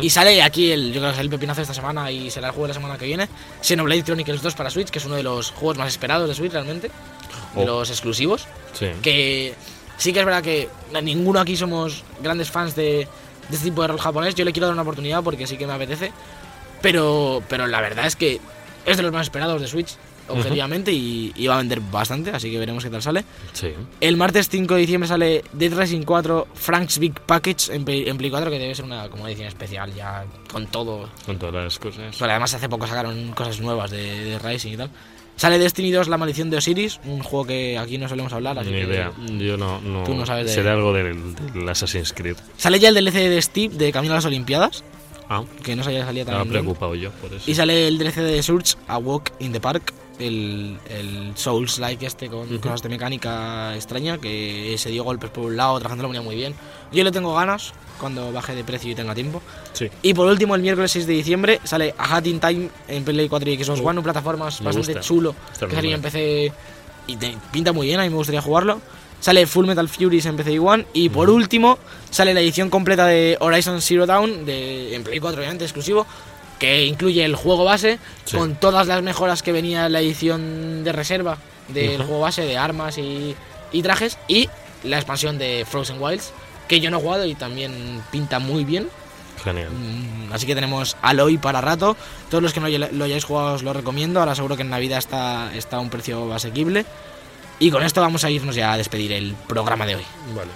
Y 0.00 0.10
sale 0.10 0.42
aquí 0.42 0.72
el, 0.72 0.92
yo 0.92 1.00
creo 1.00 1.12
que 1.12 1.16
es 1.18 1.20
el 1.20 1.30
pepinazo 1.30 1.58
de 1.58 1.62
esta 1.62 1.74
semana 1.74 2.10
y 2.10 2.30
será 2.30 2.48
el 2.48 2.52
juego 2.52 2.66
de 2.66 2.68
la 2.68 2.74
semana 2.74 2.98
que 2.98 3.06
viene. 3.06 3.28
Xenoblade 3.62 4.02
Chronicles 4.02 4.42
2 4.42 4.54
para 4.54 4.70
Switch, 4.70 4.88
que 4.90 4.98
es 4.98 5.04
uno 5.04 5.14
de 5.16 5.22
los 5.22 5.50
juegos 5.52 5.76
más 5.78 5.88
esperados 5.88 6.28
de 6.28 6.34
Switch 6.34 6.52
realmente. 6.52 6.88
De 6.88 7.62
Oh. 7.62 7.64
los 7.64 7.90
exclusivos. 7.90 8.46
Sí. 8.72 8.86
Que 9.02 9.54
sí 9.96 10.12
que 10.12 10.18
es 10.20 10.24
verdad 10.26 10.42
que 10.42 10.68
ninguno 11.02 11.40
aquí 11.40 11.56
somos 11.56 12.02
grandes 12.22 12.50
fans 12.50 12.74
de, 12.76 13.06
de 13.48 13.56
este 13.56 13.64
tipo 13.70 13.82
de 13.82 13.88
rol 13.88 14.00
japonés. 14.00 14.34
Yo 14.34 14.44
le 14.44 14.52
quiero 14.52 14.66
dar 14.66 14.74
una 14.74 14.82
oportunidad 14.82 15.22
porque 15.22 15.46
sí 15.46 15.56
que 15.56 15.66
me 15.66 15.72
apetece. 15.72 16.12
Pero, 16.82 17.42
pero 17.48 17.66
la 17.66 17.80
verdad 17.80 18.06
es 18.06 18.16
que 18.16 18.40
es 18.86 18.96
de 18.96 19.02
los 19.02 19.12
más 19.12 19.22
esperados 19.26 19.60
de 19.60 19.66
Switch, 19.66 19.96
objetivamente, 20.28 20.92
y, 20.92 21.32
y 21.36 21.46
va 21.46 21.54
a 21.54 21.58
vender 21.58 21.80
bastante, 21.80 22.30
así 22.30 22.50
que 22.50 22.58
veremos 22.58 22.84
qué 22.84 22.90
tal 22.90 23.02
sale. 23.02 23.24
Sí. 23.52 23.72
El 24.00 24.16
martes 24.16 24.48
5 24.48 24.74
de 24.74 24.80
diciembre 24.80 25.08
sale 25.08 25.44
Dead 25.52 25.72
Rising 25.72 26.02
4 26.02 26.48
Frank's 26.54 26.98
Big 26.98 27.18
Package 27.20 27.74
en 27.74 27.84
Play, 27.84 28.08
en 28.08 28.16
Play 28.18 28.30
4, 28.30 28.50
que 28.50 28.58
debe 28.58 28.74
ser 28.74 28.84
una, 28.84 29.08
como 29.08 29.26
edición 29.28 29.48
especial 29.48 29.94
ya 29.94 30.24
con 30.52 30.66
todo. 30.66 31.08
Con 31.26 31.38
todas 31.38 31.54
las 31.64 31.78
cosas. 31.78 32.16
Pero 32.18 32.30
además 32.30 32.54
hace 32.54 32.68
poco 32.68 32.86
sacaron 32.86 33.32
cosas 33.32 33.60
nuevas 33.60 33.90
de, 33.90 34.24
de 34.24 34.38
Rising 34.38 34.72
y 34.72 34.76
tal. 34.76 34.90
Sale 35.36 35.56
Destiny 35.60 35.92
2 35.92 36.08
La 36.08 36.16
Maldición 36.18 36.50
de 36.50 36.56
Osiris, 36.56 36.98
un 37.04 37.20
juego 37.22 37.46
que 37.46 37.78
aquí 37.78 37.96
no 37.96 38.08
solemos 38.08 38.32
hablar, 38.32 38.58
así 38.58 38.70
Ni 38.70 38.80
que 38.80 38.86
idea. 38.86 39.12
Yo 39.38 39.56
no, 39.56 39.80
no. 39.80 40.02
Tú 40.02 40.12
no 40.14 40.26
sabes 40.26 40.46
de- 40.46 40.52
Será 40.52 40.72
algo 40.72 40.92
del, 40.92 41.16
del 41.54 41.68
Assassin's 41.68 42.12
Creed. 42.12 42.36
Sale 42.56 42.80
ya 42.80 42.88
el 42.88 42.94
DLC 42.96 43.14
de 43.14 43.40
Steve 43.40 43.74
de 43.76 43.92
Camino 43.92 44.14
a 44.14 44.16
las 44.16 44.24
Olimpiadas, 44.24 44.82
Ah, 45.30 45.44
que 45.62 45.76
no 45.76 45.84
sabía 45.84 46.04
salía 46.06 46.22
estaba 46.22 46.38
también. 46.38 46.62
preocupado 46.64 46.94
yo 46.96 47.10
por 47.12 47.32
eso. 47.32 47.48
Y 47.48 47.54
sale 47.54 47.86
el 47.86 47.98
DLC 47.98 48.16
de 48.16 48.42
Surge 48.42 48.74
A 48.88 48.98
Walk 48.98 49.30
in 49.38 49.52
the 49.52 49.60
Park, 49.60 49.92
el, 50.18 50.78
el 50.88 51.32
Souls 51.36 51.78
like 51.78 52.04
este 52.06 52.28
con 52.28 52.40
Ujú. 52.52 52.60
cosas 52.60 52.82
de 52.82 52.88
mecánica 52.88 53.74
extraña, 53.74 54.18
que 54.18 54.74
se 54.78 54.90
dio 54.90 55.04
golpes 55.04 55.30
por 55.30 55.44
un 55.44 55.56
lado, 55.56 55.72
otra 55.74 55.88
gente 55.88 56.02
lo 56.02 56.08
ponía 56.08 56.22
muy 56.22 56.36
bien. 56.36 56.54
Yo 56.92 57.04
le 57.04 57.10
tengo 57.12 57.34
ganas 57.34 57.72
cuando 58.00 58.32
baje 58.32 58.54
de 58.54 58.64
precio 58.64 58.90
y 58.90 58.94
tenga 58.94 59.14
tiempo. 59.14 59.42
Sí. 59.72 59.88
Y 60.02 60.14
por 60.14 60.26
último, 60.28 60.54
el 60.54 60.62
miércoles 60.62 60.90
6 60.92 61.06
de 61.06 61.12
diciembre 61.14 61.60
sale 61.64 61.94
A 61.98 62.16
Hat 62.16 62.26
in 62.26 62.40
Time 62.40 62.68
en 62.88 63.04
Play 63.04 63.28
4 63.28 63.50
y 63.50 63.62
Xbox 63.62 63.80
Uh, 63.80 63.86
One, 63.88 63.98
un 63.98 64.04
plataformas 64.04 64.62
bastante 64.62 64.92
gusta. 64.94 65.00
chulo, 65.00 65.34
Está 65.52 65.66
que 65.66 65.74
salió 65.74 65.94
en. 65.94 66.02
PC 66.02 66.52
y 67.06 67.16
te- 67.16 67.36
pinta 67.52 67.72
muy 67.72 67.86
bien, 67.86 68.00
a 68.00 68.02
mí 68.04 68.10
me 68.10 68.16
gustaría 68.16 68.40
jugarlo. 68.42 68.80
Sale 69.20 69.46
Full 69.48 69.66
Metal 69.66 69.88
Furies 69.88 70.26
en 70.26 70.36
PC 70.36 70.52
y 70.52 70.58
One. 70.58 70.86
Y 70.92 71.08
por 71.08 71.28
último, 71.28 71.76
sale 72.08 72.32
la 72.34 72.40
edición 72.40 72.70
completa 72.70 73.04
de 73.06 73.36
Horizon 73.40 73.82
Zero 73.82 74.06
Dawn, 74.06 74.46
de, 74.46 74.94
en 74.94 75.02
Play 75.02 75.18
4 75.18 75.38
obviamente, 75.40 75.64
exclusivo, 75.64 76.06
que 76.58 76.84
incluye 76.86 77.24
el 77.24 77.36
juego 77.36 77.64
base, 77.64 77.98
Sí. 78.24 78.36
con 78.36 78.54
todas 78.56 78.86
las 78.86 79.02
mejoras 79.02 79.42
que 79.42 79.52
venía 79.52 79.86
en 79.86 79.92
la 79.92 80.00
edición 80.00 80.84
de 80.84 80.92
reserva 80.92 81.38
del 81.68 81.98
juego 82.02 82.20
base, 82.20 82.42
de 82.42 82.56
armas 82.58 82.98
y, 82.98 83.34
y 83.72 83.82
trajes, 83.82 84.18
y 84.28 84.48
la 84.84 84.96
expansión 84.96 85.38
de 85.38 85.66
Frozen 85.68 86.00
Wilds, 86.00 86.32
que 86.66 86.80
yo 86.80 86.90
no 86.90 86.98
he 86.98 87.00
jugado 87.02 87.24
y 87.26 87.34
también 87.34 88.02
pinta 88.10 88.38
muy 88.38 88.64
bien. 88.64 88.88
Genial. 89.44 89.70
Mm, 89.70 90.32
Así 90.32 90.46
que 90.46 90.54
tenemos 90.54 90.96
Aloy 91.00 91.38
para 91.38 91.60
rato. 91.60 91.96
Todos 92.28 92.42
los 92.42 92.52
que 92.52 92.60
no 92.60 92.68
lo 92.68 93.04
hayáis 93.04 93.24
jugado 93.24 93.54
os 93.54 93.62
lo 93.62 93.72
recomiendo. 93.72 94.18
Ahora 94.20 94.34
seguro 94.34 94.56
que 94.56 94.62
en 94.62 94.70
Navidad 94.70 94.98
está, 94.98 95.50
está 95.54 95.76
a 95.76 95.80
un 95.80 95.90
precio 95.90 96.34
asequible. 96.34 96.84
Y 97.60 97.70
con 97.70 97.82
esto 97.84 98.00
vamos 98.00 98.24
a 98.24 98.30
irnos 98.30 98.54
ya 98.56 98.72
a 98.72 98.76
despedir 98.76 99.12
el 99.12 99.34
programa 99.46 99.86
de 99.86 99.96
hoy. 99.96 100.04
Vale. 100.34 100.50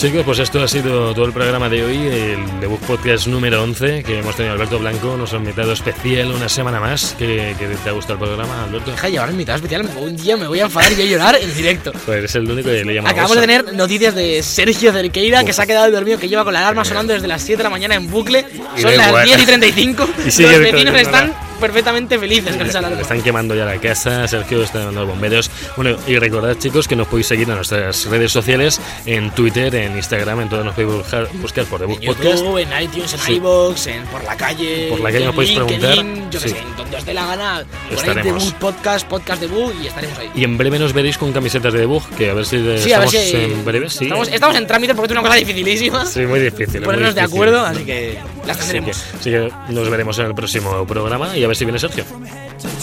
Chicos, 0.00 0.22
pues 0.24 0.38
esto 0.38 0.62
ha 0.62 0.68
sido 0.68 1.12
todo 1.12 1.26
el 1.26 1.32
programa 1.32 1.68
de 1.68 1.84
hoy, 1.84 1.96
el 1.98 2.58
debut 2.58 2.80
podcast 2.80 3.26
número 3.26 3.62
11 3.62 4.02
que 4.02 4.20
hemos 4.20 4.34
tenido 4.34 4.54
Alberto 4.54 4.78
Blanco, 4.78 5.14
nos 5.14 5.34
ha 5.34 5.36
invitado 5.36 5.72
especial 5.72 6.32
una 6.32 6.48
semana 6.48 6.80
más. 6.80 7.14
¿Qué, 7.18 7.54
qué 7.58 7.66
te 7.66 7.90
ha 7.90 7.92
gustado 7.92 8.14
el 8.14 8.20
programa, 8.20 8.64
Alberto? 8.64 8.92
Deja 8.92 9.06
de 9.08 9.12
llevar 9.12 9.30
invitado 9.30 9.56
especial. 9.56 9.86
Un 9.98 10.16
día 10.16 10.38
me 10.38 10.48
voy 10.48 10.60
a 10.60 10.64
enfadar 10.64 10.92
y 10.92 10.94
voy 10.94 11.04
a 11.04 11.10
llorar 11.10 11.38
en 11.38 11.54
directo. 11.54 11.92
Pues 11.92 12.16
eres 12.16 12.34
el 12.34 12.50
único 12.50 12.70
que 12.70 12.82
le 12.82 12.94
llama 12.94 13.10
Acabamos 13.10 13.36
de 13.36 13.42
tener 13.42 13.74
noticias 13.74 14.14
de 14.14 14.42
Sergio 14.42 14.90
Cerqueira, 14.90 15.44
que 15.44 15.52
se 15.52 15.60
ha 15.60 15.66
quedado 15.66 15.90
dormido, 15.90 16.18
que 16.18 16.30
lleva 16.30 16.44
con 16.44 16.54
la 16.54 16.60
alarma 16.60 16.82
sonando 16.86 17.12
desde 17.12 17.28
las 17.28 17.42
7 17.42 17.58
de 17.58 17.64
la 17.64 17.70
mañana 17.70 17.94
en 17.94 18.10
bucle. 18.10 18.46
Y 18.78 18.80
Son 18.80 18.96
las 18.96 19.08
igual. 19.08 19.26
10 19.26 19.42
y 19.42 19.44
35. 19.44 20.08
Y 20.18 20.22
Los 20.42 20.58
vecinos 20.60 20.94
están 20.94 21.49
perfectamente 21.60 22.18
felices 22.18 22.56
con 22.56 22.66
esa 22.66 22.80
Le 22.80 22.86
alarma. 22.86 23.02
están 23.02 23.22
quemando 23.22 23.54
ya 23.54 23.64
la 23.64 23.76
casa, 23.80 24.26
Sergio 24.26 24.62
está 24.62 24.84
dando 24.86 25.06
bomberos. 25.06 25.50
Bueno, 25.76 25.96
y 26.06 26.18
recordad 26.18 26.56
chicos 26.58 26.88
que 26.88 26.96
nos 26.96 27.06
podéis 27.06 27.26
seguir 27.28 27.48
en 27.48 27.56
nuestras 27.56 28.06
redes 28.06 28.32
sociales, 28.32 28.80
en 29.06 29.30
Twitter, 29.32 29.74
en 29.74 29.96
Instagram, 29.96 30.40
en 30.40 30.48
todo 30.48 30.64
nos 30.64 30.74
podéis 30.74 30.94
buscar, 30.94 31.28
buscar 31.34 31.64
por 31.66 31.80
Debug 31.80 31.98
En 32.00 32.06
Podcast. 32.06 32.38
YouTube, 32.38 32.58
en 32.58 32.82
iTunes, 32.82 33.12
en 33.12 33.18
Sí. 33.20 33.32
iVoox, 33.34 33.86
en 33.86 34.02
Por 34.06 34.24
la 34.24 34.36
Calle. 34.36 34.86
Por 34.90 35.00
la 35.00 35.12
calle 35.12 35.24
nos 35.26 35.34
podéis 35.34 35.56
LinkedIn, 35.58 35.80
preguntar. 35.80 36.30
Yo 36.30 36.40
sé, 36.40 36.48
en 36.50 36.76
donde 36.76 36.96
os 36.96 37.04
dé 37.04 37.14
la 37.14 37.26
gana. 37.26 37.64
Estaremos. 37.90 38.24
Debug 38.44 38.54
Podcast, 38.58 39.06
Podcast 39.08 39.40
Debug 39.42 39.72
y 39.82 39.86
estaremos 39.86 40.18
ahí. 40.18 40.30
Y 40.34 40.44
en 40.44 40.56
breve 40.56 40.78
nos 40.78 40.92
veréis 40.92 41.18
con 41.18 41.32
camisetas 41.32 41.72
de 41.72 41.80
Debug, 41.80 42.02
que 42.16 42.30
a 42.30 42.34
ver 42.34 42.46
si 42.46 42.56
Sí, 42.78 42.92
a 42.92 42.98
ver 43.00 43.08
estamos 43.08 43.12
si. 43.12 43.36
en 43.36 43.64
breve. 43.64 43.86
Estamos, 43.86 44.28
estamos 44.28 44.56
en 44.56 44.66
trámite 44.66 44.94
porque 44.94 45.06
es 45.06 45.18
una 45.18 45.22
cosa 45.22 45.34
dificilísima. 45.36 46.06
Sí, 46.06 46.20
muy 46.20 46.40
difícil. 46.40 46.80
muy 46.80 46.86
Ponernos 46.86 47.14
de 47.14 47.20
acuerdo, 47.20 47.60
así 47.64 47.84
que 47.84 48.18
las 48.46 48.56
Así 48.58 48.66
que, 48.68 48.72
tendremos. 48.74 49.04
así 49.20 49.30
que 49.30 49.50
nos 49.68 49.90
veremos 49.90 50.18
en 50.18 50.26
el 50.26 50.34
próximo 50.34 50.86
programa 50.86 51.36
y 51.36 51.44
a 51.44 51.48
ver 51.50 51.56
si 51.56 51.64
viene 51.64 51.78
Sergio. 51.80 52.04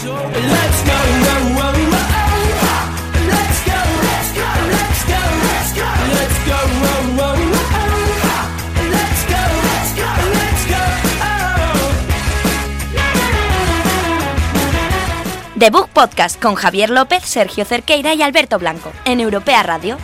Go. 0.05 0.37
Debug 15.55 15.87
Podcast 15.89 16.39
con 16.41 16.55
Javier 16.55 16.89
López, 16.89 17.23
Sergio 17.23 17.65
Cerqueira 17.65 18.13
y 18.13 18.21
Alberto 18.21 18.59
Blanco 18.59 18.91
en 19.05 19.21
Europea 19.21 19.63
Radio. 19.63 19.97